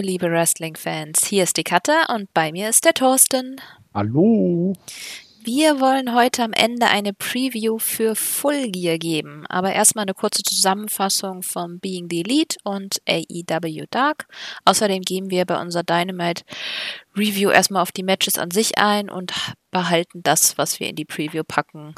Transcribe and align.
Hallo, 0.00 0.08
liebe 0.08 0.30
Wrestling-Fans. 0.30 1.26
Hier 1.26 1.42
ist 1.42 1.58
die 1.58 1.62
Katte 1.62 1.92
und 2.08 2.32
bei 2.32 2.52
mir 2.52 2.70
ist 2.70 2.86
der 2.86 2.94
Thorsten. 2.94 3.60
Hallo. 3.92 4.72
Wir 5.44 5.78
wollen 5.78 6.14
heute 6.14 6.42
am 6.42 6.54
Ende 6.54 6.86
eine 6.86 7.12
Preview 7.12 7.78
für 7.78 8.16
Full 8.16 8.70
Gear 8.70 8.96
geben, 8.96 9.44
aber 9.50 9.74
erstmal 9.74 10.04
eine 10.04 10.14
kurze 10.14 10.42
Zusammenfassung 10.42 11.42
von 11.42 11.80
Being 11.80 12.08
the 12.08 12.20
Elite 12.20 12.56
und 12.64 13.02
AEW 13.06 13.84
Dark. 13.90 14.26
Außerdem 14.64 15.02
gehen 15.02 15.28
wir 15.28 15.44
bei 15.44 15.60
unserer 15.60 15.82
Dynamite 15.82 16.44
Review 17.14 17.50
erstmal 17.50 17.82
auf 17.82 17.92
die 17.92 18.02
Matches 18.02 18.38
an 18.38 18.50
sich 18.50 18.78
ein 18.78 19.10
und 19.10 19.34
behalten 19.70 20.22
das, 20.22 20.56
was 20.56 20.80
wir 20.80 20.88
in 20.88 20.96
die 20.96 21.04
Preview 21.04 21.44
packen 21.46 21.94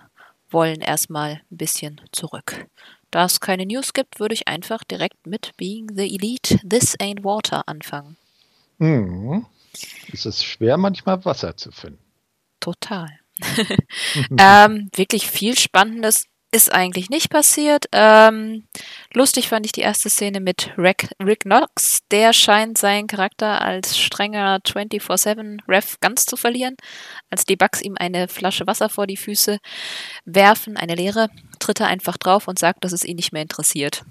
wollen, 0.50 0.80
erstmal 0.80 1.40
ein 1.52 1.56
bisschen 1.56 2.00
zurück. 2.10 2.66
Da 3.12 3.26
es 3.26 3.40
keine 3.40 3.66
News 3.66 3.92
gibt, 3.92 4.18
würde 4.18 4.34
ich 4.34 4.48
einfach 4.48 4.82
direkt 4.84 5.26
mit 5.26 5.52
Being 5.58 5.86
the 5.94 6.12
Elite 6.12 6.58
This 6.66 6.98
Ain't 6.98 7.22
Water 7.22 7.68
anfangen. 7.68 8.16
Mhm. 8.78 9.46
Es 10.12 10.26
ist 10.26 10.44
schwer, 10.44 10.78
manchmal 10.78 11.24
Wasser 11.24 11.56
zu 11.56 11.70
finden. 11.70 12.02
Total. 12.58 13.08
ähm, 14.38 14.88
wirklich 14.94 15.30
viel 15.30 15.58
Spannendes 15.58 16.24
ist 16.54 16.72
eigentlich 16.72 17.08
nicht 17.08 17.30
passiert. 17.30 17.86
Ähm, 17.92 18.66
lustig 19.14 19.48
fand 19.48 19.64
ich 19.64 19.72
die 19.72 19.80
erste 19.80 20.10
Szene 20.10 20.38
mit 20.40 20.70
Rick, 20.76 21.08
Rick 21.20 21.40
Knox. 21.40 22.00
Der 22.10 22.34
scheint 22.34 22.76
seinen 22.76 23.06
Charakter 23.06 23.62
als 23.62 23.98
strenger 23.98 24.58
24-7-Ref 24.58 25.98
ganz 26.00 26.26
zu 26.26 26.36
verlieren. 26.36 26.76
Als 27.30 27.46
die 27.46 27.56
Bugs 27.56 27.80
ihm 27.80 27.96
eine 27.98 28.28
Flasche 28.28 28.66
Wasser 28.66 28.90
vor 28.90 29.06
die 29.06 29.16
Füße 29.16 29.58
werfen, 30.26 30.76
eine 30.76 30.94
leere, 30.94 31.28
tritt 31.62 31.80
er 31.80 31.86
einfach 31.86 32.16
drauf 32.16 32.48
und 32.48 32.58
sagt, 32.58 32.84
dass 32.84 32.92
es 32.92 33.04
ihn 33.04 33.16
nicht 33.16 33.32
mehr 33.32 33.42
interessiert. 33.42 34.04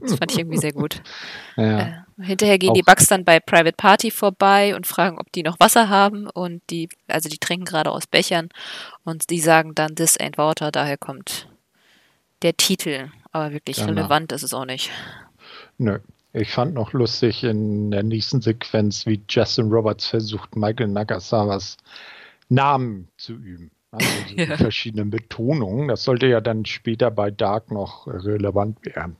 Das 0.00 0.14
fand 0.14 0.32
ich 0.32 0.38
irgendwie 0.38 0.58
sehr 0.58 0.72
gut. 0.72 1.02
Ja. 1.58 1.78
Äh, 1.78 1.92
hinterher 2.22 2.58
gehen 2.58 2.70
Auch. 2.70 2.74
die 2.74 2.82
Bugs 2.82 3.06
dann 3.06 3.24
bei 3.24 3.40
Private 3.40 3.76
Party 3.76 4.10
vorbei 4.10 4.76
und 4.76 4.86
fragen, 4.86 5.18
ob 5.18 5.32
die 5.32 5.42
noch 5.42 5.58
Wasser 5.58 5.88
haben. 5.88 6.28
Und 6.28 6.62
die, 6.68 6.90
also 7.08 7.30
die 7.30 7.38
trinken 7.38 7.64
gerade 7.64 7.90
aus 7.90 8.06
Bechern 8.06 8.50
und 9.04 9.30
die 9.30 9.40
sagen 9.40 9.74
dann, 9.74 9.96
this 9.96 10.20
ain't 10.20 10.36
water, 10.36 10.70
daher 10.70 10.98
kommt 10.98 11.48
der 12.42 12.54
Titel. 12.58 13.08
Aber 13.32 13.52
wirklich 13.52 13.78
genau. 13.78 13.88
relevant 13.88 14.32
ist 14.32 14.42
es 14.42 14.52
auch 14.52 14.66
nicht. 14.66 14.90
Nö. 15.78 15.98
Ich 16.34 16.50
fand 16.50 16.74
noch 16.74 16.92
lustig 16.92 17.42
in 17.42 17.90
der 17.90 18.02
nächsten 18.02 18.42
Sequenz, 18.42 19.06
wie 19.06 19.22
Justin 19.30 19.70
Roberts 19.70 20.06
versucht, 20.06 20.54
Michael 20.56 20.88
Nagasawas 20.88 21.78
Namen 22.50 23.08
zu 23.16 23.32
üben. 23.32 23.70
Also 23.96 24.36
ja. 24.36 24.56
verschiedene 24.56 25.04
Betonungen. 25.06 25.88
Das 25.88 26.04
sollte 26.04 26.26
ja 26.26 26.40
dann 26.40 26.64
später 26.64 27.10
bei 27.10 27.30
Dark 27.30 27.70
noch 27.70 28.06
relevant 28.06 28.84
werden. 28.84 29.16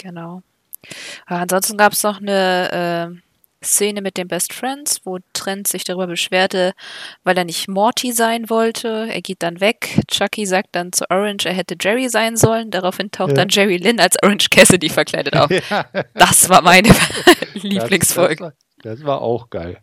Genau. 0.00 0.42
ansonsten 1.26 1.76
gab 1.76 1.92
es 1.92 2.02
noch 2.02 2.20
eine 2.20 3.12
äh, 3.12 3.24
Szene 3.64 4.02
mit 4.02 4.16
den 4.16 4.28
Best 4.28 4.52
Friends, 4.52 5.00
wo 5.04 5.18
Trent 5.32 5.66
sich 5.66 5.84
darüber 5.84 6.06
beschwerte, 6.06 6.72
weil 7.24 7.36
er 7.36 7.44
nicht 7.44 7.68
Morty 7.68 8.12
sein 8.12 8.50
wollte. 8.50 9.08
Er 9.10 9.22
geht 9.22 9.42
dann 9.42 9.60
weg. 9.60 10.00
Chucky 10.08 10.46
sagt 10.46 10.68
dann 10.72 10.92
zu 10.92 11.10
Orange, 11.10 11.46
er 11.46 11.54
hätte 11.54 11.76
Jerry 11.80 12.08
sein 12.08 12.36
sollen. 12.36 12.70
Daraufhin 12.70 13.10
taucht 13.10 13.30
ja. 13.30 13.36
dann 13.36 13.48
Jerry 13.48 13.78
Lynn 13.78 14.00
als 14.00 14.16
Orange 14.22 14.50
Cassidy 14.50 14.88
verkleidet 14.88 15.36
auf. 15.36 15.50
Ja. 15.70 15.86
Das 16.14 16.48
war 16.48 16.62
meine 16.62 16.90
Lieblingsfolge. 17.54 18.44
Das, 18.44 18.54
das, 18.82 18.98
das, 18.98 19.06
war 19.06 19.22
auch 19.22 19.48
geil. 19.50 19.78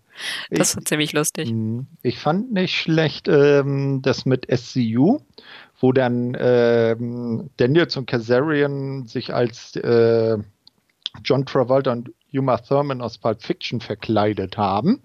Das 0.49 0.71
ich, 0.71 0.75
war 0.77 0.85
ziemlich 0.85 1.13
lustig. 1.13 1.49
Hm, 1.49 1.87
ich 2.01 2.19
fand 2.19 2.51
nicht 2.51 2.75
schlecht 2.75 3.27
ähm, 3.27 4.01
das 4.01 4.25
mit 4.25 4.47
SCU, 4.51 5.19
wo 5.79 5.91
dann 5.91 6.35
ähm, 6.39 7.49
Daniels 7.57 7.97
und 7.97 8.05
Kazarian 8.05 9.07
sich 9.07 9.33
als 9.33 9.75
äh, 9.75 10.37
John 11.23 11.45
Travolta 11.45 11.91
und 11.91 12.11
Uma 12.33 12.57
Thurman 12.57 13.01
aus 13.01 13.17
Pulp 13.17 13.41
Fiction 13.41 13.81
verkleidet 13.81 14.57
haben. 14.57 15.01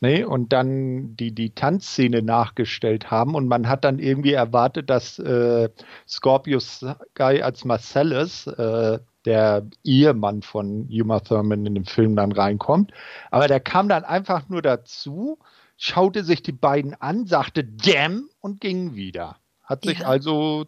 Ne, 0.00 0.26
und 0.26 0.52
dann 0.52 1.16
die, 1.16 1.32
die 1.32 1.54
Tanzszene 1.54 2.20
nachgestellt 2.20 3.10
haben 3.10 3.34
und 3.34 3.48
man 3.48 3.68
hat 3.68 3.84
dann 3.84 3.98
irgendwie 3.98 4.32
erwartet, 4.32 4.90
dass 4.90 5.18
äh, 5.18 5.70
Scorpius 6.06 6.84
Guy 7.14 7.40
als 7.40 7.64
Marcellus, 7.64 8.46
äh, 8.48 8.98
der 9.24 9.66
Ehemann 9.82 10.42
von 10.42 10.88
Uma 10.90 11.20
Thurman 11.20 11.66
in 11.66 11.74
dem 11.74 11.86
Film 11.86 12.16
dann 12.16 12.32
reinkommt. 12.32 12.92
Aber 13.30 13.48
der 13.48 13.60
kam 13.60 13.88
dann 13.88 14.04
einfach 14.04 14.48
nur 14.48 14.62
dazu, 14.62 15.38
schaute 15.76 16.24
sich 16.24 16.42
die 16.42 16.52
beiden 16.52 16.94
an, 16.94 17.26
sagte 17.26 17.64
Damn 17.64 18.28
und 18.40 18.60
ging 18.60 18.94
wieder. 18.94 19.36
Hat 19.62 19.84
sich 19.84 20.00
ja. 20.00 20.06
also 20.06 20.66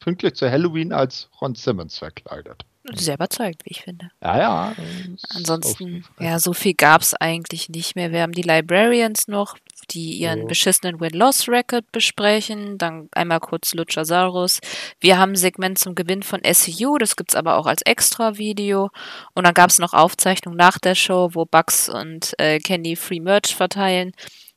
pünktlich 0.00 0.34
zu 0.34 0.50
Halloween 0.50 0.92
als 0.92 1.30
Ron 1.40 1.54
Simmons 1.54 1.98
verkleidet. 1.98 2.64
Sehr 2.92 3.14
überzeugt, 3.14 3.64
wie 3.64 3.70
ich 3.70 3.82
finde. 3.82 4.10
Ja, 4.20 4.38
ja. 4.38 4.74
Ansonsten, 5.34 6.04
ja, 6.20 6.38
so 6.38 6.52
viel 6.52 6.74
gab 6.74 7.00
es 7.00 7.14
eigentlich 7.14 7.70
nicht 7.70 7.96
mehr. 7.96 8.12
Wir 8.12 8.20
haben 8.20 8.32
die 8.32 8.42
Librarians 8.42 9.26
noch, 9.26 9.56
die 9.86 10.18
ihren 10.18 10.42
so. 10.42 10.46
beschissenen 10.46 11.00
Win-Loss-Record 11.00 11.90
besprechen. 11.92 12.78
Dann 12.78 13.08
einmal 13.12 13.40
kurz 13.40 13.74
Luchasaurus. 13.74 14.60
Wir 15.00 15.18
haben 15.18 15.32
ein 15.32 15.36
Segment 15.36 15.78
zum 15.78 15.94
Gewinn 15.94 16.22
von 16.22 16.40
SCU, 16.44 16.98
das 16.98 17.16
gibt 17.16 17.30
es 17.32 17.36
aber 17.36 17.56
auch 17.56 17.66
als 17.66 17.82
Extra-Video. 17.82 18.90
Und 19.34 19.46
dann 19.46 19.54
gab 19.54 19.70
es 19.70 19.78
noch 19.78 19.92
Aufzeichnungen 19.92 20.58
nach 20.58 20.78
der 20.78 20.94
Show, 20.94 21.30
wo 21.32 21.44
Bugs 21.44 21.88
und 21.88 22.34
äh, 22.38 22.58
Candy 22.58 22.96
Free 22.96 23.20
Merch 23.20 23.54
verteilen. 23.54 24.12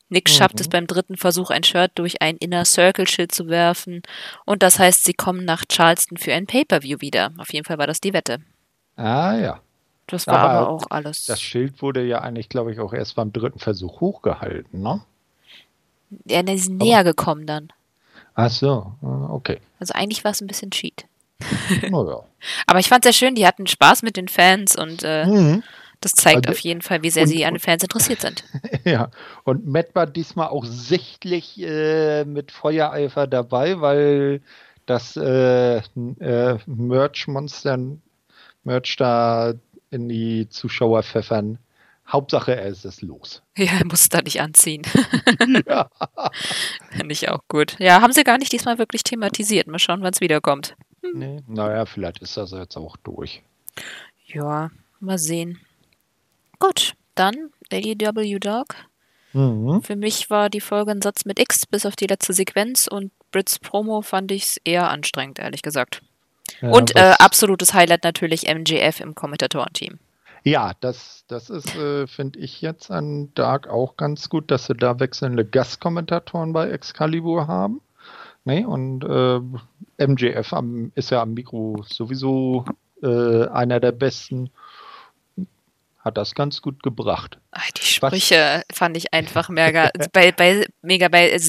Nick 0.09 0.29
mhm. 0.29 0.33
schafft 0.33 0.59
es 0.59 0.69
beim 0.69 0.88
dritten 0.88 1.17
Versuch, 1.17 1.49
ein 1.49 1.63
Shirt 1.63 1.91
durch 1.95 2.21
ein 2.21 2.38
Inner 2.38 2.65
Circle 2.65 3.07
Schild 3.07 3.33
zu 3.33 3.47
werfen. 3.47 4.01
Und 4.45 4.63
das 4.63 4.79
heißt, 4.79 5.03
sie 5.03 5.13
kommen 5.13 5.45
nach 5.45 5.65
Charleston 5.67 6.17
für 6.17 6.33
ein 6.33 6.47
Pay-Per-View 6.47 7.01
wieder. 7.01 7.31
Auf 7.38 7.51
jeden 7.53 7.65
Fall 7.65 7.77
war 7.77 7.88
das 7.88 8.01
die 8.01 8.13
Wette. 8.13 8.39
Ah, 8.95 9.35
ja. 9.35 9.61
Das 10.07 10.25
war 10.25 10.39
aber, 10.39 10.53
aber, 10.59 10.69
auch 10.69 10.85
alles. 10.89 11.25
Das 11.25 11.41
Schild 11.41 11.81
wurde 11.81 12.03
ja 12.03 12.21
eigentlich, 12.21 12.47
glaube 12.47 12.71
ich, 12.71 12.79
auch 12.79 12.94
erst 12.94 13.15
beim 13.15 13.33
dritten 13.33 13.59
Versuch 13.59 13.99
hochgehalten, 13.99 14.81
ne? 14.81 15.01
Ja, 16.25 16.44
die 16.44 16.57
sind 16.57 16.78
näher 16.78 17.03
gekommen 17.03 17.45
dann. 17.45 17.69
Ach 18.35 18.50
so, 18.50 18.94
ah, 19.01 19.28
okay. 19.29 19.59
Also 19.79 19.94
eigentlich 19.94 20.23
war 20.23 20.31
es 20.31 20.41
ein 20.41 20.47
bisschen 20.47 20.72
Cheat. 20.72 21.06
Oh 21.91 22.07
ja. 22.09 22.23
aber 22.66 22.79
ich 22.79 22.88
fand 22.88 23.06
es 23.06 23.16
sehr 23.16 23.28
schön, 23.28 23.35
die 23.35 23.45
hatten 23.45 23.68
Spaß 23.68 24.01
mit 24.01 24.18
den 24.18 24.28
Fans 24.28 24.75
und 24.75 25.03
äh, 25.03 25.25
mhm. 25.25 25.63
Das 26.01 26.12
zeigt 26.12 26.47
also, 26.47 26.56
auf 26.56 26.59
jeden 26.59 26.81
Fall, 26.81 27.01
wie 27.01 27.09
sehr 27.09 27.23
und, 27.23 27.29
sie 27.29 27.45
an 27.45 27.56
den 27.56 27.59
Fans 27.59 27.84
interessiert 27.84 28.22
sind. 28.22 28.44
Ja, 28.84 29.09
und 29.44 29.66
Matt 29.68 29.95
war 29.95 30.06
diesmal 30.06 30.47
auch 30.47 30.63
sichtlich 30.63 31.59
äh, 31.59 32.24
mit 32.24 32.51
Feuereifer 32.51 33.28
dabei, 33.28 33.81
weil 33.81 34.41
das 34.85 35.18
äh, 35.18 35.78
äh, 35.78 36.57
Merch-Monster 36.66 37.79
Merch 38.63 38.95
da 38.97 39.53
in 39.89 40.07
die 40.07 40.47
Zuschauer 40.50 41.03
pfeffern. 41.03 41.57
Hauptsache, 42.07 42.56
er 42.56 42.68
ist 42.68 42.85
es 42.85 43.01
los. 43.01 43.41
Ja, 43.57 43.79
er 43.79 43.85
muss 43.85 44.07
da 44.09 44.22
nicht 44.22 44.40
anziehen. 44.40 44.84
ja. 45.68 45.90
Finde 46.91 47.12
ich 47.12 47.29
auch 47.29 47.41
gut. 47.47 47.75
Ja, 47.79 48.01
haben 48.01 48.13
sie 48.13 48.23
gar 48.23 48.38
nicht 48.38 48.51
diesmal 48.51 48.78
wirklich 48.78 49.03
thematisiert. 49.03 49.68
Mal 49.68 49.79
schauen, 49.79 50.01
wann 50.01 50.13
es 50.13 50.22
wiederkommt. 50.22 50.75
Hm. 51.03 51.19
Nee, 51.19 51.44
naja, 51.47 51.85
vielleicht 51.85 52.22
ist 52.22 52.38
das 52.38 52.51
jetzt 52.51 52.78
auch 52.78 52.97
durch. 52.97 53.41
Ja, 54.25 54.69
mal 55.00 55.18
sehen. 55.18 55.59
Gut, 56.59 56.94
dann 57.16 57.51
AEW 57.72 58.39
Dog. 58.39 58.75
Mhm. 59.34 59.81
Für 59.84 59.95
mich 59.95 60.29
war 60.29 60.50
die 60.50 60.62
Folge 60.62 60.91
ein 60.91 61.01
Satz 61.01 61.25
mit 61.25 61.39
X 61.39 61.66
bis 61.66 61.85
auf 61.85 61.95
die 61.95 62.07
letzte 62.07 62.34
Sequenz 62.34 62.88
und 62.88 63.12
Brits 63.31 63.59
Promo 63.59 64.01
fand 64.01 64.31
ich 64.31 64.44
es 64.44 64.57
eher 64.63 64.89
anstrengend, 64.89 65.39
ehrlich 65.39 65.62
gesagt. 65.62 66.01
Ja, 66.62 66.69
und 66.69 66.95
äh, 66.95 67.15
absolutes 67.19 67.74
Highlight 67.74 68.04
natürlich 68.04 68.44
MJF 68.48 69.01
im 69.01 69.15
Kommentatorenteam. 69.15 70.00
Ja, 70.47 70.71
das, 70.79 71.25
das 71.27 71.49
ist, 71.49 71.75
äh, 71.75 72.07
finde 72.07 72.39
ich 72.39 72.61
jetzt 72.61 72.89
an 72.89 73.33
Dark 73.33 73.67
auch 73.67 73.97
ganz 73.97 74.29
gut, 74.29 74.49
dass 74.49 74.67
sie 74.67 74.75
da 74.75 74.97
wechselnde 74.97 75.44
Gastkommentatoren 75.44 76.53
bei 76.53 76.69
Excalibur 76.69 77.47
haben. 77.47 77.81
Nee, 78.45 78.63
und 78.63 79.03
äh, 79.03 80.07
MJF 80.07 80.53
am, 80.53 80.94
ist 80.95 81.09
ja 81.09 81.21
am 81.21 81.33
Mikro 81.33 81.83
sowieso 81.85 82.63
äh, 83.03 83.45
einer 83.47 83.81
der 83.81 83.91
besten 83.91 84.49
hat 86.07 86.18
das 86.18 86.36
ganz 86.36 86.62
gut 86.62 86.81
gebracht. 86.81 87.38
Ach, 87.51 87.71
die 87.71 87.86
Sprüche 87.86 88.63
Was? 88.68 88.77
fand 88.77 88.98
ich 88.98 89.13
einfach 89.13 89.50
mega. 89.50 89.89
bei, 90.13 90.31
bei, 90.31 90.65
mega 90.81 91.07
bei 91.07 91.30
äh, 91.31 91.39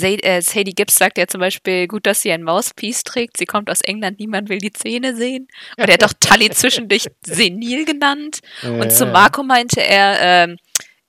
Sadie 0.42 0.74
Gibbs 0.74 0.96
sagt 0.96 1.18
ja 1.18 1.26
zum 1.26 1.40
Beispiel, 1.40 1.88
gut, 1.88 2.06
dass 2.06 2.20
sie 2.20 2.32
ein 2.32 2.42
Mouthpiece 2.42 3.04
trägt. 3.04 3.36
Sie 3.36 3.46
kommt 3.46 3.70
aus 3.70 3.80
England, 3.80 4.18
niemand 4.20 4.48
will 4.48 4.58
die 4.58 4.72
Zähne 4.72 5.16
sehen. 5.16 5.48
Und 5.76 5.88
er 5.88 5.94
hat 5.94 6.02
doch 6.02 6.12
Tully 6.20 6.50
zwischendurch 6.50 7.08
senil 7.22 7.84
genannt. 7.84 8.40
Und 8.62 8.92
zu 8.92 9.06
Marco 9.06 9.42
meinte 9.42 9.82
er, 9.82 10.18
ähm, 10.20 10.58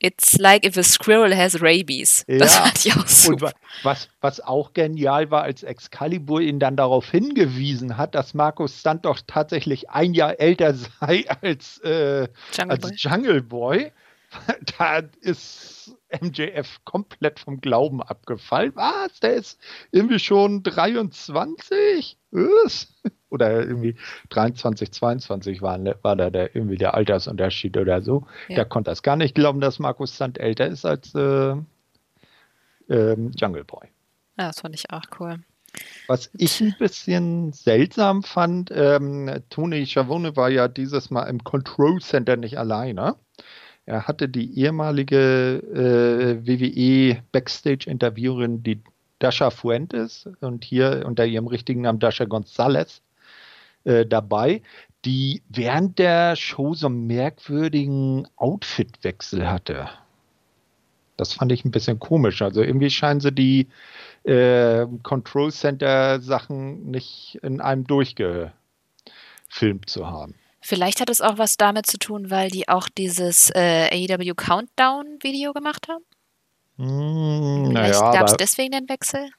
It's 0.01 0.37
like 0.37 0.65
if 0.65 0.77
a 0.77 0.83
squirrel 0.83 1.35
has 1.35 1.61
rabies. 1.61 2.23
Ja. 2.27 2.37
Das 2.37 2.55
fand 2.55 2.85
ich 2.85 2.95
auch 2.95 3.07
super. 3.07 3.47
Und 3.47 3.53
was, 3.83 4.09
was 4.21 4.39
auch 4.39 4.73
genial 4.73 5.29
war, 5.29 5.43
als 5.43 5.63
Excalibur 5.63 6.39
ihn 6.39 6.59
dann 6.59 6.77
darauf 6.77 7.11
hingewiesen 7.11 7.97
hat, 7.97 8.15
dass 8.15 8.33
Markus 8.33 8.79
Stunt 8.79 9.03
doch 9.03 9.19
tatsächlich 9.27 9.89
ein 9.89 10.13
Jahr 10.13 10.39
älter 10.39 10.73
sei 11.01 11.25
als, 11.41 11.79
äh, 11.79 12.27
Jungle, 12.53 12.71
als 12.71 12.81
Boy. 12.81 12.95
Jungle 12.95 13.41
Boy. 13.41 13.91
Da 14.77 15.01
ist 15.21 15.95
MJF 16.21 16.79
komplett 16.85 17.39
vom 17.39 17.61
Glauben 17.61 18.01
abgefallen. 18.01 18.71
Was? 18.75 19.19
Der 19.19 19.33
ist 19.35 19.59
irgendwie 19.91 20.19
schon 20.19 20.63
23? 20.63 22.17
Was? 22.31 22.93
Oder 23.29 23.59
irgendwie 23.61 23.95
23, 24.29 24.91
22 24.91 25.61
war, 25.61 25.79
war 26.01 26.15
da 26.15 26.29
der, 26.29 26.55
irgendwie 26.55 26.77
der 26.77 26.95
Altersunterschied 26.95 27.77
oder 27.77 28.01
so. 28.01 28.25
Ja. 28.47 28.55
Der 28.55 28.65
konnte 28.65 28.89
das 28.89 29.03
gar 29.03 29.15
nicht 29.15 29.35
glauben, 29.35 29.61
dass 29.61 29.77
Markus 29.77 30.17
Sand 30.17 30.39
älter 30.39 30.65
ist 30.65 30.83
als 30.83 31.13
äh, 31.13 31.55
ähm, 32.89 33.31
Jungle 33.35 33.65
Boy. 33.65 33.87
Ja, 34.39 34.47
das 34.47 34.61
fand 34.61 34.73
ich 34.73 34.91
auch 34.91 35.03
cool. 35.19 35.37
Was 36.07 36.31
ich 36.37 36.59
ein 36.61 36.75
bisschen 36.79 37.53
seltsam 37.53 38.23
fand, 38.23 38.71
ähm, 38.73 39.43
Tony 39.49 39.85
Schiavone 39.85 40.35
war 40.35 40.49
ja 40.49 40.67
dieses 40.67 41.11
Mal 41.11 41.25
im 41.25 41.43
Control 41.43 42.01
Center 42.01 42.35
nicht 42.35 42.57
alleine. 42.57 43.15
Er 43.89 44.07
hatte 44.07 44.29
die 44.29 44.55
ehemalige 44.59 45.63
äh, 45.73 46.47
WWE 46.47 47.23
Backstage-Interviewerin, 47.31 48.61
die 48.61 48.83
Dasha 49.17 49.49
Fuentes, 49.49 50.29
und 50.41 50.63
hier 50.63 51.05
unter 51.07 51.25
ihrem 51.25 51.47
richtigen 51.47 51.81
Namen 51.81 51.97
Dasha 51.97 52.25
Gonzalez, 52.25 53.01
äh, 53.85 54.05
dabei, 54.05 54.61
die 55.05 55.41
während 55.49 55.97
der 55.97 56.35
Show 56.35 56.75
so 56.75 56.85
einen 56.85 57.07
merkwürdigen 57.07 58.27
Outfitwechsel 58.35 59.49
hatte. 59.49 59.89
Das 61.17 61.33
fand 61.33 61.51
ich 61.51 61.65
ein 61.65 61.71
bisschen 61.71 61.97
komisch. 61.97 62.43
Also 62.43 62.61
irgendwie 62.61 62.91
scheinen 62.91 63.21
sie 63.21 63.31
die 63.31 63.69
äh, 64.23 64.85
Control 65.01 65.51
Center 65.51 66.21
Sachen 66.21 66.91
nicht 66.91 67.39
in 67.41 67.59
einem 67.59 67.87
durchgefilmt 67.87 68.53
zu 69.87 70.05
haben. 70.05 70.35
Vielleicht 70.61 70.99
hat 71.01 71.09
es 71.09 71.21
auch 71.21 71.37
was 71.37 71.57
damit 71.57 71.85
zu 71.85 71.97
tun, 71.97 72.29
weil 72.29 72.49
die 72.49 72.67
auch 72.67 72.89
dieses 72.89 73.49
äh, 73.55 73.89
AEW 73.91 74.33
Countdown-Video 74.35 75.53
gemacht 75.53 75.87
haben. 75.87 76.03
Mm, 76.77 77.67
Vielleicht 77.67 78.01
naja, 78.01 78.11
gab 78.11 78.27
es 78.27 78.37
deswegen 78.37 78.71
den 78.71 78.89
Wechsel. 78.89 79.29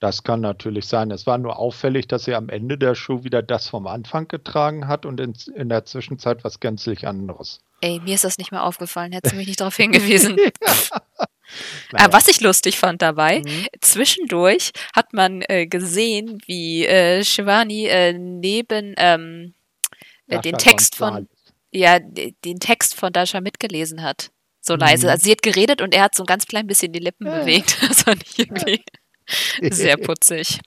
Das 0.00 0.22
kann 0.22 0.40
natürlich 0.40 0.86
sein. 0.86 1.10
Es 1.10 1.26
war 1.26 1.38
nur 1.38 1.58
auffällig, 1.58 2.06
dass 2.06 2.24
sie 2.24 2.34
am 2.34 2.50
Ende 2.50 2.76
der 2.76 2.94
Show 2.94 3.24
wieder 3.24 3.42
das 3.42 3.68
vom 3.68 3.86
Anfang 3.86 4.28
getragen 4.28 4.88
hat 4.88 5.06
und 5.06 5.20
in, 5.20 5.34
in 5.54 5.70
der 5.70 5.86
Zwischenzeit 5.86 6.44
was 6.44 6.60
gänzlich 6.60 7.06
anderes. 7.06 7.60
Ey, 7.80 8.00
mir 8.00 8.14
ist 8.14 8.24
das 8.24 8.38
nicht 8.38 8.52
mehr 8.52 8.64
aufgefallen. 8.64 9.12
Hättest 9.12 9.34
du 9.34 9.38
mich 9.38 9.46
nicht 9.46 9.60
darauf 9.60 9.76
hingewiesen. 9.76 10.36
naja. 11.92 12.12
was 12.12 12.28
ich 12.28 12.40
lustig 12.40 12.78
fand 12.78 13.00
dabei, 13.00 13.40
mhm. 13.40 13.66
zwischendurch 13.80 14.72
hat 14.94 15.12
man 15.12 15.42
äh, 15.48 15.66
gesehen, 15.66 16.42
wie 16.46 16.84
äh, 16.86 17.24
Shivani 17.24 17.86
äh, 17.86 18.12
neben 18.12 18.94
ähm, 18.98 19.54
äh, 20.28 20.40
den 20.40 20.56
Text 20.58 20.96
von 20.96 21.28
ja, 21.72 21.98
den 21.98 22.58
Text 22.58 22.94
von 22.94 23.12
Dasha 23.12 23.40
mitgelesen 23.40 24.02
hat. 24.02 24.30
So 24.60 24.74
leise. 24.74 25.06
Mhm. 25.06 25.10
Also 25.12 25.24
sie 25.24 25.32
hat 25.32 25.42
geredet 25.42 25.80
und 25.80 25.94
er 25.94 26.04
hat 26.04 26.14
so 26.14 26.22
ein 26.22 26.26
ganz 26.26 26.46
klein 26.46 26.66
bisschen 26.66 26.92
die 26.92 26.98
Lippen 26.98 27.26
ja. 27.26 27.40
bewegt. 27.40 27.76
Das 27.88 28.02
fand 28.02 28.22
ich 28.22 28.38
irgendwie 28.38 28.82
sehr 29.60 29.96
putzig. 29.96 30.60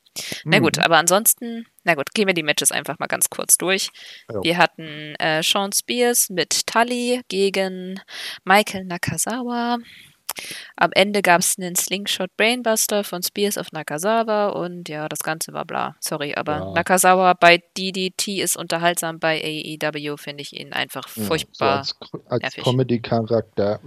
Na 0.43 0.59
gut, 0.59 0.77
mhm. 0.77 0.83
aber 0.83 0.97
ansonsten, 0.97 1.65
na 1.83 1.95
gut, 1.95 2.13
gehen 2.13 2.27
wir 2.27 2.33
die 2.33 2.43
Matches 2.43 2.71
einfach 2.71 2.99
mal 2.99 3.07
ganz 3.07 3.29
kurz 3.29 3.57
durch. 3.57 3.89
Ja. 4.31 4.43
Wir 4.43 4.57
hatten 4.57 5.15
äh, 5.15 5.41
Sean 5.43 5.71
Spears 5.71 6.29
mit 6.29 6.67
Tully 6.67 7.21
gegen 7.27 7.99
Michael 8.43 8.85
Nakazawa. 8.85 9.77
Am 10.75 10.91
Ende 10.93 11.21
gab 11.21 11.41
es 11.41 11.55
einen 11.57 11.75
Slingshot 11.75 12.35
Brainbuster 12.37 13.03
von 13.03 13.23
Spears 13.23 13.57
auf 13.57 13.71
Nakazawa 13.71 14.49
und 14.49 14.89
ja, 14.89 15.09
das 15.09 15.19
Ganze 15.19 15.53
war 15.53 15.65
bla. 15.65 15.95
Sorry, 15.99 16.35
aber 16.35 16.57
ja. 16.57 16.71
Nakazawa 16.73 17.33
bei 17.33 17.61
DDT 17.77 18.39
ist 18.39 18.57
unterhaltsam, 18.57 19.19
bei 19.19 19.41
AEW 19.41 20.17
finde 20.17 20.41
ich 20.41 20.59
ihn 20.59 20.73
einfach 20.73 21.07
furchtbar. 21.07 21.77
Ja, 21.77 21.83
so 21.83 21.95
als, 22.29 22.43
als 22.43 22.55
Comedy-Charakter. 22.55 23.79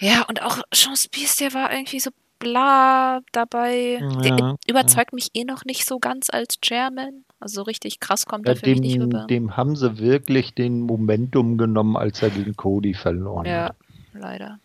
Ja, 0.00 0.24
und 0.28 0.42
auch 0.42 0.62
Sean 0.72 0.96
Spears, 0.96 1.36
der 1.36 1.54
war 1.54 1.72
irgendwie 1.72 2.00
so 2.00 2.10
bla 2.38 3.20
dabei. 3.32 3.98
Ja, 4.00 4.20
der 4.20 4.56
überzeugt 4.68 5.12
ja. 5.12 5.16
mich 5.16 5.30
eh 5.34 5.44
noch 5.44 5.64
nicht 5.64 5.86
so 5.86 5.98
ganz 5.98 6.30
als 6.30 6.60
Chairman. 6.60 7.24
Also 7.40 7.56
so 7.56 7.62
richtig 7.62 8.00
krass 8.00 8.26
kommt 8.26 8.46
ja, 8.46 8.52
er 8.52 8.56
für 8.56 8.66
dem, 8.66 8.78
mich 8.78 8.80
nicht 8.80 9.00
rüber. 9.00 9.26
Dem 9.28 9.56
haben 9.56 9.76
sie 9.76 9.98
wirklich 9.98 10.54
den 10.54 10.80
Momentum 10.80 11.58
genommen, 11.58 11.96
als 11.96 12.22
er 12.22 12.30
gegen 12.30 12.56
Cody 12.56 12.94
verloren 12.94 13.46
ja, 13.46 13.64
hat. 13.66 13.76
Ja, 14.14 14.20
leider. 14.20 14.58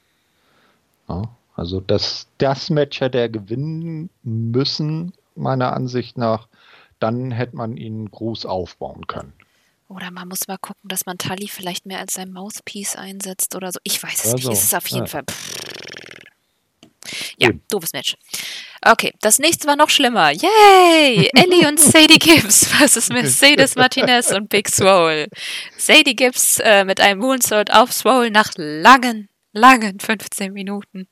Also 1.56 1.80
das, 1.80 2.28
das 2.38 2.70
Match 2.70 3.00
hätte 3.02 3.20
er 3.20 3.30
gewinnen 3.30 4.10
müssen, 4.24 5.14
meiner 5.36 5.74
Ansicht 5.74 6.18
nach. 6.18 6.48
Dann 7.00 7.32
hätte 7.32 7.56
man 7.56 7.78
ihn 7.78 8.10
groß 8.10 8.46
aufbauen 8.46 9.08
können. 9.08 9.34
Oder 9.90 10.10
man 10.10 10.30
muss 10.30 10.48
mal 10.48 10.58
gucken, 10.58 10.88
dass 10.88 11.06
man 11.06 11.18
Tully 11.18 11.48
vielleicht 11.48 11.86
mehr 11.86 12.00
als 12.00 12.14
sein 12.14 12.32
Mouthpiece 12.32 12.96
einsetzt 12.96 13.56
oder 13.56 13.72
so. 13.72 13.80
Ich 13.84 14.02
weiß 14.02 14.26
es 14.26 14.34
nicht. 14.34 14.48
Es 14.48 14.64
ist 14.64 14.76
auf 14.76 14.88
jeden 14.88 15.08
Fall. 15.08 15.24
Pff 15.30 15.64
ja, 17.38 17.50
Gut. 17.50 17.62
doofes 17.70 17.94
Match. 17.94 18.16
Okay, 18.86 19.14
das 19.22 19.40
nächste 19.40 19.68
war 19.68 19.76
noch 19.76 19.90
schlimmer. 19.90 20.32
Yay! 20.32 21.30
Ellie 21.36 21.68
und 21.68 21.80
Sadie 21.80 22.20
Gibbs 22.20 22.68
versus 22.68 23.10
Mercedes 23.10 23.76
Martinez 23.78 24.32
und 24.32 24.50
Big 24.50 24.70
Swole. 24.70 25.28
Sadie 25.78 26.16
Gibbs 26.16 26.60
äh, 26.60 26.84
mit 26.84 27.00
einem 27.00 27.20
Moonsault 27.20 27.72
auf 27.72 27.92
Swole 27.94 28.32
nach 28.32 28.52
langen, 28.58 29.30
langen 29.54 30.00
15 30.00 30.52
Minuten. 30.52 31.08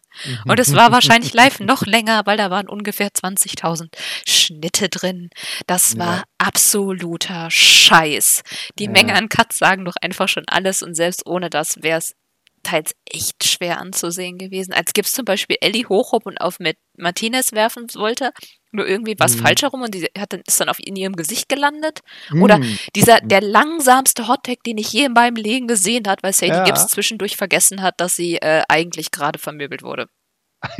Und 0.46 0.60
es 0.60 0.76
war 0.76 0.92
wahrscheinlich 0.92 1.34
live 1.34 1.60
noch 1.62 1.86
länger, 1.86 2.24
weil 2.26 2.38
da 2.38 2.50
waren 2.50 2.68
ungefähr 2.68 3.10
20.000 3.10 3.96
Schnitte 4.28 4.90
drin. 4.90 5.30
Das 5.68 5.98
war 5.98 6.18
ja. 6.18 6.24
absoluter 6.40 7.50
Scheiß. 7.50 8.44
Die 8.80 8.86
ja. 8.86 8.92
Menge 8.92 9.14
an 9.14 9.30
Cuts 9.30 9.60
sagen 9.60 9.86
doch 9.86 9.96
einfach 10.02 10.28
schon 10.28 10.46
alles 10.48 10.84
und 10.84 10.96
selbst 10.96 11.26
ohne 11.26 11.50
das 11.50 11.82
wäre 11.82 12.00
es 12.00 12.16
teils 12.64 12.94
echt 13.06 13.44
schwer 13.44 13.80
anzusehen 13.80 14.38
gewesen. 14.38 14.74
Als 14.74 14.94
Gibbs 14.94 15.14
zum 15.14 15.26
Beispiel 15.26 15.58
Ellie 15.62 15.88
hochhob 15.88 16.26
und 16.26 16.40
auf 16.40 16.60
mit 16.60 16.78
Martinez 16.98 17.54
werfen 17.54 17.88
wollte, 17.96 18.32
nur 18.72 18.88
irgendwie 18.88 19.16
was 19.18 19.36
mm. 19.36 19.40
falsch 19.40 19.62
herum 19.62 19.82
und 19.82 19.94
die 19.94 20.08
hat 20.18 20.34
dann, 20.34 20.42
ist 20.46 20.60
dann 20.60 20.70
auf 20.70 20.78
in 20.80 20.96
ihrem 20.96 21.16
Gesicht 21.16 21.50
gelandet. 21.50 22.00
Mm. 22.30 22.44
Oder 22.44 22.60
dieser, 22.96 23.20
der 23.22 23.42
langsamste 23.42 24.28
Hottag, 24.28 24.64
den 24.64 24.78
ich 24.78 24.92
je 24.94 25.06
in 25.06 25.14
meinem 25.14 25.36
Leben 25.36 25.68
gesehen 25.68 26.08
hat, 26.08 26.24
weil 26.24 26.34
Sadie 26.34 26.52
ja. 26.52 26.64
Gibbs 26.64 26.88
zwischendurch 26.88 27.36
vergessen 27.36 27.82
hat, 27.82 28.00
dass 28.00 28.16
sie 28.16 28.38
äh, 28.38 28.64
eigentlich 28.68 29.12
gerade 29.12 29.40
vermöbelt 29.40 29.84
wurde. 29.84 30.08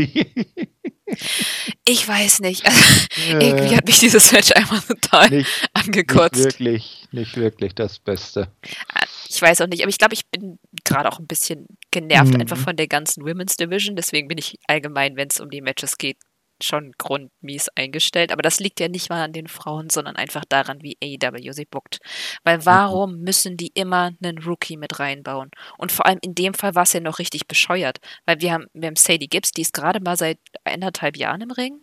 ich 1.86 2.08
weiß 2.08 2.40
nicht. 2.40 2.66
Äh, 2.66 3.50
irgendwie 3.50 3.76
hat 3.76 3.86
mich 3.86 4.00
dieses 4.00 4.32
Match 4.32 4.52
einfach 4.52 4.84
total 4.84 5.30
nicht, 5.30 5.70
angekotzt. 5.74 6.36
Nicht 6.36 6.60
wirklich, 6.60 7.08
nicht 7.12 7.38
wirklich 7.38 7.76
das 7.76 8.00
Beste. 8.00 8.52
Ah, 8.94 9.04
ich 9.28 9.42
weiß 9.42 9.62
auch 9.62 9.68
nicht, 9.68 9.82
aber 9.82 9.90
ich 9.90 9.98
glaube, 9.98 10.14
ich 10.14 10.28
bin 10.30 10.60
gerade 10.84 11.12
auch 11.12 11.20
ein 11.20 11.28
bisschen 11.28 11.68
genervt 11.92 12.34
mhm. 12.34 12.42
einfach 12.42 12.58
von 12.58 12.76
der 12.76 12.88
ganzen 12.88 13.24
Women's 13.24 13.56
Division. 13.56 13.96
Deswegen 13.96 14.28
bin 14.28 14.38
ich 14.38 14.58
allgemein, 14.68 15.16
wenn 15.16 15.30
es 15.30 15.40
um 15.40 15.50
die 15.50 15.62
Matches 15.62 15.98
geht, 15.98 16.18
schon 16.64 16.94
grundmies 16.98 17.70
eingestellt. 17.76 18.32
Aber 18.32 18.42
das 18.42 18.60
liegt 18.60 18.80
ja 18.80 18.88
nicht 18.88 19.10
mal 19.10 19.24
an 19.24 19.34
den 19.34 19.48
Frauen, 19.48 19.90
sondern 19.90 20.16
einfach 20.16 20.46
daran, 20.48 20.82
wie 20.82 20.98
AEW 21.02 21.52
sie 21.54 21.66
bookt. 21.66 22.00
Weil 22.44 22.58
mhm. 22.58 22.66
warum 22.66 23.20
müssen 23.20 23.58
die 23.58 23.72
immer 23.74 24.12
einen 24.22 24.40
Rookie 24.40 24.78
mit 24.78 25.00
reinbauen? 25.00 25.52
Und 25.78 25.92
vor 25.92 26.06
allem 26.06 26.20
in 26.22 26.36
dem 26.36 26.54
Fall 26.54 26.76
war 26.76 26.84
es 26.84 26.94
ja 26.94 27.00
noch 27.00 27.20
richtig 27.20 27.48
bescheuert. 27.48 28.00
Weil 28.26 28.42
wir 28.42 28.54
haben, 28.54 28.68
wir 28.74 28.88
haben 28.88 28.96
Sadie 28.96 29.28
Gibbs, 29.28 29.52
die 29.52 29.62
ist 29.62 29.74
gerade 29.74 30.00
mal 30.00 30.18
seit 30.18 30.40
anderthalb 30.64 31.18
Jahren 31.18 31.42
im 31.42 31.52
Ring. 31.52 31.82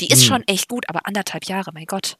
Die 0.00 0.08
ist 0.08 0.22
hm. 0.22 0.28
schon 0.28 0.42
echt 0.46 0.68
gut, 0.68 0.88
aber 0.88 1.06
anderthalb 1.06 1.44
Jahre, 1.46 1.70
mein 1.72 1.86
Gott. 1.86 2.16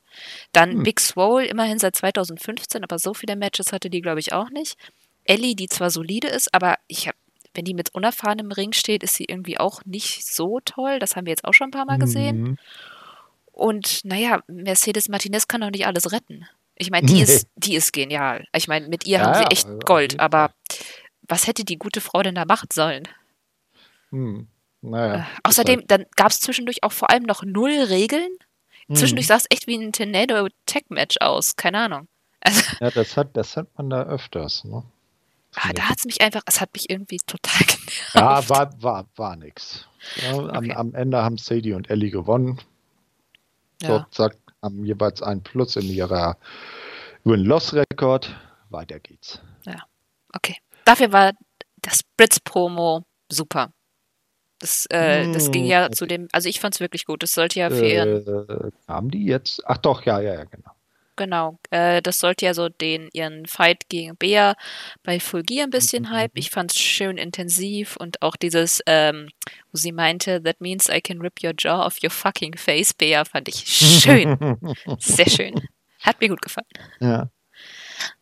Dann 0.53 0.73
hm. 0.73 0.83
Big 0.83 1.01
Swole, 1.01 1.47
immerhin 1.47 1.79
seit 1.79 1.97
2015, 1.97 2.85
aber 2.85 2.99
so 2.99 3.15
viele 3.15 3.37
Matches 3.37 3.73
hatte 3.73 3.91
die, 3.91 4.03
glaube 4.03 4.21
ich, 4.21 4.33
auch 4.33 4.51
nicht. 4.51 4.77
Ellie, 5.25 5.55
die 5.55 5.69
zwar 5.69 5.91
solide 5.91 6.29
ist, 6.29 6.53
aber 6.55 6.77
ich 6.89 7.09
habe, 7.09 7.17
wenn 7.55 7.65
die 7.65 7.75
mit 7.75 7.95
unerfahrenem 7.95 8.53
Ring 8.53 8.73
steht, 8.73 9.03
ist 9.03 9.15
sie 9.15 9.25
irgendwie 9.25 9.59
auch 9.59 9.85
nicht 9.85 10.27
so 10.27 10.61
toll. 10.65 10.99
Das 10.99 11.17
haben 11.17 11.27
wir 11.27 11.33
jetzt 11.33 11.45
auch 11.45 11.53
schon 11.53 11.69
ein 11.69 11.73
paar 11.73 11.87
Mal 11.87 11.99
gesehen. 11.99 12.43
Mhm. 12.43 12.59
Und 13.53 14.05
naja, 14.05 14.41
Mercedes 14.47 15.09
Martinez 15.09 15.47
kann 15.47 15.61
doch 15.61 15.71
nicht 15.71 15.87
alles 15.87 16.11
retten. 16.13 16.47
Ich 16.77 16.91
meine, 16.91 17.07
die, 17.07 17.21
ist, 17.21 17.49
die 17.55 17.75
ist 17.75 17.93
genial. 17.93 18.47
Ich 18.57 18.67
meine, 18.67 18.89
mit 18.89 19.07
ihr 19.07 19.19
ja, 19.19 19.25
haben 19.25 19.35
sie 19.35 19.51
echt 19.51 19.69
Gold, 19.85 20.19
aber 20.19 20.53
was 21.29 21.47
hätte 21.47 21.65
die 21.65 21.79
gute 21.79 22.01
Frau 22.01 22.23
denn 22.23 22.35
da 22.35 22.45
machen 22.45 22.69
sollen? 22.73 23.07
Hm. 24.11 24.49
Naja, 24.81 25.21
äh, 25.21 25.25
außerdem, 25.45 25.81
halt 25.81 25.91
dann 25.91 26.07
gab 26.17 26.33
es 26.33 26.41
zwischendurch 26.41 26.83
auch 26.83 26.93
vor 26.93 27.11
allem 27.11 27.23
noch 27.23 27.45
null 27.45 27.71
Regeln. 27.71 28.31
Hm. 28.89 28.97
Zwischendurch 28.97 29.29
sah 29.29 29.37
es 29.37 29.47
echt 29.51 29.67
wie 29.67 29.77
ein 29.77 29.93
Tornado 29.93 30.49
Tech 30.67 30.85
Match 30.89 31.17
aus. 31.21 31.55
Keine 31.57 31.79
Ahnung. 31.79 32.09
Also, 32.41 32.63
ja, 32.81 32.91
das 32.91 33.17
hat, 33.17 33.37
das 33.37 33.57
hat 33.57 33.69
man 33.77 33.91
da 33.91 34.03
öfters. 34.03 34.65
Ne? 34.65 34.83
Ah, 35.55 35.73
da 35.75 35.89
hat 35.89 35.99
es 35.99 36.05
mich 36.07 36.21
einfach, 36.23 36.43
es 36.47 36.61
hat 36.61 36.73
mich 36.73 36.89
irgendwie 36.89 37.19
total 37.19 37.59
genervt. 37.67 38.15
Ja, 38.15 38.49
war, 38.49 38.83
war, 38.83 39.07
war 39.17 39.37
nix. 39.37 39.87
Ja, 40.23 40.37
okay. 40.37 40.57
am, 40.57 40.71
am, 40.71 40.95
Ende 40.95 41.23
haben 41.23 41.39
Sadie 41.39 41.75
und 41.75 41.91
Ellie 41.91 42.11
gewonnen. 42.11 42.61
Ja. 43.83 43.89
Dort 43.89 44.15
sagt, 44.15 44.39
haben 44.63 44.85
jeweils 44.85 45.23
ein 45.23 45.43
Plus 45.43 45.77
in 45.77 45.89
ihrer 45.89 46.37
Win-Loss-Rekord. 47.25 48.35
Weiter 48.71 49.01
geht's. 49.01 49.41
Ja, 49.65 49.77
okay. 50.35 50.57
Dafür 50.85 51.13
war 51.13 51.33
das 51.83 52.03
Blitz-Promo 52.17 53.05
super. 53.29 53.73
Das, 54.59 54.87
äh, 54.91 55.25
hm, 55.25 55.33
das 55.33 55.51
ging 55.51 55.65
ja 55.65 55.87
okay. 55.87 55.95
zu 55.95 56.07
dem, 56.07 56.29
also 56.33 56.49
ich 56.49 56.61
fand 56.61 56.75
es 56.75 56.81
wirklich 56.81 57.05
gut. 57.05 57.23
Das 57.23 57.33
sollte 57.33 57.59
ja 57.59 57.69
für 57.69 57.85
äh, 57.85 58.71
Haben 58.87 59.11
die 59.11 59.27
jetzt? 59.27 59.61
Ach 59.67 59.79
doch, 59.79 60.05
ja, 60.05 60.21
ja, 60.21 60.35
ja, 60.35 60.45
genau. 60.45 60.71
Genau, 61.23 61.57
äh, 61.71 62.03
das 62.03 62.19
sollte 62.19 62.47
ja 62.47 62.53
so 62.53 62.69
den 62.69 63.09
ihren 63.13 63.47
Fight 63.47 63.89
gegen 63.89 64.17
Bea 64.17 64.55
bei 65.05 65.21
Full 65.21 65.45
Gear 65.45 65.69
ein 65.69 65.71
bisschen 65.71 66.03
Mhm. 66.03 66.11
hype. 66.11 66.33
Ich 66.35 66.51
fand's 66.51 66.77
schön 66.81 67.17
intensiv 67.17 67.97
und 67.97 68.21
auch 68.23 68.35
dieses, 68.35 68.83
ähm, 68.87 69.29
wo 69.71 69.79
sie 69.79 69.93
meinte, 69.93 70.43
that 70.43 70.61
means 70.61 70.89
I 70.89 71.01
can 71.01 71.21
rip 71.21 71.35
your 71.45 71.53
jaw 71.57 71.87
off 71.87 71.99
your 72.03 72.11
fucking 72.11 72.57
face, 72.57 72.93
Bea, 72.93 73.25
fand 73.25 73.47
ich 73.49 73.55
schön. 73.67 74.37
Sehr 74.99 75.31
schön. 75.31 75.55
Hat 76.01 76.21
mir 76.21 76.29
gut 76.29 76.43
gefallen. 76.43 76.67
ja. 77.01 77.31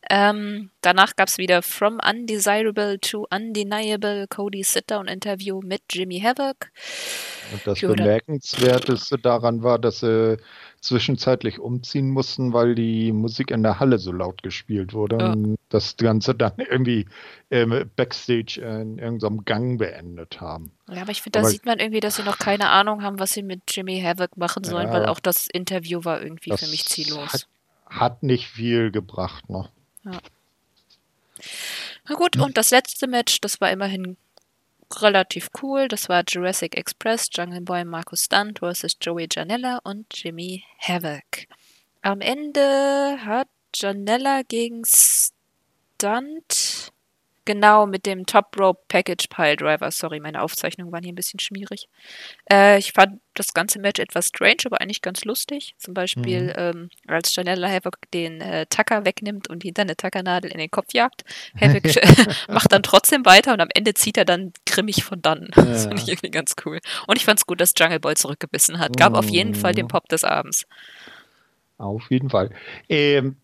Ähm, 0.09 0.69
danach 0.81 1.15
gab's 1.15 1.37
wieder 1.37 1.61
From 1.61 1.99
Undesirable 2.07 2.99
to 2.99 3.25
Undeniable 3.33 4.27
Cody 4.27 4.63
Sit-Down-Interview 4.63 5.61
mit 5.63 5.81
Jimmy 5.91 6.19
Havoc. 6.19 6.69
Und 7.53 7.65
das 7.67 7.79
Bemerkenswerteste 7.81 9.17
daran 9.17 9.63
war, 9.63 9.79
dass 9.79 9.99
sie 9.99 10.37
zwischenzeitlich 10.81 11.59
umziehen 11.59 12.09
mussten, 12.09 12.53
weil 12.53 12.75
die 12.75 13.11
Musik 13.11 13.51
in 13.51 13.61
der 13.63 13.79
Halle 13.79 13.99
so 13.99 14.11
laut 14.11 14.41
gespielt 14.43 14.93
wurde 14.93 15.17
Ja. 15.19 15.31
und 15.33 15.57
das 15.69 15.95
Ganze 15.97 16.33
dann 16.33 16.53
irgendwie 16.57 17.05
ähm, 17.51 17.89
Backstage 17.95 18.59
in 18.61 18.97
irgendeinem 18.97 19.45
Gang 19.45 19.77
beendet 19.77 20.41
haben. 20.41 20.71
Ja, 20.89 21.03
aber 21.03 21.11
ich 21.11 21.21
finde, 21.21 21.39
da 21.39 21.45
sieht 21.45 21.65
man 21.65 21.79
irgendwie, 21.79 21.99
dass 21.99 22.15
sie 22.15 22.23
noch 22.23 22.39
keine 22.39 22.69
Ahnung 22.69 23.03
haben, 23.03 23.19
was 23.19 23.31
sie 23.33 23.43
mit 23.43 23.61
Jimmy 23.69 24.01
Havoc 24.01 24.35
machen 24.37 24.63
sollen, 24.63 24.87
Ja. 24.87 24.93
weil 24.93 25.05
auch 25.05 25.19
das 25.19 25.47
Interview 25.47 26.03
war 26.03 26.21
irgendwie 26.21 26.51
für 26.57 26.67
mich 26.67 26.85
ziellos. 26.85 27.31
Hat, 27.33 27.47
hat 27.91 28.23
nicht 28.23 28.47
viel 28.47 28.89
gebracht 28.91 29.49
noch. 29.49 29.69
Na 30.03 30.19
gut, 32.15 32.37
und 32.37 32.57
das 32.57 32.71
letzte 32.71 33.05
Match, 33.07 33.39
das 33.41 33.61
war 33.61 33.69
immerhin 33.71 34.17
relativ 34.99 35.49
cool. 35.61 35.87
Das 35.87 36.09
war 36.09 36.23
Jurassic 36.27 36.75
Express, 36.75 37.29
Jungle 37.31 37.61
Boy 37.61 37.85
Markus 37.85 38.25
Stunt 38.25 38.57
versus 38.59 38.97
Joey 38.99 39.27
Janella 39.31 39.79
und 39.83 40.07
Jimmy 40.13 40.63
Havoc. 40.79 41.45
Am 42.01 42.19
Ende 42.21 43.19
hat 43.23 43.47
Janella 43.75 44.41
gegen 44.47 44.81
Stunt 44.85 45.31
genau 47.45 47.85
mit 47.85 48.05
dem 48.05 48.25
Top 48.25 48.55
Rope 48.59 48.81
Package 48.87 49.27
Pile 49.29 49.55
Driver. 49.55 49.91
Sorry, 49.91 50.19
meine 50.19 50.41
Aufzeichnungen 50.41 50.91
waren 50.91 51.03
hier 51.03 51.11
ein 51.11 51.15
bisschen 51.15 51.39
schmierig. 51.39 51.87
Äh, 52.51 52.77
ich 52.79 52.91
fand 52.93 53.19
das 53.33 53.53
ganze 53.53 53.79
Match 53.79 53.99
etwas 53.99 54.27
strange, 54.27 54.57
aber 54.65 54.81
eigentlich 54.81 55.01
ganz 55.01 55.23
lustig. 55.25 55.73
Zum 55.77 55.93
Beispiel, 55.93 56.47
Mhm. 56.47 56.53
ähm, 56.55 56.89
als 57.07 57.35
Janella 57.35 57.69
Havoc 57.69 57.97
den 58.13 58.41
äh, 58.41 58.65
Tacker 58.67 59.05
wegnimmt 59.05 59.49
und 59.49 59.63
dann 59.77 59.87
eine 59.87 59.95
Tackernadel 59.95 60.51
in 60.51 60.57
den 60.57 60.69
Kopf 60.71 60.93
jagt. 60.93 61.23
Havoc 61.59 61.83
macht 62.49 62.71
dann 62.71 62.83
trotzdem 62.83 63.25
weiter 63.25 63.53
und 63.53 63.61
am 63.61 63.69
Ende 63.73 63.93
zieht 63.93 64.17
er 64.17 64.25
dann 64.25 64.53
grimmig 64.65 65.03
von 65.03 65.21
dann. 65.21 65.49
Das 65.55 65.83
Ja. 65.83 65.89
fand 65.89 66.01
ich 66.01 66.07
irgendwie 66.09 66.31
ganz 66.31 66.55
cool. 66.65 66.79
Und 67.07 67.17
ich 67.17 67.25
fand 67.25 67.39
es 67.39 67.45
gut, 67.45 67.61
dass 67.61 67.73
Jungle 67.77 67.99
Boy 67.99 68.15
zurückgebissen 68.15 68.79
hat. 68.79 68.97
Gab 68.97 69.13
auf 69.13 69.29
jeden 69.29 69.53
Fall 69.55 69.73
den 69.73 69.85
Mhm. 69.85 69.89
Pop 69.89 70.09
des 70.09 70.23
Abends. 70.23 70.65
Auf 71.77 72.03
jeden 72.11 72.29
Fall. 72.29 72.51
Ähm, 72.89 73.37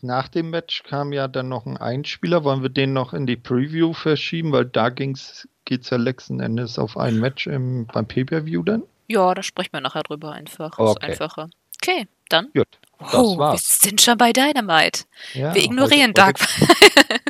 nach 0.00 0.28
dem 0.28 0.50
Match 0.50 0.82
kam 0.84 1.12
ja 1.12 1.28
dann 1.28 1.48
noch 1.48 1.66
ein 1.66 1.76
Einspieler. 1.76 2.44
Wollen 2.44 2.62
wir 2.62 2.70
den 2.70 2.92
noch 2.92 3.12
in 3.12 3.26
die 3.26 3.36
Preview 3.36 3.92
verschieben? 3.92 4.52
Weil 4.52 4.64
da 4.64 4.88
ging's, 4.88 5.46
geht's 5.64 5.90
ja 5.90 5.96
letzten 5.98 6.40
Endes 6.40 6.78
auf 6.78 6.96
ein 6.96 7.18
Match 7.18 7.46
im, 7.46 7.86
beim 7.86 8.06
Pay-Per-View 8.06 8.62
dann. 8.62 8.82
Ja, 9.08 9.34
da 9.34 9.42
sprechen 9.42 9.72
wir 9.72 9.80
nachher 9.80 10.02
drüber 10.02 10.32
einfach. 10.32 10.70
Ist 10.72 10.78
Okay. 10.78 11.06
einfacher. 11.06 11.50
Okay, 11.82 12.06
dann. 12.28 12.48
Gut, 12.54 12.68
das 12.98 13.14
Oh, 13.14 13.36
wir 13.36 13.56
sind 13.58 14.00
schon 14.00 14.16
bei 14.16 14.32
Dynamite. 14.32 15.04
Ja, 15.34 15.52
wir 15.54 15.62
ignorieren 15.64 16.10
heute, 16.10 16.12
Dark. 16.14 16.38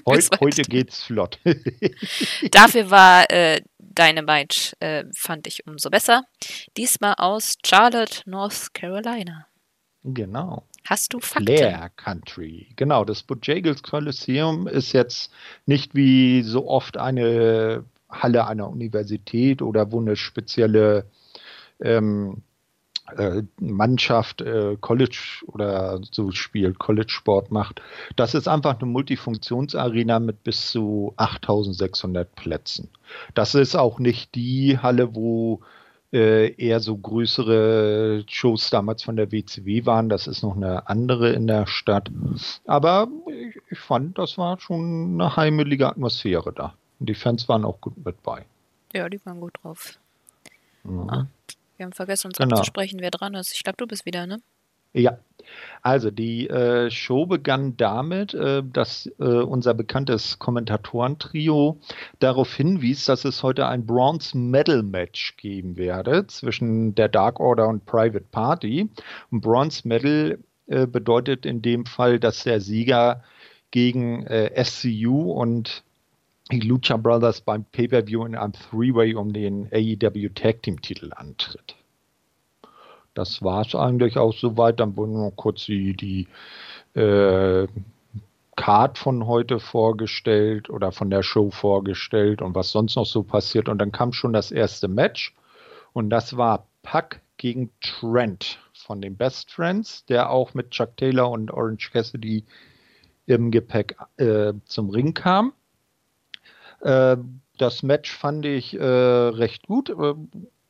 Heute, 0.04 0.26
heute 0.32 0.40
heute. 0.40 0.62
geht's 0.62 1.04
flott. 1.04 1.38
Dafür 2.50 2.90
war 2.90 3.30
äh, 3.30 3.60
Dynamite, 3.78 4.72
äh, 4.80 5.04
fand 5.16 5.46
ich 5.46 5.64
umso 5.66 5.90
besser. 5.90 6.24
Diesmal 6.76 7.14
aus 7.18 7.54
Charlotte, 7.64 8.22
North 8.28 8.74
Carolina. 8.74 9.46
genau. 10.02 10.66
Hast 10.84 11.14
du 11.14 11.20
Fakten? 11.20 11.46
Flair 11.46 11.90
Country. 11.96 12.68
Genau, 12.76 13.04
das 13.04 13.22
Bojangles 13.22 13.82
Coliseum 13.82 14.66
ist 14.66 14.92
jetzt 14.92 15.32
nicht 15.66 15.94
wie 15.94 16.42
so 16.42 16.68
oft 16.68 16.96
eine 16.96 17.84
Halle 18.10 18.46
einer 18.46 18.68
Universität 18.68 19.62
oder 19.62 19.90
wo 19.92 20.00
eine 20.00 20.16
spezielle 20.16 21.06
ähm, 21.80 22.42
äh, 23.16 23.42
Mannschaft 23.58 24.42
äh, 24.42 24.76
College 24.80 25.42
oder 25.46 26.00
so 26.10 26.30
spielt, 26.30 26.78
College-Sport 26.78 27.50
macht. 27.50 27.82
Das 28.16 28.34
ist 28.34 28.48
einfach 28.48 28.80
eine 28.80 28.90
Multifunktionsarena 28.90 30.20
mit 30.20 30.44
bis 30.44 30.70
zu 30.70 31.12
8600 31.16 32.34
Plätzen. 32.34 32.90
Das 33.34 33.54
ist 33.54 33.76
auch 33.76 33.98
nicht 33.98 34.34
die 34.34 34.78
Halle, 34.78 35.14
wo 35.14 35.60
äh, 36.12 36.52
eher 36.54 36.80
so 36.80 36.96
größere 36.96 38.24
Shows 38.28 38.70
damals 38.70 39.02
von 39.02 39.16
der 39.16 39.32
WCW 39.32 39.86
waren. 39.86 40.08
Das 40.08 40.26
ist 40.26 40.42
noch 40.42 40.56
eine 40.56 40.86
andere 40.88 41.30
in 41.32 41.46
der 41.46 41.66
Stadt. 41.66 42.10
Aber 42.66 43.08
ich, 43.28 43.60
ich 43.70 43.78
fand, 43.78 44.18
das 44.18 44.36
war 44.38 44.60
schon 44.60 45.14
eine 45.20 45.36
heimelige 45.36 45.88
Atmosphäre 45.88 46.52
da. 46.52 46.74
Und 47.00 47.08
die 47.08 47.14
Fans 47.14 47.48
waren 47.48 47.64
auch 47.64 47.80
gut 47.80 47.94
mit 48.04 48.22
bei. 48.22 48.44
Ja, 48.92 49.08
die 49.08 49.24
waren 49.24 49.40
gut 49.40 49.54
drauf. 49.62 49.98
Mhm. 50.84 51.08
Ah. 51.10 51.26
Wir 51.76 51.86
haben 51.86 51.92
vergessen, 51.92 52.28
uns 52.28 52.38
Genau. 52.38 52.56
abzusprechen, 52.56 53.00
wer 53.00 53.10
dran 53.10 53.34
ist. 53.34 53.52
Ich 53.54 53.64
glaube, 53.64 53.76
du 53.78 53.86
bist 53.86 54.04
wieder, 54.06 54.26
ne? 54.26 54.40
Ja, 54.94 55.18
also 55.82 56.10
die 56.10 56.48
äh, 56.48 56.90
Show 56.90 57.26
begann 57.26 57.76
damit, 57.76 58.34
äh, 58.34 58.62
dass 58.64 59.10
äh, 59.18 59.24
unser 59.24 59.74
bekanntes 59.74 60.38
Kommentatoren-Trio 60.38 61.80
darauf 62.20 62.54
hinwies, 62.54 63.04
dass 63.06 63.24
es 63.24 63.42
heute 63.42 63.66
ein 63.66 63.84
Bronze 63.84 64.36
Medal 64.38 64.82
Match 64.82 65.36
geben 65.36 65.76
werde 65.76 66.26
zwischen 66.28 66.94
der 66.94 67.08
Dark 67.08 67.40
Order 67.40 67.68
und 67.68 67.84
Private 67.84 68.26
Party. 68.30 68.90
Und 69.30 69.40
Bronze 69.40 69.88
Medal 69.88 70.38
äh, 70.68 70.86
bedeutet 70.86 71.46
in 71.46 71.62
dem 71.62 71.84
Fall, 71.86 72.20
dass 72.20 72.44
der 72.44 72.60
Sieger 72.60 73.24
gegen 73.72 74.24
äh, 74.26 74.64
SCU 74.64 75.32
und 75.32 75.82
die 76.52 76.60
Lucha 76.60 76.96
Brothers 76.96 77.40
beim 77.40 77.64
Pay-Per-View 77.64 78.24
in 78.26 78.36
einem 78.36 78.52
Three-Way 78.52 79.14
um 79.14 79.32
den 79.32 79.68
AEW 79.72 80.28
Tag 80.34 80.62
Team-Titel 80.62 81.10
antritt. 81.14 81.74
Das 83.14 83.42
war 83.42 83.66
es 83.66 83.74
eigentlich 83.74 84.18
auch 84.18 84.32
soweit. 84.32 84.80
Dann 84.80 84.96
wurden 84.96 85.14
noch 85.14 85.32
kurz 85.36 85.66
die, 85.66 85.94
die 85.94 86.28
äh, 86.98 87.66
Card 88.56 88.98
von 88.98 89.26
heute 89.26 89.60
vorgestellt 89.60 90.70
oder 90.70 90.92
von 90.92 91.10
der 91.10 91.22
Show 91.22 91.50
vorgestellt 91.50 92.42
und 92.42 92.54
was 92.54 92.70
sonst 92.70 92.96
noch 92.96 93.06
so 93.06 93.22
passiert. 93.22 93.68
Und 93.68 93.78
dann 93.78 93.92
kam 93.92 94.12
schon 94.12 94.32
das 94.32 94.50
erste 94.50 94.88
Match. 94.88 95.34
Und 95.92 96.10
das 96.10 96.36
war 96.36 96.66
Puck 96.82 97.20
gegen 97.36 97.70
Trent 97.80 98.58
von 98.72 99.00
den 99.00 99.16
Best 99.16 99.50
Friends, 99.50 100.04
der 100.06 100.30
auch 100.30 100.54
mit 100.54 100.70
Chuck 100.70 100.96
Taylor 100.96 101.30
und 101.30 101.50
Orange 101.50 101.90
Cassidy 101.92 102.44
im 103.26 103.50
Gepäck 103.50 103.96
äh, 104.16 104.52
zum 104.64 104.90
Ring 104.90 105.14
kam. 105.14 105.52
Äh, 106.80 107.16
das 107.58 107.82
Match 107.82 108.12
fand 108.12 108.44
ich 108.44 108.74
äh, 108.74 108.84
recht 108.84 109.66
gut. 109.66 109.94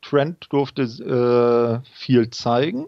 Trent 0.03 0.47
durfte 0.51 0.83
äh, 0.83 1.89
viel 1.93 2.29
zeigen. 2.29 2.87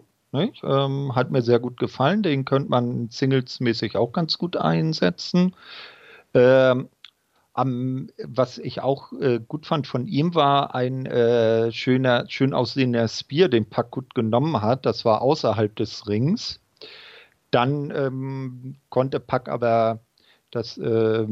Ähm, 0.62 1.14
hat 1.14 1.30
mir 1.30 1.42
sehr 1.42 1.58
gut 1.58 1.78
gefallen. 1.78 2.22
Den 2.22 2.44
könnte 2.44 2.70
man 2.70 3.08
singlesmäßig 3.10 3.96
auch 3.96 4.12
ganz 4.12 4.38
gut 4.38 4.56
einsetzen. 4.56 5.54
Ähm, 6.34 6.88
am, 7.54 8.08
was 8.22 8.58
ich 8.58 8.82
auch 8.82 9.12
äh, 9.14 9.40
gut 9.40 9.64
fand 9.64 9.86
von 9.86 10.06
ihm 10.06 10.34
war 10.34 10.74
ein 10.74 11.06
äh, 11.06 11.72
schöner, 11.72 12.26
schön 12.28 12.52
aussehender 12.52 13.08
Spear, 13.08 13.48
den 13.48 13.64
Pack 13.64 13.90
gut 13.92 14.14
genommen 14.14 14.60
hat. 14.60 14.84
Das 14.84 15.06
war 15.06 15.22
außerhalb 15.22 15.74
des 15.74 16.06
Rings. 16.06 16.60
Dann 17.50 17.90
ähm, 17.96 18.76
konnte 18.90 19.20
Pack 19.20 19.48
aber 19.48 20.00
das 20.50 20.76
äh, 20.76 21.26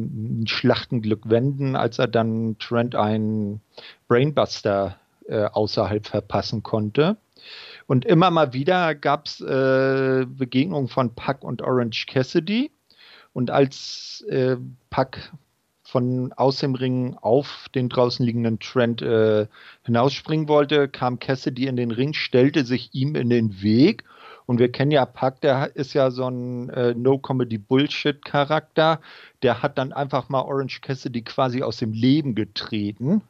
Schlachtenglück 0.47 1.29
wenden, 1.29 1.76
als 1.76 1.99
er 1.99 2.09
dann 2.09 2.57
Trent 2.59 2.95
einen 2.95 3.61
Brainbuster 4.09 4.97
äh, 5.28 5.45
außerhalb 5.45 6.07
verpassen 6.07 6.62
konnte. 6.62 7.16
Und 7.87 8.04
immer 8.04 8.31
mal 8.31 8.52
wieder 8.52 8.95
gab 8.95 9.26
es 9.26 9.40
äh, 9.40 10.26
Begegnungen 10.26 10.88
von 10.88 11.14
Puck 11.14 11.45
und 11.45 11.62
Orange 11.62 12.07
Cassidy. 12.07 12.71
Und 13.33 13.50
als 13.50 14.25
äh, 14.28 14.57
Puck 14.90 15.19
von 15.83 16.33
aus 16.33 16.59
dem 16.59 16.75
Ring 16.75 17.16
auf 17.21 17.66
den 17.75 17.88
draußen 17.88 18.25
liegenden 18.25 18.59
Trent 18.59 19.02
äh, 19.02 19.47
hinausspringen 19.83 20.49
wollte, 20.49 20.88
kam 20.88 21.19
Cassidy 21.19 21.66
in 21.66 21.76
den 21.76 21.90
Ring, 21.90 22.14
stellte 22.14 22.64
sich 22.64 22.95
ihm 22.95 23.16
in 23.16 23.28
den 23.28 23.62
Weg. 23.62 24.04
Und 24.47 24.59
wir 24.59 24.73
kennen 24.73 24.90
ja 24.90 25.07
Puck, 25.07 25.40
der 25.40 25.75
ist 25.75 25.95
ja 25.95 26.11
so 26.11 26.28
ein 26.28 26.69
äh, 26.71 26.95
No-Comedy-Bullshit-Charakter. 26.95 29.00
Der 29.43 29.62
hat 29.62 29.78
dann 29.78 29.93
einfach 29.93 30.28
mal 30.28 30.43
Orange 30.43 30.81
Cassidy 30.81 31.23
quasi 31.23 31.62
aus 31.62 31.78
dem 31.78 31.93
Leben 31.93 32.35
getreten 32.35 33.23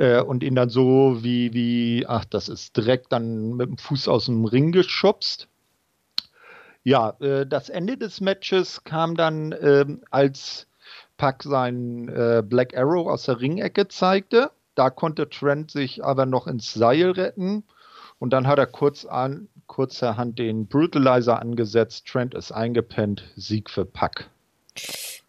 äh, 0.00 0.22
und 0.22 0.42
ihn 0.42 0.54
dann 0.54 0.70
so 0.70 1.18
wie, 1.22 1.52
wie, 1.52 2.06
ach, 2.08 2.24
das 2.24 2.48
ist 2.48 2.76
direkt 2.76 3.12
dann 3.12 3.52
mit 3.52 3.68
dem 3.68 3.76
Fuß 3.76 4.08
aus 4.08 4.24
dem 4.24 4.46
Ring 4.46 4.72
geschubst. 4.72 5.46
Ja, 6.82 7.10
äh, 7.20 7.46
das 7.46 7.68
Ende 7.68 7.98
des 7.98 8.22
Matches 8.22 8.82
kam 8.84 9.14
dann, 9.14 9.54
ähm, 9.60 10.02
als 10.10 10.66
Puck 11.18 11.42
seinen 11.42 12.08
äh, 12.08 12.42
Black 12.42 12.74
Arrow 12.74 13.08
aus 13.08 13.24
der 13.24 13.40
Ringecke 13.42 13.88
zeigte. 13.88 14.50
Da 14.74 14.88
konnte 14.88 15.28
Trent 15.28 15.70
sich 15.70 16.02
aber 16.02 16.24
noch 16.24 16.46
ins 16.46 16.72
Seil 16.72 17.10
retten. 17.10 17.64
Und 18.18 18.32
dann 18.32 18.46
hat 18.46 18.58
er 18.58 18.66
kurz, 18.66 19.04
an, 19.04 19.48
kurzerhand 19.66 20.38
den 20.38 20.66
Brutalizer 20.66 21.38
angesetzt. 21.38 22.06
Trent 22.06 22.32
ist 22.32 22.52
eingepennt. 22.52 23.24
Sieg 23.36 23.68
für 23.68 23.84
Pack. 23.84 24.30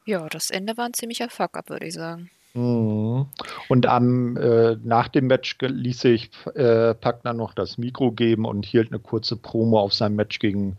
Ja, 0.05 0.29
das 0.29 0.49
Ende 0.49 0.77
war 0.77 0.85
ein 0.85 0.93
ziemlicher 0.93 1.29
Fuck-up, 1.29 1.69
würde 1.69 1.87
ich 1.87 1.93
sagen. 1.93 2.31
Mhm. 2.53 3.27
Und 3.69 3.85
am, 3.85 4.37
äh, 4.37 4.75
nach 4.83 5.07
dem 5.07 5.27
Match 5.27 5.57
ließ 5.61 5.99
sich 5.99 6.29
äh, 6.55 6.93
Pack 6.93 7.23
dann 7.23 7.37
noch 7.37 7.53
das 7.53 7.77
Mikro 7.77 8.11
geben 8.11 8.45
und 8.45 8.65
hielt 8.65 8.91
eine 8.91 8.99
kurze 8.99 9.37
Promo 9.37 9.79
auf 9.79 9.93
sein 9.93 10.15
Match 10.15 10.39
gegen 10.39 10.77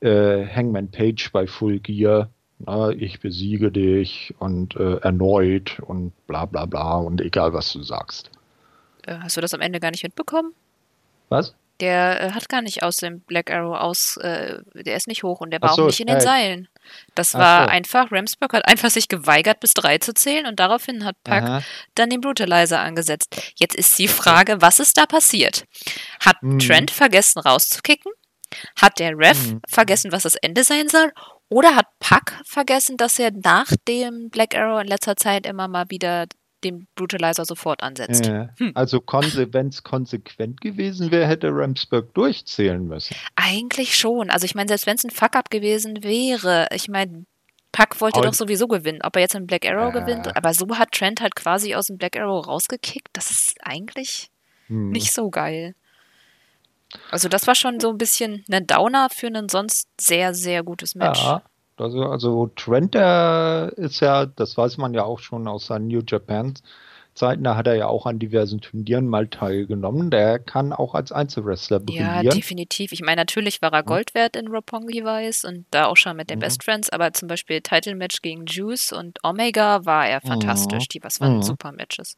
äh, 0.00 0.46
Hangman 0.46 0.90
Page 0.90 1.30
bei 1.32 1.46
Full 1.46 1.80
Gear. 1.80 2.30
Na, 2.58 2.90
ich 2.90 3.20
besiege 3.20 3.70
dich 3.70 4.34
und 4.40 4.74
äh, 4.76 4.96
erneut 4.96 5.80
und 5.80 6.12
bla 6.26 6.44
bla 6.44 6.66
bla 6.66 6.96
und 6.96 7.20
egal 7.20 7.52
was 7.52 7.72
du 7.72 7.82
sagst. 7.82 8.30
Äh, 9.06 9.18
hast 9.20 9.36
du 9.36 9.40
das 9.40 9.54
am 9.54 9.60
Ende 9.60 9.78
gar 9.78 9.92
nicht 9.92 10.02
mitbekommen? 10.02 10.52
Was? 11.28 11.54
Der 11.80 12.20
äh, 12.20 12.30
hat 12.32 12.48
gar 12.48 12.60
nicht 12.62 12.82
aus 12.82 12.96
dem 12.96 13.20
Black 13.20 13.50
Arrow 13.50 13.76
aus, 13.76 14.16
äh, 14.18 14.58
der 14.74 14.96
ist 14.96 15.06
nicht 15.06 15.22
hoch 15.22 15.40
und 15.40 15.50
der 15.50 15.62
war 15.62 15.74
so, 15.74 15.82
auch 15.82 15.86
nicht 15.86 16.00
in 16.00 16.08
den 16.08 16.20
Seilen. 16.20 16.68
Das 17.14 17.34
ach 17.34 17.38
war 17.40 17.64
so. 17.64 17.68
einfach, 17.70 18.10
Ramsburg 18.10 18.52
hat 18.52 18.66
einfach 18.66 18.90
sich 18.90 19.08
geweigert, 19.08 19.60
bis 19.60 19.74
drei 19.74 19.98
zu 19.98 20.12
zählen 20.14 20.46
und 20.46 20.58
daraufhin 20.58 21.04
hat 21.04 21.16
Pack 21.22 21.44
Aha. 21.44 21.62
dann 21.94 22.10
den 22.10 22.20
Brutalizer 22.20 22.80
angesetzt. 22.80 23.52
Jetzt 23.56 23.76
ist 23.76 23.98
die 23.98 24.08
Frage, 24.08 24.60
was 24.60 24.80
ist 24.80 24.96
da 24.98 25.06
passiert? 25.06 25.64
Hat 26.20 26.42
Mhm. 26.42 26.58
Trent 26.58 26.90
vergessen 26.90 27.38
rauszukicken? 27.40 28.10
Hat 28.80 28.98
der 28.98 29.16
Ref 29.16 29.50
Mhm. 29.52 29.60
vergessen, 29.68 30.10
was 30.10 30.22
das 30.24 30.34
Ende 30.36 30.64
sein 30.64 30.88
soll? 30.88 31.12
Oder 31.50 31.76
hat 31.76 31.86
Pack 32.00 32.40
vergessen, 32.44 32.96
dass 32.96 33.18
er 33.18 33.30
nach 33.32 33.68
dem 33.86 34.30
Black 34.30 34.54
Arrow 34.54 34.80
in 34.80 34.88
letzter 34.88 35.16
Zeit 35.16 35.46
immer 35.46 35.68
mal 35.68 35.86
wieder 35.90 36.26
den 36.64 36.86
Brutalizer 36.94 37.44
sofort 37.44 37.82
ansetzt? 37.82 38.26
Äh, 38.26 38.48
Hm. 38.58 38.72
Also 38.74 39.00
wenn 39.06 39.68
es 39.68 39.82
konsequent 39.82 40.60
gewesen 40.60 41.10
wäre, 41.10 41.26
hätte 41.26 41.48
Ramsburg 41.50 42.12
durchzählen 42.14 42.86
müssen. 42.86 43.16
Eigentlich 43.36 43.96
schon. 43.96 44.30
Also 44.30 44.44
ich 44.44 44.54
meine, 44.54 44.68
selbst 44.68 44.86
wenn 44.86 44.96
es 44.96 45.04
ein 45.04 45.10
Fuck-up 45.10 45.50
gewesen 45.50 46.02
wäre, 46.02 46.66
ich 46.72 46.88
meine, 46.88 47.24
Pack 47.70 48.00
wollte 48.00 48.18
Aber- 48.18 48.26
doch 48.28 48.34
sowieso 48.34 48.66
gewinnen. 48.66 49.00
Ob 49.02 49.14
er 49.16 49.22
jetzt 49.22 49.34
im 49.34 49.46
Black 49.46 49.66
Arrow 49.66 49.94
Ja. 49.94 50.00
gewinnt, 50.00 50.36
aber 50.36 50.54
so 50.54 50.66
hat 50.78 50.90
Trent 50.92 51.20
halt 51.20 51.34
quasi 51.36 51.74
aus 51.74 51.86
dem 51.86 51.98
Black 51.98 52.16
Arrow 52.16 52.46
rausgekickt. 52.46 53.08
Das 53.12 53.30
ist 53.30 53.56
eigentlich 53.62 54.30
Hm. 54.68 54.90
nicht 54.90 55.12
so 55.12 55.28
geil. 55.30 55.74
Also 57.10 57.28
das 57.28 57.46
war 57.46 57.54
schon 57.54 57.80
so 57.80 57.90
ein 57.90 57.98
bisschen 57.98 58.44
ein 58.50 58.66
Downer 58.66 59.08
für 59.10 59.26
ein 59.26 59.48
sonst 59.50 59.88
sehr, 60.00 60.32
sehr 60.34 60.62
gutes 60.62 60.94
Match. 60.94 61.22
Ja, 61.22 61.42
also, 61.80 62.04
also 62.04 62.50
Trent, 62.56 62.94
der 62.94 63.72
ist 63.76 64.00
ja, 64.00 64.26
das 64.26 64.56
weiß 64.56 64.78
man 64.78 64.94
ja 64.94 65.04
auch 65.04 65.18
schon 65.18 65.46
aus 65.48 65.66
seinen 65.66 65.88
New 65.88 66.02
Japan 66.06 66.54
Zeiten, 67.14 67.42
da 67.42 67.56
hat 67.56 67.66
er 67.66 67.74
ja 67.74 67.88
auch 67.88 68.06
an 68.06 68.20
diversen 68.20 68.60
Turnieren 68.60 69.08
mal 69.08 69.26
teilgenommen. 69.26 70.10
Der 70.10 70.38
kann 70.38 70.72
auch 70.72 70.94
als 70.94 71.10
Einzelwrestler 71.10 71.80
Ja, 71.88 72.22
brillieren. 72.22 72.36
definitiv. 72.36 72.92
Ich 72.92 73.00
meine, 73.02 73.20
natürlich 73.20 73.60
war 73.60 73.72
er 73.72 73.82
Gold 73.82 74.14
wert 74.14 74.36
in 74.36 74.46
Roppongi 74.46 75.04
Weiß 75.04 75.44
und 75.44 75.66
da 75.72 75.86
auch 75.86 75.96
schon 75.96 76.16
mit 76.16 76.30
den 76.30 76.36
Mhm. 76.36 76.40
Best 76.42 76.62
Friends, 76.62 76.90
aber 76.90 77.12
zum 77.12 77.26
Beispiel 77.28 77.60
Title 77.60 77.96
Match 77.96 78.22
gegen 78.22 78.46
Juice 78.46 78.92
und 78.92 79.18
Omega 79.24 79.84
war 79.84 80.06
er 80.06 80.20
fantastisch. 80.20 80.86
Die, 80.88 81.02
was 81.02 81.20
waren 81.20 81.36
Mhm. 81.38 81.42
super 81.42 81.72
Matches. 81.72 82.16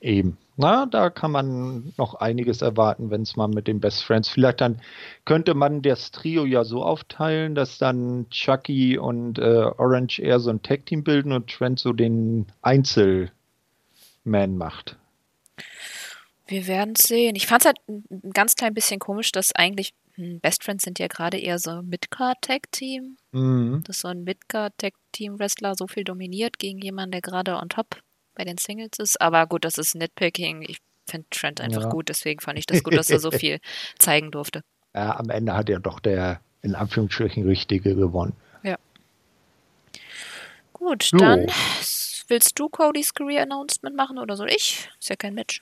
Eben. 0.00 0.36
Na, 0.60 0.84
da 0.84 1.08
kann 1.08 1.30
man 1.30 1.94
noch 1.96 2.16
einiges 2.16 2.60
erwarten, 2.60 3.08
wenn 3.10 3.22
es 3.22 3.34
mal 3.34 3.48
mit 3.48 3.66
den 3.66 3.80
Best 3.80 4.04
Friends. 4.04 4.28
Vielleicht 4.28 4.60
dann 4.60 4.82
könnte 5.24 5.54
man 5.54 5.80
das 5.80 6.10
Trio 6.10 6.44
ja 6.44 6.64
so 6.64 6.84
aufteilen, 6.84 7.54
dass 7.54 7.78
dann 7.78 8.28
Chucky 8.28 8.98
und 8.98 9.38
äh, 9.38 9.70
Orange 9.78 10.18
eher 10.18 10.38
so 10.38 10.50
ein 10.50 10.60
Tag-Team 10.60 11.02
bilden 11.02 11.32
und 11.32 11.48
Trent 11.48 11.78
so 11.78 11.94
den 11.94 12.44
Einzelman 12.60 13.30
macht. 14.58 14.98
Wir 16.46 16.66
werden 16.66 16.94
sehen. 16.94 17.36
Ich 17.36 17.46
fand 17.46 17.62
es 17.62 17.66
halt 17.66 17.78
ein 17.88 18.04
ein 18.10 18.32
ganz 18.32 18.54
klein 18.54 18.74
bisschen 18.74 18.98
komisch, 18.98 19.32
dass 19.32 19.54
eigentlich 19.54 19.94
hm, 20.16 20.40
Best 20.40 20.62
Friends 20.62 20.84
sind 20.84 20.98
ja 20.98 21.06
gerade 21.06 21.38
eher 21.38 21.58
so 21.58 21.80
Midcard-Tag-Team. 21.80 23.16
Mhm. 23.32 23.82
Dass 23.86 24.00
so 24.00 24.08
ein 24.08 24.24
Midcard-Tag-Team-Wrestler 24.24 25.74
so 25.74 25.86
viel 25.86 26.04
dominiert 26.04 26.58
gegen 26.58 26.80
jemanden, 26.80 27.12
der 27.12 27.22
gerade 27.22 27.56
on 27.56 27.70
top 27.70 28.02
bei 28.34 28.44
den 28.44 28.58
Singles 28.58 28.98
ist. 28.98 29.20
Aber 29.20 29.46
gut, 29.46 29.64
das 29.64 29.78
ist 29.78 29.94
Nitpicking. 29.94 30.62
Ich 30.62 30.78
finde 31.08 31.26
Trent 31.30 31.60
einfach 31.60 31.82
Ja. 31.82 31.88
gut, 31.88 32.08
deswegen 32.08 32.40
fand 32.40 32.58
ich 32.58 32.66
das 32.66 32.82
gut, 32.82 32.96
dass 32.96 33.10
er 33.10 33.18
so 33.18 33.30
viel 33.30 33.58
zeigen 33.98 34.30
durfte. 34.30 34.62
Ja, 34.94 35.16
am 35.18 35.30
Ende 35.30 35.54
hat 35.54 35.68
ja 35.68 35.78
doch 35.78 36.00
der 36.00 36.40
in 36.62 36.74
Anführungsstrichen 36.74 37.46
Richtige 37.46 37.94
gewonnen. 37.94 38.34
Gut, 40.72 41.10
Jo. 41.12 41.18
dann 41.18 41.46
willst 42.28 42.58
du 42.58 42.70
Codys 42.70 43.12
Career 43.12 43.42
Announcement 43.42 43.94
machen 43.96 44.18
oder 44.18 44.34
soll 44.36 44.48
ich? 44.48 44.88
Ist 44.98 45.10
ja 45.10 45.16
kein 45.16 45.34
Match. 45.34 45.60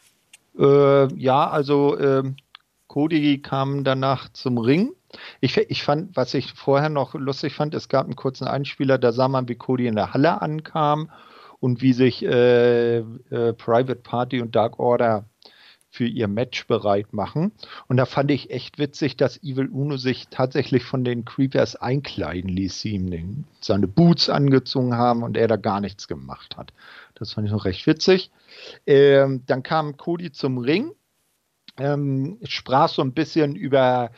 Äh, 0.57 1.13
ja, 1.15 1.51
also 1.51 1.99
ähm, 1.99 2.37
Cody 2.87 3.43
kam 3.43 3.83
danach 3.83 4.29
zum 4.33 4.59
Ring. 4.59 4.93
Ich, 5.41 5.57
ich 5.57 5.83
fand, 5.83 6.17
was 6.17 6.35
ich 6.35 6.53
vorher 6.53 6.89
noch 6.89 7.15
lustig 7.15 7.55
fand, 7.55 7.75
es 7.75 7.89
gab 7.89 8.05
einen 8.05 8.15
kurzen 8.15 8.47
Einspieler, 8.47 8.97
da 8.99 9.11
sah 9.13 9.27
man, 9.27 9.49
wie 9.49 9.57
Cody 9.57 9.87
in 9.89 9.97
der 9.97 10.13
Halle 10.13 10.41
ankam 10.41 11.11
und 11.61 11.83
wie 11.83 11.93
sich 11.93 12.25
äh, 12.25 12.99
äh, 12.99 13.05
Private 13.53 13.97
Party 13.97 14.41
und 14.41 14.55
Dark 14.55 14.79
Order 14.79 15.25
für 15.91 16.07
ihr 16.07 16.29
Match 16.29 16.67
bereit 16.67 17.13
machen. 17.13 17.53
Und 17.89 17.97
da 17.97 18.05
fand 18.05 18.31
ich 18.31 18.51
echt 18.51 18.79
witzig, 18.79 19.17
dass 19.17 19.43
Evil 19.43 19.69
Uno 19.69 19.97
sich 19.97 20.29
tatsächlich 20.29 20.85
von 20.85 21.03
den 21.03 21.25
Creepers 21.25 21.77
einkleiden 21.77 22.51
ließ, 22.51 22.81
sie 22.81 22.91
ihm 22.91 23.11
den, 23.11 23.45
seine 23.61 23.89
Boots 23.89 24.29
angezogen 24.29 24.95
haben 24.95 25.23
und 25.23 25.37
er 25.37 25.49
da 25.49 25.57
gar 25.57 25.81
nichts 25.81 26.07
gemacht 26.07 26.57
hat. 26.57 26.73
Das 27.15 27.33
fand 27.33 27.47
ich 27.47 27.53
noch 27.53 27.65
recht 27.65 27.87
witzig. 27.87 28.31
Ähm, 28.87 29.43
dann 29.47 29.63
kam 29.63 29.97
Cody 29.97 30.31
zum 30.31 30.59
Ring, 30.59 30.93
ähm, 31.79 32.39
sprach 32.45 32.89
so 32.89 33.03
ein 33.03 33.15
bisschen 33.15 33.57
über 33.57 34.11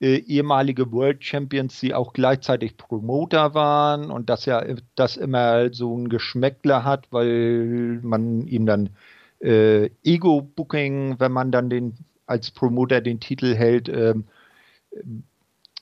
äh, 0.00 0.16
ehemalige 0.16 0.92
World 0.92 1.24
Champions, 1.24 1.80
die 1.80 1.94
auch 1.94 2.12
gleichzeitig 2.12 2.76
Promoter 2.76 3.54
waren 3.54 4.10
und 4.10 4.28
dass 4.30 4.44
ja 4.46 4.64
das 4.94 5.16
immer 5.16 5.72
so 5.72 5.96
ein 5.96 6.08
Geschmäckler 6.08 6.84
hat, 6.84 7.06
weil 7.10 8.00
man 8.02 8.46
ihm 8.46 8.66
dann 8.66 8.90
äh, 9.40 9.90
Ego-Booking, 10.02 11.16
wenn 11.18 11.32
man 11.32 11.52
dann 11.52 11.70
den 11.70 11.94
als 12.26 12.50
Promoter 12.50 13.00
den 13.00 13.20
Titel 13.20 13.54
hält, 13.54 13.88
ähm, 13.88 14.24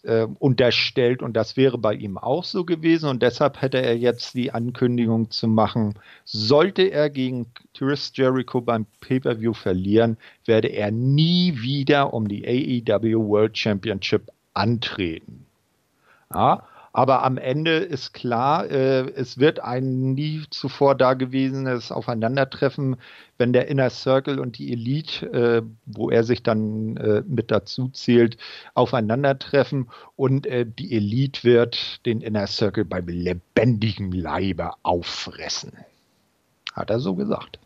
äh, 0.03 0.27
unterstellt 0.39 1.23
und 1.23 1.35
das 1.35 1.57
wäre 1.57 1.79
bei 1.79 1.95
ihm 1.95 2.19
auch 2.19 2.45
so 2.45 2.65
gewesen 2.65 3.09
und 3.09 3.23
deshalb 3.23 3.61
hätte 3.63 3.81
er 3.81 3.97
jetzt 3.97 4.35
die 4.35 4.53
Ankündigung 4.53 5.31
zu 5.31 5.49
machen, 5.49 5.95
sollte 6.25 6.83
er 6.83 7.11
gegen 7.11 7.47
Chris 7.75 8.13
Jericho 8.15 8.61
beim 8.61 8.87
Pay-per-View 9.01 9.53
verlieren, 9.53 10.17
werde 10.45 10.69
er 10.69 10.91
nie 10.91 11.61
wieder 11.61 12.13
um 12.13 12.29
die 12.29 12.45
AEW 12.45 13.29
World 13.29 13.57
Championship 13.57 14.31
antreten. 14.55 15.47
Ja, 16.35 16.65
aber 16.93 17.23
am 17.25 17.39
Ende 17.39 17.77
ist 17.77 18.13
klar, 18.13 18.71
äh, 18.71 19.11
es 19.15 19.39
wird 19.39 19.61
ein 19.61 20.13
nie 20.13 20.43
zuvor 20.51 20.95
dagewesenes 20.95 21.91
Aufeinandertreffen, 21.91 22.97
wenn 23.39 23.55
der 23.55 23.69
Inner 23.69 23.89
Circle 23.89 24.39
und 24.39 24.59
die 24.59 24.73
Elite, 24.73 25.27
äh, 25.33 25.63
wo 25.87 26.11
er 26.11 26.23
sich 26.23 26.43
dann 26.43 26.97
äh, 26.99 27.23
mit 27.27 27.51
dazu 27.51 27.89
zählt, 27.89 28.37
aufeinandertreffen 28.75 29.89
und 30.17 30.47
äh, 30.47 30.67
die 30.67 30.95
Elite 30.95 31.45
wird 31.45 32.05
den 32.05 32.21
Inner 32.21 32.47
Circle 32.47 32.85
bei 32.85 33.01
lebendigem 33.01 34.13
Leibe 34.13 34.73
auffressen. 34.83 35.73
Hat 36.75 36.91
er 36.91 37.01
so 37.01 37.15
gesagt. 37.15 37.59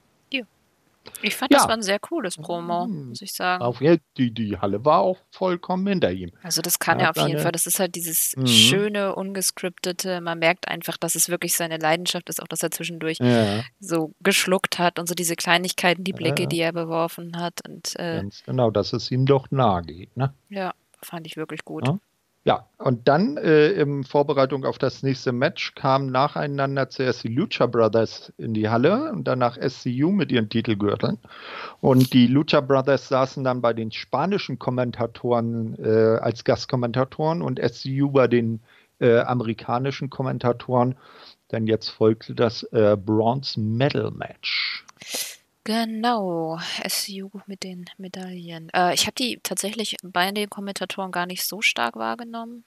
Ich 1.22 1.36
fand, 1.36 1.52
Ja. 1.52 1.58
das 1.58 1.68
war 1.68 1.74
ein 1.74 1.82
sehr 1.82 1.98
cooles 1.98 2.36
Promo, 2.36 2.86
Mhm. 2.86 3.08
muss 3.10 3.22
ich 3.22 3.32
sagen. 3.32 3.62
Auf, 3.62 3.78
die, 4.16 4.32
die 4.32 4.58
Halle 4.58 4.84
war 4.84 5.00
auch 5.00 5.18
vollkommen 5.30 5.86
hinter 5.86 6.10
ihm. 6.12 6.30
Also 6.42 6.62
das 6.62 6.78
kann 6.78 6.98
Ja, 6.98 7.06
er 7.06 7.10
auf 7.10 7.28
jeden 7.28 7.40
Fall. 7.40 7.52
Das 7.52 7.66
ist 7.66 7.78
halt 7.80 7.94
dieses 7.94 8.34
Mhm. 8.36 8.46
schöne, 8.46 9.14
ungescriptete. 9.14 10.20
Man 10.20 10.38
merkt 10.38 10.68
einfach, 10.68 10.96
dass 10.96 11.14
es 11.14 11.28
wirklich 11.28 11.54
seine 11.56 11.78
Leidenschaft 11.78 12.28
ist, 12.28 12.42
auch 12.42 12.48
dass 12.48 12.62
er 12.62 12.70
zwischendurch 12.70 13.18
Ja, 13.20 13.62
so 13.80 14.12
geschluckt 14.20 14.78
hat 14.78 14.98
und 14.98 15.08
so 15.08 15.14
diese 15.14 15.36
Kleinigkeiten, 15.36 16.04
die 16.04 16.12
Blicke, 16.12 16.42
Ja. 16.42 16.48
die 16.48 16.60
er 16.60 16.72
beworfen 16.72 17.36
hat. 17.38 17.66
Und 17.68 17.94
äh, 17.98 18.16
ganz 18.22 18.42
genau, 18.44 18.70
dass 18.70 18.92
es 18.92 19.10
ihm 19.10 19.26
doch 19.26 19.50
nahe 19.50 19.82
geht. 19.82 20.16
Ne? 20.16 20.34
ja, 20.48 20.72
fand 21.02 21.26
ich 21.26 21.36
wirklich 21.36 21.64
gut. 21.64 21.86
Ja. 21.86 21.98
Ja, 22.46 22.68
und 22.78 23.08
dann 23.08 23.38
äh, 23.38 23.70
in 23.70 24.04
Vorbereitung 24.04 24.64
auf 24.64 24.78
das 24.78 25.02
nächste 25.02 25.32
Match 25.32 25.74
kamen 25.74 26.12
nacheinander 26.12 26.88
zuerst 26.88 27.24
die 27.24 27.34
Lucha 27.34 27.66
Brothers 27.66 28.32
in 28.38 28.54
die 28.54 28.68
Halle 28.68 29.10
und 29.10 29.26
danach 29.26 29.58
SCU 29.60 30.12
mit 30.12 30.30
ihren 30.30 30.48
Titelgürteln. 30.48 31.18
Und 31.80 32.12
die 32.12 32.28
Lucha 32.28 32.60
Brothers 32.60 33.08
saßen 33.08 33.42
dann 33.42 33.62
bei 33.62 33.72
den 33.72 33.90
spanischen 33.90 34.60
Kommentatoren 34.60 35.76
äh, 35.82 36.18
als 36.20 36.44
Gastkommentatoren 36.44 37.42
und 37.42 37.58
SCU 37.58 38.12
bei 38.12 38.28
den 38.28 38.60
äh, 39.00 39.18
amerikanischen 39.18 40.08
Kommentatoren. 40.08 40.94
Denn 41.50 41.66
jetzt 41.66 41.88
folgte 41.88 42.36
das 42.36 42.62
äh, 42.72 42.96
Bronze 42.96 43.58
Medal 43.58 44.12
Match. 44.12 44.84
Genau, 45.66 46.60
SCU 46.88 47.28
mit 47.46 47.64
den 47.64 47.86
Medaillen. 47.98 48.70
Äh, 48.72 48.94
ich 48.94 49.06
habe 49.06 49.16
die 49.18 49.40
tatsächlich 49.42 49.96
bei 50.04 50.30
den 50.30 50.48
Kommentatoren 50.48 51.10
gar 51.10 51.26
nicht 51.26 51.42
so 51.42 51.60
stark 51.60 51.96
wahrgenommen. 51.96 52.62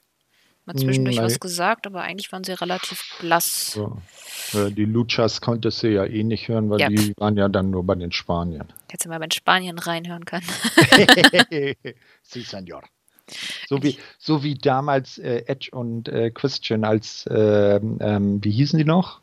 Mal 0.65 0.75
zwischendurch 0.75 1.15
Hm, 1.15 1.23
was 1.23 1.33
nein. 1.33 1.39
gesagt, 1.39 1.87
aber 1.87 2.01
eigentlich 2.01 2.29
waren 2.33 2.43
sie 2.43 2.51
relativ 2.51 3.01
blass. 3.21 3.71
So. 3.71 3.97
Äh, 4.53 4.71
die 4.71 4.83
Luchas 4.83 5.39
konntest 5.39 5.81
du 5.81 5.89
ja 5.89 6.03
eh 6.03 6.23
nicht 6.23 6.49
hören, 6.49 6.69
weil 6.69 6.81
Ja. 6.81 6.89
die 6.89 7.13
waren 7.15 7.37
ja 7.37 7.47
dann 7.47 7.71
nur 7.71 7.85
bei 7.85 7.95
den 7.95 8.11
Spaniern. 8.11 8.67
Hätte 8.91 9.07
mal 9.07 9.19
bei 9.19 9.27
den 9.27 9.31
Spanien 9.31 9.79
reinhören 9.79 10.25
können. 10.25 10.45
sí, 12.21 12.41
señor. 12.43 12.83
So 13.69 13.81
wie, 13.81 13.97
so 14.17 14.43
wie 14.43 14.55
damals 14.55 15.19
äh, 15.19 15.43
Edge 15.47 15.69
und 15.71 16.09
äh, 16.09 16.31
Christian 16.31 16.83
als, 16.83 17.29
ähm, 17.31 17.97
ähm, 18.01 18.43
wie 18.43 18.51
hießen 18.51 18.77
die 18.77 18.83
noch? 18.85 19.21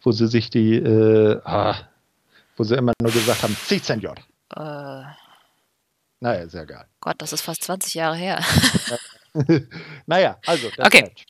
Wo 0.00 0.12
sie 0.12 0.26
sich 0.28 0.48
die, 0.48 0.76
äh, 0.76 1.38
ah, 1.44 1.76
wo 2.58 2.64
sie 2.64 2.74
immer 2.76 2.92
nur 3.00 3.12
gesagt 3.12 3.42
haben, 3.42 3.56
C 3.56 3.78
Senior. 3.78 4.14
Äh, 4.54 5.02
naja, 6.20 6.48
sehr 6.48 6.66
geil. 6.66 6.84
Gott, 7.00 7.16
das 7.18 7.32
ist 7.32 7.42
fast 7.42 7.62
20 7.62 7.94
Jahre 7.94 8.16
her. 8.16 8.44
naja, 10.06 10.38
also. 10.46 10.68
okay. 10.78 11.02
Match. 11.02 11.26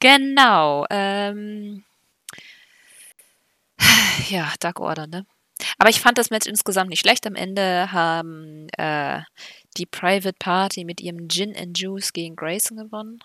Genau. 0.00 0.86
Ähm, 0.90 1.84
ja, 4.28 4.52
Dark 4.60 4.80
Order, 4.80 5.06
ne? 5.06 5.26
Aber 5.78 5.90
ich 5.90 6.00
fand 6.00 6.18
das 6.18 6.30
Match 6.30 6.46
insgesamt 6.46 6.90
nicht 6.90 7.00
schlecht. 7.00 7.26
Am 7.26 7.34
Ende 7.36 7.92
haben 7.92 8.68
äh, 8.78 9.20
die 9.76 9.86
Private 9.86 10.36
Party 10.38 10.84
mit 10.84 11.00
ihrem 11.00 11.28
Gin 11.28 11.56
and 11.56 11.78
Juice 11.78 12.12
gegen 12.12 12.34
Grayson 12.34 12.78
gewonnen. 12.78 13.22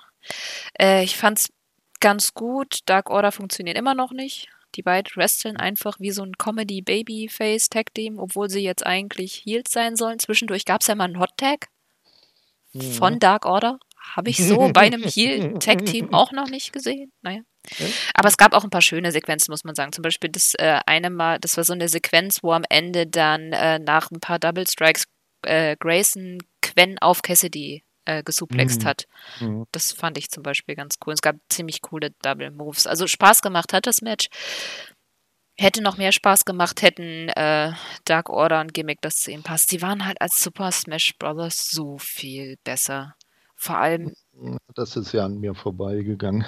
Äh, 0.79 1.03
ich 1.03 1.15
fand's 1.15 1.51
ganz 1.99 2.33
gut. 2.33 2.81
Dark 2.85 3.09
Order 3.09 3.31
funktioniert 3.31 3.77
immer 3.77 3.95
noch 3.95 4.11
nicht. 4.11 4.49
Die 4.75 4.83
beiden 4.83 5.11
wresteln 5.15 5.57
einfach 5.57 5.99
wie 5.99 6.11
so 6.11 6.23
ein 6.23 6.37
Comedy-Babyface-Tag-Team, 6.37 8.19
obwohl 8.19 8.49
sie 8.49 8.61
jetzt 8.61 8.85
eigentlich 8.85 9.41
Heels 9.45 9.71
sein 9.71 9.95
sollen. 9.95 10.19
Zwischendurch 10.19 10.65
gab 10.65 10.81
es 10.81 10.87
ja 10.87 10.95
mal 10.95 11.05
einen 11.05 11.19
Hot-Tag 11.19 11.67
ja. 12.73 12.81
von 12.91 13.19
Dark 13.19 13.45
Order. 13.45 13.79
Habe 14.15 14.29
ich 14.29 14.37
so 14.37 14.69
bei 14.71 14.81
einem 14.81 15.03
Heel-Tag-Team 15.03 16.13
auch 16.13 16.31
noch 16.31 16.49
nicht 16.49 16.71
gesehen. 16.73 17.11
Naja. 17.21 17.41
Aber 18.13 18.29
es 18.29 18.37
gab 18.37 18.53
auch 18.53 18.63
ein 18.63 18.69
paar 18.69 18.81
schöne 18.81 19.11
Sequenzen, 19.11 19.51
muss 19.51 19.63
man 19.63 19.75
sagen. 19.75 19.91
Zum 19.91 20.01
Beispiel 20.01 20.29
das 20.29 20.53
äh, 20.55 20.79
eine 20.85 21.09
Mal, 21.09 21.39
das 21.39 21.57
war 21.57 21.63
so 21.63 21.73
eine 21.73 21.89
Sequenz, 21.89 22.41
wo 22.41 22.53
am 22.53 22.63
Ende 22.69 23.07
dann 23.07 23.51
äh, 23.51 23.79
nach 23.79 24.11
ein 24.11 24.19
paar 24.19 24.39
Double 24.39 24.65
Strikes 24.67 25.05
äh, 25.41 25.75
Grayson 25.77 26.39
Quen 26.61 26.97
auf 26.99 27.21
Cassidy 27.21 27.83
äh, 28.07 28.23
gesuplext 28.23 28.81
mhm. 28.81 28.85
hat. 28.85 29.05
Mhm. 29.39 29.65
Das 29.71 29.91
fand 29.91 30.17
ich 30.17 30.29
zum 30.29 30.41
Beispiel 30.41 30.75
ganz 30.75 30.95
cool. 31.05 31.13
Es 31.13 31.21
gab 31.21 31.35
ziemlich 31.49 31.81
coole 31.81 32.11
Double 32.21 32.51
Moves. 32.51 32.87
Also 32.87 33.05
Spaß 33.05 33.41
gemacht 33.41 33.73
hat 33.73 33.85
das 33.85 34.01
Match. 34.01 34.29
Hätte 35.59 35.81
noch 35.81 35.97
mehr 35.97 36.11
Spaß 36.11 36.45
gemacht, 36.45 36.83
hätten 36.83 37.29
äh, 37.29 37.73
Dark 38.05 38.29
Order 38.29 38.61
und 38.61 38.73
Gimmick 38.73 39.01
das 39.01 39.15
zu 39.15 39.31
ihm 39.31 39.43
passt. 39.43 39.71
Die 39.71 39.81
waren 39.81 40.05
halt 40.05 40.21
als 40.21 40.39
Super 40.39 40.71
Smash 40.71 41.17
Brothers 41.17 41.69
so 41.69 41.97
viel 41.97 42.57
besser. 42.63 43.15
Vor 43.55 43.77
allem. 43.77 44.13
Das 44.75 44.95
ist 44.95 45.11
ja 45.13 45.25
an 45.25 45.39
mir 45.39 45.55
vorbeigegangen. 45.55 46.45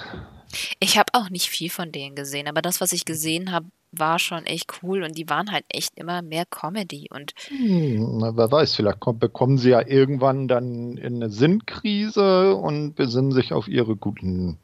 Ich 0.78 0.98
habe 0.98 1.12
auch 1.12 1.30
nicht 1.30 1.48
viel 1.48 1.70
von 1.70 1.92
denen 1.92 2.14
gesehen, 2.14 2.48
aber 2.48 2.62
das, 2.62 2.80
was 2.80 2.92
ich 2.92 3.04
gesehen 3.04 3.52
habe, 3.52 3.66
war 3.92 4.18
schon 4.18 4.46
echt 4.46 4.82
cool 4.82 5.02
und 5.02 5.18
die 5.18 5.28
waren 5.28 5.50
halt 5.50 5.64
echt 5.68 5.96
immer 5.96 6.22
mehr 6.22 6.44
Comedy 6.46 7.08
und 7.10 7.32
hm, 7.48 8.22
wer 8.36 8.52
weiß, 8.52 8.76
vielleicht 8.76 9.00
bekommen 9.00 9.58
sie 9.58 9.70
ja 9.70 9.84
irgendwann 9.84 10.46
dann 10.46 10.96
in 10.96 11.16
eine 11.16 11.30
Sinnkrise 11.30 12.54
und 12.54 12.94
besinnen 12.94 13.32
sich 13.32 13.52
auf 13.52 13.66
ihre 13.66 13.96
guten, 13.96 14.58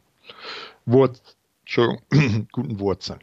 Wurz 0.85 1.21
guten 2.53 2.79
Wurzeln. 2.79 3.19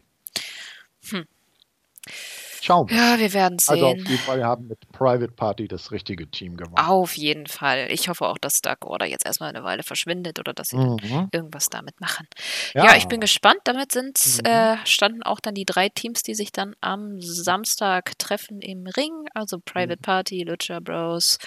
Schauen 2.64 2.90
wir. 2.90 2.96
Ja, 2.96 3.20
wir 3.20 3.34
werden 3.34 3.60
sehen. 3.60 3.74
Also 3.74 3.88
auf 3.88 3.98
jeden 3.98 4.18
Fall 4.20 4.42
haben 4.42 4.68
mit 4.68 4.90
Private 4.94 5.34
Party 5.34 5.68
das 5.68 5.92
richtige 5.92 6.32
Team 6.32 6.56
gewonnen. 6.56 6.78
Auf 6.78 7.18
jeden 7.18 7.46
Fall. 7.46 7.88
Ich 7.92 8.08
hoffe 8.08 8.26
auch, 8.26 8.38
dass 8.38 8.62
Dark 8.62 8.86
Order 8.86 9.06
jetzt 9.06 9.26
erstmal 9.26 9.50
eine 9.50 9.66
Weile 9.66 9.84
verschwindet 9.84 10.40
oder 10.40 10.54
dass 10.54 10.70
sie 10.70 10.78
mhm. 10.78 11.28
irgendwas 11.34 11.66
damit 11.70 12.00
machen. 12.00 12.26
Ja. 12.74 12.86
ja. 12.86 12.96
ich 12.96 13.10
bin 13.10 13.20
gespannt. 13.20 13.60
Damit 13.66 13.92
sind, 13.92 14.18
mhm. 14.42 14.50
äh, 14.50 14.78
standen 14.86 15.24
auch 15.24 15.42
dann 15.42 15.56
die 15.56 15.66
drei 15.66 15.90
Teams, 15.90 16.24
die 16.24 16.36
sich 16.36 16.54
dann 16.54 16.74
am 16.80 17.20
Samstag 17.20 18.18
treffen 18.18 18.62
im 18.62 18.88
Ring. 18.88 19.12
Also 19.34 19.60
Private 19.60 19.98
mhm. 19.98 20.02
Party, 20.02 20.44
Lucha 20.44 20.80
Bros. 20.80 21.40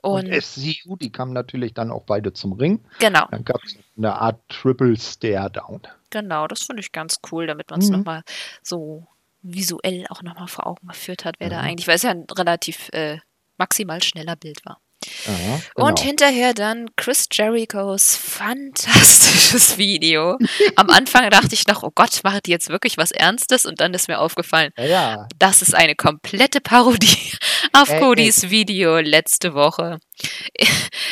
Und, 0.00 0.32
und 0.32 0.42
SCU, 0.42 0.96
die 0.96 1.12
kamen 1.12 1.34
natürlich 1.34 1.74
dann 1.74 1.90
auch 1.90 2.04
beide 2.04 2.32
zum 2.32 2.54
Ring. 2.54 2.82
Genau. 2.98 3.26
Dann 3.30 3.44
gab 3.44 3.62
es 3.62 3.76
eine 3.98 4.14
Art 4.14 4.40
Triple 4.48 4.96
Stare 4.98 5.50
Down. 5.50 5.82
Genau, 6.08 6.46
das 6.46 6.62
finde 6.62 6.80
ich 6.80 6.92
ganz 6.92 7.18
cool, 7.30 7.46
damit 7.46 7.68
man 7.70 7.80
es 7.80 7.90
mhm. 7.90 7.98
nochmal 7.98 8.22
so 8.62 9.06
visuell 9.44 10.06
auch 10.08 10.22
nochmal 10.22 10.48
vor 10.48 10.66
Augen 10.66 10.88
geführt 10.88 11.24
hat, 11.24 11.36
wer 11.38 11.48
mhm. 11.48 11.52
da 11.52 11.60
eigentlich, 11.60 11.86
weil 11.86 11.96
es 11.96 12.02
ja 12.02 12.10
ein 12.10 12.24
relativ 12.36 12.88
äh, 12.92 13.18
maximal 13.56 14.02
schneller 14.02 14.36
Bild 14.36 14.64
war. 14.64 14.80
Aha, 15.26 15.60
genau. 15.74 15.88
Und 15.88 16.00
hinterher 16.00 16.54
dann 16.54 16.88
Chris 16.96 17.28
Jerichos 17.30 18.16
fantastisches 18.16 19.76
Video. 19.78 20.38
Am 20.76 20.88
Anfang 20.90 21.28
dachte 21.30 21.54
ich 21.54 21.66
noch, 21.66 21.82
oh 21.82 21.90
Gott, 21.94 22.20
macht 22.24 22.46
die 22.46 22.50
jetzt 22.50 22.70
wirklich 22.70 22.96
was 22.96 23.10
Ernstes? 23.10 23.66
Und 23.66 23.80
dann 23.80 23.92
ist 23.94 24.08
mir 24.08 24.18
aufgefallen, 24.18 24.72
ja, 24.78 24.86
ja. 24.86 25.28
das 25.38 25.62
ist 25.62 25.74
eine 25.74 25.94
komplette 25.94 26.60
Parodie 26.60 27.32
auf 27.72 27.90
äh, 27.90 28.00
Codys 28.00 28.44
äh. 28.44 28.50
Video 28.50 28.98
letzte 28.98 29.54
Woche. 29.54 29.98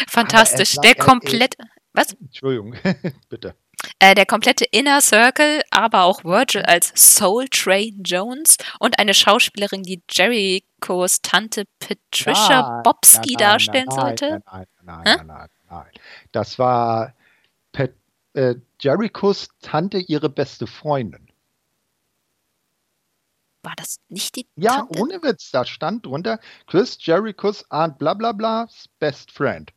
Fantastisch. 0.09 0.77
Der 0.83 0.95
komplett. 0.95 1.57
Was? 1.93 2.15
Entschuldigung, 2.15 2.75
bitte. 3.29 3.55
Äh, 3.99 4.15
der 4.15 4.27
komplette 4.27 4.65
Inner 4.65 5.01
Circle, 5.01 5.63
aber 5.71 6.03
auch 6.03 6.25
Virgil 6.25 6.63
als 6.63 6.93
Soul 6.95 7.49
Train 7.49 8.03
Jones 8.05 8.57
und 8.79 8.99
eine 8.99 9.15
Schauspielerin, 9.15 9.83
die 9.83 10.03
Jerichos 10.11 11.21
Tante 11.23 11.65
Patricia 11.79 12.51
ja, 12.51 12.81
Bobski 12.83 13.33
ja, 13.33 13.39
nein, 13.39 13.51
darstellen 13.51 13.89
nein, 13.89 14.01
sollte. 14.01 14.31
Nein, 14.31 14.43
nein, 14.83 15.03
nein, 15.05 15.05
nein, 15.05 15.27
nein, 15.27 15.49
nein, 15.71 15.87
Das 16.33 16.59
war 16.59 17.15
Pat, 17.73 17.93
äh, 18.35 18.55
Jerichos 18.81 19.49
Tante, 19.61 19.99
ihre 19.99 20.29
beste 20.29 20.67
Freundin. 20.67 21.29
War 23.65 23.75
das 23.77 23.99
nicht 24.09 24.35
die 24.37 24.47
Ja, 24.57 24.79
Tante? 24.79 25.01
ohne 25.01 25.23
Witz, 25.23 25.51
da 25.53 25.65
stand 25.65 26.05
drunter 26.07 26.41
Chris 26.67 26.99
Jerichos 27.01 27.65
Aunt 27.71 27.99
bla 27.99 28.15
bla 28.15 28.33
bla 28.33 28.69
Best 28.99 29.31
Friend. 29.31 29.71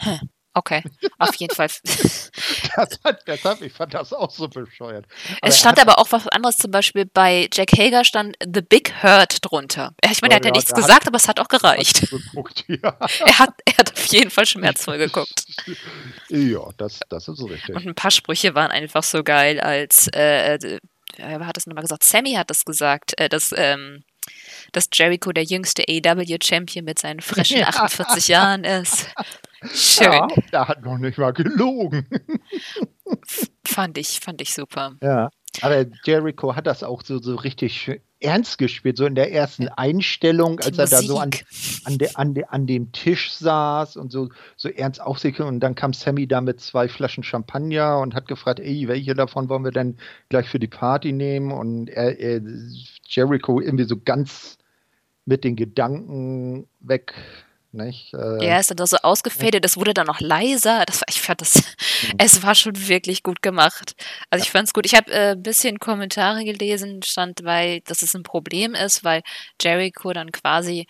Hm. 0.00 0.30
Okay, 0.56 0.84
auf 1.18 1.34
jeden 1.34 1.52
Fall. 1.52 1.68
das 1.84 3.00
hat, 3.02 3.26
deshalb, 3.26 3.60
ich 3.60 3.72
fand 3.72 3.92
das 3.92 4.12
auch 4.12 4.30
so 4.30 4.46
bescheuert. 4.46 5.04
Aber 5.40 5.48
es 5.48 5.58
stand 5.58 5.80
aber 5.80 5.98
auch 5.98 6.12
was 6.12 6.28
anderes, 6.28 6.56
zum 6.56 6.70
Beispiel 6.70 7.06
bei 7.06 7.48
Jack 7.52 7.72
Hager 7.72 8.04
stand 8.04 8.36
The 8.40 8.62
Big 8.62 9.02
Hurt 9.02 9.38
drunter. 9.42 9.94
Ich 10.08 10.22
meine, 10.22 10.34
er 10.34 10.36
hat 10.36 10.44
ja, 10.44 10.50
ja 10.50 10.56
nichts 10.56 10.72
gesagt, 10.72 10.92
hat, 10.92 11.08
aber 11.08 11.16
es 11.16 11.26
hat 11.26 11.40
auch 11.40 11.48
gereicht. 11.48 12.02
Hat 12.02 12.10
geguckt, 12.10 12.64
ja. 12.68 12.96
er, 13.26 13.38
hat, 13.40 13.54
er 13.64 13.76
hat 13.78 13.92
auf 13.92 14.06
jeden 14.06 14.30
Fall 14.30 14.46
schmerzvoll 14.46 14.98
geguckt. 14.98 15.44
Ja, 16.28 16.68
das, 16.76 17.00
das 17.08 17.26
ist 17.26 17.42
richtig. 17.42 17.74
Und 17.74 17.88
ein 17.88 17.96
paar 17.96 18.12
Sprüche 18.12 18.54
waren 18.54 18.70
einfach 18.70 19.02
so 19.02 19.24
geil, 19.24 19.60
als, 19.60 20.08
äh, 20.14 20.54
äh 20.54 20.78
wer 21.16 21.46
hat 21.46 21.56
das 21.56 21.66
nochmal 21.66 21.82
gesagt? 21.82 22.04
Sammy 22.04 22.34
hat 22.34 22.50
das 22.50 22.64
gesagt, 22.64 23.18
äh, 23.18 23.28
dass, 23.28 23.52
ähm, 23.56 24.04
dass 24.72 24.88
Jericho 24.92 25.32
der 25.32 25.44
jüngste 25.44 25.82
AW-Champion 25.88 26.84
mit 26.84 27.00
seinen 27.00 27.20
frischen 27.20 27.58
ja. 27.60 27.68
48 27.68 28.28
Jahren 28.28 28.62
ist. 28.62 29.08
Schön. 29.72 30.12
Ja, 30.12 30.28
der 30.52 30.68
hat 30.68 30.84
noch 30.84 30.98
nicht 30.98 31.18
mal 31.18 31.32
gelogen. 31.32 32.06
fand 33.64 33.98
ich, 33.98 34.20
fand 34.20 34.40
ich 34.40 34.54
super. 34.54 34.96
Ja. 35.02 35.30
Aber 35.62 35.86
Jericho 36.04 36.56
hat 36.56 36.66
das 36.66 36.82
auch 36.82 37.02
so, 37.02 37.20
so 37.20 37.36
richtig 37.36 38.00
ernst 38.20 38.58
gespielt, 38.58 38.96
so 38.96 39.06
in 39.06 39.14
der 39.14 39.32
ersten 39.32 39.68
Einstellung, 39.68 40.58
als 40.60 40.78
er 40.78 40.86
da 40.86 41.02
so 41.02 41.18
an, 41.18 41.30
an, 41.84 41.98
de, 41.98 42.08
an, 42.14 42.34
de, 42.34 42.44
an 42.48 42.66
dem 42.66 42.90
Tisch 42.92 43.32
saß 43.32 43.96
und 43.96 44.10
so, 44.10 44.30
so 44.56 44.68
ernst 44.68 45.00
aufsicherte. 45.00 45.46
Und 45.46 45.60
dann 45.60 45.74
kam 45.74 45.92
Sammy 45.92 46.26
da 46.26 46.40
mit 46.40 46.60
zwei 46.60 46.88
Flaschen 46.88 47.22
Champagner 47.22 48.00
und 48.00 48.14
hat 48.14 48.26
gefragt, 48.26 48.60
ey, 48.60 48.88
welche 48.88 49.14
davon 49.14 49.48
wollen 49.48 49.64
wir 49.64 49.70
denn 49.70 49.98
gleich 50.28 50.48
für 50.48 50.58
die 50.58 50.68
Party 50.68 51.12
nehmen? 51.12 51.52
Und 51.52 51.88
er, 51.88 52.18
er, 52.18 52.40
Jericho 53.06 53.60
irgendwie 53.60 53.84
so 53.84 53.96
ganz 54.02 54.58
mit 55.26 55.44
den 55.44 55.56
Gedanken 55.56 56.66
weg 56.80 57.14
nicht? 57.74 58.14
Äh, 58.14 58.44
ja, 58.44 58.58
ist 58.58 58.70
dann 58.70 58.86
so 58.86 58.96
ausgefadet, 58.98 59.64
es 59.64 59.76
wurde 59.76 59.94
dann 59.94 60.06
noch 60.06 60.20
leiser. 60.20 60.84
Das 60.86 61.00
war, 61.00 61.08
ich 61.08 61.20
fand 61.20 61.40
das, 61.40 61.56
mhm. 61.56 62.14
es 62.18 62.42
war 62.42 62.54
schon 62.54 62.88
wirklich 62.88 63.22
gut 63.22 63.42
gemacht. 63.42 63.94
Also 64.30 64.44
ich 64.44 64.50
fand 64.50 64.68
es 64.68 64.72
gut. 64.72 64.86
Ich 64.86 64.94
habe 64.94 65.12
äh, 65.12 65.32
ein 65.32 65.42
bisschen 65.42 65.78
Kommentare 65.78 66.44
gelesen, 66.44 67.02
stand, 67.02 67.44
weil 67.44 67.80
dass 67.82 68.02
es 68.02 68.14
ein 68.14 68.22
Problem 68.22 68.74
ist, 68.74 69.04
weil 69.04 69.22
Jericho 69.60 70.12
dann 70.12 70.32
quasi 70.32 70.86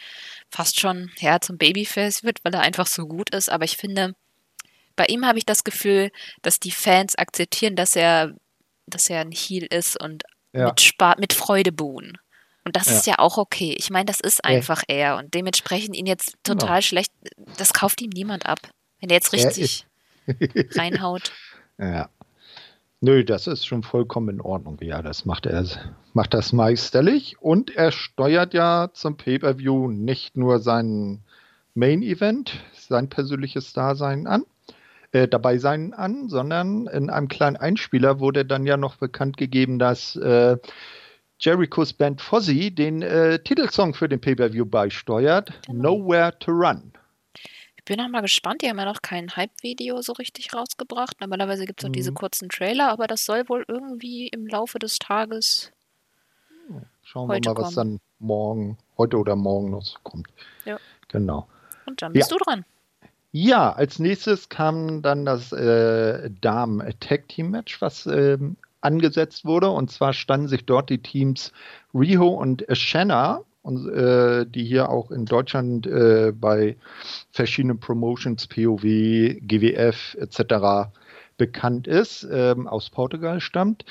fast 0.50 0.78
schon 0.78 1.10
ja, 1.18 1.40
zum 1.40 1.58
Babyface 1.58 2.22
wird, 2.24 2.44
weil 2.44 2.54
er 2.54 2.60
einfach 2.60 2.86
so 2.86 3.06
gut 3.06 3.30
ist. 3.34 3.50
Aber 3.50 3.64
ich 3.64 3.76
finde, 3.76 4.14
bei 4.96 5.06
ihm 5.06 5.26
habe 5.26 5.38
ich 5.38 5.46
das 5.46 5.64
Gefühl, 5.64 6.10
dass 6.42 6.60
die 6.60 6.70
Fans 6.70 7.16
akzeptieren, 7.16 7.76
dass 7.76 7.96
er, 7.96 8.34
dass 8.86 9.10
er 9.10 9.20
ein 9.20 9.32
Heel 9.32 9.66
ist 9.66 10.00
und 10.00 10.22
ja. 10.52 10.66
mit, 10.66 10.80
Spa 10.80 11.16
mit 11.18 11.32
Freude 11.32 11.72
buhen. 11.72 12.18
Und 12.64 12.76
das 12.76 12.88
ja. 12.88 12.92
ist 12.94 13.06
ja 13.06 13.18
auch 13.18 13.36
okay. 13.36 13.74
Ich 13.78 13.90
meine, 13.90 14.06
das 14.06 14.20
ist 14.20 14.44
einfach 14.44 14.82
ja. 14.88 14.96
er. 14.96 15.16
Und 15.18 15.34
dementsprechend 15.34 15.96
ihn 15.96 16.06
jetzt 16.06 16.34
genau. 16.42 16.58
total 16.58 16.78
genau. 16.78 16.82
schlecht, 16.82 17.12
das 17.58 17.72
kauft 17.72 18.00
ihm 18.00 18.10
niemand 18.10 18.46
ab. 18.46 18.58
Wenn 19.00 19.10
er 19.10 19.16
jetzt 19.16 19.32
richtig 19.32 19.86
reinhaut. 20.74 21.32
Ja. 21.78 22.08
Nö, 23.00 23.22
das 23.22 23.46
ist 23.46 23.66
schon 23.66 23.82
vollkommen 23.82 24.30
in 24.30 24.40
Ordnung. 24.40 24.78
Ja, 24.80 25.02
das 25.02 25.26
macht 25.26 25.44
er, 25.44 25.66
macht 26.14 26.32
das 26.32 26.54
meisterlich. 26.54 27.36
Und 27.38 27.76
er 27.76 27.92
steuert 27.92 28.54
ja 28.54 28.88
zum 28.94 29.18
Pay-Per-View 29.18 29.90
nicht 29.90 30.38
nur 30.38 30.58
sein 30.58 31.22
Main-Event, 31.74 32.64
sein 32.72 33.10
persönliches 33.10 33.74
Dasein 33.74 34.26
an, 34.26 34.44
äh, 35.12 35.28
dabei 35.28 35.58
sein 35.58 35.92
an, 35.92 36.30
sondern 36.30 36.86
in 36.86 37.10
einem 37.10 37.28
kleinen 37.28 37.56
Einspieler 37.56 38.20
wurde 38.20 38.46
dann 38.46 38.64
ja 38.64 38.78
noch 38.78 38.96
bekannt 38.96 39.36
gegeben, 39.36 39.78
dass 39.78 40.16
äh, 40.16 40.56
Jerichos 41.38 41.92
Band 41.92 42.20
Fozzy 42.20 42.74
den 42.74 43.02
äh, 43.02 43.38
Titelsong 43.38 43.94
für 43.94 44.08
den 44.08 44.20
Pay-Per-View 44.20 44.66
beisteuert, 44.66 45.52
genau. 45.66 45.98
Nowhere 45.98 46.38
to 46.38 46.52
Run. 46.52 46.92
Ich 47.76 47.84
bin 47.84 48.00
auch 48.00 48.08
mal 48.08 48.22
gespannt. 48.22 48.62
Die 48.62 48.68
haben 48.68 48.78
ja 48.78 48.86
noch 48.86 49.02
kein 49.02 49.36
Hype-Video 49.36 50.00
so 50.00 50.14
richtig 50.14 50.54
rausgebracht. 50.54 51.20
Normalerweise 51.20 51.66
gibt 51.66 51.80
es 51.80 51.84
auch 51.84 51.90
mhm. 51.90 51.94
diese 51.94 52.12
kurzen 52.12 52.48
Trailer, 52.48 52.88
aber 52.88 53.06
das 53.06 53.26
soll 53.26 53.46
wohl 53.48 53.64
irgendwie 53.68 54.28
im 54.28 54.46
Laufe 54.46 54.78
des 54.78 54.98
Tages. 54.98 55.70
Schauen 57.02 57.28
wir 57.28 57.34
mal, 57.34 57.40
kommen. 57.40 57.58
was 57.58 57.74
dann 57.74 58.00
morgen, 58.18 58.78
heute 58.96 59.18
oder 59.18 59.36
morgen 59.36 59.70
noch 59.70 59.82
so 59.82 59.98
kommt. 60.02 60.28
Ja. 60.64 60.78
Genau. 61.08 61.46
Und 61.84 62.00
dann 62.00 62.14
bist 62.14 62.30
ja. 62.30 62.38
du 62.38 62.44
dran. 62.44 62.64
Ja, 63.32 63.72
als 63.72 63.98
nächstes 63.98 64.48
kam 64.48 65.02
dann 65.02 65.26
das 65.26 65.52
äh, 65.52 66.30
Damen-Tag-Team-Match, 66.40 67.82
was 67.82 68.06
ähm, 68.06 68.56
angesetzt 68.84 69.44
wurde. 69.44 69.70
Und 69.70 69.90
zwar 69.90 70.12
standen 70.12 70.48
sich 70.48 70.64
dort 70.66 70.90
die 70.90 71.02
Teams 71.02 71.52
Riho 71.94 72.28
und 72.28 72.64
Shanna, 72.72 73.42
und, 73.64 73.88
äh, 73.88 74.44
die 74.46 74.64
hier 74.64 74.90
auch 74.90 75.10
in 75.10 75.24
Deutschland 75.24 75.86
äh, 75.86 76.32
bei 76.32 76.76
verschiedenen 77.30 77.80
Promotions, 77.80 78.46
POW, 78.46 78.82
GWF 78.82 80.16
etc. 80.20 80.90
bekannt 81.38 81.86
ist, 81.86 82.28
ähm, 82.30 82.68
aus 82.68 82.90
Portugal 82.90 83.40
stammt, 83.40 83.86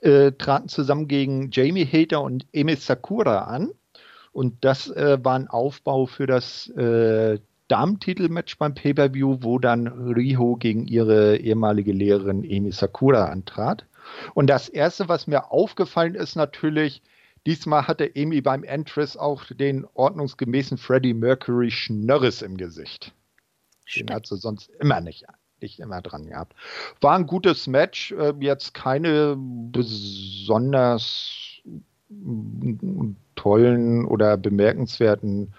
äh, 0.00 0.32
traten 0.32 0.68
zusammen 0.68 1.08
gegen 1.08 1.50
Jamie 1.52 1.86
Hater 1.86 2.22
und 2.22 2.46
Emi 2.52 2.76
Sakura 2.76 3.40
an. 3.40 3.70
Und 4.32 4.64
das 4.64 4.90
äh, 4.90 5.18
war 5.22 5.34
ein 5.34 5.48
Aufbau 5.48 6.06
für 6.06 6.26
das 6.26 6.68
äh, 6.70 7.38
Damen-Titelmatch 7.68 8.56
beim 8.56 8.74
Pay-Per-View, 8.74 9.38
wo 9.42 9.58
dann 9.58 9.88
Riho 9.88 10.56
gegen 10.56 10.86
ihre 10.86 11.36
ehemalige 11.36 11.92
Lehrerin 11.92 12.44
Emi 12.44 12.72
Sakura 12.72 13.26
antrat. 13.26 13.84
Und 14.34 14.48
das 14.48 14.68
Erste, 14.68 15.08
was 15.08 15.26
mir 15.26 15.50
aufgefallen 15.50 16.14
ist, 16.14 16.36
natürlich, 16.36 17.02
diesmal 17.46 17.86
hatte 17.86 18.10
Amy 18.16 18.40
beim 18.40 18.64
Entrance 18.64 19.20
auch 19.20 19.44
den 19.46 19.86
ordnungsgemäßen 19.94 20.78
Freddie 20.78 21.14
Mercury 21.14 21.70
Schnörres 21.70 22.42
im 22.42 22.56
Gesicht. 22.56 23.12
Den 23.96 24.10
hat 24.10 24.26
sie 24.26 24.36
sonst 24.36 24.68
immer 24.80 25.00
nicht, 25.00 25.24
nicht 25.60 25.80
immer 25.80 26.02
dran 26.02 26.26
gehabt. 26.26 26.54
War 27.00 27.16
ein 27.16 27.26
gutes 27.26 27.66
Match, 27.66 28.12
äh, 28.12 28.34
jetzt 28.40 28.74
keine 28.74 29.36
besonders 29.38 31.62
tollen 33.34 34.06
oder 34.06 34.36
bemerkenswerten 34.36 35.54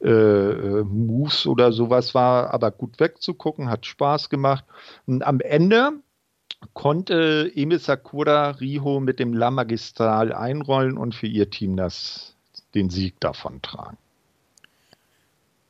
äh, 0.00 0.10
äh, 0.10 0.84
Moves 0.84 1.46
oder 1.46 1.72
sowas 1.72 2.14
war, 2.14 2.52
aber 2.52 2.70
gut 2.70 3.00
wegzugucken, 3.00 3.70
hat 3.70 3.86
Spaß 3.86 4.28
gemacht. 4.28 4.64
Und 5.06 5.26
am 5.26 5.40
Ende 5.40 5.92
konnte 6.74 7.50
Emil 7.54 7.78
Sakura 7.78 8.50
Riho 8.50 9.00
mit 9.00 9.18
dem 9.18 9.34
La 9.34 9.50
Magistral 9.50 10.32
einrollen 10.32 10.96
und 10.98 11.14
für 11.14 11.26
ihr 11.26 11.50
Team 11.50 11.76
das, 11.76 12.34
den 12.74 12.90
Sieg 12.90 13.18
davon 13.20 13.62
tragen. 13.62 13.98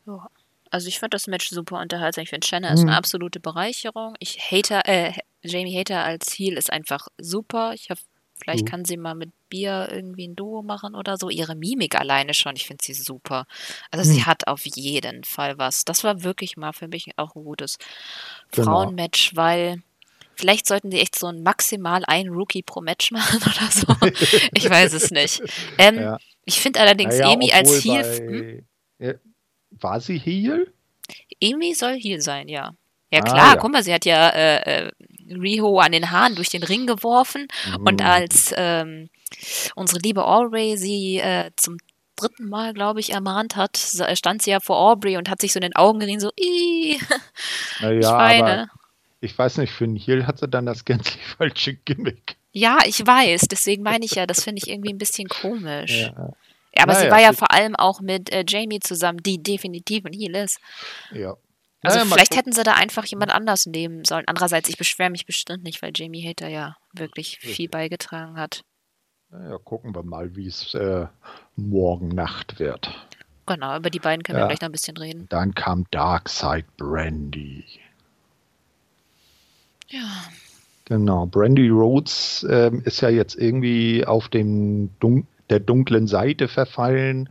Ja. 0.06 0.28
Also 0.70 0.88
ich 0.88 0.98
fand 0.98 1.14
das 1.14 1.28
Match 1.28 1.48
super 1.48 1.80
unterhaltsam. 1.80 2.24
Ich 2.24 2.30
finde 2.30 2.46
Shanna 2.46 2.72
ist 2.72 2.80
eine 2.80 2.90
mhm. 2.90 2.96
absolute 2.96 3.38
Bereicherung. 3.40 4.14
Ich 4.18 4.38
Hater, 4.50 4.86
äh, 4.86 5.12
Jamie 5.42 5.78
Hater 5.78 6.02
als 6.02 6.32
Heel 6.32 6.58
ist 6.58 6.72
einfach 6.72 7.06
super. 7.18 7.72
Ich 7.74 7.88
habe 7.88 8.00
Vielleicht 8.38 8.64
mhm. 8.64 8.68
kann 8.68 8.84
sie 8.84 8.96
mal 8.96 9.14
mit 9.14 9.30
Bier 9.48 9.88
irgendwie 9.90 10.28
ein 10.28 10.36
Duo 10.36 10.62
machen 10.62 10.94
oder 10.94 11.16
so. 11.16 11.30
Ihre 11.30 11.54
Mimik 11.54 11.98
alleine 11.98 12.34
schon, 12.34 12.54
ich 12.54 12.66
finde 12.66 12.84
sie 12.84 12.92
super. 12.92 13.46
Also 13.90 14.08
mhm. 14.08 14.14
sie 14.14 14.24
hat 14.24 14.46
auf 14.46 14.66
jeden 14.66 15.24
Fall 15.24 15.56
was. 15.58 15.84
Das 15.84 16.04
war 16.04 16.22
wirklich 16.22 16.56
mal 16.56 16.72
für 16.72 16.88
mich 16.88 17.16
auch 17.16 17.34
ein 17.34 17.44
gutes 17.44 17.78
genau. 18.50 18.72
Frauenmatch, 18.72 19.34
weil 19.34 19.82
Vielleicht 20.36 20.66
sollten 20.66 20.90
die 20.90 21.00
echt 21.00 21.18
so 21.18 21.26
ein 21.26 21.42
maximal 21.42 22.02
ein 22.06 22.28
Rookie 22.28 22.62
pro 22.62 22.80
Match 22.80 23.10
machen 23.12 23.40
oder 23.42 23.70
so. 23.70 23.86
ich 24.54 24.68
weiß 24.68 24.92
es 24.92 25.10
nicht. 25.10 25.42
Ähm, 25.78 25.96
ja. 25.96 26.18
Ich 26.44 26.60
finde 26.60 26.80
allerdings 26.80 27.18
naja, 27.18 27.32
Amy 27.32 27.52
als. 27.52 27.84
Bei, 27.84 28.64
hm? 28.98 29.14
War 29.70 30.00
sie 30.00 30.18
Heel? 30.18 30.72
Amy 31.42 31.74
soll 31.74 31.98
Heel 31.98 32.20
sein, 32.20 32.48
ja. 32.48 32.72
Ja 33.10 33.20
ah, 33.20 33.22
klar, 33.22 33.38
ah, 33.38 33.54
ja. 33.54 33.56
guck 33.56 33.72
mal, 33.72 33.82
sie 33.82 33.92
hat 33.92 34.04
ja 34.04 34.30
äh, 34.30 34.86
äh, 34.86 34.92
Riho 35.30 35.78
an 35.78 35.92
den 35.92 36.10
Haaren 36.10 36.34
durch 36.34 36.48
den 36.48 36.62
Ring 36.62 36.86
geworfen 36.86 37.48
mhm. 37.68 37.86
und 37.86 38.02
als 38.02 38.52
ähm, 38.56 39.08
unsere 39.74 40.00
liebe 40.00 40.24
Aubrey 40.24 40.76
sie 40.76 41.18
äh, 41.18 41.50
zum 41.56 41.78
dritten 42.16 42.48
Mal, 42.48 42.72
glaube 42.72 43.00
ich, 43.00 43.12
ermahnt 43.12 43.56
hat, 43.56 43.76
stand 44.14 44.42
sie 44.42 44.50
ja 44.50 44.60
vor 44.60 44.78
Aubrey 44.78 45.16
und 45.16 45.28
hat 45.28 45.40
sich 45.40 45.52
so 45.52 45.58
in 45.58 45.62
den 45.62 45.76
Augen 45.76 46.00
gesehen, 46.00 46.20
so, 46.20 46.30
Ih, 46.36 46.98
ja, 47.80 47.90
ich 47.90 48.06
weine 48.06 48.70
ich 49.20 49.36
weiß 49.36 49.58
nicht, 49.58 49.72
für 49.72 49.84
einen 49.84 49.96
Heal 49.96 50.26
hat 50.26 50.38
sie 50.38 50.48
dann 50.48 50.66
das 50.66 50.84
gänzlich 50.84 51.24
falsche 51.38 51.74
Gimmick. 51.74 52.36
Ja, 52.52 52.78
ich 52.86 53.06
weiß, 53.06 53.42
deswegen 53.50 53.82
meine 53.82 54.04
ich 54.04 54.12
ja, 54.12 54.26
das 54.26 54.44
finde 54.44 54.62
ich 54.64 54.70
irgendwie 54.70 54.92
ein 54.92 54.98
bisschen 54.98 55.28
komisch. 55.28 56.02
Ja. 56.02 56.32
Aber 56.78 56.92
naja, 56.92 57.04
sie 57.04 57.10
war 57.10 57.20
ja 57.20 57.32
vor 57.32 57.52
allem 57.52 57.74
auch 57.74 58.00
mit 58.00 58.30
äh, 58.32 58.44
Jamie 58.46 58.80
zusammen, 58.80 59.22
die 59.22 59.42
definitiv 59.42 60.04
ein 60.04 60.12
Heal 60.12 60.34
ist. 60.36 60.58
Ja. 61.12 61.36
Also 61.82 61.98
naja, 61.98 62.10
vielleicht 62.12 62.36
hätten 62.36 62.52
sie 62.52 62.62
da 62.62 62.74
einfach 62.74 63.04
jemand 63.04 63.32
anders 63.32 63.66
nehmen 63.66 64.04
sollen. 64.04 64.24
Andererseits, 64.26 64.68
ich 64.68 64.76
beschwere 64.76 65.10
mich 65.10 65.26
bestimmt 65.26 65.64
nicht, 65.64 65.82
weil 65.82 65.92
Jamie 65.94 66.26
Hater 66.26 66.48
ja 66.48 66.76
wirklich 66.92 67.38
viel 67.38 67.68
beigetragen 67.68 68.38
hat. 68.38 68.62
Naja, 69.30 69.58
gucken 69.58 69.94
wir 69.94 70.02
mal, 70.02 70.34
wie 70.36 70.46
es 70.46 70.74
äh, 70.74 71.06
morgen 71.56 72.08
Nacht 72.08 72.58
wird. 72.58 72.90
Genau, 73.46 73.76
über 73.76 73.90
die 73.90 74.00
beiden 74.00 74.22
können 74.22 74.38
ja. 74.38 74.44
wir 74.44 74.48
gleich 74.48 74.60
noch 74.60 74.68
ein 74.68 74.72
bisschen 74.72 74.96
reden. 74.96 75.26
Dann 75.28 75.54
kam 75.54 75.86
Darkside 75.90 76.66
Brandy. 76.76 77.64
Ja. 79.88 80.24
Genau, 80.84 81.26
Brandy 81.26 81.68
Rhodes 81.68 82.46
äh, 82.48 82.70
ist 82.84 83.00
ja 83.00 83.08
jetzt 83.08 83.34
irgendwie 83.34 84.06
auf 84.06 84.28
dem 84.28 84.90
Dun 85.00 85.26
der 85.50 85.60
dunklen 85.60 86.06
Seite 86.06 86.48
verfallen 86.48 87.28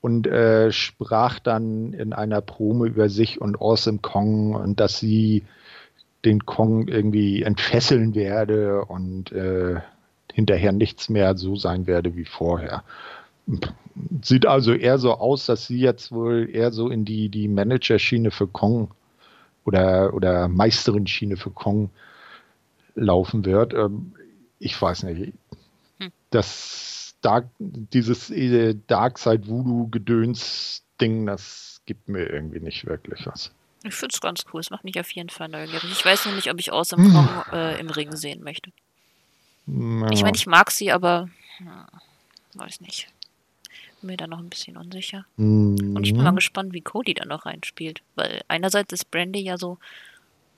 und 0.00 0.26
äh, 0.26 0.72
sprach 0.72 1.38
dann 1.38 1.92
in 1.92 2.12
einer 2.12 2.40
Promo 2.40 2.86
über 2.86 3.08
sich 3.08 3.40
und 3.40 3.60
Awesome 3.60 3.98
Kong 3.98 4.54
und 4.54 4.80
dass 4.80 4.98
sie 4.98 5.44
den 6.24 6.44
Kong 6.44 6.88
irgendwie 6.88 7.42
entfesseln 7.42 8.14
werde 8.14 8.84
und 8.84 9.32
äh, 9.32 9.80
hinterher 10.32 10.72
nichts 10.72 11.08
mehr 11.08 11.36
so 11.36 11.56
sein 11.56 11.86
werde 11.86 12.16
wie 12.16 12.24
vorher. 12.24 12.82
Sieht 14.22 14.44
also 14.44 14.72
eher 14.72 14.98
so 14.98 15.14
aus, 15.14 15.46
dass 15.46 15.66
sie 15.66 15.78
jetzt 15.78 16.10
wohl 16.10 16.48
eher 16.52 16.72
so 16.72 16.88
in 16.88 17.04
die, 17.04 17.28
die 17.28 17.48
Manager-Schiene 17.48 18.32
für 18.32 18.48
Kong 18.48 18.90
oder, 19.66 20.14
oder 20.14 20.48
Meisterin-Schiene 20.48 21.36
für 21.36 21.50
Kong 21.50 21.90
laufen 22.94 23.44
wird. 23.44 23.74
Ähm, 23.74 24.14
ich 24.58 24.80
weiß 24.80 25.02
nicht. 25.02 25.34
Hm. 25.98 26.12
Das 26.30 27.14
Dark, 27.20 27.48
dieses 27.58 28.30
äh, 28.30 28.74
Darkside 28.86 29.46
Voodoo-Gedöns-Ding, 29.48 31.26
das 31.26 31.80
gibt 31.84 32.08
mir 32.08 32.30
irgendwie 32.30 32.60
nicht 32.60 32.86
wirklich 32.86 33.26
was. 33.26 33.50
Ich 33.82 33.94
finde 33.94 34.14
es 34.14 34.20
ganz 34.20 34.44
cool. 34.52 34.60
Es 34.60 34.70
macht 34.70 34.84
mich 34.84 34.98
auf 34.98 35.10
jeden 35.10 35.30
Fall 35.30 35.48
neugierig. 35.48 35.90
Ich 35.92 36.04
weiß 36.04 36.26
nur 36.26 36.34
nicht, 36.34 36.50
ob 36.50 36.58
ich 36.58 36.72
Awesome 36.72 37.04
hm. 37.04 37.12
Kong 37.12 37.28
äh, 37.52 37.78
im 37.78 37.90
Ring 37.90 38.14
sehen 38.16 38.42
möchte. 38.42 38.70
Ja. 39.66 40.10
Ich 40.10 40.22
meine, 40.22 40.36
ich 40.36 40.46
mag 40.46 40.70
sie, 40.70 40.92
aber 40.92 41.28
ja, 41.64 41.86
weiß 42.54 42.80
nicht 42.80 43.08
mir 44.06 44.16
da 44.16 44.26
noch 44.26 44.38
ein 44.38 44.48
bisschen 44.48 44.76
unsicher. 44.76 45.26
Mhm. 45.36 45.94
Und 45.96 46.04
ich 46.04 46.14
bin 46.14 46.22
mal 46.22 46.32
mhm. 46.32 46.36
gespannt, 46.36 46.72
wie 46.72 46.80
Cody 46.80 47.14
da 47.14 47.24
noch 47.24 47.46
reinspielt. 47.46 48.02
Weil 48.14 48.42
einerseits 48.48 48.92
ist 48.92 49.10
Brandy 49.10 49.40
ja 49.40 49.58
so 49.58 49.78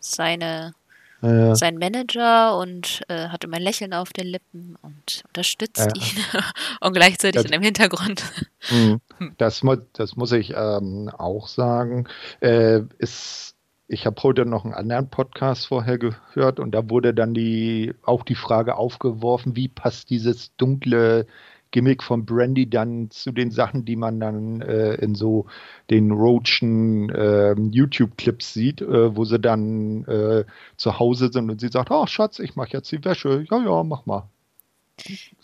seine 0.00 0.74
ja. 1.22 1.54
sein 1.54 1.78
Manager 1.78 2.56
und 2.58 3.02
äh, 3.08 3.28
hat 3.28 3.44
immer 3.44 3.56
ein 3.56 3.62
Lächeln 3.62 3.92
auf 3.92 4.12
den 4.12 4.26
Lippen 4.26 4.76
und 4.82 5.22
unterstützt 5.26 5.90
ja. 5.94 6.02
ihn 6.02 6.42
und 6.80 6.92
gleichzeitig 6.92 7.42
das, 7.42 7.44
in 7.44 7.52
dem 7.52 7.62
Hintergrund. 7.62 8.24
Mhm. 8.70 9.00
Das, 9.38 9.62
mu 9.62 9.76
das 9.92 10.16
muss 10.16 10.32
ich 10.32 10.52
ähm, 10.54 11.08
auch 11.16 11.46
sagen. 11.46 12.08
Äh, 12.40 12.80
ist, 12.98 13.54
ich 13.86 14.04
habe 14.04 14.20
heute 14.24 14.44
noch 14.44 14.64
einen 14.64 14.74
anderen 14.74 15.08
Podcast 15.08 15.68
vorher 15.68 15.96
gehört 15.96 16.58
und 16.58 16.72
da 16.72 16.90
wurde 16.90 17.14
dann 17.14 17.34
die 17.34 17.94
auch 18.02 18.24
die 18.24 18.34
Frage 18.34 18.76
aufgeworfen, 18.76 19.54
wie 19.54 19.68
passt 19.68 20.10
dieses 20.10 20.54
dunkle 20.56 21.26
Gimmick 21.70 22.02
von 22.02 22.24
Brandy 22.24 22.68
dann 22.68 23.10
zu 23.10 23.32
den 23.32 23.50
Sachen, 23.50 23.84
die 23.84 23.96
man 23.96 24.20
dann 24.20 24.60
äh, 24.62 24.94
in 24.94 25.14
so 25.14 25.46
den 25.90 26.10
Roachen 26.10 27.10
äh, 27.10 27.54
YouTube-Clips 27.54 28.54
sieht, 28.54 28.80
äh, 28.80 29.16
wo 29.16 29.24
sie 29.24 29.38
dann 29.38 30.04
äh, 30.04 30.44
zu 30.76 30.98
Hause 30.98 31.30
sind 31.32 31.50
und 31.50 31.60
sie 31.60 31.68
sagt, 31.68 31.90
oh 31.90 32.06
Schatz, 32.06 32.38
ich 32.38 32.56
mache 32.56 32.70
jetzt 32.72 32.90
die 32.92 33.04
Wäsche. 33.04 33.44
Ja, 33.50 33.58
ja, 33.58 33.82
mach 33.82 34.06
mal. 34.06 34.28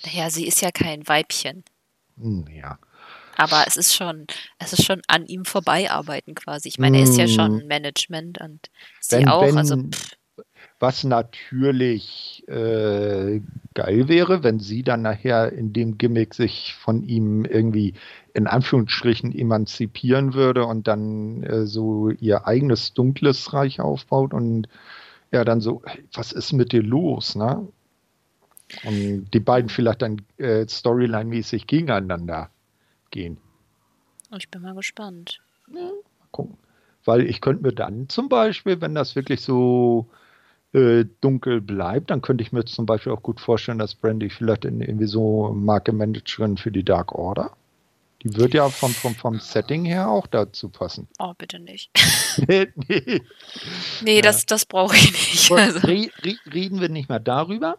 Naja, 0.04 0.30
sie 0.30 0.46
ist 0.46 0.60
ja 0.62 0.70
kein 0.70 1.06
Weibchen. 1.06 1.64
Hm, 2.20 2.46
ja. 2.48 2.78
Aber 3.36 3.64
es 3.66 3.76
ist 3.76 3.94
schon, 3.94 4.26
es 4.58 4.72
ist 4.72 4.84
schon 4.84 5.02
an 5.08 5.26
ihm 5.26 5.44
vorbeiarbeiten 5.44 6.34
quasi. 6.34 6.68
Ich 6.68 6.78
meine, 6.78 6.98
er 6.98 7.04
ist 7.04 7.18
ja 7.18 7.26
schon 7.26 7.60
hm. 7.60 7.66
Management 7.66 8.40
und 8.40 8.70
sie 9.00 9.16
wenn, 9.16 9.28
auch. 9.28 9.42
Wenn, 9.42 9.58
also 9.58 9.76
pff 9.76 10.16
was 10.84 11.02
natürlich 11.02 12.46
äh, 12.46 13.40
geil 13.72 14.06
wäre, 14.06 14.42
wenn 14.44 14.60
sie 14.60 14.82
dann 14.82 15.00
nachher 15.00 15.50
in 15.50 15.72
dem 15.72 15.96
Gimmick 15.96 16.34
sich 16.34 16.74
von 16.74 17.02
ihm 17.02 17.46
irgendwie 17.46 17.94
in 18.34 18.46
Anführungsstrichen 18.46 19.32
emanzipieren 19.32 20.34
würde 20.34 20.66
und 20.66 20.86
dann 20.86 21.42
äh, 21.42 21.64
so 21.64 22.10
ihr 22.10 22.46
eigenes 22.46 22.92
dunkles 22.92 23.54
Reich 23.54 23.80
aufbaut 23.80 24.34
und 24.34 24.68
ja 25.32 25.42
dann 25.42 25.62
so, 25.62 25.80
was 26.12 26.32
ist 26.32 26.52
mit 26.52 26.72
dir 26.72 26.82
los, 26.82 27.34
ne? 27.34 27.66
Und 28.84 29.30
die 29.32 29.40
beiden 29.40 29.70
vielleicht 29.70 30.02
dann 30.02 30.20
äh, 30.36 30.66
Storyline-mäßig 30.66 31.66
gegeneinander 31.66 32.50
gehen. 33.10 33.38
Ich 34.36 34.50
bin 34.50 34.60
mal 34.60 34.74
gespannt. 34.74 35.40
Ja, 35.72 35.80
mal 35.80 36.28
gucken. 36.30 36.58
Weil 37.06 37.22
ich 37.22 37.40
könnte 37.40 37.62
mir 37.62 37.72
dann 37.72 38.10
zum 38.10 38.28
Beispiel, 38.28 38.82
wenn 38.82 38.94
das 38.94 39.16
wirklich 39.16 39.40
so 39.40 40.10
äh, 40.74 41.04
dunkel 41.20 41.60
bleibt, 41.60 42.10
dann 42.10 42.20
könnte 42.20 42.42
ich 42.42 42.52
mir 42.52 42.64
zum 42.64 42.84
Beispiel 42.84 43.12
auch 43.12 43.22
gut 43.22 43.40
vorstellen, 43.40 43.78
dass 43.78 43.94
Brandy 43.94 44.28
vielleicht 44.28 44.64
in, 44.64 44.80
irgendwie 44.80 45.06
so 45.06 45.52
Marke-Managerin 45.54 46.56
für 46.56 46.72
die 46.72 46.82
Dark 46.82 47.12
Order. 47.12 47.52
Die 48.24 48.34
wird 48.36 48.54
ja 48.54 48.68
vom, 48.68 48.92
vom, 48.92 49.14
vom 49.14 49.38
Setting 49.38 49.84
her 49.84 50.08
auch 50.08 50.26
dazu 50.26 50.68
passen. 50.68 51.06
Oh, 51.18 51.32
bitte 51.36 51.60
nicht. 51.60 51.90
nee, 52.48 52.66
nee. 52.88 53.22
nee 54.02 54.20
das, 54.20 54.46
das 54.46 54.64
brauche 54.64 54.96
ich 54.96 55.12
nicht. 55.12 55.52
Also. 55.52 55.78
Re, 55.86 56.10
re, 56.22 56.36
reden 56.52 56.80
wir 56.80 56.88
nicht 56.88 57.08
mehr 57.08 57.20
darüber. 57.20 57.78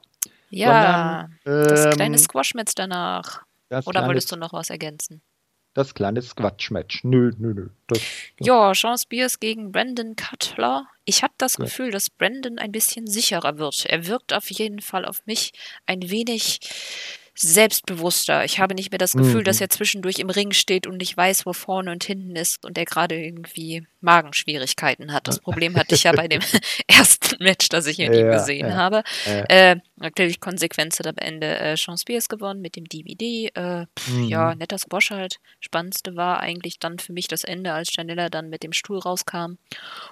Ja, 0.50 1.28
sondern, 1.44 1.64
ähm, 1.64 1.70
das 1.70 1.96
kleine 1.96 2.18
Squash-Match 2.18 2.76
danach. 2.76 3.42
Oder 3.86 4.06
wolltest 4.06 4.32
du 4.32 4.38
noch 4.38 4.54
was 4.54 4.70
ergänzen? 4.70 5.22
Das 5.76 5.94
kleine 5.94 6.22
Squatch-Match. 6.22 7.04
Nö, 7.04 7.32
nö, 7.38 7.54
nö. 7.54 7.70
Das, 7.88 8.00
das 8.38 8.48
ja, 8.48 8.74
Sean 8.74 8.98
Spears 8.98 9.40
gegen 9.40 9.72
Brandon 9.72 10.16
Cutler. 10.16 10.88
Ich 11.04 11.22
habe 11.22 11.34
das 11.38 11.58
ja. 11.58 11.66
Gefühl, 11.66 11.92
dass 11.92 12.10
Brandon 12.10 12.58
ein 12.58 12.72
bisschen 12.72 13.06
sicherer 13.06 13.60
wird. 13.60 13.86
Er 13.86 14.08
wirkt 14.08 14.34
auf 14.34 14.50
jeden 14.50 14.80
Fall 14.80 15.06
auf 15.06 15.24
mich 15.26 15.52
ein 15.86 16.10
wenig 16.10 16.62
selbstbewusster. 17.36 18.46
Ich 18.46 18.60
habe 18.60 18.76
nicht 18.76 18.92
mehr 18.92 18.98
das 18.98 19.14
Gefühl, 19.14 19.42
mhm. 19.42 19.44
dass 19.44 19.60
er 19.60 19.70
zwischendurch 19.70 20.20
im 20.20 20.30
Ring 20.30 20.52
steht 20.52 20.88
und 20.88 20.98
nicht 20.98 21.16
weiß, 21.16 21.46
wo 21.46 21.54
vorne 21.54 21.92
und 21.92 22.04
hinten 22.04 22.36
ist 22.36 22.66
und 22.66 22.78
er 22.78 22.86
gerade 22.86 23.16
irgendwie 23.16 23.86
Magenschwierigkeiten 24.00 25.12
hat. 25.12 25.28
Das 25.28 25.40
Problem 25.40 25.76
hatte 25.76 25.96
ich 25.96 26.04
ja 26.04 26.14
bei 26.14 26.28
dem 26.28 26.42
ersten 26.88 27.44
Match, 27.44 27.70
das 27.70 27.88
ich 27.88 28.00
in 28.00 28.14
ihm 28.14 28.28
ja, 28.28 28.38
gesehen 28.38 28.68
ja, 28.70 28.76
habe. 28.76 29.04
Ja. 29.26 29.44
Äh, 29.50 29.76
natürlich 29.98 30.40
Konsequenz 30.40 31.00
hat 31.00 31.08
am 31.08 31.18
Ende 31.18 31.60
äh, 31.60 31.76
Sean 31.76 31.98
Spears 31.98 32.30
gewonnen 32.30 32.62
mit 32.62 32.76
dem 32.76 32.86
DVD. 32.86 33.48
Äh, 33.54 33.86
pff, 34.00 34.10
mhm. 34.10 34.24
Ja, 34.26 34.56
netter 34.56 34.78
Squash 34.78 35.12
halt. 35.12 35.40
Spannendste 35.60 36.16
war 36.16 36.40
eigentlich 36.40 36.80
dann 36.80 37.00
für 37.00 37.12
mich 37.12 37.28
das 37.28 37.44
Ende, 37.44 37.74
als 37.74 37.94
Janella 37.96 38.30
dann 38.30 38.50
mit 38.50 38.64
dem 38.64 38.72
Stuhl 38.72 39.00
rauskam 39.00 39.58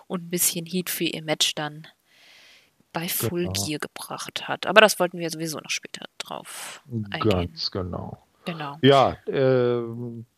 und 0.08 0.26
ein 0.26 0.30
bisschen 0.30 0.66
Heat 0.66 0.90
für 0.90 1.06
ihr 1.06 1.24
Match 1.24 1.56
dann 1.56 1.88
bei 2.94 3.10
Full 3.10 3.48
genau. 3.48 3.66
Gear 3.66 3.80
gebracht 3.80 4.48
hat. 4.48 4.68
Aber 4.68 4.80
das 4.80 5.00
wollten 5.00 5.20
wir 5.20 5.30
sowieso 5.30 5.58
noch 5.60 5.70
später 5.70 6.06
drauf 6.20 6.82
eingehen. 7.12 7.30
Ganz 7.30 7.72
genau. 7.72 8.18
Genau. 8.46 8.78
Ja, 8.82 9.18
äh, 9.26 9.82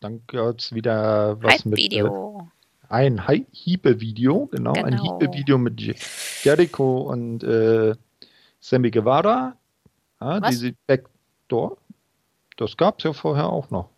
dann 0.00 0.22
gab 0.26 0.58
es 0.58 0.72
wieder 0.72 1.40
was 1.42 1.64
mit. 1.64 1.78
Video. 1.78 2.40
Äh, 2.40 2.56
ein 2.88 3.20
Hiebe-Video, 3.50 4.46
genau, 4.46 4.72
genau, 4.72 4.86
ein 4.86 5.00
Hiebe-Video 5.00 5.58
mit 5.58 5.80
Jericho 6.44 7.00
und 7.00 7.42
äh, 7.42 7.94
Sammy 8.60 8.90
Guevara. 8.90 9.56
Ja, 10.20 10.40
diese 10.40 10.72
Backdoor. 10.86 11.78
Das 12.56 12.76
gab 12.76 12.98
es 12.98 13.04
ja 13.04 13.12
vorher 13.12 13.48
auch 13.48 13.70
noch. 13.70 13.90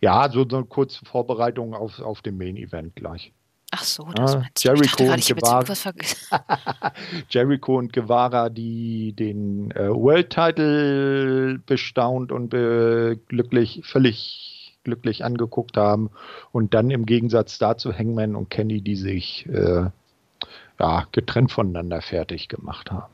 Ja, 0.00 0.28
so, 0.30 0.42
eine 0.42 0.64
kurze 0.64 1.04
Vorbereitung 1.04 1.74
auf, 1.74 2.00
auf 2.00 2.20
den 2.22 2.36
Main-Event 2.36 2.94
gleich. 2.96 3.32
Ach 3.70 3.84
so, 3.84 4.08
das 4.14 4.34
ah, 4.34 4.38
meinst 4.38 4.64
du. 4.64 4.68
Jericho, 4.68 5.04
dachte, 5.04 5.12
und 5.12 5.40
Guevara, 5.40 5.64
Jericho 7.28 7.78
und 7.78 7.92
Guevara, 7.92 8.48
die 8.48 9.12
den 9.12 9.70
äh, 9.72 9.88
World 9.90 10.30
Title 10.30 11.60
bestaunt 11.66 12.32
und 12.32 12.48
be 12.48 13.20
glücklich, 13.28 13.82
völlig 13.84 14.78
glücklich 14.84 15.24
angeguckt 15.24 15.76
haben. 15.76 16.10
Und 16.50 16.72
dann 16.72 16.90
im 16.90 17.04
Gegensatz 17.04 17.58
dazu 17.58 17.92
Hangman 17.92 18.36
und 18.36 18.48
Kenny, 18.48 18.80
die 18.80 18.96
sich 18.96 19.46
äh, 19.46 19.90
ja, 20.80 21.06
getrennt 21.12 21.52
voneinander 21.52 22.00
fertig 22.00 22.48
gemacht 22.48 22.90
haben. 22.90 23.12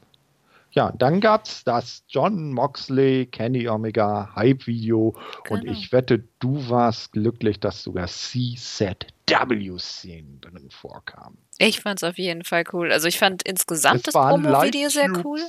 Ja, 0.71 0.93
dann 0.99 1.21
gab 1.21 1.45
es 1.45 1.63
das 1.63 2.03
John 2.09 2.53
Moxley, 2.53 3.27
Kenny 3.27 3.69
Omega 3.69 4.35
Hype-Video 4.35 5.15
genau. 5.45 5.61
und 5.61 5.69
ich 5.69 5.93
wette, 5.93 6.25
du 6.45 6.69
warst 6.69 7.13
glücklich, 7.13 7.59
dass 7.59 7.83
sogar 7.83 8.07
CZW-Szenen 8.07 10.43
drin 10.43 10.69
vorkamen. 10.71 11.39
Ich 11.57 11.81
fand 11.81 12.03
es 12.03 12.09
auf 12.09 12.19
jeden 12.19 12.45
Fall 12.45 12.65
cool. 12.73 12.93
Also 12.93 13.09
ich 13.09 13.19
fand 13.19 13.43
insgesamt 13.45 14.09
es 14.09 14.13
das 14.13 14.13
Promo-Video 14.13 14.91
sehr 14.91 15.11
cool. 15.25 15.41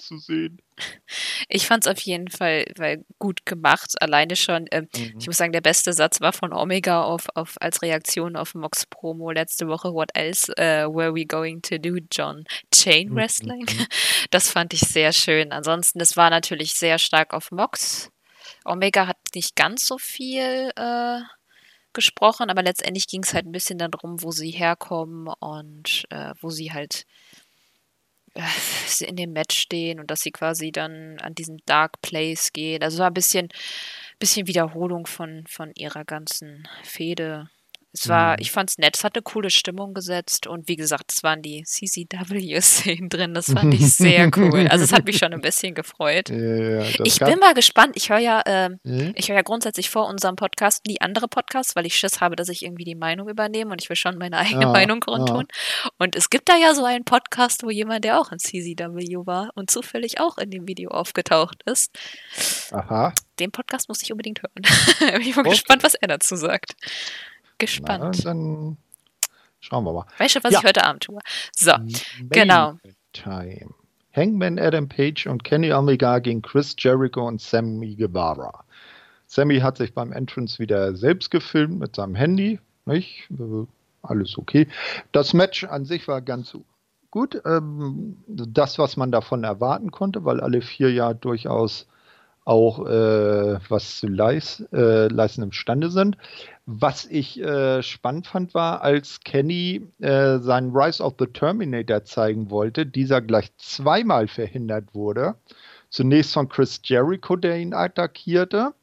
Ich 1.49 1.67
fand 1.67 1.85
es 1.85 1.91
auf 1.91 1.99
jeden 1.99 2.29
Fall 2.29 2.63
weil 2.77 3.03
gut 3.19 3.45
gemacht. 3.45 4.01
Alleine 4.01 4.37
schon, 4.37 4.67
äh, 4.67 4.83
mhm. 4.83 5.15
ich 5.19 5.27
muss 5.27 5.35
sagen, 5.35 5.51
der 5.51 5.59
beste 5.61 5.91
Satz 5.91 6.21
war 6.21 6.31
von 6.31 6.53
Omega 6.53 7.03
auf, 7.03 7.27
auf 7.35 7.55
als 7.59 7.81
Reaktion 7.81 8.37
auf 8.37 8.55
Mox 8.55 8.85
Promo 8.85 9.31
letzte 9.31 9.67
Woche. 9.67 9.93
What 9.93 10.11
else 10.13 10.49
uh, 10.51 10.87
were 10.93 11.13
we 11.13 11.25
going 11.25 11.61
to 11.63 11.77
do, 11.77 11.97
John? 12.09 12.45
Chain 12.73 13.09
mhm, 13.09 13.15
Wrestling? 13.15 13.65
Mhm. 13.65 13.87
Das 14.31 14.49
fand 14.49 14.73
ich 14.73 14.79
sehr 14.81 15.11
schön. 15.11 15.51
Ansonsten, 15.51 15.99
das 15.99 16.15
war 16.15 16.29
natürlich 16.29 16.73
sehr 16.73 16.99
stark 16.99 17.33
auf 17.33 17.51
Mox. 17.51 18.11
Omega 18.65 19.07
hat 19.07 19.17
nicht 19.33 19.55
ganz 19.55 19.85
so 19.85 19.97
viel 19.97 20.71
äh, 20.75 21.21
gesprochen, 21.93 22.49
aber 22.49 22.63
letztendlich 22.63 23.07
ging 23.07 23.23
es 23.23 23.33
halt 23.33 23.45
ein 23.45 23.51
bisschen 23.51 23.77
darum, 23.77 24.21
wo 24.21 24.31
sie 24.31 24.51
herkommen 24.51 25.27
und 25.39 26.05
äh, 26.09 26.33
wo 26.41 26.49
sie 26.49 26.73
halt 26.73 27.05
äh, 28.35 28.43
in 29.05 29.15
dem 29.15 29.31
Match 29.33 29.57
stehen 29.57 29.99
und 29.99 30.11
dass 30.11 30.21
sie 30.21 30.31
quasi 30.31 30.71
dann 30.71 31.17
an 31.21 31.33
diesen 31.33 31.61
Dark 31.65 32.01
Place 32.01 32.51
gehen. 32.53 32.83
Also 32.83 32.99
war 32.99 33.07
ein 33.07 33.13
bisschen, 33.13 33.49
bisschen 34.19 34.47
Wiederholung 34.47 35.07
von, 35.07 35.45
von 35.47 35.71
ihrer 35.75 36.05
ganzen 36.05 36.67
Fehde 36.83 37.49
es 37.97 38.09
war, 38.09 38.33
mhm. 38.33 38.37
ich 38.39 38.51
fand's 38.51 38.77
nett, 38.77 38.97
es 38.97 39.03
hat 39.03 39.15
eine 39.15 39.23
coole 39.23 39.49
Stimmung 39.49 39.93
gesetzt 39.93 40.47
und 40.47 40.67
wie 40.67 40.75
gesagt, 40.75 41.13
es 41.13 41.23
waren 41.23 41.41
die 41.41 41.63
CCW-Szenen 41.63 43.09
drin, 43.09 43.33
das 43.33 43.51
fand 43.51 43.73
ich 43.73 43.95
sehr 43.95 44.29
cool. 44.35 44.67
Also 44.67 44.83
es 44.83 44.91
hat 44.91 45.05
mich 45.05 45.17
schon 45.17 45.33
ein 45.33 45.41
bisschen 45.45 45.73
gefreut. 45.73 46.29
Ja, 46.29 46.35
ja, 46.35 46.85
ich 47.03 47.19
bin 47.19 47.39
mal 47.39 47.53
gespannt, 47.53 47.93
ich 47.95 48.09
höre 48.09 48.19
ja, 48.19 48.41
äh, 48.41 48.69
mhm. 48.83 49.13
ich 49.15 49.29
höre 49.29 49.37
ja 49.37 49.41
grundsätzlich 49.41 49.89
vor 49.89 50.07
unserem 50.07 50.35
Podcast 50.35 50.85
nie 50.85 50.99
andere 50.99 51.27
Podcasts, 51.27 51.75
weil 51.75 51.85
ich 51.85 51.95
Schiss 51.95 52.19
habe, 52.19 52.35
dass 52.35 52.49
ich 52.49 52.63
irgendwie 52.63 52.83
die 52.83 52.95
Meinung 52.95 53.29
übernehme 53.29 53.71
und 53.71 53.81
ich 53.81 53.89
will 53.89 53.95
schon 53.95 54.17
meine 54.17 54.37
eigene 54.37 54.65
ja, 54.65 54.71
Meinung 54.71 54.99
kundtun. 54.99 55.45
Und 55.97 56.15
es 56.15 56.29
gibt 56.29 56.49
da 56.49 56.57
ja 56.57 56.73
so 56.73 56.83
einen 56.83 57.05
Podcast, 57.05 57.63
wo 57.63 57.69
jemand, 57.69 58.03
der 58.03 58.19
auch 58.19 58.31
in 58.31 58.39
CCW 58.39 59.25
war 59.25 59.51
und 59.55 59.71
zufällig 59.71 60.19
auch 60.19 60.37
in 60.37 60.51
dem 60.51 60.67
Video 60.67 60.91
aufgetaucht 60.91 61.63
ist. 61.65 61.97
Aha. 62.71 63.13
Den 63.39 63.51
Podcast 63.51 63.87
muss 63.87 64.01
ich 64.01 64.11
unbedingt 64.11 64.41
hören. 64.41 64.53
bin 65.13 65.21
ich 65.21 65.35
mal 65.35 65.41
okay. 65.41 65.51
gespannt, 65.51 65.83
was 65.83 65.95
er 65.95 66.07
dazu 66.07 66.35
sagt 66.35 66.75
gespannt. 67.57 68.21
Na, 68.23 68.23
dann 68.23 68.77
schauen 69.59 69.83
wir 69.83 69.93
mal. 69.93 70.05
Weißt 70.17 70.35
du, 70.35 70.43
was 70.43 70.53
ja. 70.53 70.59
ich 70.59 70.65
heute 70.65 70.83
Abend 70.83 71.03
tue? 71.03 71.19
So, 71.51 71.71
Main 71.71 71.93
genau. 72.29 72.77
Time. 73.13 73.73
Hangman 74.15 74.59
Adam 74.59 74.87
Page 74.87 75.27
und 75.27 75.43
Kenny 75.43 75.73
Omega 75.73 76.19
gegen 76.19 76.41
Chris 76.41 76.75
Jericho 76.77 77.27
und 77.27 77.41
Sammy 77.41 77.95
Guevara. 77.95 78.63
Sammy 79.27 79.59
hat 79.59 79.77
sich 79.77 79.93
beim 79.93 80.13
Entrance 80.13 80.59
wieder 80.59 80.95
selbst 80.95 81.31
gefilmt 81.31 81.79
mit 81.79 81.95
seinem 81.95 82.15
Handy. 82.15 82.59
Nicht? 82.85 83.27
Alles 84.03 84.37
okay. 84.37 84.67
Das 85.11 85.33
Match 85.33 85.63
an 85.65 85.85
sich 85.85 86.07
war 86.07 86.21
ganz 86.21 86.55
gut. 87.11 87.41
Ähm, 87.45 88.17
das, 88.27 88.77
was 88.77 88.97
man 88.97 89.11
davon 89.11 89.43
erwarten 89.43 89.91
konnte, 89.91 90.23
weil 90.23 90.39
alle 90.39 90.61
vier 90.61 90.91
ja 90.91 91.13
durchaus 91.13 91.87
auch 92.45 92.85
äh, 92.85 93.59
was 93.69 93.99
zu 93.99 94.07
leis, 94.07 94.63
äh, 94.71 95.07
leisten 95.07 95.41
imstande 95.43 95.89
sind. 95.89 96.17
Was 96.67 97.05
ich 97.05 97.39
äh, 97.41 97.83
spannend 97.83 98.27
fand, 98.27 98.53
war, 98.53 98.81
als 98.81 99.19
Kenny 99.21 99.87
äh, 99.99 100.39
seinen 100.39 100.75
Rise 100.75 101.03
of 101.03 101.15
the 101.19 101.27
Terminator 101.27 102.03
zeigen 102.05 102.49
wollte, 102.49 102.85
dieser 102.85 103.21
gleich 103.21 103.55
zweimal 103.57 104.27
verhindert 104.27 104.93
wurde. 104.93 105.35
Zunächst 105.89 106.33
von 106.33 106.49
Chris 106.49 106.81
Jericho, 106.83 107.35
der 107.35 107.57
ihn 107.57 107.73
attackierte. 107.73 108.73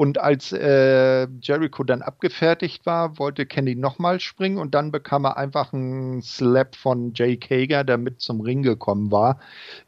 Und 0.00 0.16
als 0.16 0.50
äh, 0.50 1.28
Jericho 1.42 1.84
dann 1.84 2.00
abgefertigt 2.00 2.86
war, 2.86 3.18
wollte 3.18 3.44
Kenny 3.44 3.74
nochmal 3.74 4.18
springen 4.18 4.56
und 4.56 4.74
dann 4.74 4.92
bekam 4.92 5.26
er 5.26 5.36
einfach 5.36 5.74
einen 5.74 6.22
Slap 6.22 6.74
von 6.74 7.12
Jake 7.14 7.54
Hager, 7.54 7.84
der 7.84 7.98
mit 7.98 8.18
zum 8.18 8.40
Ring 8.40 8.62
gekommen 8.62 9.12
war, 9.12 9.38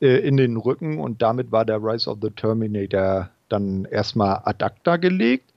äh, 0.03 0.19
in 0.19 0.37
den 0.37 0.59
Rücken 0.59 0.99
und 0.99 1.23
damit 1.23 1.51
war 1.51 1.65
der 1.65 1.83
Rise 1.83 2.11
of 2.11 2.19
the 2.21 2.29
Terminator 2.29 3.31
dann 3.49 3.87
erstmal 3.87 4.43
ad 4.45 4.63
acta 4.63 4.99
gelegt. 4.99 5.51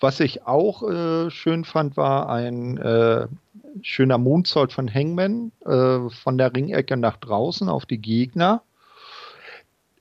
Was 0.00 0.18
ich 0.18 0.44
auch 0.44 0.82
äh, 0.82 1.30
schön 1.30 1.64
fand, 1.64 1.96
war 1.96 2.28
ein 2.30 2.78
äh, 2.78 3.28
schöner 3.80 4.18
Moonsault 4.18 4.72
von 4.72 4.92
Hangman 4.92 5.52
äh, 5.64 6.10
von 6.10 6.36
der 6.36 6.52
Ringecke 6.52 6.96
nach 6.96 7.16
draußen 7.18 7.68
auf 7.68 7.86
die 7.86 7.98
Gegner. 7.98 8.62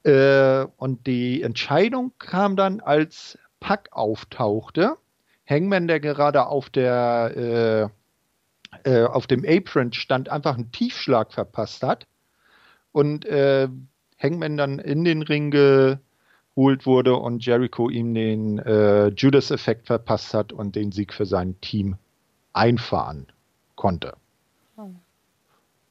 Äh, 0.01 0.66
und 0.78 1.05
die 1.05 1.43
Entscheidung 1.43 2.12
kam 2.18 2.55
dann, 2.55 2.80
als 2.80 3.38
Pack 3.60 3.89
auftauchte. 3.91 4.97
Hangman, 5.47 5.88
der 5.88 5.99
gerade 5.99 6.45
auf 6.45 6.70
der 6.70 7.89
äh, 7.93 7.99
äh, 8.84 9.05
auf 9.05 9.28
dem 9.28 9.43
Apron 9.47 9.93
stand, 9.93 10.30
einfach 10.30 10.55
einen 10.55 10.72
Tiefschlag 10.72 11.34
verpasst 11.34 11.84
hat 11.84 12.07
und 12.91 13.26
äh, 13.26 13.68
Hangman 14.22 14.57
dann 14.57 14.80
in 14.80 15.03
den 15.03 15.22
Ring 15.22 15.49
geholt 15.51 16.86
wurde 16.86 17.16
und 17.16 17.45
Jericho 17.45 17.89
ihm 17.89 18.14
den 18.14 18.60
äh, 18.60 19.07
Judas-Effekt 19.07 19.88
verpasst 19.88 20.34
hat 20.34 20.53
und 20.53 20.76
den 20.76 20.91
Sieg 20.91 21.14
für 21.14 21.26
sein 21.26 21.60
Team 21.62 21.95
einfahren 22.53 23.28
konnte. 23.76 24.14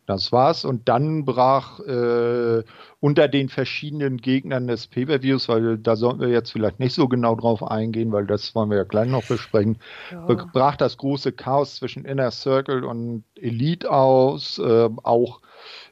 Das 0.09 0.33
war's. 0.33 0.65
Und 0.65 0.89
dann 0.89 1.27
brach 1.27 1.81
äh, 1.81 2.65
unter 2.99 3.29
den 3.29 3.51
verschiedenen 3.51 4.17
Gegnern 4.17 4.67
des 4.67 4.87
Pay-Per-Views, 4.87 5.51
weil 5.51 5.77
da 5.77 5.97
sollten 5.97 6.21
wir 6.21 6.29
jetzt 6.29 6.51
vielleicht 6.51 6.81
nicht 6.81 6.95
so 6.95 7.09
genau 7.09 7.35
drauf 7.35 7.63
eingehen, 7.63 8.11
weil 8.11 8.27
das 8.27 8.55
wollen 8.55 8.71
wir 8.71 8.79
ja 8.79 8.85
gleich 8.85 9.11
noch 9.11 9.27
besprechen, 9.29 9.77
ja. 10.11 10.25
brach 10.55 10.77
das 10.77 10.97
große 10.97 11.33
Chaos 11.33 11.77
zwischen 11.77 12.07
Inner 12.07 12.31
Circle 12.31 12.85
und 12.85 13.25
Elite 13.37 13.91
aus. 13.91 14.59
Äh, 14.59 14.89
auch 15.03 15.43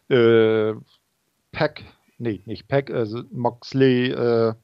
äh, 0.09 0.73
Pack, 1.53 1.83
nee, 2.17 2.41
nicht 2.47 2.69
Pack, 2.69 2.91
also 2.91 3.23
Moxley 3.31 4.12
äh, 4.12 4.55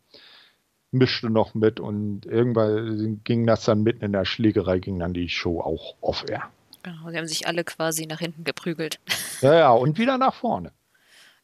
mischte 0.92 1.28
noch 1.28 1.52
mit 1.52 1.78
und 1.78 2.24
irgendwann 2.24 3.20
ging 3.22 3.46
das 3.46 3.66
dann 3.66 3.82
mitten 3.82 4.02
in 4.02 4.12
der 4.12 4.24
Schlägerei, 4.24 4.78
ging 4.78 4.98
dann 4.98 5.12
die 5.12 5.28
Show 5.28 5.60
auch 5.60 5.96
off-air. 6.00 6.44
Genau, 6.82 7.10
sie 7.10 7.16
haben 7.16 7.26
sich 7.26 7.46
alle 7.46 7.64
quasi 7.64 8.06
nach 8.06 8.18
hinten 8.18 8.44
geprügelt. 8.44 8.98
Ja, 9.40 9.54
ja, 9.54 9.70
und 9.70 9.98
wieder 9.98 10.18
nach 10.18 10.34
vorne. 10.34 10.72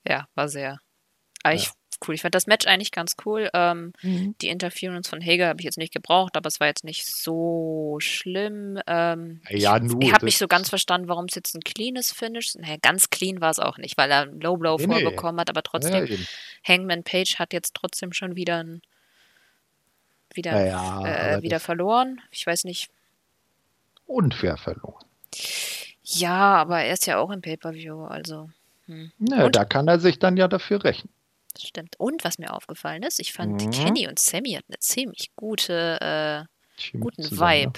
Ja, 0.07 0.29
war 0.35 0.49
sehr. 0.49 0.81
Eigentlich 1.43 1.67
ja. 1.67 1.73
cool. 2.07 2.15
Ich 2.15 2.23
fand 2.23 2.35
das 2.35 2.47
Match 2.47 2.67
eigentlich 2.67 2.93
ganz 2.93 3.15
cool. 3.25 3.49
Ähm, 3.55 3.93
mhm. 4.03 4.35
Die 4.41 4.49
Interference 4.49 5.09
von 5.09 5.21
Hager 5.21 5.49
habe 5.49 5.61
ich 5.61 5.65
jetzt 5.65 5.79
nicht 5.79 5.93
gebraucht, 5.93 6.37
aber 6.37 6.49
es 6.49 6.61
war 6.61 6.67
jetzt 6.67 6.85
nicht 6.85 7.07
so 7.07 7.99
schlimm. 8.01 8.81
Ähm, 8.87 9.41
ja, 9.49 9.79
nur. 9.79 10.03
Ich, 10.03 10.13
habe 10.13 10.25
nicht 10.25 10.39
so 10.39 10.49
ganz 10.49 10.69
verstanden, 10.69 11.09
warum 11.09 11.27
es 11.27 11.35
jetzt 11.35 11.55
ein 11.55 11.61
cleanes 11.61 12.13
Finish 12.13 12.47
ist. 12.47 12.59
Naja, 12.59 12.77
ganz 12.81 13.11
clean 13.11 13.41
war 13.41 13.51
es 13.51 13.59
auch 13.59 13.79
nicht, 13.79 13.97
weil 13.97 14.11
er 14.11 14.23
einen 14.23 14.41
Low 14.41 14.57
Blow 14.57 14.77
nee, 14.79 14.87
vorbekommen 14.87 15.41
hat, 15.41 15.51
aber 15.51 15.63
trotzdem, 15.63 16.07
ja, 16.07 16.17
Hangman 16.67 17.05
Page 17.05 17.37
hat 17.39 17.53
jetzt 17.53 17.75
trotzdem 17.75 18.13
schon 18.13 18.35
wieder 18.37 18.63
ein 18.63 18.83
wieder, 20.35 20.67
ja, 20.67 21.37
äh, 21.37 21.43
wieder 21.43 21.59
verloren. 21.59 22.21
Ich 22.31 22.47
weiß 22.47 22.65
nicht. 22.65 22.91
Unfair 24.07 24.57
verloren. 24.57 25.08
Ja, 26.03 26.57
aber 26.57 26.81
er 26.81 26.95
ist 26.95 27.07
ja 27.07 27.19
auch 27.19 27.31
im 27.31 27.43
Pay-Per-View, 27.43 28.05
also. 28.05 28.49
Hm. 28.87 29.13
Ja, 29.19 29.49
da 29.51 29.65
kann 29.65 29.89
er 29.89 30.01
sich 30.01 30.19
dann 30.19 30.37
ja 30.37 30.49
dafür 30.49 30.83
rechnen. 30.83 31.13
Das 31.53 31.63
stimmt. 31.63 31.97
Und 31.99 32.25
was 32.25 32.39
mir 32.39 32.55
aufgefallen 32.55 33.03
ist, 33.03 33.21
ich 33.21 33.33
fand 33.33 33.63
mhm. 33.63 33.71
Kenny 33.71 34.09
und 34.09 34.19
Sammy 34.19 34.53
hatten 34.53 34.73
eine 34.73 34.79
ziemlich 34.79 35.33
gute, 35.37 36.47
äh, 36.81 36.99
guten 36.99 37.23
zusammen, 37.23 37.51
Vibe. 37.51 37.73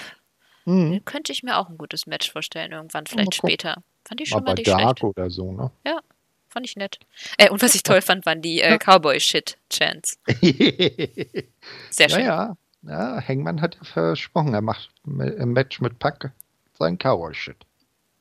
Ja. 0.66 0.72
Mhm. 0.72 1.04
Könnte 1.04 1.32
ich 1.32 1.42
mir 1.42 1.56
auch 1.56 1.68
ein 1.68 1.78
gutes 1.78 2.06
Match 2.06 2.30
vorstellen, 2.30 2.72
irgendwann, 2.72 3.06
vielleicht 3.06 3.34
später. 3.34 3.82
Fand 4.04 4.20
ich 4.20 4.28
schon 4.28 4.44
mal, 4.44 4.50
mal 4.50 4.54
nicht 4.54 4.68
Dark 4.68 4.98
schlecht. 4.98 5.04
oder 5.04 5.30
so, 5.30 5.52
ne? 5.52 5.70
Ja, 5.86 6.00
fand 6.48 6.66
ich 6.66 6.76
nett. 6.76 6.98
Äh, 7.38 7.50
und 7.50 7.62
was 7.62 7.74
ich 7.74 7.82
toll 7.82 8.02
fand, 8.02 8.26
waren 8.26 8.42
die 8.42 8.60
äh, 8.60 8.78
Cowboy-Shit-Chants. 8.78 10.18
Sehr 11.90 12.08
schön. 12.08 12.20
Ja, 12.20 12.56
ja. 12.82 13.16
ja, 13.16 13.22
Hangman 13.26 13.60
hat 13.60 13.76
ja 13.76 13.84
versprochen, 13.84 14.54
er 14.54 14.62
macht 14.62 14.90
im 15.04 15.52
Match 15.52 15.80
mit 15.80 15.98
Pack 15.98 16.32
sein 16.80 16.98
Cowboy-Shit. 16.98 17.56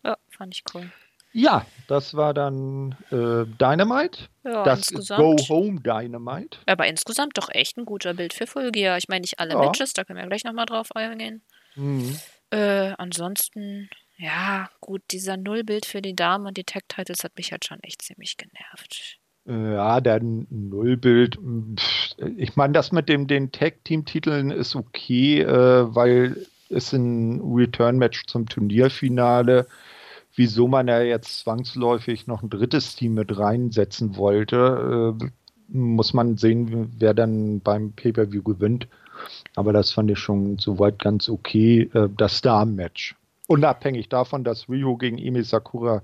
Ja, 0.04 0.18
fand 0.30 0.54
ich 0.54 0.64
cool. 0.74 0.92
Ja, 1.32 1.66
das 1.88 2.16
war 2.16 2.34
dann 2.34 2.96
äh, 3.12 3.46
Dynamite. 3.60 4.30
Ja, 4.44 4.64
das 4.64 4.88
Go 4.88 5.36
Home 5.48 5.80
Dynamite. 5.82 6.58
Aber 6.66 6.88
insgesamt 6.88 7.38
doch 7.38 7.50
echt 7.52 7.78
ein 7.78 7.86
guter 7.86 8.14
Bild 8.14 8.34
für 8.34 8.48
Full 8.48 8.72
Gear. 8.72 8.98
Ich 8.98 9.10
meine 9.10 9.22
nicht 9.22 9.40
alle 9.40 9.54
ja. 9.54 9.60
Matches, 9.60 9.94
da 9.94 10.04
können 10.04 10.20
wir 10.20 10.28
gleich 10.28 10.44
nochmal 10.44 10.66
drauf 10.66 10.96
eingehen. 10.96 11.42
Mhm. 11.76 12.18
Äh, 12.50 12.94
ansonsten, 12.98 13.90
ja, 14.18 14.70
gut, 14.82 15.04
dieser 15.12 15.38
Nullbild 15.38 15.86
für 15.86 16.02
die 16.02 16.16
Damen 16.16 16.48
und 16.48 16.58
die 16.58 16.64
Tag-Titles 16.64 17.24
hat 17.24 17.38
mich 17.38 17.52
halt 17.52 17.66
schon 17.66 17.80
echt 17.84 18.02
ziemlich 18.02 18.38
genervt. 18.38 19.20
Ja, 19.46 20.02
der 20.02 20.20
Nullbild. 20.22 21.38
Ich 22.38 22.56
meine, 22.56 22.74
das 22.74 22.92
mit 22.92 23.08
dem 23.08 23.28
den 23.28 23.52
Tag-Team-Titeln 23.52 24.52
ist 24.52 24.76
okay, 24.76 25.42
äh, 25.42 25.96
weil 25.96 26.46
es 26.70 26.94
ein 26.94 27.42
Return-Match 27.42 28.26
zum 28.28 28.48
Turnierfinale. 28.48 29.68
Wieso 30.36 30.68
man 30.68 30.88
ja 30.88 31.02
jetzt 31.02 31.40
zwangsläufig 31.40 32.28
noch 32.28 32.44
ein 32.44 32.50
drittes 32.50 32.96
Team 32.96 33.16
mit 33.16 33.38
reinsetzen 33.38 34.16
wollte, 34.16 35.18
äh, 35.20 35.26
muss 35.68 36.14
man 36.14 36.38
sehen, 36.38 36.92
wer 36.98 37.14
dann 37.14 37.60
beim 37.62 37.94
Pay-Per-View 37.94 38.44
gewinnt. 38.44 38.88
Aber 39.56 39.74
das 39.74 39.92
fand 39.92 40.10
ich 40.12 40.20
schon 40.20 40.58
soweit 40.60 41.00
ganz 41.00 41.30
okay. 41.30 41.90
Äh, 41.94 42.10
das 42.16 42.38
Star-Match. 42.38 43.16
Unabhängig 43.48 44.10
davon, 44.10 44.44
dass 44.44 44.70
Ryu 44.70 44.98
gegen 44.98 45.18
Emi 45.18 45.44
Sakura 45.44 46.04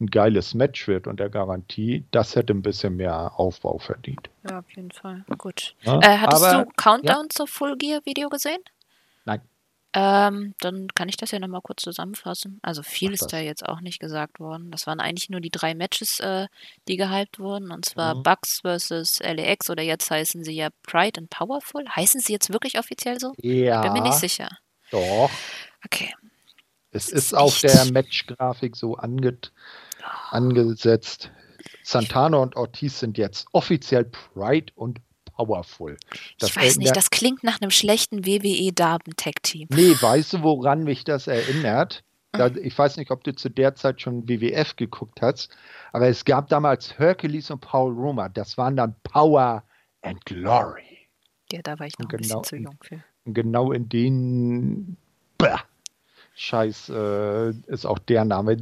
ein 0.00 0.08
geiles 0.08 0.54
Match 0.54 0.88
wird 0.88 1.06
und 1.06 1.20
der 1.20 1.30
Garantie, 1.30 2.04
das 2.10 2.36
hätte 2.36 2.52
ein 2.52 2.62
bisschen 2.62 2.96
mehr 2.96 3.32
Aufbau 3.38 3.78
verdient. 3.78 4.28
Ja, 4.48 4.58
auf 4.58 4.70
jeden 4.72 4.90
Fall. 4.90 5.24
Gut. 5.38 5.74
Ja, 5.82 5.98
äh, 6.00 6.18
hattest 6.18 6.44
aber, 6.44 6.64
du 6.64 6.70
Countdown 6.76 7.24
ja? 7.24 7.28
zur 7.30 7.46
Full 7.46 7.76
Gear 7.78 8.00
Video 8.04 8.28
gesehen? 8.28 8.60
Nein. 9.24 9.40
Ähm, 9.98 10.54
dann 10.60 10.88
kann 10.88 11.08
ich 11.08 11.16
das 11.16 11.30
ja 11.30 11.38
nochmal 11.38 11.62
kurz 11.62 11.80
zusammenfassen. 11.80 12.58
Also 12.60 12.82
viel 12.82 13.14
ist 13.14 13.32
da 13.32 13.38
jetzt 13.38 13.66
auch 13.66 13.80
nicht 13.80 13.98
gesagt 13.98 14.40
worden. 14.40 14.70
Das 14.70 14.86
waren 14.86 15.00
eigentlich 15.00 15.30
nur 15.30 15.40
die 15.40 15.48
drei 15.48 15.74
Matches, 15.74 16.20
äh, 16.20 16.48
die 16.86 16.98
gehypt 16.98 17.38
wurden. 17.38 17.70
Und 17.70 17.86
zwar 17.86 18.16
mhm. 18.16 18.22
Bucks 18.22 18.60
vs. 18.60 19.20
LAX 19.20 19.70
oder 19.70 19.82
jetzt 19.82 20.10
heißen 20.10 20.44
sie 20.44 20.52
ja 20.52 20.68
Pride 20.82 21.18
and 21.18 21.30
Powerful. 21.30 21.82
Heißen 21.88 22.20
sie 22.20 22.34
jetzt 22.34 22.52
wirklich 22.52 22.78
offiziell 22.78 23.18
so? 23.18 23.32
Ja. 23.38 23.80
Bin 23.80 23.94
mir 23.94 24.02
nicht 24.02 24.18
sicher. 24.18 24.50
Doch. 24.90 25.30
Okay. 25.82 26.12
Es 26.90 27.08
ist 27.08 27.34
auf 27.34 27.58
der 27.60 27.86
Match-Grafik 27.86 28.76
so 28.76 28.96
ange 28.96 29.38
angesetzt. 30.28 31.30
Santana 31.82 32.36
und 32.36 32.54
Ortiz 32.54 33.00
sind 33.00 33.16
jetzt 33.16 33.46
offiziell 33.52 34.04
Pride 34.04 34.74
und 34.74 35.00
powerful. 35.36 35.96
Das 36.38 36.50
ich 36.50 36.56
weiß 36.56 36.76
nicht, 36.78 36.96
das 36.96 37.10
klingt 37.10 37.44
nach 37.44 37.60
einem 37.60 37.70
schlechten 37.70 38.26
WWE-Damen-Tag-Team. 38.26 39.68
Nee, 39.70 39.94
weißt 40.00 40.34
du, 40.34 40.42
woran 40.42 40.84
mich 40.84 41.04
das 41.04 41.26
erinnert? 41.26 42.02
Da, 42.32 42.48
ich 42.48 42.76
weiß 42.76 42.96
nicht, 42.98 43.10
ob 43.10 43.24
du 43.24 43.34
zu 43.34 43.48
der 43.48 43.74
Zeit 43.74 44.00
schon 44.02 44.28
WWF 44.28 44.76
geguckt 44.76 45.22
hast, 45.22 45.50
aber 45.92 46.08
es 46.08 46.24
gab 46.24 46.48
damals 46.48 46.98
Hercules 46.98 47.50
und 47.50 47.60
Paul 47.60 47.94
Roma. 47.94 48.28
Das 48.28 48.58
waren 48.58 48.76
dann 48.76 48.94
Power 49.04 49.62
and 50.02 50.24
Glory. 50.26 51.08
Ja, 51.50 51.60
da 51.62 51.78
war 51.78 51.86
ich 51.86 51.98
noch 51.98 52.10
ein 52.10 52.16
bisschen 52.16 52.44
zu 52.44 52.56
jung 52.56 52.76
für. 52.82 53.02
Genau 53.24 53.72
in 53.72 53.88
den 53.88 54.96
bah, 55.38 55.62
Scheiß 56.38 56.90
äh, 56.90 57.50
ist 57.66 57.86
auch 57.86 57.98
der 57.98 58.26
Name. 58.26 58.58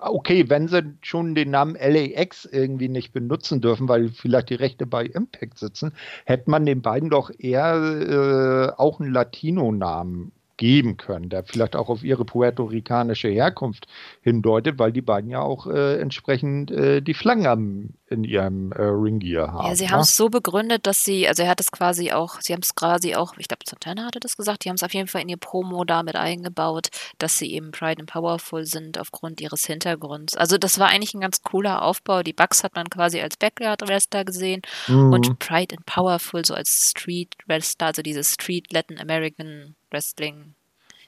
Okay, 0.00 0.48
wenn 0.48 0.68
sie 0.68 0.94
schon 1.02 1.34
den 1.34 1.50
Namen 1.50 1.76
LAX 1.78 2.46
irgendwie 2.46 2.88
nicht 2.88 3.12
benutzen 3.12 3.60
dürfen, 3.60 3.88
weil 3.88 4.08
vielleicht 4.08 4.48
die 4.48 4.54
Rechte 4.54 4.86
bei 4.86 5.04
Impact 5.04 5.58
sitzen, 5.58 5.92
hätte 6.24 6.50
man 6.50 6.64
den 6.64 6.80
beiden 6.80 7.10
doch 7.10 7.30
eher 7.38 8.72
äh, 8.74 8.80
auch 8.80 9.00
einen 9.00 9.12
Latino-Namen 9.12 10.32
geben 10.56 10.96
können, 10.96 11.28
der 11.28 11.44
vielleicht 11.44 11.76
auch 11.76 11.90
auf 11.90 12.04
ihre 12.04 12.24
puerto-ricanische 12.24 13.28
Herkunft 13.28 13.86
hindeutet, 14.22 14.78
weil 14.78 14.92
die 14.92 15.00
beiden 15.00 15.30
ja 15.30 15.40
auch 15.40 15.66
äh, 15.66 15.98
entsprechend 15.98 16.70
äh, 16.70 17.00
die 17.00 17.14
Flaggen 17.14 17.94
in 18.06 18.24
ihrem 18.24 18.70
äh, 18.72 18.82
Ringgear 18.82 19.52
haben. 19.52 19.68
Ja, 19.68 19.74
sie 19.74 19.88
haben 19.88 20.00
es 20.00 20.14
so 20.14 20.28
begründet, 20.28 20.86
dass 20.86 21.04
sie, 21.04 21.26
also 21.26 21.42
er 21.42 21.48
hat 21.48 21.60
es 21.60 21.70
quasi 21.72 22.12
auch, 22.12 22.36
sie 22.40 22.52
haben 22.52 22.60
es 22.62 22.74
quasi 22.74 23.14
auch, 23.14 23.34
ich 23.38 23.48
glaube, 23.48 23.62
Santana 23.66 24.04
hatte 24.04 24.20
das 24.20 24.36
gesagt, 24.36 24.64
die 24.64 24.68
haben 24.68 24.76
es 24.76 24.82
auf 24.82 24.92
jeden 24.92 25.06
Fall 25.06 25.22
in 25.22 25.30
ihr 25.30 25.38
Promo 25.38 25.84
damit 25.84 26.16
eingebaut, 26.16 26.88
dass 27.18 27.38
sie 27.38 27.50
eben 27.52 27.70
Pride 27.70 28.00
and 28.00 28.10
Powerful 28.10 28.66
sind 28.66 28.98
aufgrund 28.98 29.40
ihres 29.40 29.64
Hintergrunds. 29.64 30.36
Also 30.36 30.58
das 30.58 30.78
war 30.78 30.88
eigentlich 30.88 31.14
ein 31.14 31.20
ganz 31.20 31.42
cooler 31.42 31.82
Aufbau. 31.82 32.22
Die 32.22 32.34
Bugs 32.34 32.62
hat 32.62 32.74
man 32.74 32.90
quasi 32.90 33.20
als 33.20 33.38
Backyard-Wrestler 33.38 34.26
gesehen 34.26 34.60
mhm. 34.86 35.14
und 35.14 35.38
Pride 35.38 35.76
and 35.76 35.86
Powerful 35.86 36.44
so 36.44 36.52
als 36.52 36.90
Street-Wrestler, 36.90 37.86
also 37.86 38.02
dieses 38.02 38.34
Street 38.34 38.70
Latin 38.70 38.98
American 38.98 39.76
Wrestling. 39.90 40.54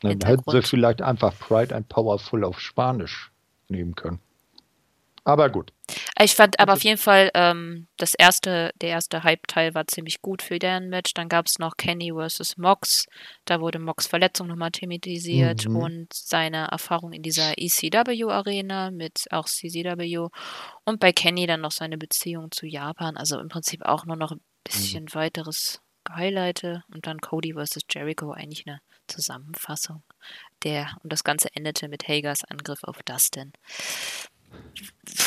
Dann 0.02 0.20
hätten 0.24 0.50
sie 0.50 0.62
vielleicht 0.62 1.02
einfach 1.02 1.38
Pride 1.38 1.74
and 1.74 1.88
Powerful 1.88 2.44
auf 2.44 2.60
Spanisch 2.60 3.32
nehmen 3.68 3.94
können. 3.94 4.20
Aber 5.24 5.50
gut. 5.50 5.72
Ich 6.20 6.34
fand 6.34 6.58
aber 6.58 6.72
auf 6.72 6.82
jeden 6.82 6.98
Fall, 6.98 7.30
ähm, 7.34 7.86
das 7.96 8.14
erste, 8.14 8.72
der 8.80 8.88
erste 8.88 9.22
Hype-Teil 9.22 9.74
war 9.74 9.86
ziemlich 9.86 10.20
gut 10.20 10.42
für 10.42 10.58
deren 10.58 10.88
Match. 10.88 11.14
Dann 11.14 11.28
gab 11.28 11.46
es 11.46 11.60
noch 11.60 11.76
Kenny 11.76 12.12
vs. 12.12 12.56
Mox. 12.56 13.06
Da 13.44 13.60
wurde 13.60 13.78
Mox 13.78 14.08
Verletzung 14.08 14.48
nochmal 14.48 14.72
thematisiert 14.72 15.68
mhm. 15.68 15.76
und 15.76 16.12
seine 16.12 16.68
Erfahrung 16.68 17.12
in 17.12 17.22
dieser 17.22 17.56
ECW-Arena 17.56 18.90
mit 18.90 19.26
auch 19.30 19.46
CCW. 19.46 20.28
Und 20.84 20.98
bei 20.98 21.12
Kenny 21.12 21.46
dann 21.46 21.60
noch 21.60 21.72
seine 21.72 21.98
Beziehung 21.98 22.50
zu 22.50 22.66
Japan. 22.66 23.16
Also 23.16 23.38
im 23.38 23.48
Prinzip 23.48 23.82
auch 23.84 24.04
nur 24.06 24.16
noch 24.16 24.32
ein 24.32 24.40
bisschen 24.64 25.04
mhm. 25.04 25.14
weiteres 25.14 25.80
Highlighte 26.10 26.82
und 26.92 27.06
dann 27.06 27.20
Cody 27.20 27.54
vs. 27.54 27.82
Jericho 27.88 28.32
eigentlich 28.32 28.66
eine 28.66 28.80
Zusammenfassung. 29.06 30.02
Der, 30.64 30.96
und 31.02 31.12
das 31.12 31.24
Ganze 31.24 31.48
endete 31.54 31.88
mit 31.88 32.08
Hagers 32.08 32.44
Angriff 32.44 32.84
auf 32.84 33.02
Dustin. 33.04 33.52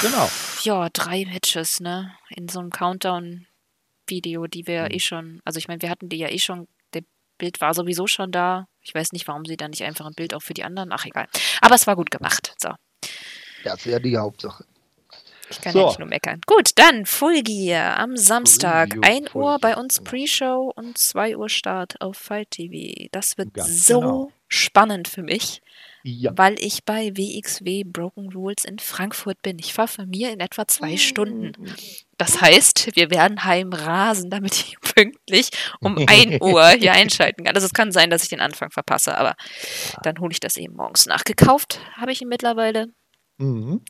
Genau. 0.02 0.30
Ja, 0.64 0.90
drei 0.90 1.26
Matches, 1.26 1.80
ne? 1.80 2.16
In 2.30 2.48
so 2.48 2.60
einem 2.60 2.70
Countdown-Video, 2.70 4.48
die 4.48 4.68
wir 4.68 4.84
mhm. 4.84 4.92
eh 4.92 5.00
schon, 5.00 5.42
also 5.46 5.58
ich 5.58 5.68
meine, 5.68 5.82
wir 5.82 5.90
hatten 5.90 6.10
die 6.10 6.18
ja 6.18 6.30
eh 6.30 6.40
schon, 6.40 6.68
der 6.94 7.04
Bild 7.38 7.62
war 7.62 7.74
sowieso 7.74 8.08
schon 8.08 8.32
da. 8.32 8.68
Ich 8.82 8.94
weiß 8.94 9.12
nicht, 9.12 9.28
warum 9.28 9.46
sie 9.46 9.58
dann 9.58 9.72
nicht 9.72 9.84
einfach 9.84 10.06
ein 10.06 10.14
Bild 10.14 10.34
auch 10.34 10.44
für 10.44 10.54
die 10.54 10.64
anderen. 10.64 10.92
Ach 10.92 11.06
egal. 11.06 11.28
Aber 11.62 11.76
es 11.76 11.88
war 11.88 11.96
gut 11.96 12.12
gemacht. 12.12 12.54
So. 12.62 12.70
Das 13.64 13.86
wäre 13.86 14.02
die 14.02 14.18
Hauptsache. 14.18 14.66
Ich 15.50 15.62
kann 15.62 15.74
so. 15.74 15.80
ja 15.80 15.86
nicht 15.88 16.00
nur 16.00 16.08
meckern. 16.08 16.42
Gut, 16.46 16.72
dann 16.76 17.06
Full 17.06 17.44
Gear 17.44 18.00
am 18.00 18.18
Samstag. 18.18 18.96
1 19.02 19.34
Uhr 19.36 19.58
bei 19.60 19.76
uns 19.76 20.02
Pre-Show 20.02 20.72
und 20.76 20.98
2 20.98 21.38
Uhr 21.38 21.50
Start 21.50 22.02
auf 22.02 22.18
Fight 22.18 22.52
TV. 22.52 23.08
Das 23.12 23.38
wird 23.38 23.54
Ganz 23.54 23.86
so 23.86 24.00
genau. 24.00 24.32
spannend 24.48 25.08
für 25.08 25.24
mich. 25.24 25.62
Ja. 26.08 26.32
weil 26.36 26.54
ich 26.60 26.86
bei 26.86 27.18
WXW 27.18 27.84
Broken 27.84 28.32
Rules 28.32 28.64
in 28.64 28.78
Frankfurt 28.78 29.42
bin. 29.42 29.58
Ich 29.58 29.74
fahre 29.74 29.88
von 29.88 30.08
mir 30.08 30.32
in 30.32 30.40
etwa 30.40 30.68
zwei 30.68 30.98
Stunden. 30.98 31.54
Das 32.20 32.42
heißt, 32.42 32.96
wir 32.96 33.10
werden 33.10 33.44
heimrasen, 33.44 34.30
damit 34.30 34.54
ich 34.54 34.78
pünktlich 34.96 35.50
um 35.80 35.98
1 35.98 36.42
Uhr 36.42 36.68
hier 36.78 36.92
einschalten 36.94 37.46
kann. 37.46 37.56
Also 37.56 37.66
es 37.66 37.74
kann 37.74 37.92
sein, 37.92 38.12
dass 38.12 38.22
ich 38.22 38.30
den 38.30 38.40
Anfang 38.40 38.70
verpasse, 38.70 39.18
aber 39.18 39.36
dann 40.04 40.20
hole 40.20 40.32
ich 40.32 40.40
das 40.40 40.58
eben 40.58 40.76
morgens 40.76 41.08
nachgekauft, 41.08 41.80
habe 41.98 42.12
ich 42.12 42.22
ihn 42.22 42.28
mittlerweile. 42.28 42.90
Mhm. 43.38 43.82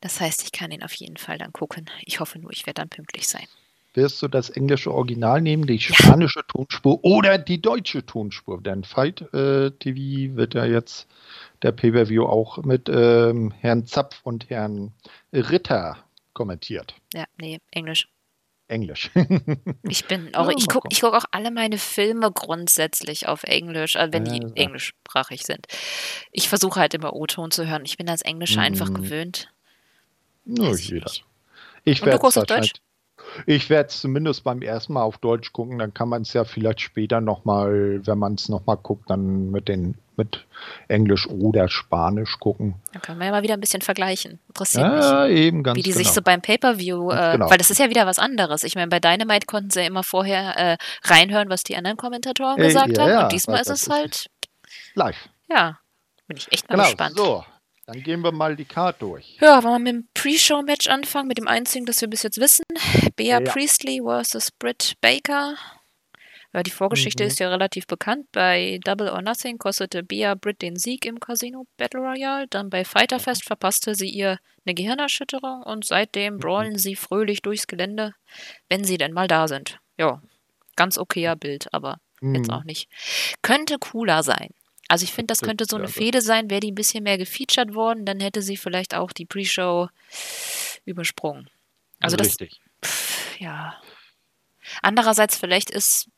Das 0.00 0.20
heißt, 0.20 0.42
ich 0.42 0.52
kann 0.52 0.70
ihn 0.70 0.82
auf 0.82 0.94
jeden 0.94 1.16
Fall 1.16 1.38
dann 1.38 1.52
gucken. 1.52 1.88
Ich 2.04 2.20
hoffe 2.20 2.38
nur, 2.38 2.52
ich 2.52 2.66
werde 2.66 2.82
dann 2.82 2.88
pünktlich 2.88 3.26
sein. 3.28 3.46
Wirst 3.94 4.20
du 4.20 4.28
das 4.28 4.50
englische 4.50 4.92
Original 4.92 5.40
nehmen, 5.40 5.66
die 5.66 5.80
spanische 5.80 6.46
Tonspur 6.46 7.02
oder 7.02 7.38
die 7.38 7.62
deutsche 7.62 8.04
Tonspur? 8.04 8.60
Denn 8.60 8.84
Fight 8.84 9.22
äh, 9.32 9.70
TV 9.70 10.36
wird 10.36 10.52
ja 10.52 10.66
jetzt 10.66 11.08
der 11.62 11.72
Pay-Per-View 11.72 12.26
auch 12.26 12.58
mit 12.58 12.90
ähm, 12.90 13.52
Herrn 13.52 13.86
Zapf 13.86 14.20
und 14.22 14.50
Herrn 14.50 14.92
Ritter 15.32 15.96
kommentiert. 16.34 16.94
Ja, 17.14 17.24
nee, 17.38 17.58
Englisch. 17.70 18.06
Englisch. 18.68 19.10
Ich 19.88 20.06
bin 20.06 20.34
auch, 20.34 20.50
Ja, 20.50 20.56
ich 20.56 20.66
gucke 20.68 20.88
ich 20.90 21.00
guck 21.00 21.14
auch 21.14 21.24
alle 21.30 21.50
meine 21.50 21.78
Filme 21.78 22.32
grundsätzlich 22.32 23.28
auf 23.28 23.42
Englisch, 23.44 23.96
also 23.96 24.12
wenn 24.12 24.24
die 24.24 24.42
Ja. 24.42 24.50
englischsprachig 24.54 25.44
sind. 25.44 25.66
Ich 26.32 26.48
versuche 26.48 26.80
halt 26.80 26.94
immer 26.94 27.12
O-Ton 27.12 27.50
zu 27.50 27.66
hören. 27.68 27.84
Ich 27.84 27.96
bin 27.96 28.06
das 28.06 28.22
Englische 28.22 28.60
einfach 28.60 28.88
Mhm. 28.90 28.94
gewöhnt. 28.94 29.52
Nur 30.44 30.74
ich 30.74 30.88
jeder. 30.88 31.10
Ich 31.84 32.00
Und 32.00 32.06
du 32.06 32.06
werde 32.06 32.18
guckst 32.18 32.38
auf 32.38 32.46
Deutsch? 32.46 32.72
Ich 33.44 33.68
werde 33.70 33.88
es 33.88 34.00
zumindest 34.00 34.44
beim 34.44 34.62
ersten 34.62 34.94
Mal 34.94 35.02
auf 35.02 35.18
Deutsch 35.18 35.52
gucken, 35.52 35.78
dann 35.78 35.92
kann 35.92 36.08
man 36.08 36.22
es 36.22 36.32
ja 36.32 36.44
vielleicht 36.44 36.80
später 36.80 37.20
nochmal, 37.20 38.00
wenn 38.06 38.18
man 38.18 38.34
es 38.34 38.48
nochmal 38.48 38.76
guckt, 38.76 39.10
dann 39.10 39.50
mit 39.50 39.68
den 39.68 39.96
mit 40.18 40.46
Englisch 40.88 41.28
oder 41.28 41.68
Spanisch 41.68 42.38
gucken. 42.38 42.76
Da 42.94 43.00
können 43.00 43.18
wir 43.18 43.26
ja 43.26 43.32
mal 43.32 43.42
wieder 43.42 43.52
ein 43.52 43.60
bisschen 43.60 43.82
vergleichen. 43.82 44.40
Interessiert 44.48 44.90
mich. 44.90 45.02
Ja, 45.04 45.26
eben 45.26 45.62
ganz 45.62 45.76
Wie 45.76 45.82
die 45.82 45.90
genau. 45.90 46.02
sich 46.02 46.10
so 46.12 46.22
beim 46.22 46.40
Pay-Per-View, 46.40 47.10
äh, 47.10 47.32
genau. 47.32 47.50
weil 47.50 47.58
das 47.58 47.70
ist 47.70 47.78
ja 47.78 47.90
wieder 47.90 48.06
was 48.06 48.18
anderes. 48.18 48.64
Ich 48.64 48.74
meine, 48.76 48.88
bei 48.88 48.98
Dynamite 48.98 49.44
konnten 49.46 49.68
sie 49.68 49.80
ja 49.80 49.86
immer 49.86 50.02
vorher 50.02 50.56
äh, 50.56 50.76
reinhören, 51.04 51.50
was 51.50 51.64
die 51.64 51.76
anderen 51.76 51.98
Kommentatoren 51.98 52.58
Äh, 52.58 52.68
gesagt 52.68 52.96
ja, 52.96 53.02
haben. 53.06 53.24
Und 53.24 53.32
diesmal 53.32 53.60
ist 53.60 53.68
es 53.68 53.90
halt, 53.90 54.30
Live. 54.94 55.28
ja, 55.50 55.78
bin 56.28 56.38
ich 56.38 56.50
echt 56.50 56.68
mal 56.70 56.76
Genau, 56.76 56.84
gespannt. 56.86 57.16
so. 57.18 57.44
Dann 57.86 58.02
gehen 58.02 58.22
wir 58.22 58.32
mal 58.32 58.56
die 58.56 58.64
Karte 58.64 58.98
durch. 59.00 59.36
Ja, 59.40 59.62
wollen 59.62 59.84
wir 59.84 59.92
mit 59.92 59.94
dem 60.02 60.08
Pre-Show-Match 60.14 60.88
anfangen, 60.88 61.28
mit 61.28 61.38
dem 61.38 61.46
einzigen, 61.46 61.86
das 61.86 62.00
wir 62.00 62.08
bis 62.08 62.24
jetzt 62.24 62.38
wissen. 62.40 62.64
Bea 63.14 63.40
Ja. 63.40 63.52
Priestley 63.52 64.00
versus 64.02 64.50
Britt 64.50 64.94
Baker. 65.00 65.54
Ja, 66.52 66.62
die 66.62 66.70
Vorgeschichte 66.70 67.22
Mhm. 67.22 67.28
ist 67.28 67.38
ja 67.38 67.48
relativ 67.48 67.86
bekannt. 67.86 68.26
Bei 68.32 68.80
Double 68.84 69.08
or 69.10 69.22
Nothing 69.22 69.58
kostete 69.58 70.02
Bea 70.02 70.34
Britt 70.34 70.62
den 70.62 70.76
Sieg 70.76 71.04
im 71.04 71.20
Casino 71.20 71.66
Battle 71.76 72.00
Royale. 72.00 72.46
Dann 72.48 72.70
bei 72.70 72.84
Fighter 72.84 73.20
Fest 73.20 73.44
verpasste 73.44 73.94
sie 73.94 74.08
ihr 74.08 74.38
eine 74.64 74.74
Gehirnerschütterung 74.74 75.62
und 75.62 75.84
seitdem 75.84 76.38
brawlen 76.38 76.78
sie 76.78 76.96
fröhlich 76.96 77.40
durchs 77.42 77.66
Gelände, 77.68 78.14
wenn 78.68 78.82
sie 78.84 78.98
denn 78.98 79.12
mal 79.12 79.28
da 79.28 79.46
sind. 79.46 79.78
Ja, 79.96 80.20
ganz 80.74 80.98
okayer 80.98 81.36
Bild, 81.36 81.72
aber 81.72 81.98
jetzt 82.20 82.48
Mhm. 82.48 82.50
auch 82.54 82.64
nicht. 82.64 82.88
Könnte 83.42 83.78
cooler 83.78 84.22
sein. 84.24 84.48
Also 84.88 85.04
ich 85.04 85.12
finde, 85.12 85.28
das 85.32 85.40
könnte 85.40 85.64
so 85.64 85.76
eine 85.76 85.88
Fehde 85.88 86.20
sein, 86.20 86.48
wäre 86.50 86.60
die 86.60 86.70
ein 86.70 86.76
bisschen 86.76 87.04
mehr 87.04 87.18
gefeatured 87.18 87.74
worden, 87.74 88.04
dann 88.04 88.20
hätte 88.20 88.42
sie 88.42 88.56
vielleicht 88.56 88.94
auch 88.94 89.12
die 89.12 89.26
Pre-Show 89.26 89.88
übersprungen. 90.84 91.50
Also 92.00 92.16
das, 92.16 92.28
Richtig. 92.28 92.60
pff, 92.84 93.40
ja. 93.40 93.80
Andererseits, 94.82 95.36
vielleicht 95.36 95.70
ist 95.70 96.08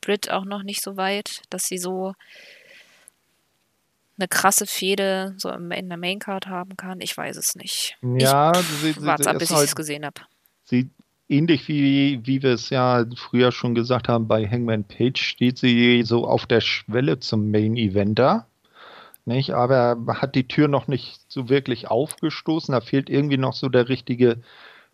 Brit 0.00 0.30
auch 0.30 0.44
noch 0.44 0.62
nicht 0.62 0.82
so 0.82 0.96
weit, 0.96 1.42
dass 1.50 1.64
sie 1.64 1.78
so 1.78 2.14
eine 4.16 4.28
krasse 4.28 4.66
Fehde 4.66 5.34
so 5.38 5.50
in 5.50 5.88
der 5.88 5.98
Maincard 5.98 6.46
haben 6.46 6.76
kann. 6.76 7.00
Ich 7.00 7.16
weiß 7.16 7.36
es 7.36 7.56
nicht. 7.56 7.96
Ja, 8.02 8.52
sie, 8.54 8.76
sie, 8.76 8.90
Ich 8.90 9.02
warte 9.02 9.24
sie 9.24 9.30
ab, 9.30 9.38
bis 9.38 9.44
ist 9.44 9.50
ich 9.50 9.56
halt, 9.56 9.68
es 9.68 9.76
gesehen 9.76 10.04
habe. 10.04 10.20
sie, 10.64 10.90
ähnlich 11.28 11.68
wie, 11.68 12.20
wie 12.26 12.42
wir 12.42 12.52
es 12.52 12.70
ja 12.70 13.04
früher 13.16 13.52
schon 13.52 13.74
gesagt 13.74 14.08
haben, 14.08 14.28
bei 14.28 14.46
Hangman 14.46 14.84
Page 14.84 15.20
steht 15.20 15.58
sie 15.58 16.02
so 16.02 16.26
auf 16.26 16.46
der 16.46 16.60
Schwelle 16.60 17.20
zum 17.20 17.50
Main 17.50 17.76
Eventer. 17.76 18.46
Nicht? 19.26 19.52
Aber 19.52 19.96
hat 20.08 20.34
die 20.34 20.48
Tür 20.48 20.68
noch 20.68 20.86
nicht 20.88 21.20
so 21.28 21.48
wirklich 21.48 21.88
aufgestoßen. 21.88 22.72
Da 22.72 22.80
fehlt 22.80 23.08
irgendwie 23.08 23.38
noch 23.38 23.54
so 23.54 23.68
der 23.68 23.88
richtige 23.88 24.42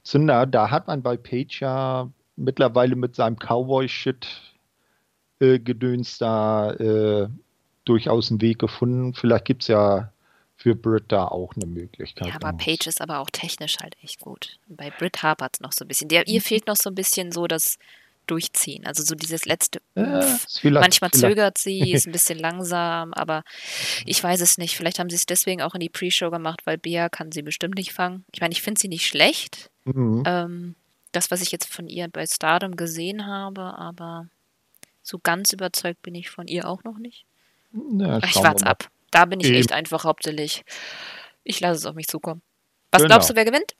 Zünder. 0.04 0.46
Da 0.46 0.70
hat 0.70 0.86
man 0.86 1.02
bei 1.02 1.16
Page 1.16 1.60
ja 1.60 2.10
mittlerweile 2.36 2.96
mit 2.96 3.16
seinem 3.16 3.36
Cowboy-Shit 3.36 4.26
äh, 5.40 5.58
da 6.18 6.70
äh, 6.72 7.28
durchaus 7.84 8.30
einen 8.30 8.40
Weg 8.40 8.58
gefunden. 8.58 9.14
Vielleicht 9.14 9.46
gibt 9.46 9.62
es 9.62 9.68
ja 9.68 10.12
für 10.60 10.74
Britt 10.74 11.04
da 11.08 11.24
auch 11.24 11.54
eine 11.56 11.64
Möglichkeit. 11.64 12.28
Ja, 12.28 12.34
aber 12.34 12.52
Paige 12.52 12.86
ist 12.86 13.00
aber 13.00 13.20
auch 13.20 13.30
technisch 13.30 13.78
halt 13.80 13.96
echt 14.02 14.20
gut. 14.20 14.58
Bei 14.68 14.90
Brit 14.90 15.22
hapert 15.22 15.54
es 15.54 15.60
noch 15.60 15.72
so 15.72 15.86
ein 15.86 15.88
bisschen. 15.88 16.08
Der, 16.08 16.28
ihr 16.28 16.42
fehlt 16.42 16.66
noch 16.66 16.76
so 16.76 16.90
ein 16.90 16.94
bisschen 16.94 17.32
so 17.32 17.46
das 17.46 17.78
Durchziehen. 18.26 18.86
Also 18.86 19.02
so 19.02 19.14
dieses 19.14 19.46
letzte 19.46 19.80
vielleicht, 19.94 20.82
Manchmal 20.82 21.10
vielleicht, 21.10 21.14
zögert 21.14 21.58
sie, 21.58 21.92
ist 21.94 22.06
ein 22.06 22.12
bisschen 22.12 22.38
langsam, 22.38 23.14
aber 23.14 23.42
ich 24.04 24.22
weiß 24.22 24.42
es 24.42 24.58
nicht. 24.58 24.76
Vielleicht 24.76 24.98
haben 24.98 25.08
sie 25.08 25.16
es 25.16 25.24
deswegen 25.24 25.62
auch 25.62 25.74
in 25.74 25.80
die 25.80 25.88
Pre-Show 25.88 26.30
gemacht, 26.30 26.60
weil 26.66 26.76
Bea 26.76 27.08
kann 27.08 27.32
sie 27.32 27.40
bestimmt 27.40 27.76
nicht 27.76 27.94
fangen. 27.94 28.26
Ich 28.30 28.42
meine, 28.42 28.52
ich 28.52 28.60
finde 28.60 28.80
sie 28.80 28.88
nicht 28.88 29.06
schlecht. 29.06 29.70
Mhm. 29.84 30.22
Ähm, 30.26 30.74
das, 31.12 31.30
was 31.30 31.40
ich 31.40 31.52
jetzt 31.52 31.72
von 31.72 31.88
ihr 31.88 32.06
bei 32.08 32.26
Stardom 32.26 32.76
gesehen 32.76 33.26
habe, 33.26 33.62
aber 33.62 34.28
so 35.02 35.18
ganz 35.18 35.54
überzeugt 35.54 36.02
bin 36.02 36.14
ich 36.14 36.28
von 36.28 36.46
ihr 36.46 36.68
auch 36.68 36.84
noch 36.84 36.98
nicht. 36.98 37.24
Ja, 37.72 38.18
Ich 38.18 38.36
warte 38.36 38.66
ab. 38.66 38.90
Da 39.10 39.24
bin 39.24 39.40
ich 39.40 39.48
Eben. 39.48 39.56
echt 39.56 39.72
einfach 39.72 40.04
hauptsächlich. 40.04 40.64
Ich 41.44 41.60
lasse 41.60 41.76
es 41.78 41.86
auf 41.86 41.94
mich 41.94 42.06
zukommen. 42.08 42.42
Was 42.92 43.02
Genau. 43.02 43.14
glaubst 43.14 43.30
du, 43.30 43.34
wer 43.36 43.44
gewinnt? 43.44 43.74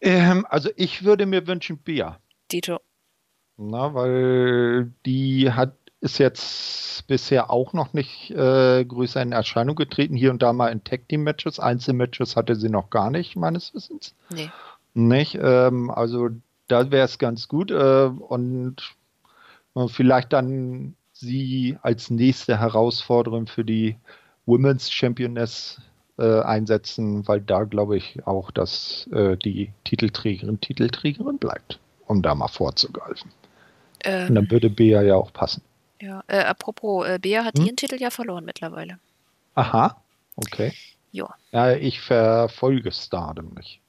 Ähm, 0.00 0.46
also 0.48 0.70
ich 0.76 1.04
würde 1.04 1.26
mir 1.26 1.46
wünschen 1.46 1.78
Bia. 1.78 2.18
Dito. 2.50 2.80
Na, 3.56 3.92
weil 3.94 4.92
die 5.04 5.52
hat 5.52 5.74
ist 6.02 6.16
jetzt 6.18 7.06
bisher 7.08 7.50
auch 7.50 7.74
noch 7.74 7.92
nicht 7.92 8.30
äh, 8.30 8.84
größer 8.86 9.20
in 9.20 9.32
Erscheinung 9.32 9.76
getreten. 9.76 10.16
Hier 10.16 10.30
und 10.30 10.40
da 10.40 10.54
mal 10.54 10.68
in 10.68 10.82
Tag 10.82 11.06
Team 11.08 11.24
Matches. 11.24 11.60
Einzelmatches 11.60 12.36
hatte 12.36 12.56
sie 12.56 12.70
noch 12.70 12.88
gar 12.88 13.10
nicht, 13.10 13.36
meines 13.36 13.74
Wissens. 13.74 14.14
Nee. 14.30 14.50
Nicht? 14.94 15.38
Ähm, 15.38 15.90
also 15.90 16.30
da 16.68 16.90
wäre 16.90 17.04
es 17.04 17.18
ganz 17.18 17.48
gut. 17.48 17.70
Äh, 17.70 18.04
und 18.06 18.76
äh, 19.76 19.88
vielleicht 19.88 20.32
dann 20.32 20.96
sie 21.20 21.78
als 21.82 22.10
nächste 22.10 22.58
Herausforderin 22.58 23.46
für 23.46 23.64
die 23.64 23.96
Women's 24.46 24.90
Championess 24.90 25.80
äh, 26.18 26.40
einsetzen, 26.40 27.26
weil 27.28 27.40
da 27.40 27.64
glaube 27.64 27.96
ich 27.96 28.26
auch, 28.26 28.50
dass 28.50 29.06
äh, 29.12 29.36
die 29.36 29.72
Titelträgerin 29.84 30.60
Titelträgerin 30.60 31.38
bleibt, 31.38 31.78
um 32.06 32.22
da 32.22 32.34
mal 32.34 32.48
vorzugreifen. 32.48 33.30
Und 33.30 34.04
Ähm, 34.04 34.34
dann 34.34 34.50
würde 34.50 34.70
Bea 34.70 35.02
ja 35.02 35.14
auch 35.16 35.32
passen. 35.32 35.62
ja, 36.00 36.22
äh, 36.26 36.40
apropos, 36.40 37.06
äh, 37.06 37.18
Bea 37.20 37.44
hat 37.44 37.58
Hm? 37.58 37.66
ihren 37.66 37.76
Titel 37.76 37.96
ja 38.00 38.10
verloren 38.10 38.44
mittlerweile. 38.44 38.98
Aha, 39.54 40.02
okay. 40.36 40.72
Ja. 41.12 41.34
Ja, 41.52 41.72
ich 41.72 42.00
verfolge 42.00 42.92
Stardom 42.92 43.52
nicht. 43.54 43.80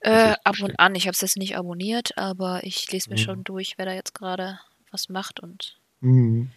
Äh, 0.00 0.34
ab 0.44 0.56
und 0.60 0.78
an. 0.80 0.94
Ich 0.96 1.06
habe 1.06 1.12
es 1.14 1.20
jetzt 1.20 1.36
nicht 1.36 1.56
abonniert, 1.56 2.16
aber 2.18 2.64
ich 2.64 2.90
lese 2.90 3.10
mir 3.10 3.16
Mhm. 3.16 3.20
schon 3.20 3.44
durch, 3.44 3.74
wer 3.76 3.86
da 3.86 3.92
jetzt 3.92 4.14
gerade 4.14 4.58
was 4.90 5.08
macht. 5.08 5.40
Und 5.40 5.78
Mhm. 6.00 6.50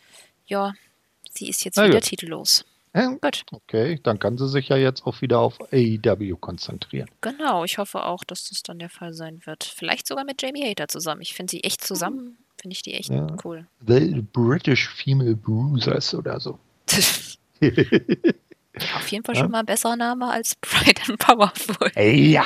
Ja, 0.47 0.73
sie 1.31 1.49
ist 1.49 1.63
jetzt 1.63 1.77
Na 1.77 1.85
wieder 1.85 1.95
gut. 1.99 2.03
titellos. 2.05 2.65
Ja, 2.95 3.09
Gut. 3.21 3.43
okay, 3.51 3.99
dann 4.01 4.17
kann 4.17 4.37
sie 4.39 4.47
sich 4.47 4.69
ja 4.69 4.77
jetzt 4.77 5.05
auch 5.05 5.21
wieder 5.21 5.39
auf 5.39 5.59
AEW 5.71 6.35
konzentrieren. 6.37 7.07
Genau, 7.21 7.63
ich 7.63 7.77
hoffe 7.77 8.03
auch, 8.03 8.23
dass 8.23 8.49
das 8.49 8.63
dann 8.63 8.79
der 8.79 8.89
Fall 8.89 9.13
sein 9.13 9.41
wird. 9.45 9.63
Vielleicht 9.65 10.07
sogar 10.07 10.23
mit 10.25 10.41
Jamie 10.41 10.67
Hater 10.67 10.87
zusammen. 10.87 11.21
Ich 11.21 11.35
finde 11.35 11.51
sie 11.51 11.63
echt 11.63 11.83
zusammen, 11.83 12.37
finde 12.59 12.73
ich 12.73 12.81
die 12.81 12.93
echt 12.95 13.09
Ja. 13.09 13.27
cool. 13.43 13.67
The 13.85 14.23
British 14.33 14.87
Female 14.89 15.35
Bruisers 15.35 16.15
oder 16.15 16.39
so. 16.39 16.57
Auf 18.95 19.07
jeden 19.09 19.23
Fall 19.23 19.35
schon 19.35 19.51
mal 19.51 19.59
ein 19.59 19.65
besserer 19.65 19.95
Name 19.95 20.29
als 20.29 20.55
Pride 20.61 21.01
and 21.07 21.19
Powerful. 21.19 21.91
Ja, 22.03 22.45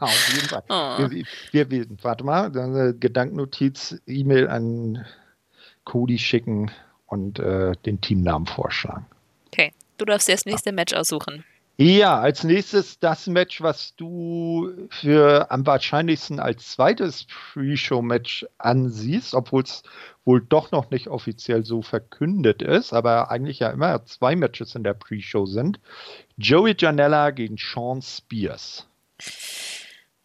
auf 0.00 0.28
jeden 0.34 0.48
Fall. 0.48 0.62
Oh. 0.68 1.08
Wir, 1.10 1.24
wir, 1.52 1.70
wir, 1.70 1.86
warte 2.02 2.24
mal, 2.24 2.46
eine 2.56 2.94
Gedankennotiz, 2.94 3.96
E-Mail 4.06 4.48
an 4.48 5.06
Cody 5.84 6.18
schicken 6.18 6.70
und 7.10 7.38
äh, 7.38 7.72
den 7.84 8.00
Teamnamen 8.00 8.46
vorschlagen. 8.46 9.04
Okay, 9.48 9.72
du 9.98 10.04
darfst 10.06 10.26
dir 10.28 10.32
das 10.32 10.46
nächste 10.46 10.72
Match 10.72 10.94
aussuchen. 10.94 11.44
Ja, 11.76 12.18
als 12.20 12.44
nächstes 12.44 12.98
das 12.98 13.26
Match, 13.26 13.62
was 13.62 13.94
du 13.96 14.70
für 14.90 15.50
am 15.50 15.64
wahrscheinlichsten 15.66 16.38
als 16.38 16.72
zweites 16.72 17.26
Pre-Show-Match 17.54 18.46
ansiehst, 18.58 19.32
obwohl 19.34 19.62
es 19.62 19.82
wohl 20.26 20.42
doch 20.46 20.72
noch 20.72 20.90
nicht 20.90 21.08
offiziell 21.08 21.64
so 21.64 21.80
verkündet 21.80 22.60
ist, 22.60 22.92
aber 22.92 23.30
eigentlich 23.30 23.60
ja 23.60 23.70
immer 23.70 24.04
zwei 24.04 24.36
Matches 24.36 24.74
in 24.74 24.84
der 24.84 24.92
Pre-Show 24.92 25.46
sind. 25.46 25.80
Joey 26.36 26.74
Janella 26.78 27.30
gegen 27.30 27.56
Sean 27.56 28.02
Spears. 28.02 28.86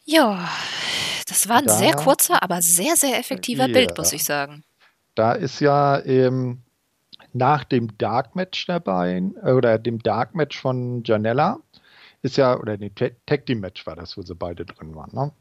Ja, 0.03 0.49
das 1.27 1.47
war 1.47 1.57
ein 1.59 1.65
Da- 1.67 1.73
sehr 1.77 1.93
kurzer, 1.95 2.43
aber 2.43 2.61
sehr, 2.61 2.95
sehr 2.97 3.17
effektiver 3.17 3.67
Ja. 3.67 3.73
Bild, 3.73 3.97
muss 3.97 4.11
ich 4.13 4.23
sagen. 4.25 4.63
Da 5.15 5.31
ist 5.31 5.61
ja 5.61 6.03
ähm, 6.05 6.61
nach 7.35 7.65
dem 7.65 7.95
Dark 7.97 8.35
Match 8.35 8.65
dabei, 8.65 9.21
äh, 9.43 9.51
oder 9.51 9.77
dem 9.77 9.99
Dark 9.99 10.33
Match 10.35 10.59
von 10.59 11.03
Janella, 11.03 11.59
ist 12.21 12.37
ja, 12.37 12.57
oder 12.57 12.77
dem 12.77 12.95
Tag 12.95 13.45
Team 13.45 13.59
Match 13.59 13.85
war 13.85 13.95
das, 13.95 14.17
wo 14.17 14.21
sie 14.21 14.33
beide 14.33 14.65
drin 14.65 14.95
waren, 14.95 15.11
ne? 15.13 15.31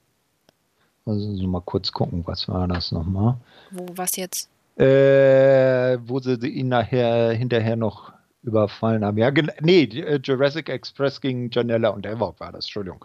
Also 1.07 1.35
so 1.37 1.47
mal 1.47 1.61
kurz 1.61 1.93
gucken, 1.93 2.27
was 2.27 2.49
war 2.49 2.67
das 2.67 2.91
nochmal? 2.91 3.37
Wo, 3.71 3.87
was 3.95 4.17
jetzt? 4.17 4.51
Äh, 4.77 5.99
wo 6.07 6.19
sie 6.19 6.35
ihn 6.49 6.69
nachher 6.69 7.33
hinterher 7.33 7.77
noch 7.77 8.13
überfallen 8.43 9.05
haben. 9.05 9.17
Ja, 9.19 9.31
nee, 9.61 9.85
äh, 9.85 10.19
Jurassic 10.23 10.69
Express 10.69 11.21
gegen 11.21 11.51
Janella 11.51 11.91
und 11.91 12.07
Havoc 12.07 12.41
war 12.41 12.53
das, 12.53 12.65
Entschuldigung. 12.67 13.05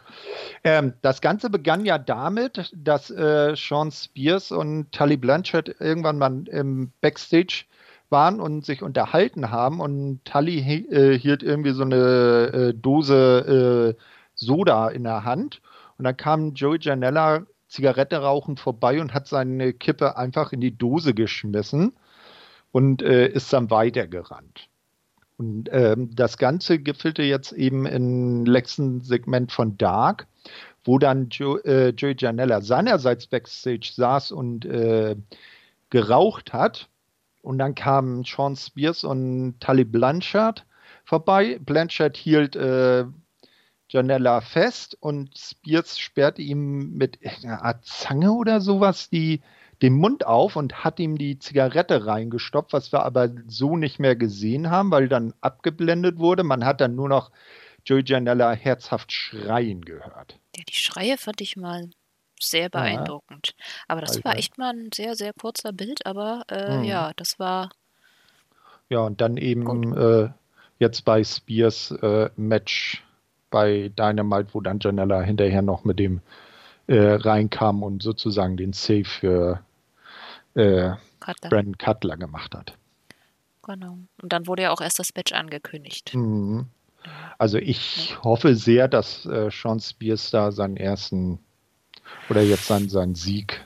Ähm, 0.63 0.93
das 1.01 1.21
Ganze 1.21 1.49
begann 1.49 1.85
ja 1.85 1.97
damit, 1.97 2.71
dass 2.75 3.09
äh, 3.11 3.53
Sean 3.55 3.91
Spears 3.91 4.51
und 4.51 4.91
Tully 4.91 5.17
Blanchard 5.17 5.75
irgendwann 5.79 6.17
mal 6.17 6.47
im 6.47 6.91
Backstage 7.01 7.65
waren 8.09 8.39
und 8.39 8.65
sich 8.65 8.81
unterhalten 8.81 9.51
haben 9.51 9.79
und 9.79 10.23
Tully 10.25 10.59
äh, 10.59 11.17
hielt 11.17 11.43
irgendwie 11.43 11.71
so 11.71 11.83
eine 11.83 11.95
äh, 11.95 12.73
Dose 12.73 13.95
äh, 13.97 14.01
Soda 14.35 14.89
in 14.89 15.03
der 15.03 15.23
Hand 15.23 15.61
und 15.97 16.05
dann 16.05 16.17
kam 16.17 16.53
Joey 16.53 16.79
Janella 16.79 17.45
Zigarette 17.67 18.17
rauchend 18.17 18.59
vorbei 18.59 18.99
und 18.99 19.13
hat 19.13 19.27
seine 19.27 19.73
Kippe 19.73 20.17
einfach 20.17 20.51
in 20.51 20.61
die 20.61 20.75
Dose 20.75 21.13
geschmissen 21.13 21.93
und 22.71 23.01
äh, 23.01 23.27
ist 23.27 23.53
dann 23.53 23.69
weitergerannt. 23.69 24.69
Und 25.37 25.69
ähm, 25.71 26.09
das 26.13 26.37
Ganze 26.37 26.79
gipfelte 26.79 27.23
jetzt 27.23 27.53
eben 27.53 27.85
im 27.85 28.45
letzten 28.45 29.01
Segment 29.01 29.51
von 29.51 29.77
Dark, 29.77 30.27
wo 30.83 30.99
dann 30.99 31.29
Joe, 31.29 31.63
äh, 31.63 31.89
Joey 31.89 32.15
Janella 32.17 32.61
seinerseits 32.61 33.27
backstage 33.27 33.91
saß 33.93 34.31
und 34.31 34.65
äh, 34.65 35.15
geraucht 35.89 36.51
hat. 36.51 36.89
Und 37.49 37.57
dann 37.57 37.73
kamen 37.73 38.25
Sean 38.25 38.55
Spears 38.55 39.03
und 39.03 39.59
Tully 39.59 39.83
Blanchard 39.83 40.67
vorbei. 41.03 41.57
Blanchard 41.59 42.15
hielt 42.15 42.55
äh, 42.55 43.05
Janella 43.87 44.41
fest 44.41 44.95
und 44.99 45.35
Spears 45.35 45.97
sperrte 45.97 46.43
ihm 46.43 46.93
mit 46.93 47.17
einer 47.25 47.63
Art 47.65 47.83
Zange 47.83 48.33
oder 48.33 48.61
sowas 48.61 49.09
die 49.09 49.41
den 49.81 49.93
Mund 49.93 50.27
auf 50.27 50.57
und 50.57 50.83
hat 50.83 50.99
ihm 50.99 51.17
die 51.17 51.39
Zigarette 51.39 52.05
reingestopft, 52.05 52.71
was 52.71 52.93
wir 52.93 53.03
aber 53.03 53.29
so 53.47 53.77
nicht 53.77 53.97
mehr 53.97 54.15
gesehen 54.15 54.69
haben, 54.69 54.91
weil 54.91 55.09
dann 55.09 55.33
abgeblendet 55.41 56.19
wurde. 56.19 56.43
Man 56.43 56.63
hat 56.65 56.81
dann 56.81 56.93
nur 56.93 57.09
noch 57.09 57.31
Joey 57.83 58.03
Janella 58.05 58.51
herzhaft 58.51 59.11
schreien 59.11 59.83
gehört. 59.83 60.37
Ja, 60.55 60.63
die 60.69 60.75
Schreie 60.75 61.17
fand 61.17 61.41
ich 61.41 61.57
mal 61.57 61.89
sehr 62.39 62.69
beeindruckend. 62.69 63.53
Ja. 63.57 63.65
Aber 63.89 64.01
das 64.01 64.23
war 64.23 64.37
echt 64.37 64.57
mal 64.57 64.73
ein 64.73 64.89
sehr, 64.93 65.15
sehr 65.15 65.33
kurzer 65.33 65.73
Bild, 65.73 66.05
aber 66.05 66.43
äh, 66.49 66.77
mhm. 66.77 66.83
ja, 66.83 67.11
das 67.15 67.39
war. 67.39 67.69
Ja, 68.89 68.99
und 69.01 69.21
dann 69.21 69.37
eben 69.37 69.95
äh, 69.95 70.29
jetzt 70.79 71.05
bei 71.05 71.23
Spears 71.23 71.91
äh, 71.91 72.29
Match 72.35 73.03
bei 73.51 73.91
Dynamite, 73.97 74.53
wo 74.53 74.61
dann 74.61 74.79
Janella 74.79 75.21
hinterher 75.21 75.61
noch 75.61 75.83
mit 75.83 75.99
dem 75.99 76.21
äh, 76.87 77.13
reinkam 77.13 77.83
und 77.83 78.01
sozusagen 78.01 78.57
den 78.57 78.73
Save 78.73 79.05
für 79.05 79.63
äh, 80.55 80.91
Cutler. 81.19 81.49
Brandon 81.49 81.77
Cutler 81.77 82.17
gemacht 82.17 82.55
hat. 82.55 82.73
Genau. 83.63 83.99
Und 84.21 84.33
dann 84.33 84.47
wurde 84.47 84.63
ja 84.63 84.71
auch 84.71 84.81
erst 84.81 84.99
das 84.99 85.13
Match 85.15 85.33
angekündigt. 85.33 86.15
Mhm. 86.15 86.67
Also 87.37 87.57
ich 87.57 88.11
ja. 88.11 88.23
hoffe 88.23 88.55
sehr, 88.55 88.87
dass 88.87 89.25
äh, 89.25 89.49
Sean 89.51 89.79
Spears 89.79 90.31
da 90.31 90.51
seinen 90.51 90.77
ersten 90.77 91.39
oder 92.29 92.41
jetzt 92.41 92.67
seinen, 92.67 92.89
seinen 92.89 93.15
Sieg 93.15 93.65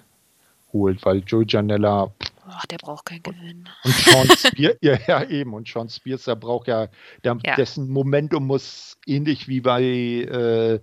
holt, 0.72 1.06
weil 1.06 1.24
Joey 1.26 1.46
Janella. 1.48 2.06
Oh, 2.06 2.68
der 2.70 2.78
braucht 2.78 3.06
keinen 3.06 3.24
Gewinn. 3.24 3.70
Und 3.84 3.94
Sean 3.94 4.28
Spears, 4.38 4.78
ja, 4.82 4.98
ja, 5.08 5.24
eben. 5.24 5.54
Und 5.54 5.68
Sean 5.68 5.89
Spears, 5.89 6.26
der 6.26 6.36
braucht 6.36 6.68
ja, 6.68 6.88
der, 7.24 7.38
ja. 7.44 7.56
dessen 7.56 7.89
Momentum 7.89 8.48
muss 8.48 8.98
ähnlich 9.06 9.48
wie 9.48 9.62
bei 9.62 9.82
äh, 9.84 10.80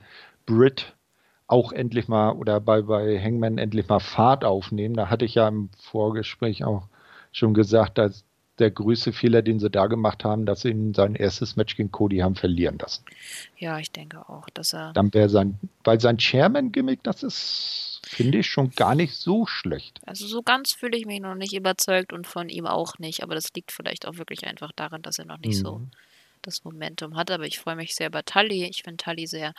Britt 0.47 0.95
auch 1.47 1.73
endlich 1.73 2.07
mal 2.07 2.33
oder 2.33 2.61
bei, 2.61 2.83
bei 2.83 3.21
Hangman 3.21 3.59
endlich 3.59 3.89
mal 3.89 4.01
Fahrt 4.01 4.45
aufnehmen. 4.45 4.95
Da 4.95 5.11
hatte 5.11 5.25
ich 5.25 5.35
ja 5.35 5.49
im 5.49 5.69
Vorgespräch 5.79 6.65
auch 6.65 6.89
schon 7.33 7.55
gesagt, 7.55 7.99
dass 7.99 8.25
der 8.61 8.71
größte 8.71 9.13
Fehler, 9.13 9.43
den 9.43 9.59
sie 9.59 9.71
da 9.71 9.87
gemacht 9.87 10.25
haben, 10.25 10.47
dass 10.47 10.63
sie 10.63 10.71
ihn 10.71 10.95
sein 10.95 11.15
erstes 11.15 11.57
Match 11.57 11.77
gegen 11.77 11.91
Cody 11.91 12.19
haben 12.19 12.37
verlieren 12.37 12.79
lassen. 12.79 13.05
Ja, 13.57 13.79
ich 13.79 13.91
denke 13.91 14.29
auch, 14.29 14.49
dass 14.51 14.73
er. 14.73 14.93
Dann 14.93 15.13
wäre 15.15 15.29
sein, 15.29 15.59
weil 15.85 16.01
sein 16.01 16.19
Chairman-Gimmick, 16.19 17.03
das 17.03 17.23
ist, 17.23 18.01
finde 18.05 18.39
ich, 18.39 18.47
schon 18.47 18.71
gar 18.71 18.95
nicht 18.95 19.15
so 19.15 19.47
schlecht. 19.47 20.01
Also 20.07 20.27
so 20.27 20.43
ganz 20.43 20.73
fühle 20.73 20.97
ich 20.97 21.07
mich 21.07 21.21
noch 21.21 21.35
nicht 21.35 21.55
überzeugt 21.55 22.13
und 22.13 22.27
von 22.27 22.49
ihm 22.49 22.67
auch 22.67 22.99
nicht, 22.99 23.23
aber 23.23 23.35
das 23.35 23.53
liegt 23.55 23.73
vielleicht 23.73 24.07
auch 24.07 24.17
wirklich 24.17 24.47
einfach 24.47 24.73
daran, 24.73 25.03
dass 25.03 25.19
er 25.19 25.25
noch 25.27 25.39
nicht 25.39 25.59
mhm. 25.59 25.65
so 25.65 25.81
das 26.43 26.65
Momentum 26.65 27.17
hat. 27.17 27.31
Aber 27.31 27.47
ich 27.47 27.59
freue 27.59 27.77
mich 27.77 27.95
sehr 27.95 28.09
über 28.09 28.25
Tully. 28.25 28.65
Ich 28.65 28.83
finde 28.83 29.03
Tully 29.03 29.27
sehr 29.27 29.53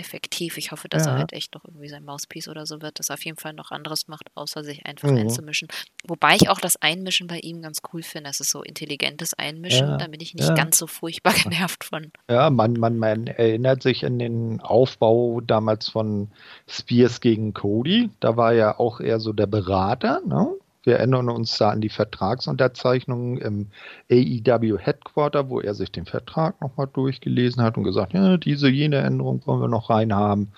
effektiv. 0.00 0.56
Ich 0.56 0.72
hoffe, 0.72 0.88
dass 0.88 1.06
ja. 1.06 1.12
er 1.12 1.18
halt 1.18 1.32
echt 1.32 1.54
noch 1.54 1.64
irgendwie 1.64 1.88
sein 1.88 2.04
Mauspiece 2.04 2.48
oder 2.48 2.66
so 2.66 2.80
wird, 2.82 2.98
dass 2.98 3.10
er 3.10 3.14
auf 3.14 3.24
jeden 3.24 3.36
Fall 3.36 3.52
noch 3.52 3.70
anderes 3.70 4.08
macht, 4.08 4.28
außer 4.34 4.64
sich 4.64 4.86
einfach 4.86 5.10
mhm. 5.10 5.18
einzumischen. 5.18 5.68
Wobei 6.04 6.34
ich 6.34 6.48
auch 6.48 6.58
das 6.58 6.76
Einmischen 6.80 7.26
bei 7.26 7.38
ihm 7.38 7.62
ganz 7.62 7.78
cool 7.92 8.02
finde. 8.02 8.30
Das 8.30 8.40
ist 8.40 8.50
so 8.50 8.62
intelligentes 8.62 9.34
Einmischen. 9.34 9.86
Ja. 9.86 9.96
Da 9.98 10.06
bin 10.08 10.20
ich 10.20 10.34
nicht 10.34 10.48
ja. 10.48 10.54
ganz 10.54 10.78
so 10.78 10.86
furchtbar 10.86 11.34
genervt 11.42 11.84
von. 11.84 12.10
Ja, 12.28 12.50
man, 12.50 12.72
man, 12.72 12.98
man 12.98 13.26
erinnert 13.26 13.82
sich 13.82 14.04
an 14.04 14.18
den 14.18 14.60
Aufbau 14.60 15.40
damals 15.40 15.88
von 15.88 16.30
Spears 16.66 17.20
gegen 17.20 17.52
Cody. 17.54 18.10
Da 18.20 18.36
war 18.36 18.54
er 18.54 18.80
auch 18.80 19.00
eher 19.00 19.20
so 19.20 19.32
der 19.32 19.46
Berater, 19.46 20.22
ne? 20.26 20.48
Wir 20.82 20.96
erinnern 20.96 21.28
uns 21.28 21.58
da 21.58 21.68
an 21.70 21.82
die 21.82 21.90
Vertragsunterzeichnung 21.90 23.36
im 23.38 23.66
AEW 24.10 24.78
Headquarter, 24.78 25.50
wo 25.50 25.60
er 25.60 25.74
sich 25.74 25.92
den 25.92 26.06
Vertrag 26.06 26.58
nochmal 26.62 26.88
durchgelesen 26.90 27.62
hat 27.62 27.76
und 27.76 27.84
gesagt, 27.84 28.14
ja, 28.14 28.38
diese, 28.38 28.70
jene 28.70 28.96
Änderung 28.98 29.46
wollen 29.46 29.60
wir 29.60 29.68
noch 29.68 29.90
reinhaben. 29.90 30.52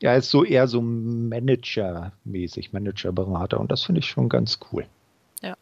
Er 0.00 0.16
ist 0.16 0.30
so 0.30 0.44
eher 0.44 0.68
so 0.68 0.82
Manager-mäßig, 0.82 2.72
Manager-Berater 2.72 3.58
und 3.58 3.72
das 3.72 3.84
finde 3.84 4.00
ich 4.00 4.06
schon 4.06 4.28
ganz 4.28 4.58
cool. 4.70 4.86
Ja. 5.40 5.54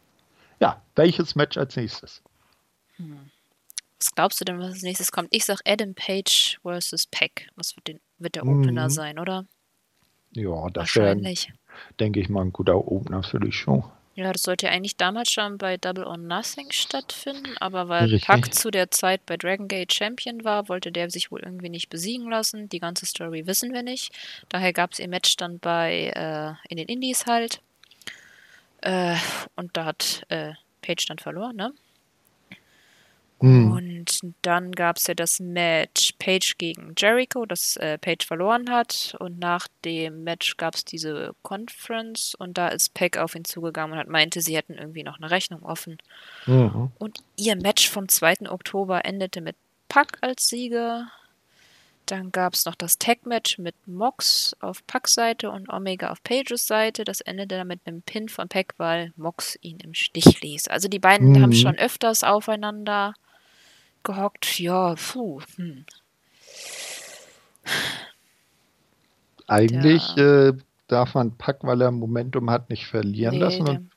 Ja, 0.59 0.81
welches 0.95 1.35
Match 1.35 1.57
als 1.57 1.77
nächstes? 1.77 2.21
Hm. 2.97 3.31
Was 3.99 4.13
glaubst 4.13 4.41
du 4.41 4.45
denn, 4.45 4.59
was 4.59 4.73
als 4.73 4.83
nächstes 4.83 5.11
kommt? 5.11 5.29
Ich 5.31 5.45
sag 5.45 5.59
Adam 5.65 5.93
Page 5.95 6.59
versus 6.61 7.07
Peck. 7.07 7.49
Das 7.55 7.75
wird, 7.77 7.87
den, 7.87 7.99
wird 8.19 8.35
der 8.35 8.43
Opener 8.43 8.83
hm. 8.83 8.89
sein, 8.89 9.17
oder? 9.17 9.45
Ja, 10.33 10.69
das 10.69 10.81
Wahrscheinlich. 10.81 11.53
Denke 11.99 12.19
ich 12.19 12.29
mal, 12.29 12.41
ein 12.41 12.53
guter 12.53 12.87
Opener 12.87 13.23
für 13.23 13.39
die 13.39 13.51
Show. 13.51 13.83
Ja, 14.17 14.33
das 14.33 14.41
sollte 14.41 14.65
ja 14.65 14.71
eigentlich 14.71 14.97
damals 14.97 15.31
schon 15.31 15.59
bei 15.59 15.77
Double 15.77 16.03
or 16.03 16.17
Nothing 16.17 16.71
stattfinden, 16.71 17.55
aber 17.59 17.87
weil 17.87 18.05
Richtig. 18.05 18.25
Pac 18.25 18.51
zu 18.51 18.71
der 18.71 18.89
Zeit 18.89 19.23
bei 19.27 19.37
Dragon 19.37 19.67
Gate 19.67 19.93
Champion 19.93 20.43
war, 20.43 20.69
wollte 20.69 20.91
der 20.91 21.11
sich 21.11 21.29
wohl 21.31 21.41
irgendwie 21.41 21.69
nicht 21.69 21.89
besiegen 21.89 22.27
lassen. 22.27 22.67
Die 22.67 22.79
ganze 22.79 23.05
Story 23.05 23.45
wissen 23.45 23.73
wir 23.73 23.83
nicht. 23.83 24.11
Daher 24.49 24.73
gab 24.73 24.93
es 24.93 24.99
ihr 24.99 25.07
Match 25.07 25.35
dann 25.37 25.59
bei 25.59 26.11
äh, 26.15 26.53
in 26.67 26.77
den 26.77 26.87
Indies 26.87 27.27
halt. 27.27 27.61
Äh, 28.81 29.17
und 29.55 29.77
da 29.77 29.85
hat 29.85 30.23
äh, 30.29 30.53
Page 30.81 31.05
dann 31.05 31.19
verloren, 31.19 31.55
ne? 31.55 31.73
Mhm. 33.39 33.71
Und 33.71 34.21
dann 34.41 34.71
gab 34.71 34.97
es 34.97 35.07
ja 35.07 35.13
das 35.13 35.39
Match 35.39 36.13
Page 36.17 36.57
gegen 36.57 36.93
Jericho, 36.97 37.45
das 37.45 37.75
äh, 37.77 37.97
Page 37.97 38.25
verloren 38.25 38.69
hat. 38.71 39.15
Und 39.19 39.39
nach 39.39 39.67
dem 39.85 40.23
Match 40.23 40.57
gab 40.57 40.75
es 40.75 40.85
diese 40.85 41.33
Conference 41.43 42.33
und 42.35 42.57
da 42.57 42.69
ist 42.69 42.93
Peck 42.93 43.17
auf 43.17 43.35
ihn 43.35 43.45
zugegangen 43.45 43.93
und 43.93 43.99
hat 43.99 44.07
meinte, 44.07 44.41
sie 44.41 44.55
hätten 44.55 44.73
irgendwie 44.73 45.03
noch 45.03 45.17
eine 45.17 45.29
Rechnung 45.29 45.63
offen. 45.63 45.97
Mhm. 46.45 46.91
Und 46.97 47.19
ihr 47.35 47.55
Match 47.55 47.89
vom 47.89 48.09
2. 48.09 48.49
Oktober 48.49 49.05
endete 49.05 49.41
mit 49.41 49.55
Pack 49.87 50.17
als 50.21 50.47
Sieger. 50.47 51.11
Dann 52.07 52.31
gab 52.31 52.53
es 52.53 52.65
noch 52.65 52.75
das 52.75 52.97
Tag-Match 52.97 53.57
mit 53.57 53.75
Mox 53.85 54.55
auf 54.61 54.85
Packs 54.87 55.13
Seite 55.13 55.51
und 55.51 55.69
Omega 55.69 56.09
auf 56.09 56.23
Pages 56.23 56.65
Seite. 56.65 57.03
Das 57.03 57.19
endete 57.19 57.57
dann 57.57 57.67
mit 57.67 57.81
einem 57.85 58.01
Pin 58.01 58.29
von 58.29 58.47
Pack, 58.47 58.75
weil 58.77 59.11
Mox 59.17 59.57
ihn 59.61 59.79
im 59.81 59.93
Stich 59.93 60.41
ließ. 60.41 60.69
Also 60.69 60.87
die 60.87 60.99
beiden 60.99 61.31
mhm. 61.31 61.41
haben 61.41 61.53
schon 61.53 61.77
öfters 61.77 62.23
aufeinander 62.23 63.13
gehockt. 64.07 64.59
Ja, 64.59 64.95
puh. 64.95 65.41
Hm. 65.55 65.85
Eigentlich 69.47 70.15
ja. 70.15 70.49
äh, 70.49 70.53
darf 70.87 71.13
man 71.13 71.37
Pack, 71.37 71.59
weil 71.61 71.81
er 71.81 71.91
Momentum 71.91 72.49
hat, 72.49 72.69
nicht 72.69 72.87
verlieren 72.87 73.35
nee, 73.35 73.41
lassen. 73.41 73.67
Und 73.67 73.91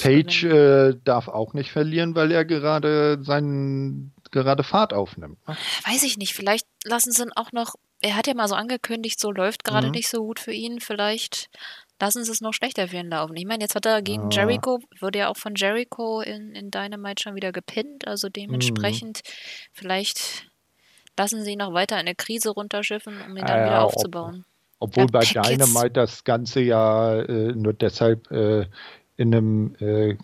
Page 0.00 0.44
äh, 0.44 0.94
darf 1.04 1.28
auch 1.28 1.54
nicht 1.54 1.70
verlieren, 1.70 2.14
weil 2.14 2.30
er 2.30 2.44
gerade 2.44 3.18
seinen 3.22 4.12
gerade 4.30 4.64
Fahrt 4.64 4.92
aufnimmt. 4.92 5.38
Ne? 5.46 5.56
Weiß 5.86 6.02
ich 6.02 6.18
nicht. 6.18 6.34
Vielleicht 6.34 6.66
lassen 6.84 7.12
sie 7.12 7.22
ihn 7.22 7.32
auch 7.34 7.52
noch. 7.52 7.74
Er 8.00 8.16
hat 8.16 8.26
ja 8.26 8.34
mal 8.34 8.48
so 8.48 8.54
angekündigt, 8.54 9.20
so 9.20 9.30
läuft 9.30 9.62
gerade 9.64 9.86
mhm. 9.86 9.92
nicht 9.92 10.08
so 10.08 10.24
gut 10.24 10.40
für 10.40 10.52
ihn. 10.52 10.80
Vielleicht 10.80 11.50
lassen 12.02 12.24
sie 12.24 12.32
es 12.32 12.40
noch 12.40 12.52
schlechter 12.52 12.88
für 12.88 12.96
ihn 12.96 13.10
laufen. 13.10 13.36
Ich 13.36 13.46
meine, 13.46 13.62
jetzt 13.62 13.76
hat 13.76 13.86
er 13.86 14.02
gegen 14.02 14.28
ja. 14.30 14.42
Jericho, 14.42 14.80
wurde 15.00 15.20
ja 15.20 15.28
auch 15.28 15.36
von 15.36 15.54
Jericho 15.54 16.20
in, 16.20 16.52
in 16.52 16.72
Dynamite 16.72 17.22
schon 17.22 17.36
wieder 17.36 17.52
gepinnt, 17.52 18.08
also 18.08 18.28
dementsprechend 18.28 19.22
mhm. 19.24 19.30
vielleicht 19.72 20.48
lassen 21.16 21.44
sie 21.44 21.52
ihn 21.52 21.58
noch 21.58 21.72
weiter 21.72 21.94
in 21.94 22.00
eine 22.00 22.16
Krise 22.16 22.50
runterschiffen, 22.50 23.14
um 23.22 23.36
ihn 23.36 23.46
dann 23.46 23.60
ja, 23.60 23.66
wieder 23.66 23.84
aufzubauen. 23.84 24.44
Ob, 24.80 24.90
obwohl 24.90 25.06
bei 25.06 25.20
Dynamite 25.20 25.90
das 25.90 26.24
Ganze 26.24 26.60
ja 26.60 27.20
äh, 27.20 27.52
nur 27.52 27.72
deshalb 27.72 28.28
äh, 28.32 28.66
in 29.16 29.32
einem 29.32 29.76
äh, 29.78 30.16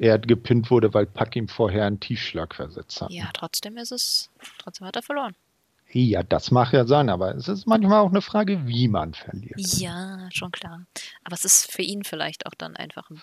er 0.00 0.18
gepinnt 0.18 0.68
wurde, 0.72 0.92
weil 0.94 1.06
Pack 1.06 1.36
ihm 1.36 1.46
vorher 1.46 1.84
einen 1.84 2.00
Tiefschlag 2.00 2.56
versetzt 2.56 3.02
hat. 3.02 3.10
Ja, 3.12 3.30
trotzdem 3.34 3.76
ist 3.76 3.92
es, 3.92 4.30
trotzdem 4.58 4.88
hat 4.88 4.96
er 4.96 5.02
verloren. 5.02 5.36
Ja, 5.92 6.22
das 6.22 6.50
mag 6.52 6.72
ja 6.72 6.86
sein, 6.86 7.08
aber 7.08 7.34
es 7.34 7.48
ist 7.48 7.66
manchmal 7.66 8.00
auch 8.00 8.10
eine 8.10 8.22
Frage, 8.22 8.66
wie 8.66 8.86
man 8.86 9.12
verliert. 9.14 9.58
Ja, 9.58 10.28
schon 10.32 10.52
klar. 10.52 10.86
Aber 11.24 11.34
es 11.34 11.44
ist 11.44 11.70
für 11.70 11.82
ihn 11.82 12.04
vielleicht 12.04 12.46
auch 12.46 12.54
dann 12.56 12.76
einfach 12.76 13.10
ein. 13.10 13.20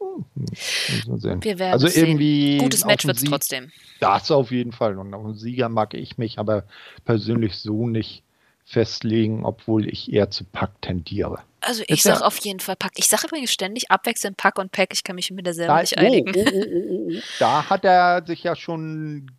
Hm, 0.00 1.42
Wir 1.44 1.58
werden 1.58 1.72
also 1.72 1.86
sehen. 1.86 2.06
irgendwie 2.08 2.58
Gutes 2.58 2.84
Match 2.84 3.06
wird 3.06 3.16
es 3.18 3.24
trotzdem. 3.24 3.70
Das 4.00 4.30
auf 4.30 4.50
jeden 4.50 4.72
Fall. 4.72 4.98
Und 4.98 5.14
auf 5.14 5.22
den 5.24 5.34
Sieger 5.34 5.68
mag 5.68 5.94
ich 5.94 6.18
mich 6.18 6.38
aber 6.38 6.64
persönlich 7.04 7.56
so 7.56 7.86
nicht 7.86 8.24
festlegen, 8.64 9.44
obwohl 9.44 9.88
ich 9.88 10.12
eher 10.12 10.30
zu 10.30 10.44
Pack 10.44 10.80
tendiere. 10.82 11.38
Also 11.60 11.82
ich 11.82 11.90
Ist 11.98 12.04
ja- 12.04 12.16
sag 12.16 12.22
auf 12.26 12.38
jeden 12.38 12.60
Fall 12.60 12.76
Pack. 12.76 12.92
Ich 12.96 13.06
sage 13.08 13.26
übrigens 13.28 13.52
ständig 13.52 13.90
abwechselnd 13.90 14.36
Pack 14.36 14.58
und 14.58 14.72
Pack. 14.72 14.88
Ich 14.92 15.04
kann 15.04 15.14
mich 15.16 15.30
mit 15.30 15.46
der 15.46 15.54
selber 15.54 15.74
Da, 15.74 15.80
nicht 15.82 15.98
einigen. 15.98 16.32
oh, 16.36 16.42
oh, 16.52 16.62
oh, 16.64 16.76
oh, 16.80 17.10
oh. 17.16 17.20
da 17.38 17.70
hat 17.70 17.84
er 17.84 18.24
sich 18.26 18.42
ja 18.42 18.56
schon 18.56 19.30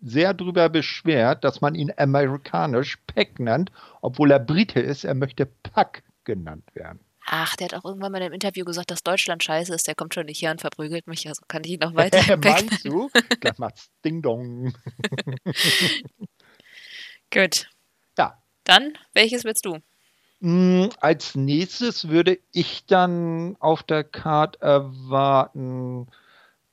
sehr 0.00 0.34
drüber 0.34 0.68
beschwert, 0.68 1.44
dass 1.44 1.60
man 1.60 1.74
ihn 1.74 1.92
amerikanisch 1.96 2.98
Pack 3.06 3.38
nennt, 3.40 3.72
obwohl 4.00 4.30
er 4.30 4.38
Brite 4.38 4.80
ist. 4.80 5.04
Er 5.04 5.14
möchte 5.14 5.46
Pack 5.46 6.02
genannt 6.24 6.64
werden. 6.74 7.00
Ach, 7.30 7.56
der 7.56 7.66
hat 7.66 7.74
auch 7.74 7.84
irgendwann 7.84 8.12
mal 8.12 8.22
im 8.22 8.32
Interview 8.32 8.64
gesagt, 8.64 8.90
dass 8.90 9.02
Deutschland 9.02 9.44
scheiße 9.44 9.74
ist. 9.74 9.86
Der 9.86 9.94
kommt 9.94 10.14
schon 10.14 10.26
nicht 10.26 10.38
hier 10.38 10.50
und 10.50 10.62
verprügelt 10.62 11.06
mich. 11.06 11.28
Also 11.28 11.42
kann 11.46 11.62
ich 11.64 11.72
ihn 11.72 11.80
noch 11.80 11.94
weiter 11.94 12.36
Meinst 12.38 12.86
du? 12.86 13.10
Das 13.42 13.58
macht's 13.58 13.90
Ding 14.02 14.22
Dong. 14.22 14.72
Gut. 17.30 17.68
Ja. 18.16 18.42
Dann, 18.64 18.94
welches 19.12 19.44
willst 19.44 19.66
du? 19.66 19.78
Mm, 20.40 20.86
Als 21.00 21.34
nächstes 21.34 22.08
würde 22.08 22.38
ich 22.52 22.86
dann 22.86 23.56
auf 23.60 23.82
der 23.82 24.04
Card 24.04 24.62
erwarten 24.62 26.06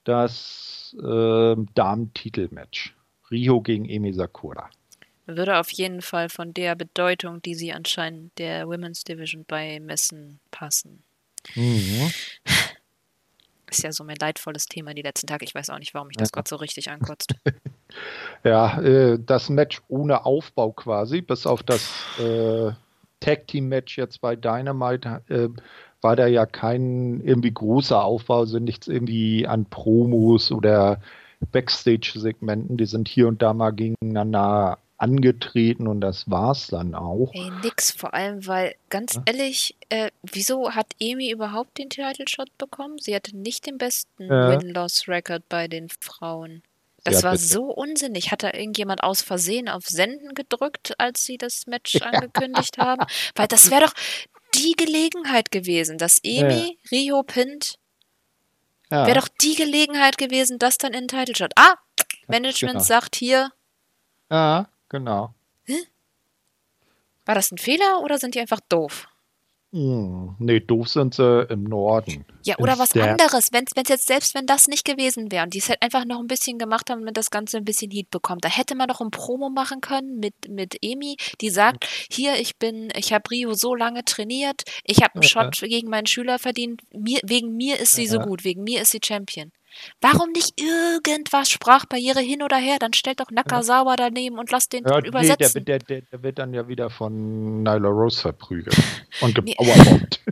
das 0.06 0.96
äh, 1.00 1.56
Damen-Titelmatch. 1.74 2.95
Rio 3.36 3.62
gegen 3.62 3.86
Emi 3.90 4.14
Sakura. 4.14 4.70
Würde 5.28 5.58
auf 5.60 5.70
jeden 5.72 6.02
Fall 6.02 6.30
von 6.30 6.54
der 6.54 6.76
Bedeutung, 6.76 7.42
die 7.42 7.56
sie 7.56 7.74
anscheinend 7.74 8.38
der 8.38 8.68
Women's 8.68 9.04
Division 9.04 9.44
beimessen, 9.46 10.40
passen. 10.52 11.04
Mhm. 11.56 12.12
Ist 13.70 13.84
ja 13.84 13.92
so 13.92 14.04
mein 14.04 14.18
leidvolles 14.18 14.68
Thema 14.68 14.94
die 14.94 15.02
letzten 15.02 15.28
Tage. 15.28 15.44
Ich 15.44 15.54
weiß 15.56 15.70
auch 15.72 15.80
nicht, 15.80 15.94
warum 15.96 16.08
mich 16.08 16.18
das 16.18 16.30
Ja. 16.30 16.34
gerade 16.34 16.50
so 16.50 16.56
richtig 16.56 16.90
ankotzt. 16.90 17.36
Ja, 18.44 18.82
äh, 18.82 19.18
das 19.26 19.48
Match 19.48 19.82
ohne 19.88 20.26
Aufbau 20.26 20.74
quasi, 20.74 21.22
bis 21.22 21.48
auf 21.48 21.64
das 21.64 21.90
äh, 22.20 22.72
Tag 23.22 23.48
Team 23.48 23.70
Match 23.70 23.98
jetzt 23.98 24.20
bei 24.20 24.36
Dynamite, 24.36 25.22
äh, 25.30 25.48
war 26.02 26.18
da 26.18 26.28
ja 26.28 26.46
kein 26.46 27.22
irgendwie 27.22 27.54
großer 27.54 28.04
Aufbau, 28.04 28.40
also 28.40 28.60
nichts 28.60 28.90
irgendwie 28.90 29.48
an 29.48 29.66
Promos 29.70 30.52
oder 30.52 31.00
Backstage-Segmenten. 31.52 32.78
Die 32.78 32.86
sind 32.86 33.08
hier 33.08 33.28
und 33.28 33.42
da 33.42 33.54
mal 33.54 33.72
gegeneinander 33.72 34.80
angetreten 34.98 35.88
und 35.88 36.00
das 36.02 36.30
war's 36.30 36.68
dann 36.68 36.96
auch. 36.96 37.32
Ey, 37.34 37.52
nix. 37.64 37.92
Vor 37.92 38.14
allem, 38.14 38.48
weil, 38.48 38.76
ganz 38.90 39.16
Ja. 39.16 39.24
ehrlich, 39.26 39.76
äh, 39.90 40.10
wieso 40.24 40.72
hat 40.72 40.88
Emi 41.00 41.30
überhaupt 41.32 41.78
den 41.78 41.90
Title 41.90 42.26
Shot 42.28 42.56
bekommen? 42.58 42.98
Sie 43.00 43.14
hatte 43.14 43.36
nicht 43.36 43.66
den 43.66 43.78
besten 43.78 44.24
Ja. 44.28 44.50
Win-Loss-Record 44.52 45.48
bei 45.50 45.68
den 45.68 45.90
Frauen. 46.00 46.64
Das 47.04 47.22
war 47.22 47.38
so 47.38 47.66
unsinnig. 47.66 48.32
Hat 48.32 48.42
da 48.42 48.52
irgendjemand 48.54 49.04
aus 49.04 49.22
Versehen 49.22 49.70
auf 49.70 49.86
Senden 49.86 50.34
gedrückt, 50.34 50.96
als 50.98 51.24
sie 51.24 51.38
das 51.38 51.68
Match 51.68 51.96
angekündigt 52.02 52.78
haben? 52.80 53.06
Weil 53.36 53.48
das 53.48 53.70
wäre 53.70 53.82
doch 53.82 53.94
die 54.56 54.74
Gelegenheit 54.78 55.52
gewesen, 55.52 55.98
dass 56.00 56.20
Emi 56.24 56.80
Rio 56.90 57.22
pinnt. 57.22 57.76
Ja, 58.92 59.08
Wäre 59.08 59.20
doch 59.20 59.28
die 59.28 59.56
Gelegenheit 59.56 60.18
gewesen, 60.18 60.60
das 60.60 60.78
dann 60.78 60.94
in 60.94 61.08
den 61.08 61.08
Title 61.08 61.36
Shot. 61.36 61.54
Ah, 61.56 61.76
Management 62.28 62.74
genau. 62.74 62.84
sagt 62.84 63.16
hier, 63.16 63.52
ja 64.30 64.68
genau. 64.90 65.34
war 67.26 67.36
das 67.36 67.52
ein 67.52 67.58
Fehler 67.58 68.02
oder 68.02 68.18
sind 68.18 68.36
die 68.36 68.40
einfach 68.40 68.60
doof? 68.70 69.08
Hm, 69.76 70.36
nee, 70.40 70.62
doof 70.62 70.88
sind 70.88 71.16
sie 71.16 71.48
im 71.50 71.66
Norden. 71.66 72.24
Ja, 72.46 72.56
Im 72.58 72.64
oder 72.64 72.80
was 72.80 72.92
Ster- 72.92 73.12
anderes, 73.12 73.52
wenn 73.52 73.66
es 73.66 73.90
jetzt 73.90 74.08
selbst 74.08 74.34
wenn 74.34 74.46
das 74.46 74.70
nicht 74.70 74.86
gewesen 74.86 75.34
wäre 75.34 75.44
und 75.44 75.54
die 75.54 75.58
es 75.58 75.68
halt 75.68 75.82
einfach 75.82 76.06
noch 76.06 76.22
ein 76.22 76.28
bisschen 76.28 76.58
gemacht 76.58 76.90
haben, 76.90 77.02
damit 77.02 77.18
das 77.18 77.30
Ganze 77.30 77.58
ein 77.58 77.66
bisschen 77.66 77.92
Heat 77.92 78.10
bekommt, 78.10 78.46
da 78.46 78.50
hätte 78.50 78.74
man 78.74 78.88
doch 78.88 79.02
ein 79.02 79.12
Promo 79.12 79.50
machen 79.50 79.82
können 79.82 80.18
mit 80.22 80.34
mit 80.48 80.78
Emi, 80.82 81.18
die 81.42 81.50
sagt, 81.50 81.86
hier 82.10 82.36
ich 82.36 82.56
bin, 82.56 82.88
ich 82.96 83.12
habe 83.12 83.30
Rio 83.30 83.54
so 83.54 83.76
lange 83.76 84.06
trainiert, 84.06 84.62
ich 84.86 85.00
habe 85.04 85.16
einen. 85.16 85.24
Shot 85.24 85.60
gegen 85.60 85.90
meinen 85.90 86.08
Schüler 86.08 86.40
verdient, 86.40 86.82
mir, 86.94 87.20
wegen 87.24 87.58
mir 87.58 87.78
ist 87.78 87.96
sie 87.96 88.08
so 88.08 88.20
gut, 88.20 88.46
wegen 88.46 88.64
mir 88.64 88.82
ist 88.82 88.92
sie 88.92 89.02
Champion. 89.04 89.52
Warum 90.02 90.32
nicht 90.32 90.60
irgendwas 90.60 91.50
Sprachbarriere 91.50 92.20
hin 92.20 92.42
oder 92.44 92.58
her? 92.58 92.78
Dann 92.80 92.94
stellt 92.94 93.20
doch 93.20 93.32
Nakazawa 93.32 93.96
daneben 93.96 94.38
und 94.40 94.52
lasst 94.52 94.74
den 94.74 94.86
Ja, 94.86 95.00
nee, 95.02 95.08
übersetzen. 95.08 95.66
der, 95.66 95.80
der, 95.80 96.02
der 96.02 96.24
wird 96.24 96.40
dann 96.40 96.54
ja 96.54 96.68
wieder 96.68 96.90
von 96.90 97.64
Nyla 97.64 97.90
Rose 97.90 98.22
verprügelt 98.22 98.76
und 99.22 99.38
Nee. 99.44 99.52
gepowerbombt. 99.54 100.22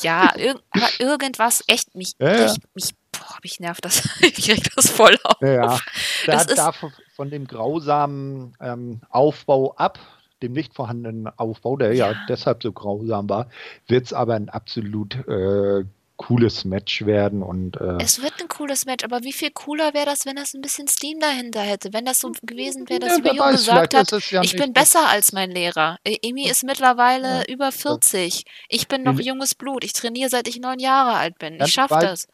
Ja, 0.00 0.32
irg 0.36 0.62
aber 0.70 0.88
irgendwas, 1.00 1.64
echt, 1.66 1.96
mich, 1.96 2.12
Ja, 2.20 2.32
ja. 2.32 2.46
ich, 2.46 2.58
mich, 2.72 2.94
boah, 3.10 3.36
mich 3.42 3.58
nervt 3.58 3.84
das. 3.84 4.08
ich 4.20 4.34
krieg 4.48 4.70
das 4.76 4.90
voll 4.90 5.18
auf. 5.24 5.34
Ja, 5.40 5.76
Das 6.24 6.46
da 6.46 6.52
ist- 6.52 6.56
darf 6.58 6.84
von 7.16 7.30
dem 7.30 7.48
grausamen 7.48 8.54
ähm, 8.60 9.00
Aufbau 9.10 9.74
ab, 9.74 9.98
dem 10.40 10.52
nicht 10.52 10.72
vorhandenen 10.72 11.26
Aufbau, 11.36 11.76
der 11.76 11.94
ja, 11.94 12.12
Ja. 12.12 12.18
deshalb 12.28 12.62
so 12.62 12.70
grausam 12.70 13.28
war, 13.28 13.48
wird 13.88 14.06
es 14.06 14.12
aber 14.12 14.34
ein 14.34 14.48
absolut 14.48 15.16
äh, 15.26 15.82
cooles 16.18 16.66
Match 16.66 17.06
werden 17.06 17.42
und 17.42 17.80
äh, 17.80 17.96
Es 18.02 18.20
wird 18.20 18.34
ein 18.42 18.48
cooles 18.48 18.84
Match, 18.84 19.04
aber 19.04 19.22
wie 19.22 19.32
viel 19.32 19.50
cooler 19.50 19.94
wäre 19.94 20.04
das, 20.04 20.26
wenn 20.26 20.36
das 20.36 20.52
ein 20.52 20.60
bisschen 20.60 20.86
Steam 20.88 21.18
dahinter 21.20 21.60
hätte? 21.62 21.92
Wenn 21.94 22.04
das 22.04 22.18
so 22.20 22.32
gewesen 22.42 22.86
wäre, 22.90 23.00
dass 23.00 23.18
Ja, 23.24 23.32
Rio 23.32 23.44
gesagt 23.52 23.94
hat, 23.94 24.30
ja 24.30 24.42
ich 24.42 24.54
bin 24.56 24.72
besser 24.74 25.08
als 25.08 25.32
mein 25.32 25.50
Lehrer. 25.50 25.98
Emi 26.04 26.46
ist 26.48 26.64
mittlerweile 26.64 27.38
Ja. 27.38 27.44
über 27.48 27.72
40. 27.72 28.44
Ich 28.68 28.88
bin 28.88 29.04
noch 29.04 29.18
junges 29.18 29.54
Blut. 29.54 29.84
Ich 29.84 29.94
trainiere, 29.94 30.28
seit 30.28 30.46
ich 30.48 30.60
neun 30.60 30.78
Jahre 30.80 31.14
alt 31.14 31.38
bin. 31.38 31.58
Ich 31.62 31.72
schaffe 31.72 31.98
das. 32.00 32.28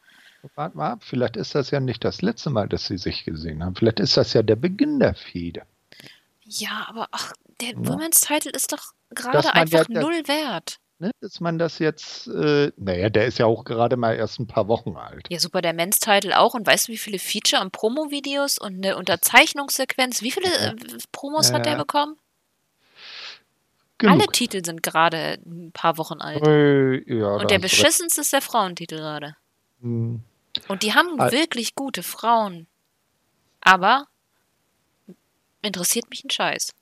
warte 0.55 0.75
mal 0.77 0.91
ab, 0.91 1.03
vielleicht 1.03 1.37
ist 1.37 1.55
das 1.55 1.71
ja 1.71 1.79
nicht 1.79 2.03
das 2.03 2.21
letzte 2.21 2.49
Mal, 2.49 2.67
dass 2.67 2.85
sie 2.87 2.97
sich 2.97 3.23
gesehen 3.23 3.63
haben. 3.63 3.75
Vielleicht 3.75 3.99
ist 4.01 4.17
das 4.17 4.33
ja 4.33 4.43
der 4.43 4.55
Beginn 4.57 4.99
der 4.99 5.15
Fehde. 5.15 5.61
Ja, 6.43 6.85
aber 6.89 7.07
ach, 7.11 7.33
der 7.61 7.69
Ja. 7.69 7.75
Women's 7.77 8.19
Title 8.21 8.51
ist 8.51 8.71
doch 8.71 8.93
gerade 9.11 9.53
einfach 9.53 9.87
ja- 9.89 10.01
null 10.01 10.21
wert. 10.27 10.77
Ne, 10.97 11.11
dass 11.19 11.41
man 11.41 11.57
das 11.59 11.79
jetzt, 11.79 12.27
äh, 12.27 12.71
naja, 12.77 13.09
der 13.09 13.25
ist 13.25 13.37
ja 13.37 13.45
auch 13.45 13.65
gerade 13.65 13.97
mal 13.97 14.15
erst 14.15 14.39
ein 14.39 14.47
paar 14.47 14.69
Wochen 14.69 14.95
alt. 14.95 15.27
Ja, 15.29 15.39
super, 15.39 15.61
der 15.61 15.73
Men's 15.73 15.99
Title 15.99 16.39
auch. 16.39 16.53
Und 16.53 16.65
weißt 16.65 16.87
du, 16.87 16.93
wie 16.93 16.97
viele 16.97 17.19
Feature- 17.19 17.61
und 17.61 17.71
Promo-Videos 17.73 18.57
und 18.59 18.75
eine 18.75 18.95
Unterzeichnungssequenz, 18.95 20.21
wie 20.21 20.31
viele 20.31 20.47
äh, 20.47 20.73
Promos 21.11 21.49
Ja, 21.49 21.55
hat 21.55 21.65
der 21.65 21.75
bekommen? 21.75 22.15
Genug. 23.97 24.13
Alle 24.21 24.27
Titel 24.27 24.63
sind 24.63 24.83
gerade 24.83 25.37
ein 25.45 25.71
paar 25.73 25.97
Wochen 25.97 26.21
alt. 26.21 26.45
Äh, 26.47 27.13
ja, 27.13 27.35
Und 27.35 27.51
der 27.51 27.59
beschissenste 27.59 28.21
ist 28.21 28.31
der 28.31 28.41
Frauentitel 28.41 28.95
gerade. 28.97 29.35
Hm. 29.81 30.21
Und 30.69 30.83
die 30.83 30.93
haben 30.93 31.19
Al- 31.19 31.31
wirklich 31.33 31.75
gute 31.75 32.03
Frauen. 32.03 32.67
Aber 33.59 34.07
interessiert 35.61 36.09
mich 36.09 36.23
ein 36.23 36.29
Scheiß. 36.29 36.73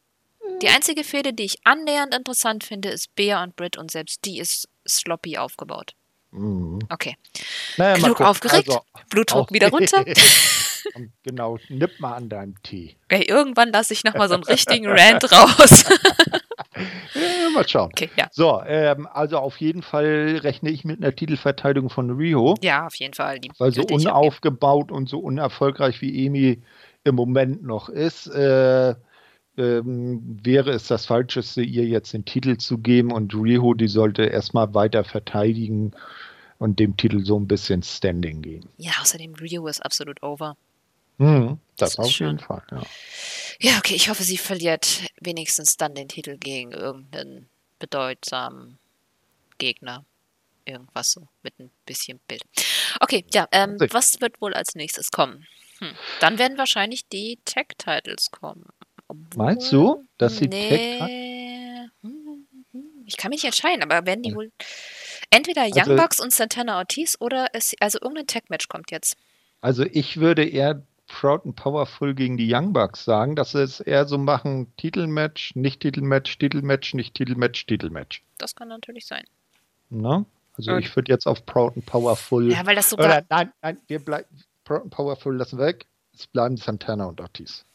Die 0.61 0.67
einzige 0.69 1.03
Fehde, 1.03 1.33
die 1.33 1.43
ich 1.45 1.57
annähernd 1.65 2.13
interessant 2.15 2.63
finde, 2.63 2.89
ist 2.89 3.13
Bea 3.15 3.43
und 3.43 3.55
Britt 3.55 3.77
und 3.77 3.91
selbst 3.91 4.23
die 4.25 4.39
ist 4.39 4.67
sloppy 4.87 5.37
aufgebaut. 5.37 5.93
Mhm. 6.31 6.79
Okay. 6.89 7.15
Naja, 7.77 8.07
gucken. 8.07 8.25
aufgeregt. 8.25 8.67
Also, 8.69 8.81
Blutdruck 9.09 9.47
auch- 9.49 9.51
wieder 9.53 9.69
runter. 9.71 10.03
Genau, 11.23 11.57
nipp 11.69 11.99
mal 11.99 12.13
an 12.15 12.27
deinem 12.29 12.61
Tee. 12.63 12.95
Okay, 13.09 13.23
irgendwann 13.27 13.71
lasse 13.71 13.93
ich 13.93 14.03
nochmal 14.03 14.27
so 14.27 14.33
einen 14.33 14.43
richtigen 14.43 14.87
Rant 14.87 15.31
raus. 15.31 15.85
Ja, 17.13 17.49
mal 17.53 17.67
schauen. 17.67 17.89
Okay, 17.93 18.09
ja. 18.17 18.27
So, 18.31 18.61
ähm, 18.65 19.07
also 19.11 19.37
auf 19.37 19.57
jeden 19.57 19.83
Fall 19.83 20.39
rechne 20.41 20.71
ich 20.71 20.83
mit 20.83 20.97
einer 21.01 21.15
Titelverteidigung 21.15 21.89
von 21.91 22.09
Rio, 22.09 22.55
Ja, 22.61 22.87
auf 22.87 22.95
jeden 22.95 23.13
Fall. 23.13 23.39
Die 23.39 23.51
weil 23.59 23.71
so 23.71 23.83
unaufgebaut 23.83 24.91
und 24.91 25.07
so 25.07 25.19
unerfolgreich 25.19 26.01
wie 26.01 26.25
Emi 26.25 26.61
im 27.03 27.15
Moment 27.15 27.63
noch 27.63 27.89
ist, 27.89 28.27
äh, 28.27 28.95
ähm, 29.57 30.39
wäre 30.43 30.71
es 30.71 30.87
das 30.87 31.05
Falscheste, 31.05 31.61
ihr 31.61 31.85
jetzt 31.85 32.13
den 32.13 32.25
Titel 32.25 32.57
zu 32.57 32.77
geben 32.77 33.11
und 33.11 33.33
Rio, 33.35 33.73
die 33.73 33.87
sollte 33.87 34.23
erstmal 34.23 34.73
weiter 34.73 35.03
verteidigen 35.03 35.91
und 36.59 36.79
dem 36.79 36.97
Titel 36.97 37.23
so 37.25 37.39
ein 37.39 37.47
bisschen 37.47 37.83
Standing 37.83 38.41
geben. 38.41 38.69
Ja, 38.77 38.93
außerdem 39.01 39.35
Rio 39.35 39.67
ist 39.67 39.83
absolut 39.85 40.21
over. 40.23 40.55
Mhm, 41.19 41.59
das, 41.77 41.91
Das 41.91 41.91
ist 41.91 41.99
auf 41.99 42.11
schon- 42.11 42.27
jeden 42.27 42.39
Fall, 42.39 42.63
ja. 42.71 42.81
Ja, 43.59 43.77
okay, 43.77 43.93
ich 43.95 44.09
hoffe, 44.09 44.23
sie 44.23 44.37
verliert 44.37 45.01
wenigstens 45.21 45.77
dann 45.77 45.93
den 45.93 46.07
Titel 46.07 46.37
gegen 46.37 46.71
irgendeinen 46.71 47.47
bedeutsamen 47.79 48.79
Gegner. 49.59 50.03
Irgendwas 50.65 51.11
so 51.11 51.27
mit 51.43 51.59
ein 51.59 51.69
bisschen 51.85 52.19
Bild. 52.27 52.41
Okay, 53.01 53.25
ja, 53.33 53.47
ähm, 53.51 53.77
was 53.91 54.19
wird 54.21 54.41
wohl 54.41 54.53
als 54.53 54.75
nächstes 54.75 55.11
kommen? 55.11 55.45
Hm. 55.79 55.91
Dann 56.21 56.37
werden 56.39 56.57
wahrscheinlich 56.57 57.07
die 57.09 57.37
Tag-Titles 57.45 58.31
kommen. 58.31 58.65
Meinst 59.35 59.71
du, 59.71 60.03
dass 60.17 60.37
sie 60.37 60.47
nee. 60.47 60.97
Tag- 60.99 61.09
Hm, 62.01 62.47
hm, 62.71 62.83
Ich 63.05 63.17
kann 63.17 63.29
mich 63.29 63.43
nicht 63.43 63.53
entscheiden, 63.53 63.83
aber 63.83 64.05
werden 64.05 64.23
die 64.23 64.33
wohl 64.35 64.51
entweder 65.29 65.63
Young 65.65 65.79
Also- 65.91 65.95
Bucks 65.95 66.19
und 66.19 66.31
Santana 66.31 66.77
Ortiz 66.77 67.17
oder 67.19 67.47
es, 67.53 67.73
also 67.79 67.99
irgendein 68.01 68.27
Tag-Match 68.27 68.67
kommt 68.67 68.91
jetzt. 68.91 69.15
Also 69.61 69.83
ich 69.83 70.17
würde 70.17 70.43
eher 70.47 70.81
Proud 71.07 71.45
and 71.45 71.55
Powerful 71.55 72.13
gegen 72.15 72.37
die 72.37 72.51
Young 72.51 72.73
Bucks 72.73 73.03
sagen, 73.05 73.35
dass 73.35 73.51
sie 73.51 73.61
es 73.61 73.79
eher 73.79 74.05
so 74.07 74.17
machen, 74.17 74.73
Titelmatch, 74.77 75.55
nicht 75.55 75.81
Titelmatch, 75.81 76.37
Titelmatch, 76.39 76.93
nicht 76.93 77.13
Titelmatch, 77.13 77.65
Titelmatch. 77.65 78.23
Das 78.37 78.55
kann 78.55 78.67
natürlich 78.69 79.05
sein. 79.05 79.23
Na? 79.89 80.25
Also 80.57 80.71
okay. 80.71 80.81
ich 80.85 80.95
würde 80.95 81.11
jetzt 81.11 81.25
auf 81.27 81.45
Proud 81.45 81.75
and 81.75 81.85
Powerful. 81.85 82.51
Ja, 82.51 82.65
weil 82.65 82.75
das 82.75 82.89
sogar. 82.89 83.05
Oder 83.05 83.25
nein, 83.29 83.51
nein, 83.61 83.77
wir 83.87 83.99
bleiben. 83.99 84.27
Proud 84.63 84.81
and 84.83 84.91
Powerful 84.91 85.35
lassen 85.35 85.59
weg. 85.59 85.85
Es 86.15 86.25
bleiben 86.27 86.57
Santana 86.57 87.05
und 87.05 87.19
Ortiz. 87.21 87.65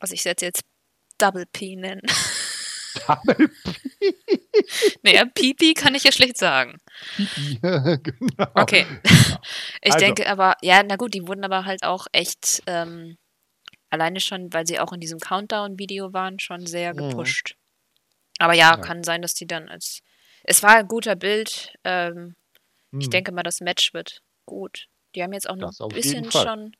Also 0.00 0.14
ich 0.14 0.22
setze 0.22 0.46
jetzt 0.46 0.62
Double 1.18 1.46
P 1.46 1.76
nennen. 1.76 2.02
Double 3.06 3.48
P? 3.48 3.84
naja, 5.02 5.24
Pipi 5.24 5.74
kann 5.74 5.94
ich 5.94 6.04
ja 6.04 6.12
schlecht 6.12 6.36
sagen. 6.36 6.78
Pipi, 7.16 7.58
genau. 7.62 8.50
Okay. 8.54 8.86
Ich 9.82 9.92
also. 9.92 10.06
denke 10.06 10.26
aber, 10.26 10.54
ja, 10.62 10.82
na 10.82 10.96
gut, 10.96 11.12
die 11.12 11.28
wurden 11.28 11.44
aber 11.44 11.66
halt 11.66 11.82
auch 11.82 12.06
echt 12.12 12.62
ähm, 12.66 13.18
alleine 13.90 14.18
schon, 14.18 14.50
weil 14.54 14.66
sie 14.66 14.80
auch 14.80 14.94
in 14.94 15.00
diesem 15.00 15.18
Countdown-Video 15.18 16.14
waren, 16.14 16.38
schon 16.38 16.66
sehr 16.66 16.94
mhm. 16.94 17.10
gepusht. 17.10 17.54
Mhm. 17.54 18.44
Aber 18.44 18.54
ja, 18.54 18.70
ja, 18.70 18.76
kann 18.78 19.04
sein, 19.04 19.20
dass 19.20 19.34
die 19.34 19.46
dann 19.46 19.68
als. 19.68 20.00
Es 20.44 20.62
war 20.62 20.76
ein 20.76 20.88
guter 20.88 21.16
Bild. 21.16 21.74
Ähm, 21.84 22.34
mhm. 22.92 23.00
Ich 23.00 23.10
denke 23.10 23.32
mal, 23.32 23.42
das 23.42 23.60
Match 23.60 23.92
wird 23.92 24.22
gut. 24.46 24.86
Die 25.14 25.22
haben 25.22 25.34
jetzt 25.34 25.50
auch 25.50 25.56
noch 25.56 25.78
ein 25.78 25.88
bisschen 25.88 26.30
schon 26.32 26.74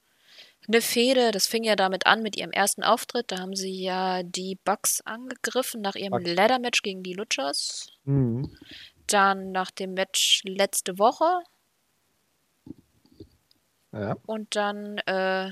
eine 0.66 0.80
Fehde. 0.80 1.30
Das 1.30 1.46
fing 1.46 1.64
ja 1.64 1.76
damit 1.76 2.06
an 2.06 2.22
mit 2.22 2.36
ihrem 2.36 2.52
ersten 2.52 2.82
Auftritt. 2.82 3.30
Da 3.32 3.38
haben 3.38 3.56
sie 3.56 3.82
ja 3.82 4.22
die 4.22 4.58
Bucks 4.64 5.00
angegriffen 5.02 5.80
nach 5.80 5.94
ihrem 5.94 6.22
Bucks. 6.22 6.34
Ladder-Match 6.34 6.82
gegen 6.82 7.02
die 7.02 7.14
Luchas. 7.14 7.88
Mhm. 8.04 8.56
Dann 9.06 9.52
nach 9.52 9.70
dem 9.70 9.94
Match 9.94 10.42
letzte 10.44 10.98
Woche. 10.98 11.40
Ja. 13.92 14.16
Und 14.26 14.56
dann 14.56 14.98
äh, 15.06 15.50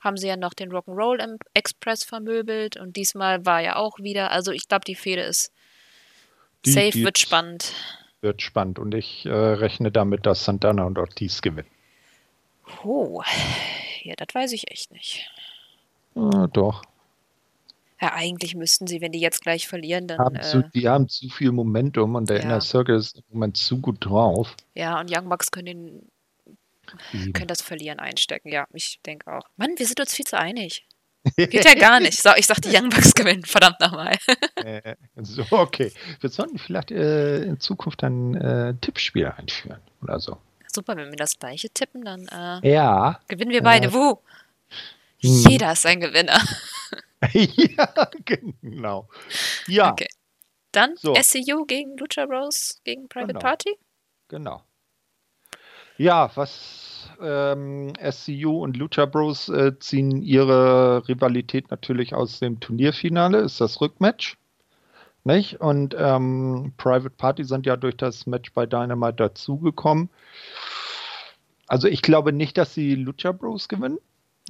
haben 0.00 0.16
sie 0.16 0.26
ja 0.26 0.36
noch 0.36 0.54
den 0.54 0.70
Rock'n'Roll 0.70 1.38
Express 1.54 2.04
vermöbelt. 2.04 2.76
Und 2.76 2.96
diesmal 2.96 3.46
war 3.46 3.60
ja 3.60 3.76
auch 3.76 3.98
wieder. 3.98 4.30
Also 4.30 4.52
ich 4.52 4.68
glaube, 4.68 4.84
die 4.84 4.96
Fehde 4.96 5.22
ist 5.22 5.52
die, 6.66 6.72
safe, 6.72 6.90
die 6.90 7.04
wird 7.04 7.18
spannend. 7.18 7.72
Wird 8.20 8.42
spannend. 8.42 8.78
Und 8.78 8.94
ich 8.94 9.24
äh, 9.26 9.30
rechne 9.30 9.90
damit, 9.90 10.26
dass 10.26 10.44
Santana 10.44 10.84
und 10.84 10.98
Ortiz 10.98 11.40
gewinnen. 11.40 11.68
Oh, 12.84 13.22
ja, 14.04 14.14
das 14.16 14.34
weiß 14.34 14.52
ich 14.52 14.70
echt 14.70 14.92
nicht. 14.92 15.30
Ah, 16.14 16.46
doch. 16.52 16.82
Ja, 18.00 18.14
eigentlich 18.14 18.56
müssten 18.56 18.88
sie, 18.88 19.00
wenn 19.00 19.12
die 19.12 19.20
jetzt 19.20 19.42
gleich 19.42 19.68
verlieren, 19.68 20.08
dann. 20.08 20.18
Haben 20.18 20.42
zu, 20.42 20.58
äh, 20.58 20.70
die 20.74 20.88
haben 20.88 21.08
zu 21.08 21.28
viel 21.28 21.52
Momentum 21.52 22.16
und 22.16 22.28
der 22.28 22.38
ja. 22.38 22.42
Inner 22.42 22.60
Circle 22.60 22.96
ist 22.96 23.18
im 23.18 23.22
Moment 23.30 23.56
zu 23.56 23.80
gut 23.80 24.04
drauf. 24.04 24.56
Ja, 24.74 24.98
und 24.98 25.16
Young 25.16 25.28
Bucks 25.28 25.52
können, 25.52 26.10
den, 27.12 27.32
können 27.32 27.46
das 27.46 27.62
Verlieren 27.62 28.00
einstecken. 28.00 28.48
Ja, 28.48 28.66
ich 28.72 28.98
denke 29.06 29.32
auch. 29.32 29.48
Mann, 29.56 29.74
wir 29.76 29.86
sind 29.86 30.00
uns 30.00 30.14
viel 30.14 30.26
zu 30.26 30.36
einig. 30.36 30.84
Geht 31.36 31.64
ja 31.64 31.74
gar 31.74 32.00
nicht. 32.00 32.20
So, 32.20 32.30
ich 32.36 32.46
sag, 32.46 32.60
die 32.60 32.76
Young 32.76 32.88
Bucks 32.88 33.14
gewinnen. 33.14 33.44
Verdammt 33.44 33.78
nochmal. 33.78 34.16
äh, 34.56 34.96
so, 35.18 35.44
okay. 35.52 35.92
Wir 36.20 36.30
sollten 36.30 36.58
vielleicht 36.58 36.90
äh, 36.90 37.44
in 37.44 37.60
Zukunft 37.60 38.02
ein 38.02 38.34
äh, 38.34 38.74
Tippspiel 38.80 39.26
einführen 39.26 39.80
oder 40.02 40.18
so. 40.18 40.38
Super, 40.74 40.96
wenn 40.96 41.10
wir 41.10 41.16
das 41.16 41.38
gleiche 41.38 41.68
tippen, 41.70 42.04
dann 42.04 42.26
äh, 42.28 42.72
ja, 42.72 43.20
gewinnen 43.28 43.50
wir 43.50 43.62
beide. 43.62 43.88
Äh, 43.88 43.92
Wuh. 43.92 44.16
Hm. 45.20 45.44
Jeder 45.48 45.72
ist 45.72 45.84
ein 45.86 46.00
Gewinner. 46.00 46.40
ja, 47.32 48.10
genau. 48.24 49.08
Ja. 49.66 49.92
Okay. 49.92 50.08
Dann 50.72 50.96
so. 50.96 51.14
SCU 51.14 51.66
gegen 51.66 51.96
Lucha 51.98 52.24
Bros 52.26 52.80
gegen 52.84 53.08
Private 53.08 53.34
genau. 53.34 53.40
Party? 53.40 53.78
Genau. 54.28 54.62
Ja, 55.98 56.30
was 56.34 57.10
ähm, 57.20 57.92
SCU 58.10 58.62
und 58.62 58.76
Lucha 58.76 59.04
Bros 59.04 59.50
äh, 59.50 59.78
ziehen 59.78 60.22
ihre 60.22 61.06
Rivalität 61.06 61.70
natürlich 61.70 62.14
aus 62.14 62.40
dem 62.40 62.58
Turnierfinale, 62.60 63.38
ist 63.38 63.60
das 63.60 63.80
Rückmatch. 63.80 64.38
Nicht? 65.24 65.60
Und 65.60 65.94
ähm, 65.98 66.72
Private 66.76 67.10
Party 67.10 67.44
sind 67.44 67.66
ja 67.66 67.76
durch 67.76 67.96
das 67.96 68.26
Match 68.26 68.52
bei 68.52 68.66
Dynamite 68.66 69.16
dazugekommen. 69.16 70.10
Also 71.68 71.88
ich 71.88 72.02
glaube 72.02 72.32
nicht, 72.32 72.58
dass 72.58 72.74
sie 72.74 72.96
Lucha 72.96 73.32
Bros 73.32 73.68
gewinnen, 73.68 73.98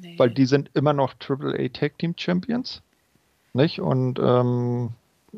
nee. 0.01 0.19
weil 0.19 0.31
die 0.31 0.47
sind 0.47 0.71
immer 0.75 0.93
noch 0.93 1.15
AAA 1.21 1.69
Tag 1.69 1.99
Team 1.99 2.15
Champions. 2.17 2.83
Nicht? 3.53 3.81
Und 3.81 4.19
ähm, 4.19 4.91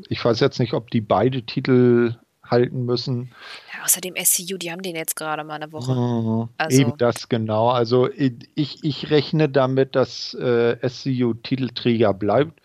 ich 0.09 0.25
weiß 0.25 0.41
jetzt 0.41 0.61
nicht, 0.61 0.73
ob 0.73 0.91
die 0.91 1.01
beide 1.01 1.43
Titel 1.43 2.17
halten 2.45 2.85
müssen. 2.85 3.33
Ja, 3.73 3.85
außerdem 3.85 4.15
SCU, 4.23 4.57
die 4.57 4.71
haben 4.71 4.83
den 4.83 4.97
jetzt 4.97 5.17
gerade 5.17 5.45
mal 5.45 5.55
eine 5.55 5.73
Woche. 5.73 5.95
Mhm, 5.95 6.49
also. 6.59 6.81
Eben 6.81 6.97
das 6.99 7.29
genau. 7.29 7.71
Also 7.71 8.11
ich, 8.11 8.85
ich 8.85 9.11
rechne 9.11 9.49
damit, 9.49 9.97
dass 9.97 10.35
äh, 10.35 10.77
SCU 10.89 11.35
Titelträger 11.35 12.15
bleibt. 12.15 12.61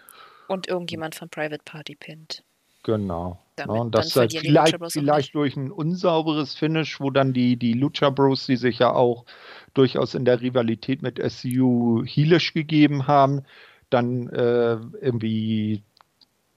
Und 0.47 0.67
irgendjemand 0.67 1.15
von 1.15 1.29
Private 1.29 1.61
Party 1.63 1.95
pinnt. 1.95 2.43
Genau. 2.83 3.39
Damit, 3.55 3.75
ja, 3.75 3.81
und 3.81 3.95
das 3.95 4.15
halt 4.15 4.33
vielleicht, 4.33 4.77
vielleicht 4.91 5.35
durch 5.35 5.57
ein 5.57 5.71
unsauberes 5.71 6.55
Finish, 6.55 6.99
wo 7.01 7.09
dann 7.09 7.33
die, 7.33 7.57
die 7.57 7.73
Lucha 7.73 8.09
Bros, 8.09 8.45
die 8.45 8.55
sich 8.55 8.79
ja 8.79 8.93
auch 8.93 9.25
durchaus 9.73 10.15
in 10.15 10.25
der 10.25 10.41
Rivalität 10.41 11.01
mit 11.01 11.19
SCU 11.19 12.03
heelish 12.05 12.53
gegeben 12.53 13.07
haben, 13.07 13.43
dann 13.89 14.29
äh, 14.29 14.77
irgendwie 15.01 15.83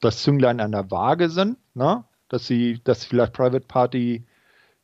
das 0.01 0.23
Zünglein 0.23 0.61
an 0.61 0.73
der 0.73 0.91
Waage 0.91 1.29
sind, 1.29 1.57
ne? 1.75 2.05
dass 2.29 2.47
sie, 2.47 2.81
dass 2.85 3.05
vielleicht 3.05 3.33
Private 3.33 3.67
Party 3.67 4.25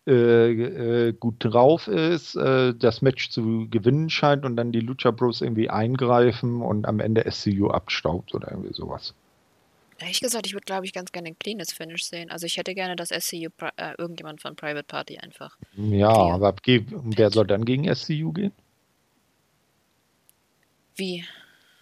äh, 0.06 1.08
äh, 1.08 1.12
gut 1.12 1.36
drauf 1.38 1.86
ist, 1.86 2.34
äh, 2.34 2.74
das 2.74 3.02
Match 3.02 3.30
zu 3.30 3.68
gewinnen 3.70 4.10
scheint 4.10 4.44
und 4.44 4.56
dann 4.56 4.72
die 4.72 4.80
Lucha 4.80 5.10
Bros 5.10 5.42
irgendwie 5.42 5.68
eingreifen 5.70 6.62
und 6.62 6.86
am 6.86 7.00
Ende 7.00 7.30
SCU 7.30 7.68
abstaubt 7.68 8.34
oder 8.34 8.50
irgendwie 8.50 8.72
sowas. 8.72 9.14
Ehrlich 10.00 10.20
gesagt, 10.20 10.46
ich 10.46 10.52
würde, 10.52 10.64
glaube 10.64 10.86
ich, 10.86 10.92
ganz 10.92 11.10
gerne 11.10 11.28
ein 11.28 11.38
cleanes 11.38 11.72
Finish 11.72 12.04
sehen. 12.04 12.30
Also 12.30 12.46
ich 12.46 12.56
hätte 12.56 12.74
gerne 12.74 12.94
das 12.94 13.08
SCU, 13.08 13.48
äh, 13.76 13.94
irgendjemand 13.98 14.40
von 14.40 14.54
Private 14.54 14.84
Party 14.84 15.18
einfach. 15.18 15.56
Ja, 15.76 16.12
clear. 16.12 16.34
aber 16.34 16.54
wer 16.64 17.30
soll 17.30 17.46
dann 17.46 17.64
gegen 17.64 17.92
SCU 17.92 18.32
gehen? 18.32 18.52
Wie? 20.94 21.24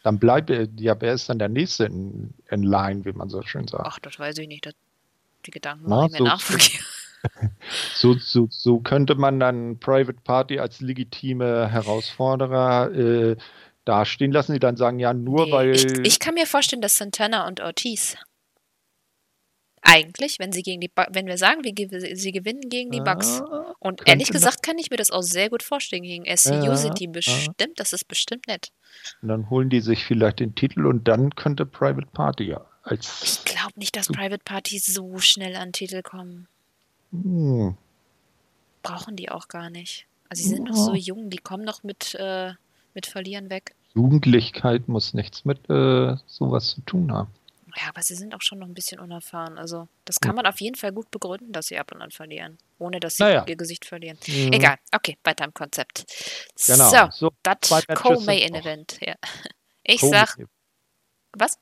Dann 0.03 0.19
bleibt, 0.19 0.51
ja, 0.81 0.99
wer 1.01 1.13
ist 1.13 1.29
dann 1.29 1.39
der 1.39 1.49
Nächste 1.49 1.85
in, 1.85 2.33
in 2.51 2.63
Line, 2.63 3.05
wie 3.05 3.13
man 3.13 3.29
so 3.29 3.43
schön 3.43 3.69
sagt? 3.69 3.85
Ach, 3.87 3.99
das 3.99 4.19
weiß 4.19 4.39
ich 4.39 4.49
nicht. 4.49 4.65
Das, 4.65 4.75
die 5.45 5.51
Gedanken 5.51 5.85
Na, 5.87 6.09
so, 6.09 6.25
nachvollziehen. 6.25 6.81
So, 7.95 8.15
so, 8.15 8.47
so 8.51 8.79
könnte 8.79 9.17
man 9.17 9.41
dann 9.41 9.81
Private 9.81 10.21
Party 10.23 10.61
als 10.61 10.81
legitime 10.81 11.69
Herausforderer 11.69 12.93
äh, 12.95 13.37
dastehen 13.87 14.33
lassen, 14.33 14.53
die 14.53 14.59
dann 14.59 14.77
sagen, 14.77 14.99
ja, 14.99 15.15
nur 15.15 15.47
nee, 15.47 15.53
weil. 15.53 15.71
Ich, 15.71 15.85
ich, 15.85 16.19
kann 16.19 16.35
mir 16.35 16.47
vorstellen, 16.47 16.83
dass 16.83 16.97
Santana 16.97 17.47
und 17.47 17.61
Ortiz 17.61 18.17
eigentlich, 19.87 20.39
wenn 20.39 20.53
sie 20.53 20.63
gegen 20.63 20.81
die 20.81 20.89
ba 20.89 21.07
wenn 21.11 21.27
wir 21.27 21.39
sagen, 21.39 21.63
wir, 21.63 22.17
sie 22.17 22.33
gewinnen 22.33 22.69
gegen 22.69 22.91
die 22.91 23.01
Bucks. 23.01 23.41
Ah, 23.41 23.75
und 23.79 24.03
ehrlich 24.07 24.31
gesagt 24.31 24.63
kann 24.63 24.79
ich 24.79 24.91
mir 24.91 24.97
das 24.97 25.11
auch 25.11 25.23
sehr 25.23 25.49
gut 25.49 25.63
vorstellen. 25.63 26.03
Gegen 26.03 26.25
SCU 26.37 26.55
ja, 26.55 26.77
sind 26.77 26.99
die 26.99 27.07
bestimmt, 27.07 27.61
ja. 27.61 27.67
das 27.77 27.93
ist 27.93 28.09
bestimmt 28.09 28.47
nett. 28.49 28.73
Und 29.23 29.29
dann 29.29 29.49
holen 29.49 29.71
die 29.71 29.81
sich 29.81 30.05
vielleicht 30.05 30.41
den 30.41 30.55
Titel 30.55 30.87
und 30.87 31.07
dann 31.07 31.35
könnte 31.35 31.65
Private 31.65 32.09
Party 32.13 32.45
ja 32.45 32.67
als. 32.83 33.23
Ich 33.23 33.45
glaube 33.45 33.75
nicht, 33.77 33.97
dass 33.97 34.09
Private 34.09 34.43
Party 34.45 34.79
so 34.79 35.19
schnell 35.19 35.55
an 35.57 35.73
Titel 35.73 36.03
kommen. 36.03 36.49
Hm. 37.13 37.77
Brauchen 38.83 39.17
die 39.17 39.31
auch 39.31 39.49
gar 39.49 39.71
nicht. 39.71 40.07
Also 40.29 40.43
sie 40.43 40.49
sind 40.49 40.65
noch 40.65 40.77
so 40.77 40.95
jung, 40.95 41.31
die 41.31 41.39
kommen 41.39 41.65
noch 41.65 41.85
mit 41.85 42.15
äh, 42.17 42.53
mit 42.97 43.07
Verlieren 43.07 43.51
weg. 43.51 43.77
Jugendlichkeit 43.95 44.89
muss 44.89 45.15
nichts 45.15 45.45
mit 45.45 45.71
äh, 45.71 46.17
sowas 46.27 46.71
zu 46.75 46.81
tun 46.81 47.13
haben. 47.13 47.31
Ja, 47.77 47.91
aber 47.91 48.03
sie 48.03 48.15
sind 48.15 48.35
auch 48.35 48.41
schon 48.41 48.59
noch 48.59 48.67
ein 48.67 48.75
bisschen 48.75 48.99
unerfahren. 48.99 49.59
Also, 49.59 49.87
das 50.07 50.19
kann 50.19 50.35
man 50.35 50.47
auf 50.47 50.61
jeden 50.61 50.77
Fall 50.77 50.93
gut 50.93 51.11
begründen, 51.11 51.53
dass 51.53 51.67
sie 51.67 51.79
ab 51.79 51.93
und 51.93 52.01
an 52.01 52.11
verlieren. 52.11 52.57
Ohne 52.79 53.01
dass 53.01 53.17
sie 53.17 53.23
naja. 53.23 53.45
ihr 53.47 53.57
Gesicht 53.57 53.85
verlieren. 53.85 54.19
Mhm. 54.27 54.53
Egal. 54.53 54.77
Okay, 54.93 55.19
weiter 55.25 55.45
im 55.45 55.53
Konzept. 55.53 56.07
Genau. 56.67 56.89
So, 56.89 57.29
so 57.29 57.31
das 57.43 57.87
Co-Main-Event. 57.95 58.99
Ja. 59.01 59.15
Ich 59.89 60.01
sag. 60.01 60.37
Was? 61.39 61.61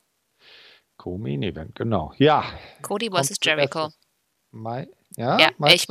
Co-Main-Event, 0.97 1.75
genau. 1.75 2.11
Ja. 2.17 2.43
Cody 2.81 3.11
vs. 3.11 3.35
Jericho. 3.43 3.91
Mai, 4.49 4.87
ja, 5.15 5.37
ja 5.37 5.51
ich 5.67 5.87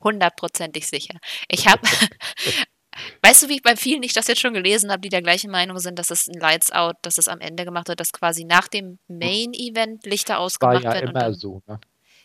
hundertprozentig 0.00 0.86
sicher. 0.86 1.18
Ich 1.48 1.66
habe 1.66 1.82
Weißt 3.22 3.42
du, 3.42 3.48
wie 3.48 3.56
ich 3.56 3.62
bei 3.62 3.76
vielen 3.76 4.02
ich 4.02 4.12
das 4.12 4.26
jetzt 4.26 4.40
schon 4.40 4.54
gelesen 4.54 4.90
habe, 4.90 5.00
die 5.00 5.08
der 5.08 5.22
gleichen 5.22 5.50
Meinung 5.50 5.78
sind, 5.78 5.98
dass 5.98 6.10
es 6.10 6.28
ein 6.28 6.38
Lights 6.38 6.72
Out, 6.72 6.96
dass 7.02 7.18
es 7.18 7.28
am 7.28 7.40
Ende 7.40 7.64
gemacht 7.64 7.88
wird, 7.88 8.00
dass 8.00 8.12
quasi 8.12 8.44
nach 8.44 8.68
dem 8.68 8.98
Main-Event 9.08 10.06
Lichter 10.06 10.38
ausgemacht 10.38 10.84
War 10.84 10.94
ja 10.94 11.00
werden. 11.00 11.10
Immer 11.10 11.20
dann, 11.20 11.34
so, 11.34 11.62
ne? 11.66 11.80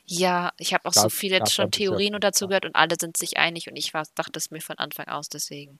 Ja, 0.05 0.51
ich 0.57 0.73
habe 0.73 0.85
auch 0.85 0.93
gab, 0.93 1.03
so 1.03 1.09
viele 1.09 1.37
jetzt 1.37 1.53
schon 1.53 1.71
Theorien 1.71 2.17
dazu 2.19 2.47
gehört 2.47 2.65
und 2.65 2.75
alle 2.75 2.95
sind 2.99 3.15
sich 3.17 3.37
einig 3.37 3.69
und 3.69 3.75
ich 3.77 3.93
war, 3.93 4.03
dachte 4.15 4.37
es 4.37 4.51
mir 4.51 4.59
von 4.59 4.77
Anfang 4.77 5.07
aus, 5.07 5.29
deswegen 5.29 5.79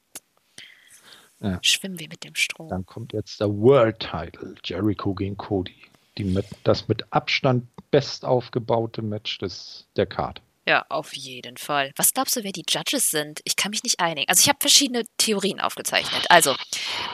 ja. 1.41 1.59
schwimmen 1.61 1.99
wir 1.99 2.07
mit 2.07 2.23
dem 2.23 2.35
Strom. 2.35 2.69
Dann 2.69 2.85
kommt 2.85 3.13
jetzt 3.13 3.39
der 3.39 3.49
World 3.49 3.99
Title, 3.99 4.55
Jericho 4.63 5.13
gegen 5.13 5.37
Cody. 5.37 5.75
Die 6.17 6.23
mit, 6.23 6.45
das 6.63 6.87
mit 6.87 7.11
Abstand 7.11 7.67
best 7.89 8.25
aufgebaute 8.25 9.01
Match 9.01 9.37
des, 9.39 9.87
der 9.95 10.05
Card. 10.05 10.41
Ja, 10.71 10.85
auf 10.87 11.13
jeden 11.17 11.57
Fall. 11.57 11.91
Was 11.97 12.13
glaubst 12.13 12.37
du, 12.37 12.45
wer 12.45 12.53
die 12.53 12.63
Judges 12.65 13.09
sind? 13.11 13.41
Ich 13.43 13.57
kann 13.57 13.71
mich 13.71 13.83
nicht 13.83 13.99
einigen. 13.99 14.29
Also 14.29 14.39
ich 14.39 14.47
habe 14.47 14.59
verschiedene 14.61 15.03
Theorien 15.17 15.59
aufgezeichnet. 15.59 16.25
Also 16.29 16.55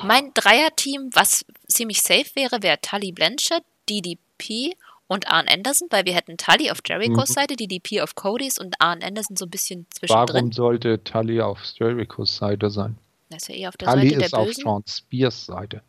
mein 0.03 0.31
Dreierteam, 0.35 1.09
was 1.13 1.43
ziemlich 1.67 2.03
safe 2.03 2.27
wäre, 2.35 2.61
wäre 2.61 2.79
Tully 2.79 3.11
Blanchard, 3.11 3.63
DDP 3.89 4.75
und 5.07 5.27
Arn 5.27 5.47
Anderson, 5.47 5.87
weil 5.89 6.05
wir 6.05 6.13
hätten 6.13 6.37
Tully 6.37 6.69
auf 6.69 6.81
Jerichos 6.87 7.29
Mhm. 7.29 7.33
Seite, 7.33 7.55
DDP 7.55 8.01
auf 8.01 8.13
Codys 8.13 8.59
und 8.59 8.75
Arn 8.79 9.01
Anderson 9.01 9.35
so 9.35 9.45
ein 9.45 9.49
bisschen 9.49 9.87
Warum 10.01 10.27
zwischendrin. 10.27 10.51
sollte 10.51 11.03
Tully 11.03 11.41
auf 11.41 11.59
Jerichos 11.79 12.35
Seite 12.37 12.69
sein? 12.69 12.95
Er 13.31 13.37
ist 13.37 13.49
ja 13.49 13.55
eher 13.55 13.69
auf 13.69 13.77
der 13.77 13.87
Tully 13.87 14.09
Seite 14.11 14.23
ist 14.23 14.31
der 14.33 14.39
auf 14.39 14.45
Bösen. 14.45 14.63
Sean 14.65 14.83
Spears 14.87 15.45
Seite. 15.47 15.81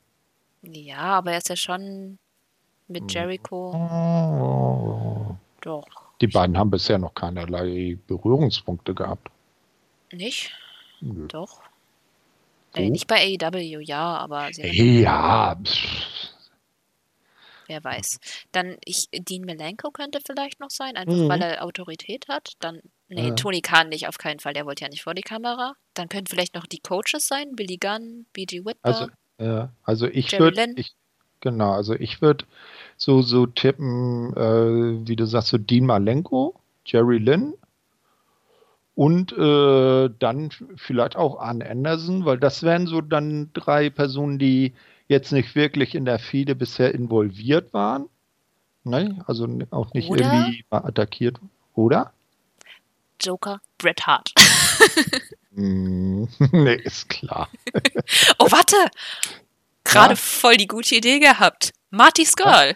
Ja, 0.62 0.96
aber 1.18 1.32
er 1.32 1.38
ist 1.38 1.50
ja 1.50 1.56
schon 1.56 2.18
mit 2.86 3.02
Mhm. 3.02 3.08
Jericho. 3.10 3.72
Oh. 3.74 5.36
Doch. 5.60 6.07
Die 6.20 6.26
beiden 6.26 6.58
haben 6.58 6.70
bisher 6.70 6.98
noch 6.98 7.14
keinerlei 7.14 7.96
Berührungspunkte 8.06 8.94
gehabt. 8.94 9.28
Nicht? 10.12 10.52
Nö. 11.00 11.26
Doch. 11.28 11.62
So? 12.74 12.82
Äh, 12.82 12.90
nicht 12.90 13.06
bei 13.06 13.16
AEW, 13.40 13.80
ja, 13.80 14.16
aber 14.18 14.48
sie 14.52 14.62
haben 14.62 15.02
Ja, 15.02 15.56
pff, 15.64 16.28
Wer 17.70 17.84
weiß. 17.84 18.18
Dann 18.50 18.78
ich, 18.84 19.08
Dean 19.12 19.42
Melenko 19.42 19.90
könnte 19.90 20.20
vielleicht 20.26 20.58
noch 20.58 20.70
sein, 20.70 20.96
einfach 20.96 21.14
Mhm. 21.14 21.28
weil 21.28 21.42
er 21.42 21.62
Autorität 21.64 22.26
hat. 22.28 22.52
Dann, 22.60 22.80
nee, 23.08 23.28
Ja. 23.28 23.34
Tony 23.34 23.60
Khan 23.60 23.90
nicht, 23.90 24.08
auf 24.08 24.16
keinen 24.16 24.40
Fall, 24.40 24.54
der 24.54 24.64
wollte 24.64 24.84
ja 24.84 24.88
nicht 24.88 25.02
vor 25.02 25.12
die 25.12 25.20
Kamera. 25.22 25.74
Dann 25.92 26.08
könnten 26.08 26.28
vielleicht 26.28 26.54
noch 26.54 26.66
die 26.66 26.78
Coaches 26.80 27.26
sein, 27.28 27.54
Billy 27.54 27.76
Gunn, 27.76 28.24
BG 28.32 28.64
Whitmer. 28.64 28.76
also, 28.82 29.06
ja, 29.38 29.70
also 29.84 30.06
ich 30.06 30.32
würde, 30.38 30.74
genau, 31.40 31.72
also 31.72 31.92
ich 31.94 32.22
würde 32.22 32.46
so, 32.98 33.22
so 33.22 33.46
tippen, 33.46 34.36
äh, 34.36 35.08
wie 35.08 35.16
du 35.16 35.26
sagst, 35.26 35.48
so 35.48 35.56
Dean 35.58 35.86
Malenko, 35.86 36.54
Jerry 36.84 37.18
Lynn 37.18 37.54
und 38.94 39.32
äh, 39.32 40.10
dann 40.18 40.50
vielleicht 40.76 41.16
auch 41.16 41.38
Arne 41.38 41.70
Anderson, 41.70 42.24
weil 42.24 42.38
das 42.38 42.64
wären 42.64 42.88
so 42.88 43.00
dann 43.00 43.50
drei 43.54 43.88
Personen, 43.90 44.38
die 44.38 44.74
jetzt 45.06 45.32
nicht 45.32 45.54
wirklich 45.54 45.94
in 45.94 46.04
der 46.04 46.18
Fehde 46.18 46.54
bisher 46.54 46.92
involviert 46.92 47.72
waren. 47.72 48.08
Ne? 48.82 49.22
Also 49.26 49.48
auch 49.70 49.94
nicht 49.94 50.10
Oder? 50.10 50.24
irgendwie 50.24 50.64
mal 50.68 50.84
attackiert. 50.84 51.38
Oder? 51.74 52.12
Joker, 53.20 53.60
Bret 53.78 54.06
Hart. 54.06 54.32
Hm, 55.54 56.28
nee, 56.52 56.76
ist 56.84 57.08
klar. 57.08 57.48
oh, 58.38 58.46
warte! 58.48 58.76
Gerade 59.82 60.10
Ja? 60.10 60.16
voll 60.16 60.56
die 60.56 60.68
gute 60.68 60.94
Idee 60.94 61.18
gehabt. 61.18 61.72
Marty 61.90 62.24
Skrull. 62.24 62.74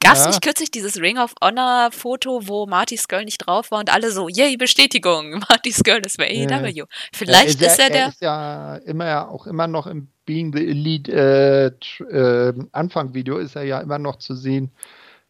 Gab 0.00 0.14
es 0.14 0.20
Ja. 0.20 0.26
nicht 0.28 0.42
kürzlich 0.42 0.70
dieses 0.70 1.00
Ring 1.00 1.18
of 1.18 1.34
Honor 1.42 1.90
Foto, 1.90 2.46
wo 2.46 2.66
Marty 2.66 2.96
Skrull 2.96 3.24
nicht 3.24 3.38
drauf 3.38 3.70
war 3.70 3.80
und 3.80 3.92
alle 3.92 4.10
so, 4.12 4.28
yay, 4.28 4.56
Bestätigung, 4.56 5.30
Marty 5.50 5.72
Skrull 5.72 6.00
ist 6.04 6.18
bei 6.18 6.30
Ja. 6.32 6.48
AEW. 6.58 6.84
Vielleicht 7.12 7.60
ist 7.60 7.78
er, 7.78 7.86
er 7.86 7.90
der. 7.90 8.08
ist 8.08 8.20
ja 8.20 8.76
immer 8.76 9.28
auch 9.30 9.46
immer 9.46 9.66
noch 9.66 9.86
im 9.86 10.08
Being 10.26 10.52
the 10.56 10.66
Elite 10.66 11.12
äh, 11.12 12.04
äh, 12.04 12.54
Anfang-Video 12.72 13.36
ist 13.38 13.56
er 13.56 13.64
ja 13.64 13.80
immer 13.80 13.98
noch 13.98 14.16
zu 14.16 14.34
sehen, 14.34 14.70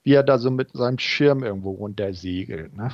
wie 0.04 0.12
er 0.12 0.22
da 0.22 0.38
so 0.38 0.50
mit 0.50 0.70
seinem 0.72 0.98
Schirm 1.00 1.42
irgendwo 1.42 1.72
runtersegelt. 1.72 2.76
Ne? 2.76 2.90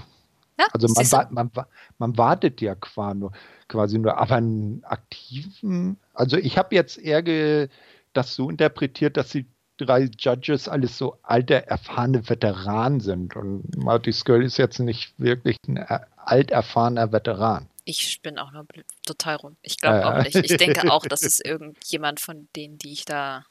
Ja, 0.58 0.66
Also 0.72 0.88
man, 0.88 1.12
wa- 1.12 1.28
man, 1.30 1.50
wa- 1.54 1.68
man 1.98 2.16
wartet 2.16 2.60
ja 2.62 2.74
qua 2.74 3.12
nur, 3.12 3.32
quasi 3.68 3.98
nur, 3.98 4.16
aber 4.16 4.36
einen 4.36 4.82
aktiven, 4.84 5.98
also 6.14 6.36
ich 6.36 6.56
habe 6.56 6.74
jetzt 6.74 6.96
eher 6.98 7.68
das 8.12 8.34
so 8.34 8.48
interpretiert, 8.48 9.16
dass 9.16 9.28
die 9.30 9.46
drei 9.84 10.10
Judges 10.18 10.68
alles 10.68 10.96
so 10.98 11.18
alte, 11.22 11.66
erfahrene 11.66 12.28
Veteranen 12.28 13.00
sind 13.00 13.36
und 13.36 13.76
Marty 13.76 14.12
Skull 14.12 14.44
ist 14.44 14.56
jetzt 14.56 14.78
nicht 14.78 15.12
wirklich 15.18 15.56
ein 15.66 15.76
äh, 15.78 16.00
alterfahrener 16.16 17.12
Veteran. 17.12 17.68
Ich 17.84 18.20
bin 18.22 18.38
auch 18.38 18.52
nur 18.52 18.66
total 19.04 19.36
rum. 19.36 19.56
Ich 19.62 19.78
glaube 19.78 19.98
Ja. 20.00 20.18
auch 20.20 20.24
nicht. 20.24 20.36
Ich 20.36 20.56
denke 20.56 20.90
auch, 20.92 21.06
dass 21.06 21.22
es 21.22 21.40
irgendjemand 21.44 22.20
von 22.20 22.48
denen, 22.54 22.78
die 22.78 22.92
ich 22.92 23.04
da 23.04 23.44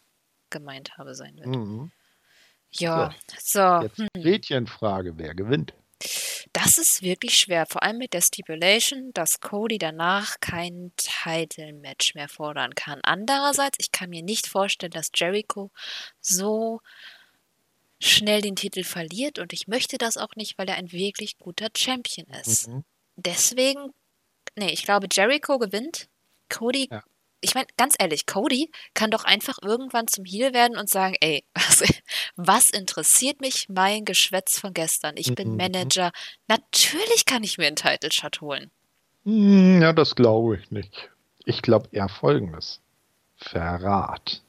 gemeint 0.50 0.98
habe, 0.98 1.16
sein 1.16 1.36
wird. 1.38 1.48
Mhm. 1.48 1.92
Ja, 2.72 3.14
so. 3.40 3.60
Jetzt 3.82 3.98
Hm. 3.98 4.08
Gretchenfrage, 4.22 5.18
wer 5.18 5.34
gewinnt? 5.34 5.74
Das 6.54 6.78
ist 6.78 7.02
wirklich 7.02 7.36
schwer, 7.38 7.66
vor 7.66 7.84
allem 7.84 7.98
mit 7.98 8.14
der 8.14 8.22
Stipulation, 8.22 9.12
dass 9.14 9.42
Cody 9.42 9.78
danach 9.78 10.40
kein 10.40 10.94
Title-Match 10.96 12.16
mehr 12.16 12.30
fordern 12.30 12.74
kann. 12.74 13.00
Andererseits, 13.04 13.78
ich 13.80 13.92
kann 13.92 14.10
mir 14.10 14.24
nicht 14.24 14.48
vorstellen, 14.48 14.92
dass 14.92 15.12
Jericho 15.14 15.72
so 16.22 16.82
schnell 18.00 18.42
den 18.42 18.56
Titel 18.56 18.84
verliert 18.84 19.40
und 19.40 19.52
ich 19.52 19.68
möchte 19.68 19.98
das 19.98 20.16
auch 20.16 20.36
nicht, 20.36 20.58
weil 20.58 20.70
er 20.70 20.76
ein 20.76 20.92
wirklich 20.94 21.38
guter 21.38 21.68
Champion 21.76 22.28
ist. 22.28 22.70
Mhm. 22.70 22.86
Deswegen, 23.18 23.94
nee, 24.56 24.72
ich 24.72 24.84
glaube, 24.84 25.08
Jericho 25.12 25.60
gewinnt. 25.60 26.08
Cody, 26.48 26.88
Ja. 26.90 27.04
Ich 27.42 27.56
meine, 27.56 27.68
ganz 27.78 27.96
ehrlich, 28.00 28.26
Cody 28.26 28.72
kann 28.94 29.12
doch 29.12 29.24
einfach 29.24 29.58
irgendwann 29.62 30.08
zum 30.08 30.26
Heel 30.26 30.54
werden 30.54 30.78
und 30.78 30.90
sagen, 30.90 31.16
ey, 31.22 31.44
was, 31.56 31.84
was 32.36 32.70
interessiert 32.70 33.42
mich 33.42 33.68
mein 33.70 34.06
Geschwätz 34.06 34.60
von 34.60 34.74
gestern? 34.74 35.16
Ich 35.18 35.34
bin 35.36 35.52
Mhm. 35.52 35.58
Manager. 35.58 36.12
Natürlich 36.48 37.26
kann 37.26 37.44
ich 37.44 37.58
mir 37.58 37.68
einen 37.68 37.76
Title 37.76 38.12
Shot 38.12 38.42
holen. 38.42 38.72
Hm, 39.26 39.82
Ja, 39.82 39.94
das 39.94 40.16
glaube 40.16 40.58
ich 40.58 40.72
nicht. 40.72 41.10
Ich 41.46 41.62
glaube 41.62 41.90
eher 41.92 42.10
folgendes. 42.10 42.82
Verrat. 43.38 44.42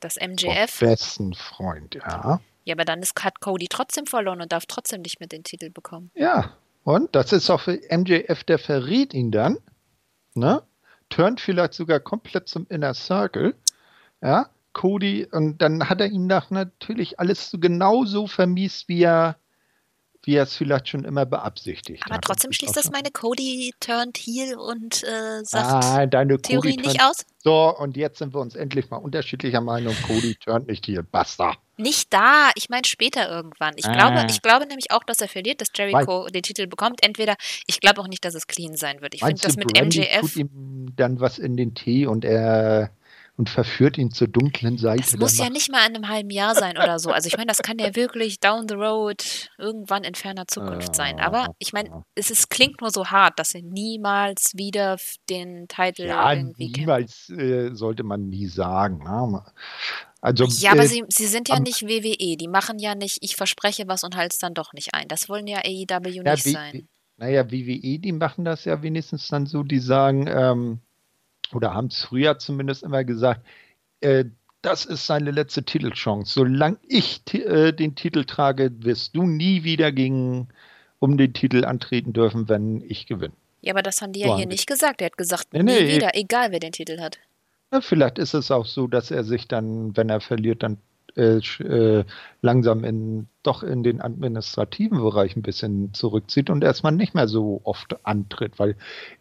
Das 0.00 0.16
MJF, 0.16 0.78
besten 0.78 1.34
Freund, 1.34 1.96
ja. 1.96 2.40
ja, 2.64 2.74
aber 2.74 2.84
dann 2.84 3.00
ist, 3.02 3.14
hat 3.24 3.40
Cody 3.40 3.66
trotzdem 3.68 4.06
verloren 4.06 4.40
und 4.40 4.52
darf 4.52 4.66
trotzdem 4.66 5.02
nicht 5.02 5.18
mehr 5.18 5.26
den 5.28 5.42
Titel 5.42 5.70
bekommen. 5.70 6.12
Ja, 6.14 6.56
und 6.84 7.14
das 7.16 7.32
ist 7.32 7.50
auch 7.50 7.60
für 7.62 7.80
MJF, 7.90 8.44
der 8.44 8.58
verrät 8.60 9.12
ihn 9.12 9.32
dann, 9.32 9.58
ne? 10.34 10.62
Turnt 11.10 11.40
vielleicht 11.40 11.74
sogar 11.74 12.00
komplett 12.00 12.48
zum 12.48 12.66
Inner 12.68 12.94
Circle, 12.94 13.54
ja. 14.22 14.48
Cody, 14.74 15.26
und 15.32 15.60
dann 15.60 15.88
hat 15.88 16.00
er 16.00 16.06
ihm 16.08 16.26
nach 16.26 16.50
natürlich 16.50 17.18
alles 17.18 17.50
so 17.50 17.58
genauso 17.58 18.26
vermiest, 18.28 18.88
wie 18.88 19.02
er, 19.02 19.36
wie 20.22 20.34
er 20.34 20.44
es 20.44 20.54
vielleicht 20.54 20.88
schon 20.88 21.04
immer 21.04 21.26
beabsichtigt 21.26 22.04
Aber 22.06 22.16
hat. 22.16 22.22
trotzdem 22.22 22.52
schließt 22.52 22.76
das 22.76 22.90
meine 22.90 23.10
Cody 23.10 23.72
turned 23.80 24.16
Heel 24.16 24.56
und 24.56 25.02
äh, 25.02 25.42
sagt 25.42 25.84
Ah, 25.84 26.06
deine 26.06 26.40
Theorie 26.40 26.76
nicht 26.76 27.02
aus? 27.02 27.26
So, 27.38 27.76
und 27.76 27.96
jetzt 27.96 28.18
sind 28.18 28.34
wir 28.34 28.40
uns 28.40 28.54
endlich 28.54 28.88
mal 28.90 28.98
unterschiedlicher 28.98 29.60
Meinung. 29.62 29.96
Cody 30.06 30.36
turnt 30.36 30.68
nicht 30.68 30.86
hier. 30.86 31.02
Basta. 31.02 31.56
Nicht 31.78 32.12
da, 32.12 32.50
ich 32.56 32.68
meine 32.68 32.84
später 32.84 33.28
irgendwann. 33.30 33.74
Ich 33.76 33.86
Ah. 33.86 33.92
glaube, 33.92 34.26
ich 34.28 34.42
glaube 34.42 34.66
nämlich 34.66 34.90
auch, 34.90 35.04
dass 35.04 35.20
er 35.20 35.28
verliert, 35.28 35.60
dass 35.60 35.68
Jericho 35.74 36.26
den 36.28 36.42
Titel 36.42 36.66
bekommt. 36.66 37.02
Entweder, 37.04 37.36
ich 37.66 37.80
glaube 37.80 38.00
auch 38.00 38.08
nicht, 38.08 38.24
dass 38.24 38.34
es 38.34 38.46
clean 38.46 38.76
sein 38.76 39.00
wird. 39.00 39.14
Ich 39.14 39.22
finde 39.22 39.40
das 39.40 39.56
mit 39.56 39.72
Brandy 39.72 40.00
MJF, 40.00 40.20
tut 40.20 40.36
ihm 40.36 40.92
dann 40.96 41.20
was 41.20 41.38
in 41.38 41.56
den 41.56 41.74
Tee 41.74 42.06
und 42.06 42.24
er 42.24 42.90
und 43.36 43.48
verführt 43.48 43.96
ihn 43.98 44.10
zur 44.10 44.26
dunklen 44.26 44.78
Seite. 44.78 45.00
das 45.00 45.16
muss 45.16 45.38
ja 45.38 45.48
nicht 45.48 45.70
mal 45.70 45.86
in 45.88 45.94
einem 45.94 46.08
halben 46.08 46.30
Jahr 46.30 46.56
sein 46.56 46.76
oder 46.76 46.98
so. 46.98 47.12
Also 47.12 47.28
ich 47.28 47.36
meine, 47.36 47.46
das 47.46 47.58
kann 47.58 47.78
ja 47.78 47.94
wirklich 47.94 48.40
down 48.40 48.66
the 48.68 48.74
road 48.74 49.48
irgendwann 49.58 50.02
in 50.02 50.16
ferner 50.16 50.48
Zukunft 50.48 50.96
sein. 50.96 51.20
Aber 51.20 51.54
ich 51.60 51.72
meine, 51.72 52.04
es 52.16 52.32
ist, 52.32 52.50
klingt 52.50 52.80
nur 52.80 52.90
so 52.90 53.06
hart, 53.06 53.38
dass 53.38 53.54
er 53.54 53.62
niemals 53.62 54.56
wieder 54.56 54.98
den 55.30 55.68
Titel 55.68 56.06
Ja, 56.06 56.32
irgendwie 56.32 56.72
niemals 56.72 57.30
äh, 57.30 57.70
sollte 57.74 58.02
man 58.02 58.28
nie 58.28 58.48
sagen. 58.48 59.04
Ne? 59.04 59.44
Also, 60.20 60.44
Ja, 60.46 60.72
aber 60.72 60.82
äh, 60.84 60.88
sie, 60.88 61.04
sie 61.08 61.26
sind 61.26 61.48
ja 61.48 61.56
am- 61.56 61.62
nicht 61.62 61.82
WWE. 61.82 62.36
Die 62.36 62.48
machen 62.48 62.78
ja 62.78 62.94
nicht, 62.94 63.18
ich 63.22 63.36
verspreche 63.36 63.84
was 63.86 64.02
und 64.04 64.16
halte 64.16 64.34
es 64.34 64.38
dann 64.40 64.54
doch 64.54 64.72
nicht 64.72 64.94
ein. 64.94 65.06
Das 65.08 65.28
wollen 65.28 65.46
ja 65.46 65.58
AEW 65.58 66.08
Ja, 66.24 66.34
nicht 66.34 66.44
wie- 66.46 66.50
sein. 66.52 66.88
Naja, 67.16 67.50
WWE, 67.50 67.98
die 67.98 68.12
machen 68.12 68.44
das 68.44 68.64
ja 68.64 68.80
wenigstens 68.82 69.26
dann 69.28 69.46
so, 69.46 69.62
die 69.64 69.80
sagen, 69.80 70.26
ähm, 70.28 70.78
oder 71.52 71.74
haben 71.74 71.88
es 71.88 72.02
früher 72.04 72.38
zumindest 72.38 72.82
immer 72.84 73.02
gesagt, 73.04 73.44
äh, 74.00 74.24
das 74.62 74.84
ist 74.84 75.06
seine 75.06 75.30
letzte 75.30 75.64
Titelchance. 75.64 76.32
Solange 76.32 76.78
ich 76.88 77.22
äh, 77.34 77.72
den 77.72 77.94
Titel 77.96 78.24
trage, 78.24 78.70
wirst 78.84 79.16
du 79.16 79.22
nie 79.24 79.62
wieder 79.64 79.90
gegen, 79.92 80.48
um 81.00 81.16
den 81.16 81.32
Titel 81.32 81.64
antreten 81.64 82.12
dürfen, 82.12 82.48
wenn 82.48 82.82
ich 82.88 83.06
gewinne. 83.06 83.34
Ja, 83.62 83.72
aber 83.72 83.82
das 83.82 84.00
haben 84.02 84.12
die 84.12 84.20
So 84.20 84.26
ja 84.26 84.32
haben 84.32 84.38
hier 84.38 84.46
nicht 84.48 84.66
gesagt. 84.68 85.00
Er 85.00 85.06
hat 85.06 85.16
gesagt, 85.16 85.52
Nee, 85.52 85.62
nie 85.62 85.72
nee. 85.72 85.96
wieder, 85.96 86.10
egal 86.14 86.52
wer 86.52 86.60
den 86.60 86.72
Titel 86.72 87.00
hat. 87.00 87.18
Na, 87.70 87.80
vielleicht 87.80 88.18
ist 88.18 88.34
es 88.34 88.50
auch 88.50 88.66
so, 88.66 88.86
dass 88.86 89.10
er 89.10 89.24
sich 89.24 89.46
dann, 89.48 89.96
wenn 89.96 90.08
er 90.08 90.20
verliert, 90.20 90.62
dann 90.62 90.78
äh, 91.16 91.38
äh, 91.38 92.04
langsam 92.42 92.84
in, 92.84 93.28
doch 93.42 93.62
in 93.62 93.82
den 93.82 94.00
administrativen 94.00 94.98
Bereich 94.98 95.36
ein 95.36 95.42
bisschen 95.42 95.92
zurückzieht 95.92 96.48
und 96.48 96.62
erstmal 96.62 96.92
nicht 96.92 97.14
mehr 97.14 97.26
so 97.26 97.60
oft 97.64 98.06
antritt, 98.06 98.58
weil 98.58 98.76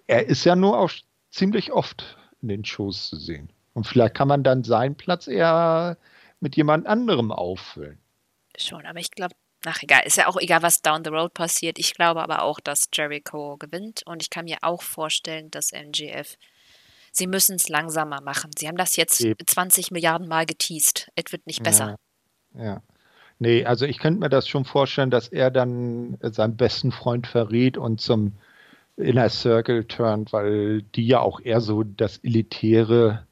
er 0.05 0.27
ist 0.27 0.45
ja 0.45 0.55
nur 0.55 0.77
auch 0.77 0.91
ziemlich 1.31 1.71
oft 1.71 2.17
in 2.41 2.49
den 2.49 2.65
Shows 2.65 3.09
zu 3.09 3.17
sehen. 3.17 3.49
Und 3.73 3.87
vielleicht 3.87 4.15
kann 4.15 4.27
man 4.27 4.43
dann 4.43 4.63
seinen 4.63 4.95
Platz 4.95 5.27
eher 5.27 5.97
mit 6.39 6.55
jemand 6.55 6.87
anderem 6.87 7.31
auffüllen. 7.31 7.97
Schon, 8.57 8.85
aber 8.85 8.99
ich 8.99 9.11
glaube, 9.11 9.35
ach 9.65 9.81
egal, 9.81 10.01
ist 10.05 10.17
ja 10.17 10.27
auch 10.27 10.37
egal, 10.37 10.61
was 10.61 10.81
down 10.81 11.03
the 11.03 11.09
road 11.09 11.33
passiert. 11.33 11.79
Ich 11.79 11.93
glaube 11.93 12.21
aber 12.21 12.43
auch, 12.43 12.59
dass 12.59 12.89
Jericho 12.93 13.57
gewinnt 13.57 14.03
und 14.05 14.21
ich 14.21 14.29
kann 14.29 14.45
mir 14.45 14.57
auch 14.61 14.81
vorstellen, 14.81 15.51
dass 15.51 15.71
MJF, 15.71 16.37
sie 17.17 17.27
müssen 17.27 17.55
es 17.55 17.67
langsamer 17.69 18.21
machen. 18.21 18.51
Sie 18.57 18.67
haben 18.67 18.77
das 18.77 18.95
jetzt 18.95 19.21
Eben. 19.21 19.45
20 19.45 19.91
Milliarden 19.91 20.27
Mal 20.27 20.45
geteased. 20.45 21.09
Es 21.15 21.31
wird 21.31 21.47
nicht 21.47 21.63
besser. 21.63 21.97
Ja. 22.55 22.63
ja. 22.63 22.81
Nee, 23.39 23.65
also 23.65 23.85
ich 23.85 23.99
könnte 23.99 24.19
mir 24.19 24.29
das 24.29 24.47
schon 24.47 24.65
vorstellen, 24.65 25.11
dass 25.11 25.27
er 25.27 25.51
dann 25.51 26.17
seinen 26.21 26.57
besten 26.57 26.91
Freund 26.91 27.27
verrät 27.27 27.77
und 27.77 28.01
zum 28.01 28.33
Inner 28.95 29.29
Circle 29.29 29.85
turnt, 29.85 30.33
weil 30.33 30.81
die 30.81 31.05
ja 31.05 31.19
auch 31.19 31.39
eher 31.39 31.61
so 31.61 31.83
das 31.83 32.17
Elitäre 32.17 33.27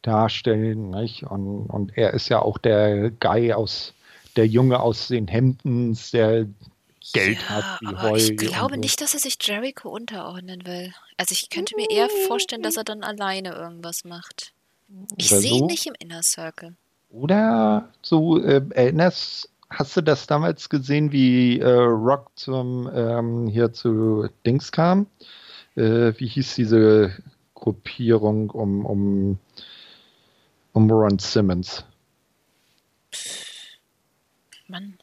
darstellen. 0.00 0.90
Nicht? 0.90 1.24
Und, 1.24 1.66
und 1.66 1.96
er 1.96 2.14
ist 2.14 2.30
ja 2.30 2.40
auch 2.40 2.56
der 2.56 3.10
Guy 3.10 3.52
aus, 3.52 3.92
der 4.36 4.46
Junge 4.46 4.80
aus 4.80 5.08
den 5.08 5.28
Hemdens, 5.28 6.10
der 6.10 6.46
Geld 7.12 7.38
ja, 7.42 7.48
hat 7.48 7.80
wie 7.80 7.86
aber 7.86 8.10
Heu. 8.10 8.16
ich 8.16 8.36
glaube 8.36 8.74
so. 8.74 8.80
nicht, 8.80 9.00
dass 9.00 9.14
er 9.14 9.20
sich 9.20 9.36
Jericho 9.40 9.88
unterordnen 9.88 10.66
will. 10.66 10.92
Also 11.16 11.32
ich 11.32 11.50
könnte 11.50 11.76
mir 11.76 11.90
eher 11.90 12.08
vorstellen, 12.26 12.62
dass 12.62 12.76
er 12.76 12.84
dann 12.84 13.02
alleine 13.02 13.52
irgendwas 13.52 14.04
macht. 14.04 14.52
Ich 15.16 15.28
sehe 15.28 15.52
ihn 15.52 15.58
so. 15.60 15.66
nicht 15.66 15.86
im 15.86 15.94
Inner 15.98 16.22
Circle. 16.22 16.74
Oder 17.10 17.88
so, 18.02 18.38
äh, 18.42 18.62
erinnerst, 18.70 19.50
hast 19.70 19.96
du 19.96 20.02
das 20.02 20.26
damals 20.26 20.68
gesehen, 20.68 21.12
wie 21.12 21.58
äh, 21.58 21.68
Rock 21.68 22.30
zum 22.36 22.90
ähm, 22.94 23.48
hier 23.48 23.72
zu 23.72 24.28
Dings 24.46 24.72
kam? 24.72 25.06
Äh, 25.74 26.12
wie 26.18 26.26
hieß 26.26 26.54
diese 26.54 27.12
Gruppierung 27.54 28.50
um, 28.50 28.84
um, 28.84 29.38
um 30.72 30.90
Ron 30.90 31.18
Simmons? 31.18 31.84
Mann. 34.66 34.97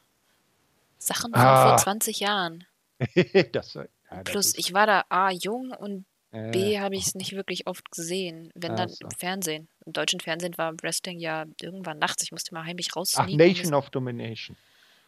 Sachen 1.06 1.32
von 1.34 1.42
Ah. 1.42 1.70
vor 1.70 1.78
20 1.78 2.20
Jahren. 2.20 2.66
das, 3.52 3.74
ja, 3.76 3.86
Plus, 4.24 4.54
ich 4.58 4.74
war 4.74 4.88
da 4.88 5.04
A, 5.10 5.32
jung 5.32 5.72
und 5.72 6.06
äh, 6.32 6.52
B, 6.52 6.80
habe 6.80 6.96
ich 6.96 7.08
es 7.08 7.16
nicht 7.16 7.34
wirklich 7.34 7.68
oft 7.68 7.92
gesehen. 7.92 8.52
Wenn 8.56 8.72
Ach 8.74 8.78
dann 8.78 8.90
im 9.00 9.12
Fernsehen. 9.12 9.68
Im 9.86 9.94
deutschen 9.94 10.20
Fernsehen 10.20 10.58
war 10.58 10.74
Wrestling 10.82 11.20
ja 11.20 11.46
irgendwann 11.62 12.00
nachts. 12.00 12.24
Ich 12.24 12.32
musste 12.32 12.54
mal 12.54 12.64
heimlich 12.66 12.90
Ach, 12.92 12.98
raussneaken 12.98 13.34
und 13.34 13.38
Nation 13.38 13.74
of 13.74 13.90
Domination. 13.90 14.56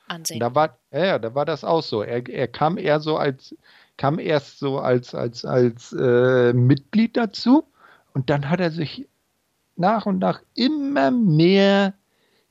ansehen. 0.07 0.39
Da 0.39 0.53
war, 0.55 0.77
ja, 0.91 1.05
ja, 1.05 1.19
da 1.19 1.33
war 1.35 1.45
das 1.45 1.63
auch 1.63 1.81
so. 1.83 2.01
Er, 2.01 2.27
er 2.27 2.47
kam 2.47 2.77
eher 2.77 2.99
so 2.99 3.17
als, 3.17 3.55
kam 3.97 4.19
erst 4.19 4.59
so 4.59 4.79
als, 4.79 5.13
als, 5.15 5.43
als 5.45 5.93
äh, 5.93 6.53
Mitglied 6.53 7.17
dazu 7.17 7.65
und 8.13 8.29
dann 8.29 8.49
hat 8.49 8.59
er 8.59 8.71
sich 8.71 9.07
nach 9.75 10.05
und 10.05 10.19
nach 10.19 10.41
immer 10.55 11.11
mehr 11.11 11.93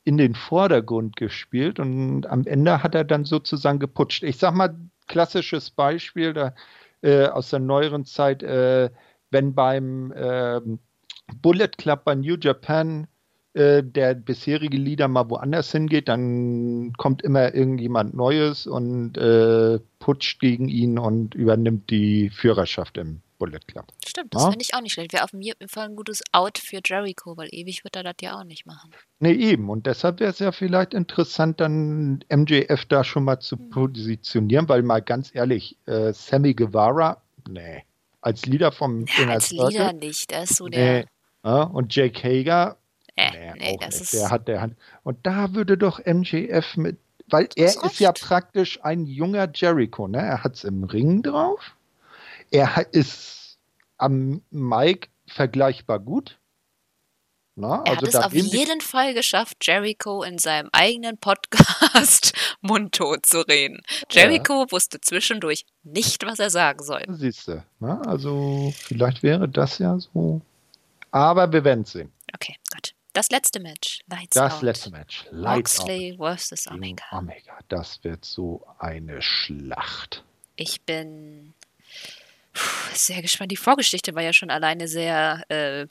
in 0.06 0.18
den 0.18 0.36
Vordergrund 0.36 1.16
gespielt 1.16 1.80
und 1.80 2.26
am 2.28 2.46
Ende 2.46 2.84
hat 2.84 2.94
er 2.94 3.02
dann 3.02 3.24
sozusagen 3.24 3.80
geputscht. 3.80 4.22
Ich 4.22 4.38
sag 4.38 4.54
mal, 4.54 4.78
klassisches 5.08 5.70
Beispiel 5.72 6.32
da, 6.32 6.54
äh, 7.02 7.26
aus 7.26 7.50
der 7.50 7.58
neueren 7.58 8.04
Zeit, 8.04 8.44
äh, 8.44 8.90
wenn 9.32 9.54
beim 9.56 10.14
ähm, 10.16 10.78
Bullet 11.42 11.70
Club 11.76 12.04
bei 12.04 12.14
New 12.14 12.36
Japan 12.40 13.08
äh, 13.54 13.82
der 13.82 14.14
bisherige 14.14 14.76
Leader 14.76 15.08
mal 15.08 15.28
woanders 15.28 15.72
hingeht, 15.72 16.06
dann 16.06 16.92
kommt 16.98 17.22
immer 17.22 17.52
irgendjemand 17.52 18.14
Neues 18.14 18.68
und 18.68 19.18
äh, 19.18 19.80
putscht 19.98 20.38
gegen 20.38 20.68
ihn 20.68 21.00
und 21.00 21.34
übernimmt 21.34 21.90
die 21.90 22.30
Führerschaft 22.30 22.96
im 22.96 23.22
Bullet 23.38 23.60
Club. 23.66 23.86
Stimmt, 24.06 24.34
das 24.34 24.42
Ja. 24.42 24.50
finde 24.50 24.62
ich 24.62 24.74
auch 24.74 24.80
nicht 24.80 24.92
schlecht. 24.92 25.12
Wäre 25.12 25.24
auf 25.24 25.32
jeden 25.32 25.68
Fall 25.68 25.86
ein 25.88 25.96
gutes 25.96 26.22
Out 26.32 26.58
für 26.58 26.80
Jericho, 26.84 27.36
weil 27.36 27.48
ewig 27.52 27.84
wird 27.84 27.96
er 27.96 28.02
das 28.04 28.14
ja 28.20 28.38
auch 28.38 28.44
nicht 28.44 28.66
machen. 28.66 28.90
Nee, 29.20 29.32
eben. 29.32 29.70
Und 29.70 29.86
deshalb 29.86 30.20
wäre 30.20 30.30
es 30.30 30.38
ja 30.38 30.52
vielleicht 30.52 30.94
interessant, 30.94 31.60
dann 31.60 32.24
MJF 32.30 32.84
da 32.86 33.04
schon 33.04 33.24
mal 33.24 33.40
zu 33.40 33.56
positionieren, 33.56 34.68
weil 34.68 34.82
mal 34.82 35.00
ganz 35.02 35.34
ehrlich, 35.34 35.76
äh, 35.86 36.12
Sammy 36.12 36.54
Guevara, 36.54 37.20
nee. 37.48 37.84
Als 38.20 38.44
Leader 38.46 38.72
vom 38.72 39.04
Ja, 39.18 39.28
als 39.28 39.48
Circle, 39.50 39.68
Leader 39.70 39.92
nicht. 39.92 40.30
Der 40.30 40.42
ist 40.42 40.56
so 40.56 40.66
der. 40.68 41.00
nee. 41.00 41.06
Ja, 41.44 41.62
und 41.62 41.94
Jake 41.94 42.20
Hager, 42.22 42.76
äh, 43.14 43.30
nee, 43.30 43.52
nee, 43.58 43.76
das. 43.80 44.10
Der 44.10 44.30
hat, 44.30 44.48
der 44.48 44.60
hat. 44.60 44.72
Und 45.04 45.18
da 45.24 45.54
würde 45.54 45.78
doch 45.78 46.00
MJF 46.04 46.76
mit, 46.76 46.98
weil 47.28 47.48
er 47.54 47.66
ist 47.66 48.00
ja 48.00 48.10
recht. 48.10 48.22
praktisch 48.24 48.80
ein 48.84 49.06
junger 49.06 49.48
Jericho, 49.54 50.08
ne? 50.08 50.18
Er 50.18 50.42
hat 50.42 50.54
es 50.56 50.64
im 50.64 50.82
Ring 50.84 51.22
drauf. 51.22 51.75
Er 52.50 52.86
ist 52.92 53.58
am 53.98 54.42
Mic 54.50 55.08
vergleichbar 55.26 55.98
gut. 55.98 56.38
Na, 57.58 57.82
Er 57.86 57.96
hat 57.96 58.02
es 58.02 58.14
auf 58.14 58.34
jeden 58.34 58.82
Fall 58.82 59.14
geschafft, 59.14 59.56
Jericho 59.62 60.22
in 60.22 60.36
seinem 60.38 60.68
eigenen 60.72 61.16
Podcast 61.16 62.34
mundtot 62.60 63.24
zu 63.24 63.40
reden. 63.48 63.80
Jericho 64.10 64.66
wusste 64.70 65.00
zwischendurch 65.00 65.64
nicht, 65.82 66.26
was 66.26 66.38
er 66.38 66.50
sagen 66.50 66.84
soll. 66.84 67.02
Siehst 67.08 67.48
du, 67.48 67.64
also 67.80 68.74
vielleicht 68.76 69.22
wäre 69.22 69.48
das 69.48 69.78
ja 69.78 69.98
so. 69.98 70.42
Aber 71.10 71.50
wir 71.50 71.64
werden 71.64 71.86
sehen. 71.86 72.12
Okay, 72.34 72.56
gut. 72.74 72.92
Das 73.14 73.30
letzte 73.30 73.58
Match. 73.60 74.00
Lights 74.10 74.34
Das 74.34 74.54
Out. 74.56 74.62
letzte 74.62 74.90
Match. 74.90 75.24
Lights 75.30 75.80
Out 75.80 75.86
Moxley 75.88 76.14
versus 76.18 76.66
Omega. 76.66 77.04
Omega. 77.12 77.58
Das 77.68 78.04
wird 78.04 78.26
so 78.26 78.66
eine 78.78 79.22
Schlacht. 79.22 80.22
Ich 80.56 80.82
bin 80.82 81.54
puh, 82.56 82.94
sehr 82.94 83.22
gespannt. 83.22 83.52
Die 83.52 83.56
Vorgeschichte 83.56 84.14
war 84.14 84.22
ja 84.22 84.32
schon 84.32 84.50
alleine 84.50 84.88
sehr 84.88 85.44
äh, 85.48 85.86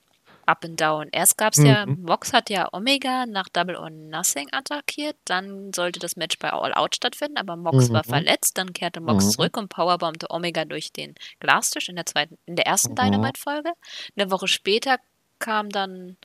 up 0.47 0.63
and 0.63 0.80
down. 0.80 1.07
Erst 1.11 1.38
gab 1.38 1.53
es 1.53 1.63
ja, 1.63 1.86
Mhm. 1.86 2.03
Mox 2.03 2.32
hat 2.34 2.49
ja 2.51 2.68
Omega 2.72 3.26
nach 3.26 3.49
Double 3.49 3.76
or 3.76 3.89
Nothing 3.89 4.47
attackiert. 4.51 5.16
Dann 5.26 5.74
sollte 5.74 5.99
das 5.99 6.16
Match 6.16 6.38
bei 6.39 6.51
All 6.51 6.74
Out 6.74 6.95
stattfinden, 6.95 7.38
aber 7.38 7.55
Mox 7.55 7.89
war 7.91 8.03
Mhm. 8.05 8.09
verletzt. 8.09 8.57
Dann 8.57 8.72
kehrte 8.74 9.01
Mox 9.01 9.26
Mhm. 9.26 9.30
zurück 9.32 9.57
und 9.57 9.70
powerbombte 9.70 10.30
Omega 10.30 10.66
durch 10.66 10.91
den 10.93 11.16
Glastisch 11.39 11.89
in 11.89 11.95
der 11.95 12.05
zweiten, 12.05 12.38
in 12.45 12.55
der 12.55 12.68
ersten 12.68 12.91
Mhm. 12.91 12.95
Dynamite-Folge. 12.97 13.72
Eine 14.18 14.30
Woche 14.32 14.47
später 14.47 14.97
kam 15.39 15.70
dann 15.70 16.18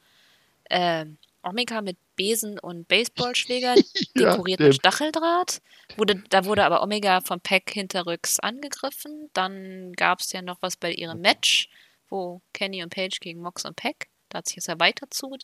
äh, 0.73 1.07
Omega 1.43 1.81
mit 1.81 1.97
Besen 2.21 2.59
und 2.59 2.87
Baseballschläger 2.87 3.75
Ja, 4.15 4.33
dekoriert 4.33 4.61
mit 4.61 4.75
Stacheldraht. 4.75 5.63
Wurde, 5.97 6.23
da 6.29 6.45
wurde 6.45 6.65
aber 6.65 6.83
Omega 6.83 7.23
von 7.23 7.41
Peck 7.41 7.71
hinterrücks 7.73 8.39
angegriffen. 8.41 9.31
Dann 9.33 9.93
gab 9.95 10.21
es 10.21 10.31
ja 10.33 10.43
noch 10.43 10.59
was 10.61 10.77
bei 10.77 10.93
ihrem 10.93 11.23
Match, 11.23 11.71
wo 12.11 12.43
Kenny 12.53 12.83
und 12.83 12.95
Page 12.95 13.21
gegen 13.21 13.41
Mox 13.41 13.65
und 13.65 13.75
Peck. 13.77 14.09
Da 14.29 14.39
hat 14.39 14.47
sich 14.49 14.57
das 14.57 14.67
ja 14.67 14.79
weiter 14.79 15.07
zu, 15.11 15.35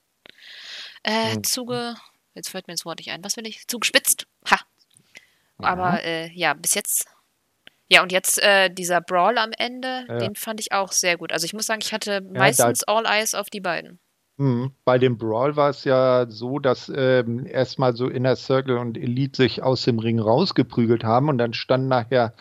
äh, 1.02 1.34
Mhm. 1.36 1.44
zuge. 1.44 1.94
Jetzt 2.34 2.50
fällt 2.50 2.68
mir 2.68 2.74
das 2.74 2.84
Wort 2.84 2.98
nicht 2.98 3.10
ein. 3.10 3.24
Was 3.24 3.38
will 3.38 3.46
ich? 3.46 3.66
Zugespitzt. 3.66 4.26
Ha! 4.50 4.60
Ja. 5.62 5.68
Aber 5.68 6.04
äh, 6.04 6.30
ja, 6.32 6.52
bis 6.52 6.74
jetzt. 6.74 7.06
Ja, 7.88 8.02
und 8.02 8.12
jetzt 8.12 8.38
äh, 8.42 8.68
dieser 8.68 9.00
Brawl 9.00 9.38
am 9.38 9.52
Ende, 9.52 10.04
Ja. 10.08 10.18
den 10.18 10.34
fand 10.34 10.60
ich 10.60 10.72
auch 10.72 10.92
sehr 10.92 11.16
gut. 11.16 11.32
Also 11.32 11.46
ich 11.46 11.54
muss 11.54 11.64
sagen, 11.64 11.80
ich 11.82 11.94
hatte 11.94 12.20
meistens 12.20 12.84
All 12.84 13.06
Eyes 13.06 13.34
auf 13.34 13.48
die 13.48 13.60
beiden. 13.60 13.98
Mhm. 14.38 14.72
Bei 14.84 14.98
dem 14.98 15.16
Brawl 15.16 15.56
war 15.56 15.70
es 15.70 15.84
ja 15.84 16.26
so, 16.28 16.58
dass 16.58 16.92
ähm, 16.94 17.46
erstmal 17.46 17.96
so 17.96 18.08
Inner 18.08 18.36
Circle 18.36 18.76
und 18.76 18.98
Elite 18.98 19.36
sich 19.36 19.62
aus 19.62 19.84
dem 19.84 19.98
Ring 19.98 20.18
rausgeprügelt 20.18 21.04
haben 21.04 21.28
und 21.28 21.38
dann 21.38 21.54
stand 21.54 21.88
nachher 21.88 22.34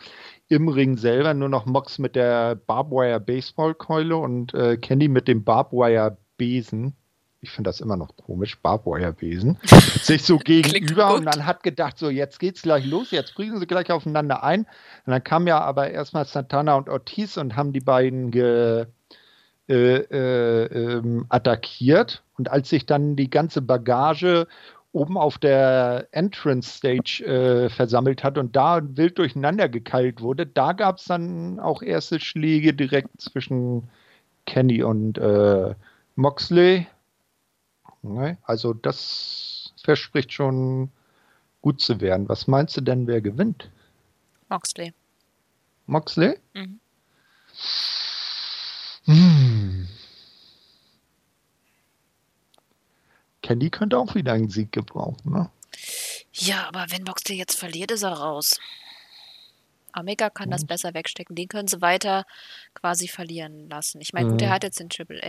im 0.47 0.67
Ring 0.67 0.97
selber 0.97 1.33
nur 1.33 1.49
noch 1.49 1.65
Mox 1.65 1.97
mit 1.97 2.15
der 2.15 2.55
Barbwire 2.55 3.19
Baseballkeule 3.19 4.15
und 4.15 4.53
äh, 4.53 4.77
Kenny 4.77 5.07
mit 5.07 5.27
dem 5.27 5.43
Barbwire 5.43 6.17
Besen. 6.37 6.95
Ich 7.41 7.51
finde 7.51 7.69
das 7.69 7.79
immer 7.79 7.95
noch 7.95 8.15
komisch, 8.17 8.59
Barbwire 8.61 9.13
Besen. 9.13 9.57
sich 10.01 10.23
so 10.23 10.37
gegenüber 10.37 11.15
und 11.15 11.25
dann 11.25 11.45
hat 11.45 11.63
gedacht, 11.63 11.97
so 11.97 12.09
jetzt 12.09 12.39
geht's 12.39 12.61
gleich 12.61 12.85
los, 12.85 13.11
jetzt 13.11 13.35
prügeln 13.35 13.59
sie 13.59 13.67
gleich 13.67 13.91
aufeinander 13.91 14.43
ein. 14.43 14.61
Und 15.05 15.11
dann 15.11 15.23
kam 15.23 15.47
ja 15.47 15.61
aber 15.61 15.91
erstmal 15.91 16.25
Santana 16.25 16.75
und 16.75 16.89
Ortiz 16.89 17.37
und 17.37 17.55
haben 17.55 17.71
die 17.71 17.79
beiden 17.79 18.31
ge, 18.31 18.85
äh, 19.67 19.97
äh, 19.97 20.65
ähm, 20.65 21.25
attackiert. 21.29 22.23
Und 22.37 22.51
als 22.51 22.69
sich 22.69 22.85
dann 22.85 23.15
die 23.15 23.29
ganze 23.29 23.61
Bagage 23.61 24.47
oben 24.91 25.17
auf 25.17 25.37
der 25.37 26.07
Entrance 26.11 26.69
Stage 26.69 27.23
äh, 27.25 27.69
versammelt 27.69 28.23
hat 28.23 28.37
und 28.37 28.55
da 28.55 28.81
wild 28.95 29.17
durcheinander 29.17 29.67
gekeilt 29.67 30.21
wurde, 30.21 30.45
da 30.45 30.71
gab 30.71 30.97
es 30.97 31.05
dann 31.05 31.59
auch 31.59 31.81
erste 31.81 32.19
Schläge 32.19 32.73
direkt 32.73 33.19
zwischen 33.19 33.89
Kenny 34.45 34.83
und 34.83 35.17
äh, 35.17 35.75
Moxley. 36.15 36.87
Ne? 38.03 38.37
Also 38.43 38.73
das 38.73 39.73
verspricht 39.83 40.31
schon 40.31 40.91
gut 41.61 41.81
zu 41.81 41.99
werden. 41.99 42.29
Was 42.29 42.47
meinst 42.47 42.77
du 42.77 42.81
denn, 42.81 43.07
wer 43.07 43.21
gewinnt? 43.21 43.69
Moxley. 44.49 44.93
Moxley? 45.87 46.37
Mhm. 46.53 46.79
Hm. 49.05 49.87
Kenny 53.41 53.69
könnte 53.69 53.97
auch 53.97 54.15
wieder 54.15 54.33
einen 54.33 54.49
Sieg 54.49 54.71
gebrauchen, 54.71 55.31
ne? 55.31 55.49
Ja, 56.33 56.67
aber 56.67 56.87
wenn 56.89 57.03
Moxley 57.03 57.37
jetzt 57.37 57.59
verliert, 57.59 57.91
ist 57.91 58.03
er 58.03 58.13
raus. 58.13 58.59
Omega 59.97 60.29
kann 60.29 60.49
das 60.49 60.65
besser 60.65 60.93
wegstecken. 60.93 61.35
Den 61.35 61.47
können 61.47 61.67
sie 61.67 61.81
weiter 61.81 62.25
quasi 62.73 63.07
verlieren 63.07 63.69
lassen. 63.69 64.01
Ich 64.01 64.11
meine, 64.13 64.29
gut, 64.29 64.41
er 64.41 64.49
Mhm. 64.49 64.53
hat 64.53 64.63
jetzt 64.63 64.79
den 64.79 64.89
Triple 64.89 65.21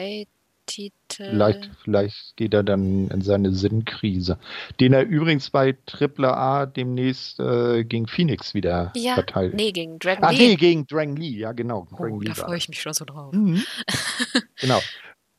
A-Titel. 0.66 1.30
Vielleicht, 1.30 1.70
vielleicht 1.82 2.36
geht 2.36 2.54
er 2.54 2.62
dann 2.62 3.08
in 3.08 3.20
seine 3.22 3.52
Sinnkrise, 3.52 4.38
den 4.80 4.92
er 4.92 5.04
übrigens 5.06 5.50
bei 5.50 5.76
AAA 5.90 6.66
demnächst 6.66 7.38
äh, 7.40 7.84
gegen 7.84 8.06
Phoenix 8.06 8.54
wieder 8.54 8.92
Ja, 8.96 9.14
verteilt. 9.14 9.54
nee, 9.54 9.72
gegen 9.72 9.98
Dragon 9.98 10.24
Ach 10.24 10.32
Lee. 10.32 10.48
nee, 10.48 10.56
gegen 10.56 10.86
Drang 10.86 11.16
Lee, 11.16 11.38
ja 11.38 11.52
genau. 11.52 11.86
oh, 11.92 11.96
Drang 11.96 12.20
Lee 12.20 12.26
da 12.28 12.34
freue 12.34 12.58
ich 12.58 12.68
mich 12.68 12.80
schon 12.80 12.92
so 12.92 13.04
drauf. 13.04 13.32
Mhm. 13.32 13.62
genau. 14.60 14.80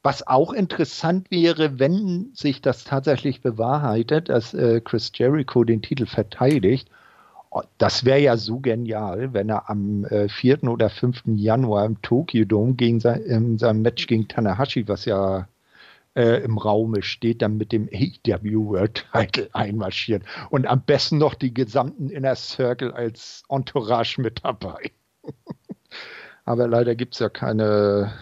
Was 0.03 0.25
auch 0.25 0.53
interessant 0.53 1.29
wäre, 1.31 1.79
wenn 1.79 2.31
sich 2.33 2.61
das 2.61 2.85
tatsächlich 2.85 3.41
bewahrheitet, 3.41 4.29
dass 4.29 4.53
äh, 4.53 4.79
Chris 4.79 5.11
Jericho 5.13 5.63
den 5.65 5.81
Titel 5.81 6.05
verteidigt. 6.05 6.89
Oh, 7.49 7.61
das 7.77 8.03
wäre 8.03 8.19
ja 8.19 8.37
so 8.37 8.59
genial, 8.59 9.33
wenn 9.33 9.49
er 9.49 9.69
am 9.69 10.05
äh, 10.05 10.27
4. 10.27 10.63
oder 10.65 10.89
5. 10.89 11.23
Januar 11.35 11.85
im 11.85 12.01
Tokyo 12.01 12.45
Dome 12.45 12.73
gegen 12.73 12.99
sein, 12.99 13.21
in 13.21 13.57
seinem 13.57 13.81
Match 13.81 14.07
gegen 14.07 14.27
Tanahashi, 14.27 14.87
was 14.87 15.05
ja 15.05 15.47
äh, 16.17 16.43
im 16.43 16.57
Raume 16.57 17.03
steht, 17.03 17.41
dann 17.41 17.57
mit 17.57 17.71
dem 17.71 17.87
AEW 17.93 18.65
World 18.69 19.05
Title 19.13 19.49
einmarschiert. 19.53 20.23
Und 20.49 20.65
am 20.67 20.81
besten 20.81 21.19
noch 21.19 21.35
die 21.35 21.53
gesamten 21.53 22.09
Inner 22.09 22.35
Circle 22.35 22.91
als 22.91 23.43
Entourage 23.49 24.19
mit 24.19 24.43
dabei. 24.43 24.91
Aber 26.45 26.67
leider 26.67 26.95
gibt 26.95 27.13
es 27.13 27.19
ja 27.19 27.29
keine 27.29 28.13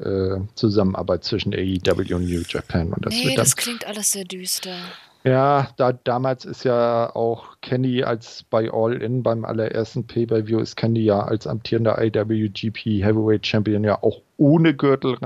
äh, 0.00 0.40
Zusammenarbeit 0.54 1.24
zwischen 1.24 1.52
AEW 1.52 2.14
und 2.14 2.24
New 2.24 2.42
Japan. 2.48 2.92
Und 2.92 3.04
das 3.04 3.14
nee, 3.14 3.34
das 3.36 3.56
klingt 3.56 3.86
alles 3.86 4.12
sehr 4.12 4.24
düster. 4.24 4.76
Ja, 5.24 5.68
da, 5.76 5.92
damals 5.92 6.44
ist 6.44 6.64
ja 6.64 7.14
auch 7.14 7.60
Kenny 7.60 8.02
als 8.02 8.42
bei 8.50 8.72
All 8.72 9.00
In 9.00 9.22
beim 9.22 9.44
allerersten 9.44 10.06
Pay-Per-View 10.06 10.58
ist 10.58 10.76
Kenny 10.76 11.00
ja 11.00 11.20
als 11.20 11.46
amtierender 11.46 12.02
IWGP 12.02 13.04
Heavyweight 13.04 13.46
Champion 13.46 13.84
ja 13.84 14.02
auch 14.02 14.20
ohne 14.36 14.74
Gürtel 14.74 15.16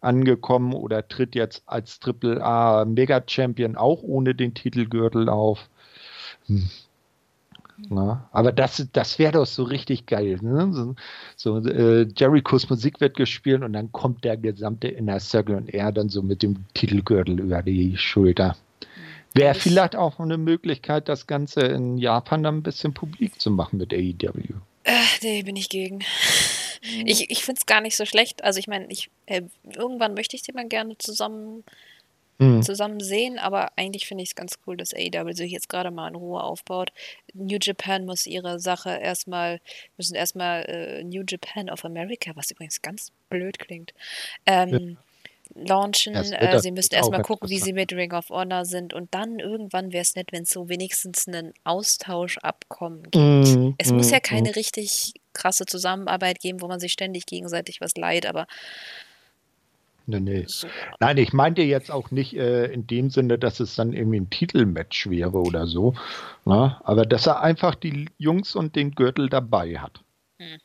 angekommen 0.00 0.72
oder 0.72 1.08
tritt 1.08 1.34
jetzt 1.34 1.64
als 1.66 1.98
Triple 1.98 2.40
A 2.42 2.84
Mega 2.84 3.20
Champion 3.26 3.74
auch 3.74 4.02
ohne 4.04 4.36
den 4.36 4.54
Titelgürtel 4.54 5.28
auf. 5.28 5.68
Hm. 6.46 6.68
Na, 7.90 8.28
aber 8.32 8.52
das, 8.52 8.88
das 8.92 9.18
wäre 9.18 9.32
doch 9.32 9.46
so 9.46 9.62
richtig 9.64 10.06
geil. 10.06 10.38
Ne? 10.42 10.72
So, 10.72 10.94
so 11.36 11.58
äh, 11.68 12.08
Jerichos 12.16 12.68
Musik 12.68 13.00
wird 13.00 13.16
gespielt 13.16 13.62
und 13.62 13.72
dann 13.72 13.92
kommt 13.92 14.24
der 14.24 14.36
gesamte 14.36 14.88
Inner 14.88 15.20
Circle 15.20 15.56
und 15.56 15.72
er 15.72 15.92
dann 15.92 16.08
so 16.08 16.22
mit 16.22 16.42
dem 16.42 16.64
Titelgürtel 16.74 17.38
über 17.40 17.62
die 17.62 17.96
Schulter. 17.96 18.56
Wäre 19.38 19.54
vielleicht 19.54 19.96
auch 19.96 20.18
eine 20.18 20.38
Möglichkeit, 20.38 21.08
das 21.08 21.26
Ganze 21.26 21.60
in 21.60 21.98
Japan 21.98 22.42
dann 22.42 22.58
ein 22.58 22.62
bisschen 22.62 22.94
publik 22.94 23.40
zu 23.40 23.50
machen 23.50 23.78
mit 23.78 23.92
AEW. 23.92 24.54
Äh, 24.84 24.92
nee, 25.22 25.42
bin 25.42 25.56
ich 25.56 25.68
gegen. 25.68 26.00
Ich, 27.04 27.30
ich 27.30 27.44
finde 27.44 27.58
es 27.58 27.66
gar 27.66 27.80
nicht 27.80 27.96
so 27.96 28.04
schlecht. 28.04 28.44
Also 28.44 28.58
ich 28.60 28.68
meine, 28.68 28.86
ich, 28.88 29.10
äh, 29.26 29.42
irgendwann 29.74 30.14
möchte 30.14 30.36
ich 30.36 30.42
die 30.42 30.52
mal 30.52 30.68
gerne 30.68 30.96
zusammen 30.98 31.64
mhm. 32.38 32.62
zusammen 32.62 33.00
sehen, 33.00 33.38
aber 33.38 33.72
eigentlich 33.76 34.06
finde 34.06 34.22
ich 34.22 34.30
es 34.30 34.34
ganz 34.34 34.58
cool, 34.66 34.76
dass 34.76 34.94
AEW 34.94 35.32
sich 35.32 35.52
jetzt 35.52 35.68
gerade 35.68 35.90
mal 35.90 36.08
in 36.08 36.14
Ruhe 36.14 36.42
aufbaut. 36.42 36.92
New 37.34 37.58
Japan 37.60 38.06
muss 38.06 38.26
ihre 38.26 38.60
Sache 38.60 38.90
erstmal, 38.90 39.60
müssen 39.96 40.14
erstmal 40.14 40.64
äh, 40.64 41.04
New 41.04 41.24
Japan 41.26 41.68
of 41.68 41.84
America, 41.84 42.32
was 42.34 42.50
übrigens 42.50 42.80
ganz 42.80 43.12
blöd 43.28 43.58
klingt, 43.58 43.92
ähm, 44.46 44.68
ja. 44.68 44.96
Launchen. 45.54 46.14
Äh, 46.14 46.60
sie 46.60 46.72
müssen 46.72 46.94
erstmal 46.94 47.22
gucken, 47.22 47.48
wie 47.48 47.58
sie 47.58 47.72
mit 47.72 47.92
Ring 47.92 48.12
of 48.12 48.30
Honor 48.30 48.64
sind 48.64 48.94
und 48.94 49.14
dann 49.14 49.38
irgendwann 49.38 49.92
wäre 49.92 50.02
es 50.02 50.14
nett, 50.14 50.32
wenn 50.32 50.42
es 50.42 50.50
so 50.50 50.68
wenigstens 50.68 51.28
einen 51.28 51.52
Austauschabkommen 51.64 53.04
gibt. 53.04 53.16
Mhm. 53.16 53.74
Es 53.78 53.92
muss 53.92 54.10
ja 54.10 54.18
hm, 54.18 54.22
keine 54.22 54.48
mhm. 54.48 54.54
richtig 54.54 55.14
krasse 55.32 55.66
Zusammenarbeit 55.66 56.40
geben, 56.40 56.60
wo 56.60 56.68
man 56.68 56.80
sich 56.80 56.92
ständig 56.92 57.26
gegenseitig 57.26 57.80
was 57.80 57.96
leiht, 57.96 58.26
aber 58.26 58.46
Nee, 60.10 60.20
nee. 60.20 60.46
Nein, 61.00 61.18
ich 61.18 61.34
meinte 61.34 61.60
jetzt 61.60 61.90
auch 61.90 62.10
nicht 62.10 62.34
äh, 62.34 62.64
in 62.72 62.86
dem 62.86 63.10
Sinne, 63.10 63.38
dass 63.38 63.60
es 63.60 63.74
dann 63.74 63.92
irgendwie 63.92 64.20
ein 64.20 64.30
Titelmatch 64.30 65.10
wäre 65.10 65.38
oder 65.38 65.66
so. 65.66 65.92
Na? 66.46 66.66
Ne? 66.66 66.80
Aber 66.84 67.04
dass 67.04 67.26
er 67.26 67.42
einfach 67.42 67.74
die 67.74 68.08
Jungs 68.16 68.56
und 68.56 68.74
den 68.74 68.92
Gürtel 68.92 69.28
dabei 69.28 69.78
hat. 69.78 70.00
Hm. 70.40 70.58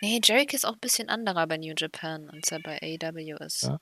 Nee, 0.00 0.20
Jericho 0.22 0.56
ist 0.56 0.64
auch 0.64 0.74
ein 0.74 0.80
bisschen 0.80 1.08
anderer 1.08 1.46
bei 1.46 1.58
New 1.58 1.74
Japan, 1.76 2.30
als 2.30 2.50
er 2.50 2.60
bei 2.60 2.78
AEW 2.80 3.36
ist. 3.44 3.64
Ja. 3.64 3.80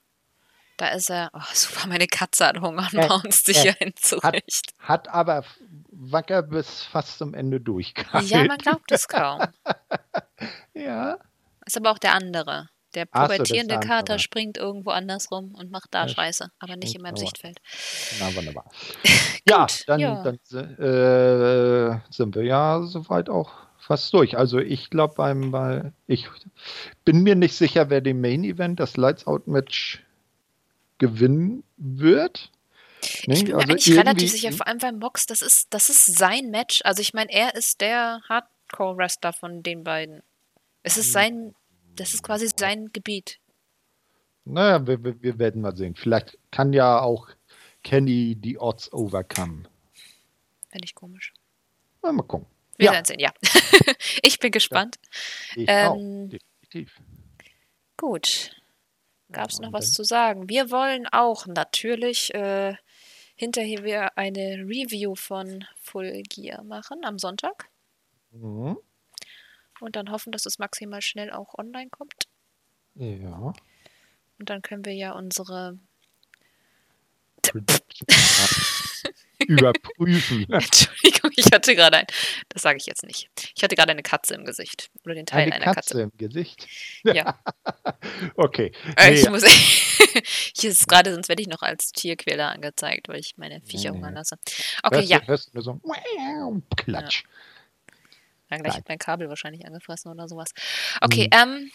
Da 0.79 0.89
ist 0.91 1.11
er, 1.11 1.31
oh 1.33 1.41
super, 1.55 1.89
meine 1.89 2.07
Katze 2.07 2.47
hat 2.47 2.61
Hunger 2.61 2.89
und 2.93 2.99
äh, 2.99 3.09
uns 3.27 3.43
sicher 3.43 3.73
hin 3.73 3.93
zurecht. 3.97 4.75
Hat, 4.79 5.09
hat 5.09 5.09
aber 5.09 5.45
wacker 5.91 6.43
bis 6.43 6.83
fast 6.85 7.19
zum 7.19 7.35
Ende 7.35 7.61
durchgehalten. 7.61 8.29
Ja, 8.29 8.45
man 8.45 8.59
glaubt 8.59 8.91
es 8.93 9.09
kaum. 9.09 9.43
ja. 10.75 11.19
Ist 11.67 11.77
aber 11.77 11.91
auch 11.91 11.99
der 11.99 12.15
andere. 12.15 12.69
Der 12.95 13.05
pubertierende 13.05 13.75
so, 13.75 13.81
Kater 13.81 13.99
andere. 13.99 14.19
springt 14.21 14.57
irgendwo 14.57 14.91
anders 14.91 15.31
rum 15.31 15.55
und 15.55 15.71
macht 15.71 15.89
da 15.91 16.03
ja, 16.03 16.09
Scheiße, 16.09 16.51
aber 16.59 16.77
nicht 16.77 16.95
in 16.95 17.03
meinem 17.03 17.15
aber. 17.15 17.21
Sichtfeld. 17.21 17.59
Na, 18.21 18.35
wunderbar. 18.35 18.65
ja, 19.49 19.67
dann, 19.87 20.01
ja. 20.01 20.23
dann 20.23 20.37
äh, 20.55 22.01
sind 22.11 22.35
wir 22.35 22.45
ja 22.45 22.83
soweit 22.83 23.29
auch 23.29 23.68
fast 23.79 24.13
durch. 24.13 24.37
Also 24.37 24.59
ich 24.59 24.91
glaube 24.91 25.15
beim, 25.17 25.51
bei, 25.51 25.93
ich 26.07 26.29
bin 27.05 27.23
mir 27.23 27.35
nicht 27.35 27.55
sicher, 27.55 27.91
wer 27.91 28.01
den 28.01 28.21
Main 28.21 28.45
Event, 28.45 28.81
das 28.81 28.97
Lights 28.97 29.27
Out 29.27 29.47
Match 29.47 30.05
gewinnen 30.99 31.65
wird. 31.77 32.51
Nee, 33.27 33.35
ich 33.35 33.45
bin 33.45 33.53
mir 33.53 33.59
also 33.59 33.73
eigentlich 33.73 33.97
relativ 33.97 34.31
sicher, 34.31 34.53
vor 34.53 34.67
allem 34.67 34.79
beim 34.79 34.99
Mox, 34.99 35.27
das 35.27 35.43
ist, 35.43 35.69
das 35.71 35.89
ist 35.89 36.07
sein 36.07 36.51
Match. 36.51 36.81
Also 36.85 37.01
ich 37.01 37.15
meine, 37.15 37.33
er 37.33 37.55
ist 37.55 37.81
der 37.81 38.21
Hardcore-Wrestler 38.29 39.33
von 39.33 39.63
den 39.63 39.85
beiden. 39.85 40.23
Es 40.83 40.97
ist 40.97 41.13
sein 41.13 41.55
das 41.99 42.15
ist 42.15 42.23
quasi 42.23 42.49
sein 42.55 42.93
Gebiet. 42.93 43.41
Naja, 44.45 44.87
wir, 44.87 45.03
wir 45.03 45.39
werden 45.39 45.63
mal 45.63 45.77
sehen. 45.77 45.95
Vielleicht 45.95 46.39
kann 46.51 46.73
ja 46.73 47.01
auch 47.01 47.29
Kenny 47.83 48.37
die 48.37 48.59
Odds 48.59 48.93
overcome. 48.93 49.65
Fände 50.71 50.85
ich 50.85 50.95
komisch. 50.95 51.35
Na, 52.03 52.13
mal 52.13 52.23
gucken. 52.23 52.47
Wir 52.79 52.87
ja. 52.87 52.93
werden 52.93 53.05
sehen, 53.05 53.21
ja. 53.21 53.33
ich 54.23 54.39
bin 54.39 54.51
gespannt. 54.51 54.97
Ja, 55.55 55.63
ich 55.63 55.69
ähm, 55.69 55.87
auch, 55.89 56.29
definitiv. 56.31 57.01
Gut. 57.97 58.53
Gab 59.31 59.51
es 59.51 59.59
noch 59.59 59.73
was 59.75 59.93
zu 59.93 60.05
sagen? 60.05 60.49
Wir 60.49 60.71
wollen 60.71 61.07
auch 61.07 61.47
natürlich 61.47 62.33
äh, 62.33 62.77
hinterher 63.35 64.17
eine 64.17 64.65
Review 64.67 65.15
von 65.17 65.65
Full 65.77 66.23
Gear 66.23 66.65
machen 66.65 67.05
am 67.05 67.19
Sonntag. 67.19 67.69
Mhm. 68.31 68.79
Und 69.81 69.97
dann 69.97 70.11
hoffen, 70.11 70.33
dass 70.33 70.47
es 70.47 70.59
maximal 70.59 71.03
schnell 71.03 71.31
auch 71.31 71.59
online 71.59 71.91
kommt. 71.91 72.29
Ja. 72.95 73.53
Und 74.39 74.51
dann 74.51 74.63
können 74.63 74.85
wir 74.85 74.95
ja 74.95 75.13
unsere 75.13 75.79
überprüfen. 79.47 80.47
Entschuldigung, 80.53 81.31
ich 81.37 81.47
hatte 81.53 81.75
gerade 81.75 81.99
ein, 81.99 82.07
das 82.49 82.63
sage 82.63 82.79
ich 82.79 82.87
jetzt 82.87 83.05
nicht. 83.05 83.29
Ich 83.57 83.63
hatte 83.63 83.77
gerade 83.77 83.93
eine 83.93 84.03
Katze 84.03 84.35
im 84.35 84.45
Gesicht 84.45 84.91
oder 85.05 85.15
den 85.15 85.27
Teil 85.27 85.45
eine 85.45 85.55
einer 85.55 85.65
Katze. 85.65 85.95
Katze 85.95 86.03
im 86.03 86.13
Gesicht? 86.17 86.67
Ja. 87.05 87.39
okay. 88.37 88.73
Äh, 88.97 89.11
nee, 89.11 89.17
ich 89.21 89.31
muss, 89.31 89.45
hier 90.57 90.71
ist 90.71 90.89
gerade, 90.89 91.13
sonst 91.13 91.29
werde 91.29 91.43
ich 91.43 91.49
noch 91.49 91.63
als 91.63 91.93
Tierquäler 91.93 92.51
angezeigt, 92.51 93.09
weil 93.09 93.21
ich 93.21 93.37
meine 93.37 93.61
Viecher 93.63 93.91
hungern 93.91 94.15
lasse. 94.15 94.37
Okay, 94.83 94.97
hörst 94.97 95.11
ja. 95.11 95.23
hörst 95.27 95.51
du 95.55 95.61
so, 95.61 95.81
Klatsch. 96.77 97.23
Ja. 97.25 97.31
Dann 98.51 98.63
gleich 98.63 98.81
mein 98.89 98.99
Kabel 98.99 99.29
wahrscheinlich 99.29 99.67
angefressen 99.67 100.11
oder 100.11 100.27
sowas. 100.27 100.53
Okay, 101.03 101.29
mhm. 101.33 101.39
ähm, 101.39 101.71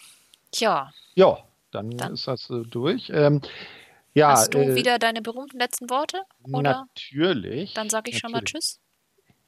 ja. 0.54 0.92
Ja, 1.14 1.38
dann, 1.70 1.90
dann. 1.90 2.14
ist 2.14 2.26
das 2.26 2.50
äh, 2.50 2.62
durch. 2.64 3.10
Ähm, 3.10 3.40
ja, 4.14 4.30
Hast 4.30 4.54
du 4.54 4.58
äh, 4.58 4.74
wieder 4.74 4.98
deine 4.98 5.20
berühmten 5.22 5.58
letzten 5.58 5.90
Worte? 5.90 6.22
Oder? 6.44 6.86
Natürlich. 6.88 7.74
Dann 7.74 7.90
sage 7.90 8.10
ich 8.10 8.14
natürlich. 8.14 8.20
schon 8.20 8.32
mal 8.32 8.44
Tschüss. 8.44 8.80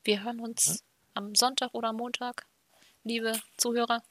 Wir 0.04 0.24
hören 0.24 0.40
uns 0.40 0.66
ja. 0.66 0.74
am 1.14 1.34
Sonntag 1.34 1.72
oder 1.72 1.88
am 1.88 1.96
Montag, 1.96 2.46
liebe 3.04 3.32
Zuhörer. 3.56 4.02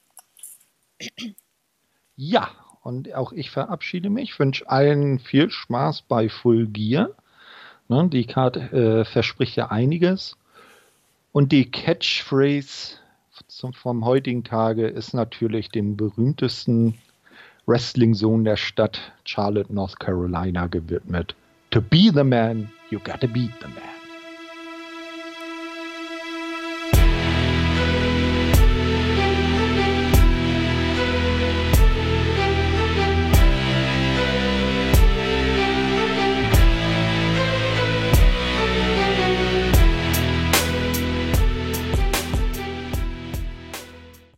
Ja, 2.16 2.50
und 2.82 3.12
auch 3.14 3.32
ich 3.32 3.50
verabschiede 3.50 4.08
mich, 4.08 4.38
wünsche 4.38 4.68
allen 4.68 5.18
viel 5.18 5.50
Spaß 5.50 6.02
bei 6.02 6.28
Full 6.28 6.68
Gear. 6.68 7.10
Ne, 7.88 8.08
die 8.08 8.26
Karte 8.26 8.60
äh, 8.72 9.04
verspricht 9.04 9.56
ja 9.56 9.70
einiges. 9.70 10.36
Und 11.32 11.52
die 11.52 11.70
Catchphrase 11.70 12.96
zum, 13.48 13.74
vom 13.74 14.04
heutigen 14.04 14.44
Tage 14.44 14.86
ist 14.86 15.12
natürlich 15.12 15.68
dem 15.68 15.96
berühmtesten 15.96 16.98
Wrestling-Sohn 17.66 18.44
der 18.44 18.56
Stadt, 18.56 19.00
Charlotte, 19.24 19.72
North 19.72 19.98
Carolina, 19.98 20.68
gewidmet. 20.68 21.34
To 21.70 21.80
be 21.80 22.10
the 22.12 22.24
man, 22.24 22.70
you 22.90 23.00
gotta 23.00 23.26
beat 23.26 23.50
the 23.60 23.68
man. 23.68 23.95